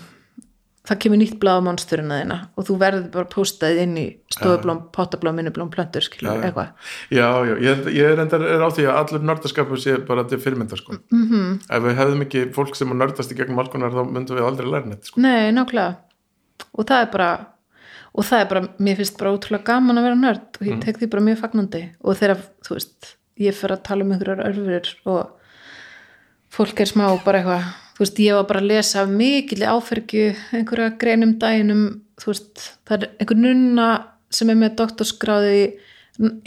það 0.89 0.99
kemur 1.05 1.21
nýtt 1.21 1.37
blað 1.43 1.61
á 1.63 1.67
monsturina 1.69 2.19
þina 2.23 2.39
og 2.59 2.67
þú 2.67 2.77
verður 2.81 3.05
bara 3.15 3.31
postaðið 3.31 3.83
inn 3.85 3.95
í 4.01 4.07
stofublóm, 4.35 4.81
pottablóm, 4.95 5.37
minnublóm, 5.39 5.71
plöntur 5.71 6.07
skilur, 6.07 6.43
eitthvað 6.43 6.73
Já, 7.15 7.29
já, 7.47 7.55
ég, 7.63 7.85
ég 7.95 8.11
er, 8.11 8.23
endar, 8.25 8.43
er 8.43 8.65
á 8.67 8.69
því 8.73 8.89
að 8.89 8.99
allur 9.03 9.27
nördaskapur 9.31 9.83
sé 9.83 9.97
bara 10.09 10.27
til 10.27 10.41
fyrirmyndar 10.43 10.83
sko. 10.83 10.99
-hmm. 10.99 11.23
Mhm. 11.23 11.61
ef 11.71 11.83
við 11.87 11.99
hefðum 12.01 12.27
ekki 12.27 12.45
fólk 12.57 12.75
sem 12.77 12.89
nördast 12.89 13.33
í 13.33 13.39
gegnum 13.39 13.63
alkonar 13.63 13.95
þá 13.95 14.03
myndum 14.11 14.37
við 14.37 14.49
aldrei 14.49 14.67
læra 14.71 14.87
neitt 14.87 15.07
sko. 15.07 15.21
Nei, 15.21 15.53
nákvæmlega 15.53 15.97
og 16.75 16.87
það 16.87 17.01
er 17.03 17.11
bara 17.13 17.31
og 18.13 18.25
það 18.25 18.41
er 18.41 18.49
bara, 18.49 18.69
mér 18.79 18.97
finnst 18.97 19.19
bara 19.19 19.33
ótrúlega 19.33 19.65
gaman 19.65 19.99
að 19.99 20.07
vera 20.09 20.21
nörd 20.21 20.59
og 20.61 20.67
ég 20.67 20.81
tek 20.83 20.99
því 20.99 21.11
bara 21.15 21.23
mjög 21.23 21.39
fagnandi 21.39 21.83
og 22.03 22.19
þegar, 22.19 22.43
þú 22.67 22.75
veist, 22.77 23.17
ég 23.41 23.57
fyrir 23.57 23.77
að 23.77 23.87
tala 23.89 24.05
um 24.05 24.13
einhverjar 24.13 24.45
örfur 24.51 24.91
og 25.07 25.31
fólk 26.53 26.81
er 26.81 26.91
smá 26.91 27.07
bara 27.25 27.41
eitthvað 27.41 27.65
þú 28.03 28.09
veist, 28.09 28.19
ég 28.19 28.35
var 28.35 28.47
bara 28.49 28.61
að 28.63 28.71
lesa 28.73 29.03
af 29.05 29.11
mikilli 29.15 29.67
áfergju 29.69 30.23
einhverja 30.59 30.95
greinum 30.99 31.37
dæginum 31.39 31.83
þú 32.19 32.33
veist, 32.33 32.63
það 32.89 32.97
er 32.97 33.11
einhver 33.23 33.39
nunna 33.39 33.89
sem 34.33 34.51
er 34.51 34.59
með 34.59 34.75
doktorskráði 34.81 35.53
í 35.61 35.67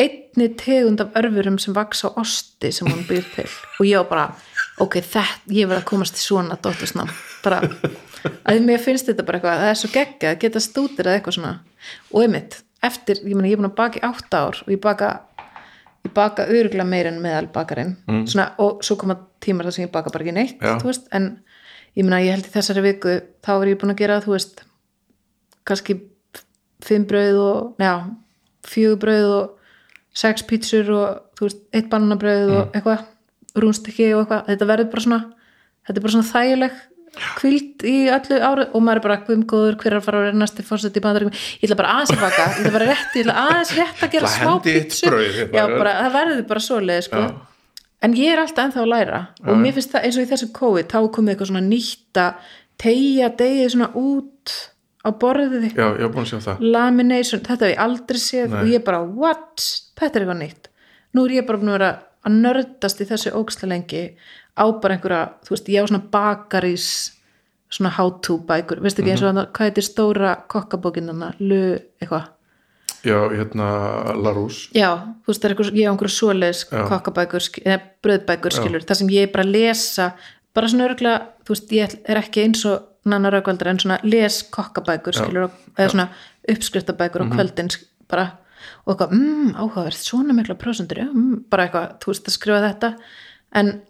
einni 0.01 0.49
tegund 0.59 0.99
af 1.01 1.15
örfurum 1.15 1.55
sem 1.61 1.75
vaks 1.75 2.03
á 2.05 2.11
osti 2.19 2.73
sem 2.75 2.89
hún 2.89 3.05
býr 3.07 3.23
til. 3.35 3.47
Og 3.79 3.87
ég 3.87 4.03
var 4.03 4.09
bara, 4.09 4.25
ok, 4.83 4.99
þetta 4.99 5.55
ég 5.55 5.69
verð 5.69 5.83
að 5.83 5.87
komast 5.93 6.17
til 6.17 6.25
svona 6.25 6.57
doktorsnám. 6.59 7.13
Bara, 7.45 7.61
að 8.49 8.61
mér 8.65 8.83
finnst 8.83 9.07
þetta 9.09 9.25
bara 9.25 9.39
eitthvað 9.39 9.63
það 9.63 9.71
er 9.71 9.79
svo 9.79 9.91
geggja, 9.93 10.33
að 10.33 10.41
geta 10.43 10.63
stútir 10.63 11.07
eða 11.07 11.21
eitthvað 11.21 11.37
svona. 11.39 11.53
Og 12.11 12.25
einmitt, 12.25 12.59
eftir, 12.85 13.23
ég 13.23 13.31
meina 13.31 13.49
ég 13.49 13.57
er 13.57 13.63
búin 13.63 13.71
að 13.71 13.79
baka 13.79 14.01
í 14.01 14.05
átta 14.05 14.43
ár 14.43 14.61
og 14.65 14.75
ég 14.75 14.83
baka 14.83 15.13
ég 16.05 16.13
baka 16.13 16.45
öruglega 16.51 16.85
meir 16.87 17.09
en 17.09 17.21
meðal 17.23 17.47
bakarinn 17.53 17.95
mm. 18.05 18.25
svona, 18.29 18.51
og 18.61 18.83
svo 18.85 18.97
koma 19.01 19.17
tímar 19.43 19.67
þar 19.67 19.77
sem 19.77 19.87
ég 19.87 19.93
baka 19.93 20.13
bara 20.13 20.25
ekki 20.25 20.35
neitt 20.35 20.65
veist, 20.85 21.07
en 21.15 21.31
ég 21.95 22.05
meina 22.05 22.21
ég 22.23 22.35
held 22.35 22.49
í 22.49 22.53
þessari 22.53 22.83
viku 22.85 23.17
þá 23.45 23.51
er 23.55 23.71
ég 23.71 23.79
búin 23.81 23.93
að 23.95 24.01
gera, 24.03 24.21
þú 24.23 24.35
veist 24.35 24.63
kannski 25.65 25.99
fimm 26.85 27.05
brauð 27.09 27.39
og, 27.41 27.61
já, 27.81 27.93
fjögur 28.67 29.01
brauð 29.01 29.29
og 29.35 29.53
sex 30.15 30.45
pítsur 30.47 30.91
og 30.95 31.21
þú 31.37 31.47
veist, 31.47 31.63
eitt 31.75 31.91
bananabrauð 31.91 32.51
og 32.55 32.75
eitthvað 32.75 33.05
rúnstekki 33.55 34.11
og 34.13 34.25
eitthvað, 34.25 34.43
þetta 34.51 34.69
verður 34.71 34.91
bara 34.91 35.05
svona 35.07 35.21
þetta 35.85 35.97
er 35.97 36.05
bara 36.05 36.15
svona 36.15 36.31
þægileg 36.33 36.83
kvild 37.39 37.83
í 37.87 37.95
öllu 38.11 38.37
ára 38.43 38.67
og 38.75 38.83
maður 38.83 38.99
er 38.99 39.03
bara 39.05 39.17
guðmgóður 39.27 39.77
hver 39.79 39.93
er 39.93 39.99
að 40.01 40.07
fara 40.07 40.19
að 40.19 40.25
vera 40.27 40.39
næsti 40.41 40.65
fórsett 40.67 40.97
í 40.99 41.03
bandaríkum 41.03 41.35
ég 41.35 41.67
ætla 41.67 41.77
bara 41.79 41.93
aðeins 41.95 42.13
að 42.15 42.23
baka, 42.25 42.47
ég 42.49 42.57
ætla 42.59 42.73
bara 42.75 42.87
rétt 42.89 43.15
ég 43.15 43.23
ætla 43.23 43.35
aðeins 43.45 43.73
rétt 43.79 44.03
að 44.03 44.15
gera 44.15 44.31
smá 44.33 44.51
pítsu 44.65 45.11
hérna. 45.11 45.45
já, 45.55 45.63
bara, 45.77 45.93
það 46.01 46.17
verður 46.17 46.41
bara 46.49 46.63
svoleið 46.65 47.05
sko. 47.07 47.21
Já. 47.23 47.54
En 48.05 48.15
ég 48.17 48.35
er 48.35 48.41
alltaf 48.41 48.67
ennþá 48.67 48.83
að 48.83 48.91
læra. 48.91 49.19
Og 49.45 49.59
mér 49.59 49.75
finnst 49.75 49.93
það 49.95 50.07
eins 50.07 50.19
og 50.19 50.25
í 50.25 50.29
þessu 50.29 50.51
COVID 50.55 50.93
þá 50.93 50.99
komið 51.15 51.33
eitthvað 51.33 51.51
svona 51.51 51.65
nýtt 51.65 52.21
að 52.21 52.53
tegja 52.81 53.29
degið 53.39 53.71
svona 53.73 53.89
út 53.99 54.55
á 55.05 55.09
borðið 55.21 55.67
já, 55.69 55.85
ég 55.85 56.03
var 56.05 56.13
búin 56.13 56.25
að 56.25 56.31
sjá 56.31 56.39
það. 56.47 56.63
Lamination, 56.75 57.43
þetta 57.45 57.67
hef 57.67 57.73
ég 57.73 57.83
aldrei 57.85 58.21
séð 58.21 58.47
Nei. 58.51 58.59
og 58.61 58.71
ég 58.73 58.85
bara, 58.85 59.01
what, 59.05 59.65
þetta 59.99 60.19
er 60.19 60.25
eitthvað 60.25 60.41
nýtt. 60.41 60.71
Nú 61.15 61.25
er 61.25 61.35
ég 61.37 61.47
bara 61.47 61.61
búin 61.61 61.71
að 61.73 61.77
vera 61.77 61.91
að 62.25 62.39
nördast 62.45 63.03
í 63.03 63.09
þessu 63.09 63.35
ógsla 63.37 63.69
lengi 63.71 64.05
á 64.57 64.65
bara 64.81 64.97
einhverja, 64.97 65.21
þú 65.45 65.55
veist, 65.55 65.69
ég 65.71 65.85
á 65.85 65.89
svona 65.91 66.07
bakarís 66.15 66.89
svona 67.75 67.91
how 67.97 68.09
to 68.23 68.39
bækur. 68.47 68.81
Veistu 68.83 69.03
ekki 69.03 69.13
eins 69.15 69.25
og 69.25 69.35
mm 69.35 69.51
hvað 69.55 69.69
heitir 69.69 69.85
stóra 69.85 70.35
kokkabókin 70.51 71.11
þarna, 71.11 71.33
lu, 71.39 71.61
eitthvað 71.99 72.31
já, 73.05 73.17
hérna 73.31 73.67
Larús 74.17 74.69
já, 74.75 74.89
þú 75.23 75.29
veist, 75.31 75.41
það 75.41 75.49
er 75.49 75.53
eitthvað, 75.55 75.77
ég 75.79 75.87
á 75.87 75.91
einhverju 75.93 76.15
svoleiðis 76.15 76.61
Já. 76.71 76.81
kokkabækur, 76.89 77.45
eða 77.65 77.79
bröðbækur 78.05 78.55
skilur, 78.57 78.85
það 78.87 78.99
sem 79.01 79.11
ég 79.15 79.31
bara 79.33 79.45
lesa 79.47 80.07
bara 80.55 80.67
svona 80.71 80.87
örgulega, 80.89 81.21
þú 81.45 81.53
veist, 81.55 81.71
ég 81.75 81.95
er 82.09 82.21
ekki 82.21 82.43
eins 82.45 82.65
og 82.65 82.83
nanna 83.05 83.29
raukvaldar 83.29 83.67
en 83.69 83.79
svona 83.83 83.99
les 84.03 84.41
kokkabækur 84.55 85.13
skilur, 85.13 85.49
eða 85.77 85.91
svona 85.93 86.07
uppskriftabækur 86.49 87.21
Mhm. 87.25 87.31
á 87.31 87.35
kvöldin 87.37 87.69
sk- 87.71 87.85
bara, 88.09 88.25
og 88.87 88.95
eitthvað, 88.97 89.11
mmm, 89.13 89.55
áhugavert 89.55 89.93
svona 89.97 90.33
mikla 90.33 90.55
prósendur, 90.55 90.97
já, 90.97 91.09
mm, 91.11 91.43
bara 91.49 91.67
eitthvað 91.67 91.99
þú 91.99 92.05
veist, 92.13 92.25
að 92.27 92.37
skrifa 92.37 92.61
þetta. 92.73 92.95
En 93.53 93.81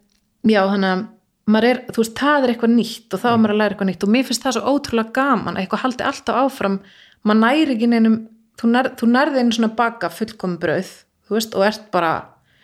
já, 0.46 0.62
þannig 0.68 0.92
að 0.94 1.08
maður 1.48 1.64
er, 1.70 1.78
þú 1.94 1.98
veist, 2.02 2.16
það 2.16 2.44
er 2.44 2.50
eitthvað 2.56 2.76
nýtt 2.76 3.14
og 3.14 3.20
þá 3.22 3.28
er 3.34 3.38
maður 3.38 3.54
að 3.54 3.58
læra 3.62 3.70
eitthvað 3.76 3.90
nýtt 3.92 4.04
og 4.04 4.10
mér 4.10 4.24
finnst 4.26 4.44
það 4.44 4.54
svo 4.56 4.64
ótrúlega 4.74 5.14
gaman 5.14 5.56
að 5.56 5.62
eitthvað 5.68 5.84
haldi 5.86 6.04
alltaf 6.04 6.36
áfram 6.46 6.80
maður 7.26 7.40
næri 7.46 7.76
ekki 7.76 7.88
neinum 7.90 8.28
þú, 8.60 8.72
nær, 8.72 8.92
þú 9.00 9.10
nærði 9.12 9.42
einu 9.42 9.58
svona 9.58 9.74
baka 9.78 10.12
fullkomi 10.14 10.60
brauð 10.62 10.94
þú 11.26 11.38
veist, 11.38 11.58
og 11.58 11.66
ert 11.66 11.90
bara 11.94 12.14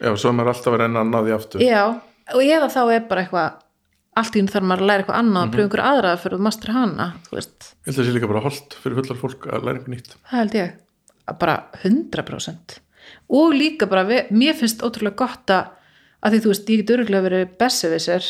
já, 0.02 0.12
svo 0.16 0.32
er 0.32 0.38
maður 0.38 0.54
alltaf 0.54 0.76
að 0.76 0.84
reyna 0.84 1.04
að 1.04 1.12
ná 1.12 1.20
því 1.20 1.36
aftur. 1.38 1.66
Já, 1.66 1.84
og 2.36 2.46
eða 2.46 2.70
þá 2.74 2.82
er 2.84 3.04
bara 3.10 3.26
eitthvað 3.26 3.60
allt 4.22 4.36
í 4.36 4.42
hún 4.42 4.52
þarf 4.52 4.68
maður 4.68 4.84
að 4.84 4.90
læra 4.90 5.04
eitthvað 5.04 5.20
annað 5.22 5.44
að 5.46 5.52
pröfa 5.56 5.68
einhver 5.68 5.84
aðra 5.88 6.14
fyrir 6.20 6.38
þú 6.38 6.46
mastur 6.48 6.74
hana, 6.76 7.08
þú 7.28 7.38
veist. 7.38 7.68
Ég 7.72 7.88
held 7.88 7.94
að 7.94 8.00
það 8.02 8.10
sé 8.10 8.16
líka 8.18 8.32
bara 8.32 8.46
holdt 8.46 8.78
fyrir 8.84 8.98
fullar 9.00 9.20
fólk 9.22 9.48
að 9.48 9.68
læra 9.68 9.80
einhver 9.80 9.94
nýtt. 9.96 10.16
Það 10.28 10.42
held 10.42 10.58
ég, 10.58 10.74
að 11.32 11.38
bara 11.44 11.58
100% 11.82 12.80
og 13.32 13.56
líka 13.56 13.88
bara, 13.90 14.04
við, 14.08 14.32
mér 14.36 14.58
finnst 14.60 14.84
ótrúlega 14.86 15.18
gott 15.24 15.54
að, 15.54 15.72
að 16.22 16.36
því 16.36 16.42
þú 16.44 16.52
veist, 16.52 16.72
ég 16.72 16.82
get 16.82 16.94
örgulega 16.98 17.28
verið 17.28 17.54
bessevisir 17.62 18.28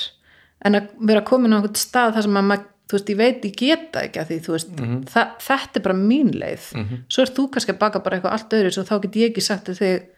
en 0.62 0.78
að 0.78 0.92
vera 1.10 1.26
komin 1.26 1.54
á 1.54 1.58
einhvern 1.58 1.82
stað 1.82 2.16
þar 2.18 2.28
sem 2.28 2.40
að 2.40 2.48
maður, 2.52 2.68
þú 2.90 2.98
veist, 2.98 3.12
ég 3.14 3.20
veit 3.20 3.46
ég 3.48 3.58
geta 3.60 4.06
ekki 4.08 4.22
að 4.22 4.32
því, 4.32 4.40
veist, 4.56 4.72
þa 5.12 5.26
þetta 5.46 5.80
er 5.80 5.86
bara 5.86 5.98
mín 6.00 6.32
leið, 6.36 6.70
svo 7.12 7.26
ert 7.26 7.36
þú 7.38 7.50
kannski 7.54 7.76
að 7.76 7.82
baka 7.84 8.02
bara 8.04 8.18
eitthvað 8.18 8.38
allt 8.38 8.56
öðru, 8.58 8.72
svo 8.76 8.88
þá 8.88 8.96
get 9.06 9.20
ég 9.22 9.32
ekki 9.32 9.46
sagt 9.46 9.72
þig, 9.78 10.10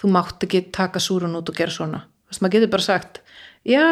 þú 0.00 0.12
mátt 0.14 0.46
ekki 0.46 0.62
taka 0.74 1.02
súrun 1.02 1.36
út 1.38 1.50
og 1.52 1.58
gera 1.58 1.74
svona, 1.74 2.04
þú 2.24 2.32
veist, 2.34 2.44
maður 2.44 2.56
getur 2.58 2.72
bara 2.76 2.86
sagt 2.86 3.20
já, 3.68 3.84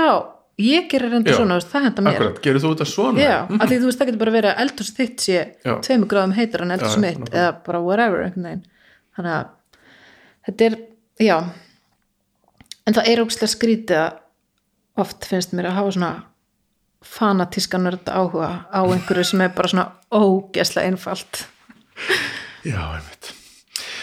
ég 0.61 0.89
gerir 0.91 1.13
Já, 1.13 1.37
svona, 1.37 1.59
það 1.61 1.87
henda 1.87 2.05
mér. 2.05 2.17
Akkurat, 2.19 2.41
gerir 2.45 2.63
þú 2.63 2.73
þetta 2.73 2.89
svona? 2.89 3.23
Já, 3.23 3.37
af 3.49 3.69
því 3.71 3.79
þú 3.81 3.89
veist 3.89 4.01
það 4.01 4.11
getur 4.11 4.23
bara 4.23 4.35
verið 4.37 4.51
að 4.53 4.63
eldhús 4.65 4.91
þitt 4.97 5.25
sé 5.25 5.39
tveimur 5.65 6.11
gráðum 6.11 6.35
heitar 6.37 6.65
en 6.65 6.75
eldhús 6.77 6.97
Já, 6.97 7.03
mitt 7.03 7.33
eða 7.33 7.53
bara 7.67 7.81
whatever 7.83 8.25
einhvern 8.27 8.49
veginn. 8.49 8.65
Þannig 9.17 9.37
að 9.39 9.79
þetta 10.49 10.67
er, 10.69 10.77
já. 11.23 11.37
En 12.87 12.99
það 12.99 13.09
er 13.13 13.23
ógstlega 13.25 13.55
skrítið 13.55 14.21
oft 15.03 15.29
finnst 15.29 15.55
mér 15.57 15.71
að 15.71 15.79
hafa 15.81 15.95
svona 15.97 16.13
fanatíska 17.07 17.79
nörda 17.81 18.17
áhuga 18.21 18.51
á 18.71 18.81
einhverju 18.83 19.25
sem 19.25 19.45
er 19.45 19.55
bara 19.57 19.71
svona 19.73 19.87
ógesla 20.13 20.85
einfalt. 20.87 21.47
Já, 22.65 22.81
einmitt. 22.97 23.33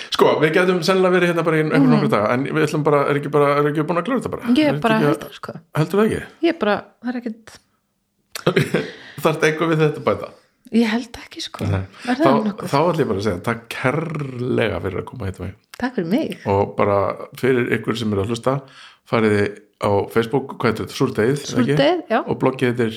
Sko, 0.10 0.34
við 0.42 0.52
getum 0.58 0.82
sennilega 0.84 1.16
verið 1.16 1.32
hérna 1.32 1.46
bara 1.48 1.60
í 1.60 1.64
einhvern 1.64 1.94
nokkur 1.94 2.12
dag 2.12 2.28
en 2.34 2.44
við 2.50 2.66
ætlum 2.66 2.84
bara, 2.84 3.06
er 3.08 3.20
ekki 3.22 3.32
bara, 3.32 3.54
er 3.62 3.70
ekki 3.70 3.86
búin 3.88 4.02
að 4.02 4.10
klára 4.10 4.20
þetta 4.20 4.34
bara? 4.34 4.56
Ég 4.58 4.74
Er 4.74 4.82
bara 4.84 4.98
ekki 4.98 5.10
heldur 5.10 5.38
sko. 5.38 5.56
Heldur 5.80 6.02
það 6.02 6.10
ekki? 6.10 6.20
ég 6.44 6.52
er 6.54 6.60
bara, 6.60 6.76
það 7.06 7.14
er 7.14 7.20
ekkit 7.22 7.56
þarf 9.24 9.48
eitthvað 9.48 9.72
við 9.72 9.82
þetta 9.86 10.02
að 10.02 10.06
bæta? 10.10 10.32
Ég 10.76 10.92
held 10.92 11.22
ekki 11.24 11.42
sko. 11.42 11.66
Nei. 11.70 11.82
er 12.04 12.20
það 12.20 12.44
nokkuð, 12.50 12.70
þá 12.74 12.78
ætlum 12.82 13.02
ég 13.02 13.10
bara 13.10 13.22
að 13.22 13.26
segja 13.30 13.44
takk 13.48 13.64
kærlega 13.74 14.82
fyrir 14.84 15.02
að 15.02 15.08
koma 15.08 15.30
hérna 15.30 15.50
takk 15.80 15.96
fyrir 15.96 16.12
mig. 16.12 16.36
Og 16.52 16.76
bara 16.78 17.00
fyrir 17.40 17.72
ykkur 17.80 17.98
sem 18.00 18.14
er 18.14 18.22
að 18.24 18.34
hlusta 18.34 18.56
fariði 19.10 19.46
á 19.80 19.92
Facebook, 20.12 20.58
hvað 20.60 20.74
heitir 20.74 20.90
þetta, 20.90 20.98
er 21.24 21.30
ekki? 21.36 21.54
Súrdegið, 21.54 22.02
já. 22.12 22.20
og 22.20 22.40
bloggið 22.42 22.76
þetta 22.80 22.90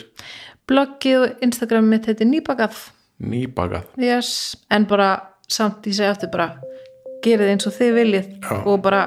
bloggið 0.70 1.20
og 1.20 1.46
Instagram 1.46 1.88
mitt 1.90 2.09
heitir 2.10 2.28
nýbakað 2.30 2.82
nýbagað. 3.22 3.90
Yes, 4.02 4.56
en 4.70 4.86
bara 4.90 5.10
samt 5.50 5.86
ég 5.86 5.96
segi 5.96 6.10
aftur 6.10 6.32
bara 6.32 6.48
gerið 7.22 7.52
eins 7.54 7.68
og 7.68 7.76
þið 7.76 7.92
viljið 7.98 8.30
Já. 8.42 8.56
og 8.66 8.80
bara 8.82 9.02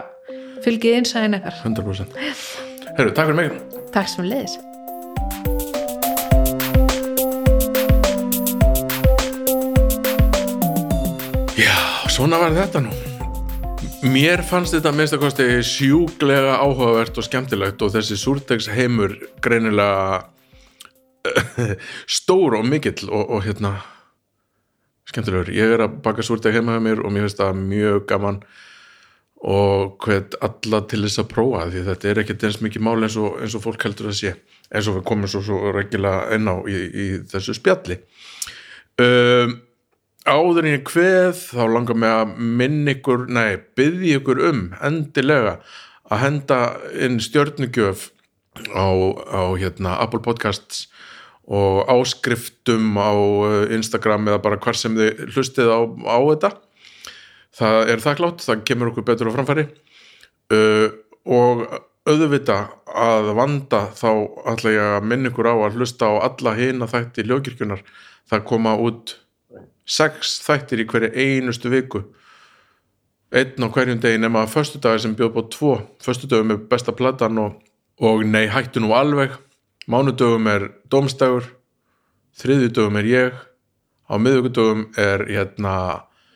fylgið 0.64 1.02
einsæðin 1.02 1.39
ekkar 1.39 1.60
100% 1.65 2.22
Herru, 2.95 3.11
takk 3.11 3.27
fyrir 3.27 3.35
mig. 3.35 3.57
Takk 3.91 4.07
sem 4.07 4.27
leiðis. 4.30 4.56
Já, 11.60 11.76
svona 12.15 12.39
var 12.39 12.56
þetta 12.56 12.85
nú 12.88 13.05
Mér 14.06 14.44
fannst 14.45 14.76
þetta 14.76 14.91
minnst 14.94 15.15
að 15.15 15.22
kosti 15.23 15.45
sjúklega 15.65 16.60
áhugavert 16.61 17.15
og 17.18 17.26
skemmtilegt 17.26 17.82
og 17.82 17.94
þessi 17.95 18.18
súrdegs 18.19 18.68
heimur 18.69 19.15
greinilega 19.41 20.27
stór 22.18 22.60
og 22.60 22.68
mikill 22.69 23.10
og, 23.10 23.23
og 23.34 23.41
hérna 23.48 23.72
skemmtilegur. 25.10 25.49
Ég 25.56 25.73
er 25.73 25.86
að 25.88 25.98
baka 26.06 26.26
súrdeg 26.26 26.53
heima 26.53 26.76
hjá 26.76 26.84
mér 26.86 27.02
og 27.02 27.15
mér 27.15 27.26
finnst 27.26 27.41
það 27.41 27.64
mjög 27.64 28.06
gaman 28.11 28.40
og 29.45 29.98
hvert 30.06 30.38
alla 30.45 30.84
til 30.90 31.02
þess 31.07 31.23
að 31.23 31.32
prófa 31.34 31.65
því 31.73 31.86
þetta 31.90 32.11
er 32.11 32.22
ekkert 32.22 32.45
eins 32.48 32.61
mikið 32.61 32.86
mál 32.86 32.98
eins 32.99 33.18
og, 33.22 33.40
eins 33.41 33.57
og 33.57 33.65
fólk 33.65 33.88
heldur 33.88 34.11
að 34.11 34.19
sé 34.22 34.36
eins 34.69 34.90
og 34.90 34.99
við 34.99 35.07
komum 35.10 35.30
svo, 35.30 35.41
svo 35.45 35.73
rækilega 35.73 36.30
inn 36.38 36.49
á 36.49 36.56
í, 36.69 36.77
í 36.77 37.07
þessu 37.30 37.57
spjalli 37.57 37.98
um, 39.02 39.57
áður 40.26 40.65
en 40.65 40.73
ég 40.73 40.85
kveð 40.88 41.39
þá 41.53 41.64
langar 41.69 41.97
mig 42.02 42.11
að 42.11 42.35
minna 42.61 42.95
ykkur 42.95 43.27
nei, 43.30 43.57
byggði 43.77 44.15
ykkur 44.19 44.41
um 44.49 44.61
endilega 44.85 45.60
að 46.10 46.22
henda 46.22 46.60
inn 47.06 47.19
stjörnugjöf 47.22 48.10
á, 48.73 48.88
á 49.30 49.41
hérna, 49.60 49.97
Apple 50.02 50.22
Podcasts 50.26 50.88
og 51.45 51.85
áskriftum 51.91 52.97
á 52.97 53.14
uh, 53.14 53.73
Instagram 53.73 54.30
eða 54.31 54.41
bara 54.41 54.61
hvar 54.61 54.77
sem 54.77 54.95
þið 54.97 55.27
hlustið 55.35 55.69
á, 55.69 55.80
á 56.10 56.18
þetta. 56.31 56.52
Það 57.56 57.91
er 57.93 58.02
þakklátt, 58.03 58.45
það 58.45 58.64
kemur 58.68 58.91
okkur 58.91 59.06
betur 59.07 59.30
á 59.30 59.35
framfæri. 59.35 59.68
Uh, 60.49 60.89
og 61.26 61.68
auðvita 62.06 62.57
að 62.85 63.31
vanda 63.38 63.85
þá 63.97 64.10
ætla 64.52 64.73
ég 64.73 64.95
að 64.97 65.07
minna 65.10 65.30
ykkur 65.31 65.49
á 65.49 65.56
að 65.57 65.77
hlusta 65.80 66.10
á 66.10 66.14
alla 66.26 66.53
hina 66.57 66.89
þætti 66.89 67.26
ljókirkjunar 67.26 67.81
það 68.30 68.43
koma 68.49 68.76
út 68.81 69.15
sex 69.86 70.40
þættir 70.45 70.84
í 70.84 70.88
hverju 70.90 71.12
einustu 71.14 71.72
viku. 71.74 72.03
Einn 73.36 73.66
á 73.66 73.68
hverjum 73.70 74.02
degi 74.02 74.22
nema 74.22 74.45
að 74.45 74.53
föstudagi 74.56 75.03
sem 75.03 75.16
bjóð 75.18 75.34
búið 75.36 75.52
tvo. 75.56 75.74
Föstudagum 76.03 76.56
er 76.56 76.64
besta 76.72 76.95
platan 76.95 77.41
og, 77.41 77.60
og 78.02 78.26
nei 78.26 78.48
hættu 78.52 78.84
nú 78.84 78.94
alveg. 78.98 79.36
Mánudögum 79.91 80.49
er 80.49 80.70
dómstægur 80.90 81.52
þriðjudögum 82.41 82.99
er 83.02 83.10
ég. 83.12 83.40
Á 84.10 84.16
miðugudögum 84.22 84.88
er 85.02 85.26
hérna 85.30 85.76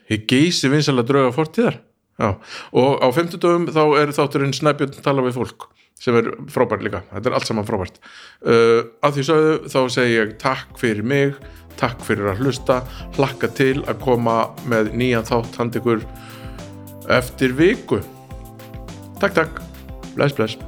ég 0.09 0.26
geysi 0.30 0.69
vinsalega 0.71 1.09
drauga 1.09 1.35
fortíðar. 1.35 1.81
Já. 2.19 2.35
og 2.76 2.99
á 2.99 3.07
fimmtudögum 3.15 3.69
þá 3.71 3.84
er 4.01 4.09
þátturinn 4.11 4.51
Snæbjörn 4.51 4.97
tala 4.99 5.23
við 5.23 5.38
fólk 5.38 5.69
sem 5.99 6.15
er 6.19 6.27
frábært 6.51 6.84
líka, 6.84 6.99
þetta 7.13 7.30
er 7.30 7.35
allt 7.38 7.47
saman 7.47 7.67
frábært. 7.67 7.99
Uh, 8.43 8.91
að 9.03 9.17
því 9.17 9.23
sögðu 9.27 9.53
þá 9.71 9.80
segi 9.95 10.17
ég 10.17 10.34
takk 10.39 10.76
fyrir 10.80 11.07
mig 11.07 11.38
takk 11.80 12.03
fyrir 12.06 12.31
að 12.31 12.43
hlusta, 12.43 12.81
hlakka 13.18 13.51
til 13.60 13.80
að 13.88 14.01
koma 14.03 14.39
með 14.69 14.93
nýjan 14.99 15.27
þátt 15.27 15.61
hand 15.61 15.80
ykkur 15.80 16.03
eftir 17.19 17.56
viku. 17.57 18.01
Takk 19.19 19.39
takk, 19.41 19.64
bless 20.15 20.35
bless 20.35 20.60